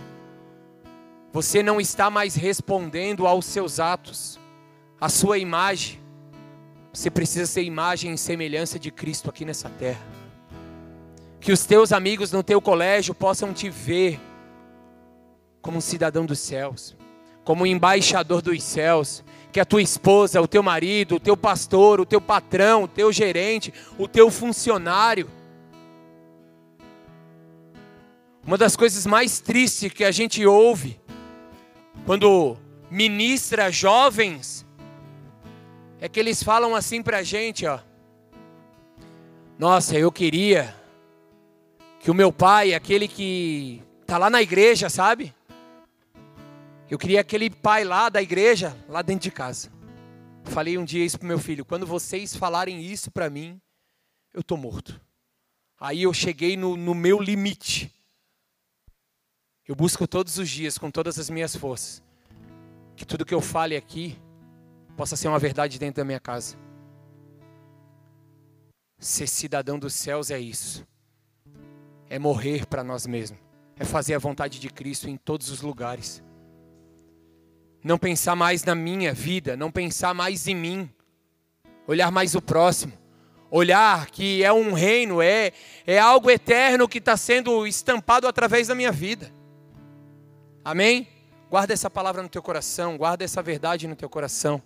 Você 1.31 1.63
não 1.63 1.79
está 1.79 2.09
mais 2.09 2.35
respondendo 2.35 3.25
aos 3.25 3.45
seus 3.45 3.79
atos, 3.79 4.37
à 4.99 5.07
sua 5.07 5.37
imagem, 5.37 6.01
você 6.91 7.09
precisa 7.09 7.45
ser 7.45 7.63
imagem 7.63 8.13
e 8.13 8.17
semelhança 8.17 8.77
de 8.77 8.91
Cristo 8.91 9.29
aqui 9.29 9.45
nessa 9.45 9.69
terra. 9.69 10.05
Que 11.39 11.53
os 11.53 11.65
teus 11.65 11.93
amigos 11.93 12.33
no 12.33 12.43
teu 12.43 12.59
colégio 12.59 13.15
possam 13.15 13.53
te 13.53 13.69
ver 13.69 14.19
como 15.61 15.77
um 15.77 15.81
cidadão 15.81 16.25
dos 16.25 16.39
céus, 16.39 16.97
como 17.45 17.63
um 17.63 17.65
embaixador 17.65 18.41
dos 18.41 18.61
céus. 18.61 19.23
Que 19.53 19.59
a 19.61 19.65
tua 19.65 19.81
esposa, 19.81 20.41
o 20.41 20.49
teu 20.49 20.61
marido, 20.61 21.15
o 21.15 21.19
teu 21.19 21.37
pastor, 21.37 22.01
o 22.01 22.05
teu 22.05 22.19
patrão, 22.19 22.83
o 22.83 22.87
teu 22.89 23.09
gerente, 23.09 23.73
o 23.97 24.05
teu 24.05 24.29
funcionário. 24.29 25.29
Uma 28.45 28.57
das 28.57 28.75
coisas 28.75 29.05
mais 29.05 29.39
tristes 29.39 29.93
que 29.93 30.03
a 30.03 30.11
gente 30.11 30.45
ouve 30.45 30.99
quando 32.05 32.57
ministra 32.91 33.71
jovens 33.71 34.65
é 36.01 36.09
que 36.09 36.19
eles 36.19 36.43
falam 36.43 36.75
assim 36.75 37.01
pra 37.01 37.23
gente, 37.23 37.65
ó. 37.65 37.79
Nossa, 39.57 39.97
eu 39.97 40.11
queria 40.11 40.75
que 42.01 42.11
o 42.11 42.13
meu 42.13 42.33
pai, 42.33 42.73
aquele 42.73 43.07
que 43.07 43.81
tá 44.05 44.17
lá 44.17 44.29
na 44.29 44.41
igreja, 44.41 44.89
sabe? 44.89 45.33
Eu 46.89 46.97
queria 46.97 47.21
aquele 47.21 47.49
pai 47.49 47.85
lá 47.85 48.09
da 48.09 48.21
igreja, 48.21 48.75
lá 48.89 49.01
dentro 49.01 49.23
de 49.23 49.31
casa. 49.31 49.71
Falei 50.43 50.77
um 50.77 50.83
dia 50.83 51.05
isso 51.05 51.17
pro 51.17 51.25
meu 51.25 51.39
filho, 51.39 51.63
quando 51.63 51.87
vocês 51.87 52.35
falarem 52.35 52.81
isso 52.81 53.09
para 53.09 53.29
mim, 53.29 53.61
eu 54.33 54.43
tô 54.43 54.57
morto. 54.57 54.99
Aí 55.79 56.03
eu 56.03 56.13
cheguei 56.13 56.57
no, 56.57 56.75
no 56.75 56.93
meu 56.93 57.21
limite. 57.21 57.89
Eu 59.65 59.75
busco 59.75 60.05
todos 60.05 60.37
os 60.37 60.49
dias, 60.49 60.77
com 60.77 60.91
todas 60.91 61.17
as 61.17 61.29
minhas 61.29 61.55
forças, 61.55 62.03
que 62.97 63.05
tudo 63.05 63.25
que 63.25 63.33
eu 63.33 63.39
fale 63.39 63.77
aqui 63.77 64.19
possa 64.97 65.15
ser 65.15 65.29
uma 65.29 65.39
verdade 65.39 65.79
dentro 65.79 66.01
da 66.01 66.05
minha 66.05 66.19
casa. 66.19 66.57
Ser 68.99 69.27
cidadão 69.27 69.79
dos 69.79 69.93
céus 69.93 70.29
é 70.31 70.39
isso. 70.39 70.85
É 72.09 72.19
morrer 72.19 72.65
para 72.65 72.83
nós 72.83 73.07
mesmos. 73.07 73.39
É 73.77 73.85
fazer 73.85 74.15
a 74.15 74.19
vontade 74.19 74.59
de 74.59 74.69
Cristo 74.69 75.09
em 75.09 75.15
todos 75.15 75.49
os 75.49 75.61
lugares. 75.61 76.21
Não 77.81 77.97
pensar 77.97 78.35
mais 78.35 78.65
na 78.65 78.75
minha 78.75 79.13
vida, 79.13 79.55
não 79.55 79.71
pensar 79.71 80.13
mais 80.13 80.45
em 80.45 80.55
mim. 80.55 80.89
Olhar 81.87 82.11
mais 82.11 82.35
o 82.35 82.41
próximo. 82.41 82.93
Olhar 83.49 84.07
que 84.07 84.43
é 84.43 84.51
um 84.51 84.73
reino, 84.73 85.21
é, 85.21 85.53
é 85.87 85.99
algo 85.99 86.29
eterno 86.29 86.87
que 86.87 86.97
está 86.97 87.15
sendo 87.15 87.65
estampado 87.65 88.27
através 88.27 88.67
da 88.67 88.75
minha 88.75 88.91
vida. 88.91 89.31
Amém? 90.65 91.09
Guarda 91.49 91.73
essa 91.73 91.89
palavra 91.89 92.23
no 92.23 92.29
teu 92.29 92.41
coração, 92.41 92.97
guarda 92.97 93.25
essa 93.25 93.43
verdade 93.43 93.85
no 93.85 93.97
teu 93.97 94.09
coração. 94.09 94.63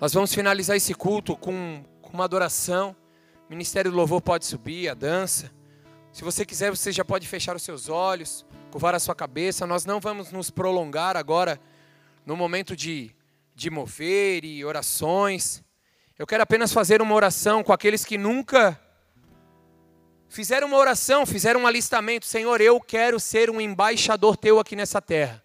Nós 0.00 0.14
vamos 0.14 0.32
finalizar 0.32 0.74
esse 0.74 0.94
culto 0.94 1.36
com, 1.36 1.84
com 2.00 2.14
uma 2.14 2.24
adoração. 2.24 2.96
O 3.46 3.50
Ministério 3.50 3.90
do 3.90 3.96
Louvor 3.98 4.22
pode 4.22 4.46
subir, 4.46 4.88
a 4.88 4.94
dança. 4.94 5.52
Se 6.10 6.24
você 6.24 6.46
quiser, 6.46 6.70
você 6.70 6.90
já 6.90 7.04
pode 7.04 7.28
fechar 7.28 7.54
os 7.54 7.62
seus 7.62 7.90
olhos, 7.90 8.46
curvar 8.70 8.94
a 8.94 8.98
sua 8.98 9.14
cabeça. 9.14 9.66
Nós 9.66 9.84
não 9.84 10.00
vamos 10.00 10.32
nos 10.32 10.48
prolongar 10.48 11.14
agora 11.14 11.60
no 12.24 12.34
momento 12.34 12.74
de, 12.74 13.14
de 13.54 13.68
mover 13.68 14.46
e 14.46 14.64
orações. 14.64 15.62
Eu 16.18 16.26
quero 16.26 16.42
apenas 16.42 16.72
fazer 16.72 17.02
uma 17.02 17.14
oração 17.14 17.62
com 17.62 17.72
aqueles 17.74 18.02
que 18.02 18.16
nunca 18.16 18.80
fizeram 20.30 20.68
uma 20.68 20.78
oração, 20.78 21.26
fizeram 21.26 21.62
um 21.62 21.66
alistamento. 21.66 22.24
Senhor, 22.24 22.60
eu 22.60 22.80
quero 22.80 23.18
ser 23.20 23.50
um 23.50 23.60
embaixador 23.60 24.36
teu 24.36 24.58
aqui 24.58 24.76
nessa 24.76 25.02
terra. 25.02 25.42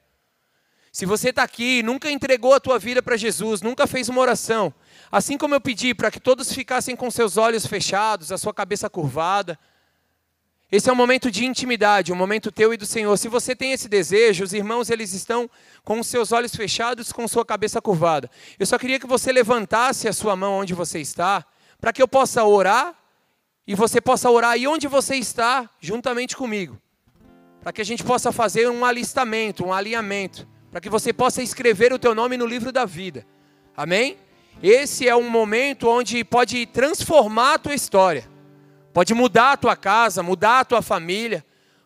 Se 0.91 1.05
você 1.05 1.31
está 1.31 1.43
aqui, 1.43 1.83
nunca 1.83 2.09
entregou 2.09 2.53
a 2.53 2.59
tua 2.59 2.79
vida 2.79 3.01
para 3.01 3.17
Jesus, 3.17 3.61
nunca 3.61 3.85
fez 3.85 4.07
uma 4.07 4.21
oração, 4.21 4.73
assim 5.11 5.37
como 5.37 5.53
eu 5.53 5.59
pedi 5.59 5.93
para 5.93 6.09
que 6.09 6.21
todos 6.21 6.53
ficassem 6.53 6.95
com 6.95 7.11
seus 7.11 7.35
olhos 7.35 7.65
fechados, 7.65 8.31
a 8.31 8.37
sua 8.37 8.53
cabeça 8.53 8.89
curvada, 8.89 9.59
Esse 10.71 10.89
é 10.89 10.93
um 10.93 10.95
momento 10.95 11.29
de 11.29 11.45
intimidade, 11.45 12.11
um 12.11 12.15
momento 12.15 12.51
teu 12.51 12.73
e 12.73 12.77
do 12.77 12.85
Senhor. 12.85 13.15
Se 13.17 13.27
você 13.27 13.55
tem 13.55 13.71
esse 13.71 13.87
desejo, 13.87 14.43
os 14.43 14.51
irmãos 14.53 14.89
eles 14.89 15.13
estão 15.13 15.49
com 15.83 15.99
os 15.99 16.07
seus 16.07 16.31
olhos 16.31 16.55
fechados, 16.55 17.11
com 17.11 17.27
sua 17.27 17.45
cabeça 17.45 17.81
curvada. 17.81 18.29
Eu 18.57 18.65
só 18.65 18.77
queria 18.77 18.99
que 18.99 19.05
você 19.05 19.31
levantasse 19.31 20.07
a 20.07 20.13
sua 20.13 20.35
mão 20.35 20.55
onde 20.55 20.73
você 20.73 20.99
está, 20.99 21.45
para 21.79 21.93
que 21.93 22.01
eu 22.01 22.07
possa 22.07 22.43
orar 22.43 22.95
e 23.67 23.73
você 23.73 23.99
possa 23.99 24.29
orar 24.29 24.51
aí 24.51 24.67
onde 24.67 24.87
você 24.87 25.15
está, 25.15 25.69
juntamente 25.79 26.35
comigo. 26.35 26.79
Para 27.61 27.73
que 27.73 27.81
a 27.81 27.85
gente 27.85 28.03
possa 28.03 28.31
fazer 28.31 28.69
um 28.69 28.85
alistamento, 28.85 29.65
um 29.65 29.73
alinhamento, 29.73 30.47
para 30.69 30.79
que 30.79 30.89
você 30.89 31.11
possa 31.11 31.41
escrever 31.41 31.91
o 31.91 31.99
teu 31.99 32.13
nome 32.13 32.37
no 32.37 32.45
livro 32.45 32.71
da 32.71 32.85
vida. 32.85 33.25
Amém? 33.75 34.17
Esse 34.61 35.07
é 35.07 35.15
um 35.15 35.29
momento 35.29 35.89
onde 35.89 36.23
pode 36.23 36.65
transformar 36.67 37.55
a 37.55 37.59
tua 37.59 37.73
história. 37.73 38.29
Pode 38.93 39.13
mudar 39.13 39.53
a 39.53 39.57
tua 39.57 39.75
casa, 39.75 40.23
mudar 40.23 40.59
a 40.59 40.65
tua 40.65 40.81
família, 40.81 41.43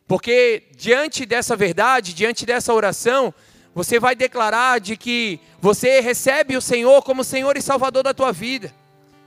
porque 0.07 0.63
diante 0.75 1.25
dessa 1.25 1.55
verdade, 1.55 2.13
diante 2.13 2.45
dessa 2.45 2.73
oração, 2.73 3.33
você 3.73 3.99
vai 3.99 4.15
declarar 4.15 4.79
de 4.79 4.97
que 4.97 5.39
você 5.59 6.01
recebe 6.01 6.57
o 6.57 6.61
Senhor 6.61 7.01
como 7.03 7.23
Senhor 7.23 7.55
e 7.57 7.61
Salvador 7.61 8.03
da 8.03 8.13
tua 8.13 8.31
vida, 8.31 8.73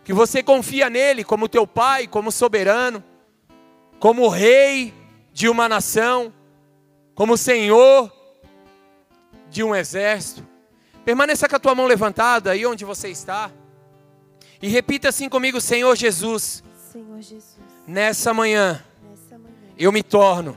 que 0.04 0.12
você 0.12 0.42
confia 0.42 0.90
nele 0.90 1.24
como 1.24 1.48
teu 1.48 1.66
pai, 1.66 2.06
como 2.06 2.32
soberano, 2.32 3.02
como 4.00 4.28
rei 4.28 4.92
de 5.32 5.48
uma 5.48 5.68
nação, 5.68 6.32
como 7.14 7.36
Senhor 7.36 8.12
de 9.48 9.62
um 9.62 9.74
exército. 9.74 10.46
Permaneça 11.04 11.48
com 11.48 11.56
a 11.56 11.58
tua 11.58 11.74
mão 11.74 11.86
levantada 11.86 12.50
aí 12.50 12.64
onde 12.66 12.84
você 12.84 13.08
está. 13.08 13.50
E 14.60 14.68
repita 14.68 15.08
assim 15.08 15.28
comigo, 15.28 15.60
Senhor 15.60 15.96
Jesus. 15.96 16.62
Senhor 16.92 17.20
Jesus 17.20 17.62
Nessa 17.86 18.32
manhã, 18.32 18.82
eu 19.76 19.90
me 19.90 20.04
torno, 20.04 20.56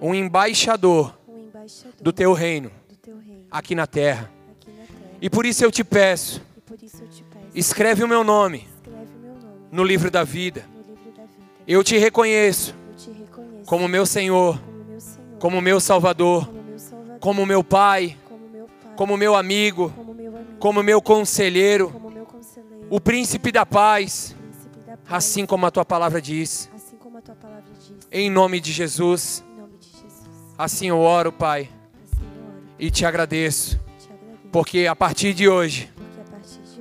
um, 0.00 0.14
embaixador 0.14 1.18
do 2.00 2.12
teu 2.12 2.32
reino, 2.32 2.70
aqui, 3.50 3.74
na 3.74 3.86
terra. 3.86 4.30
E 5.20 5.28
por 5.28 5.44
isso 5.44 5.64
eu 5.64 5.72
te 5.72 5.82
peço, 5.82 6.40
escreve, 7.54 8.04
o 8.04 8.08
meu 8.08 8.24
nome, 8.24 8.68
no 9.70 9.84
livro 9.84 10.10
da 10.10 10.24
vida. 10.24 10.64
Eu 11.66 11.84
te 11.84 11.96
reconheço, 11.98 12.74
como 13.66 13.88
meu 13.88 14.04
Senhor, 14.04 14.60
como 15.38 15.60
meu 15.60 15.80
Salvador, 15.80 16.48
como 17.20 17.46
meu 17.46 17.62
Pai, 17.62 18.16
como 18.96 19.16
meu 19.16 19.36
amigo, 19.36 19.92
como 20.58 20.82
meu 20.82 21.00
conselheiro, 21.00 21.92
o 22.88 23.00
príncipe 23.00 23.52
da 23.52 23.64
paz 23.64 24.34
Assim 25.10 25.44
como 25.44 25.66
a 25.66 25.72
tua 25.72 25.84
palavra 25.84 26.22
diz. 26.22 26.70
Assim. 26.72 26.96
Em 28.12 28.30
nome 28.30 28.60
de 28.60 28.70
Jesus. 28.70 29.42
Assim 30.56 30.86
eu 30.86 31.00
oro, 31.00 31.32
Pai. 31.32 31.68
Assim. 32.04 32.24
E. 32.78 32.90
Te 32.92 33.04
agradeço. 33.04 33.80
Porque 34.52 34.86
a 34.86 34.94
partir 34.94 35.34
de 35.34 35.48
hoje, 35.48 35.92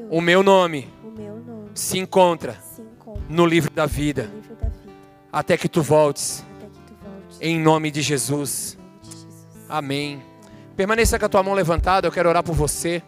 o 0.09 0.21
meu 0.21 0.41
nome, 0.41 0.91
o 1.03 1.11
meu 1.11 1.35
nome 1.35 1.69
se 1.75 1.97
encontra, 1.99 2.57
se 2.61 2.81
encontra 2.81 3.23
no 3.29 3.45
livro 3.45 3.71
da 3.71 3.85
vida. 3.85 4.23
livro 4.23 4.55
da 4.55 4.67
vida. 4.67 4.93
Até 5.31 5.57
que 5.57 5.69
tu 5.69 5.81
voltes. 5.81 6.43
Até 6.57 6.65
que 6.65 6.81
tu 6.81 6.93
voltes. 7.03 7.37
Em 7.39 7.59
nome 7.59 7.91
de 7.91 8.01
Jesus. 8.01 8.77
Em 8.77 8.81
nome 8.81 8.99
de 9.03 9.11
Jesus. 9.11 9.47
Amém. 9.69 10.23
Permaneça 10.75 11.19
com 11.19 11.25
a 11.25 11.29
tua 11.29 11.43
mão 11.43 11.53
levantada, 11.53 12.07
eu 12.07 12.11
quero 12.11 12.27
orar 12.29 12.43
por 12.43 12.55
você. 12.55 13.03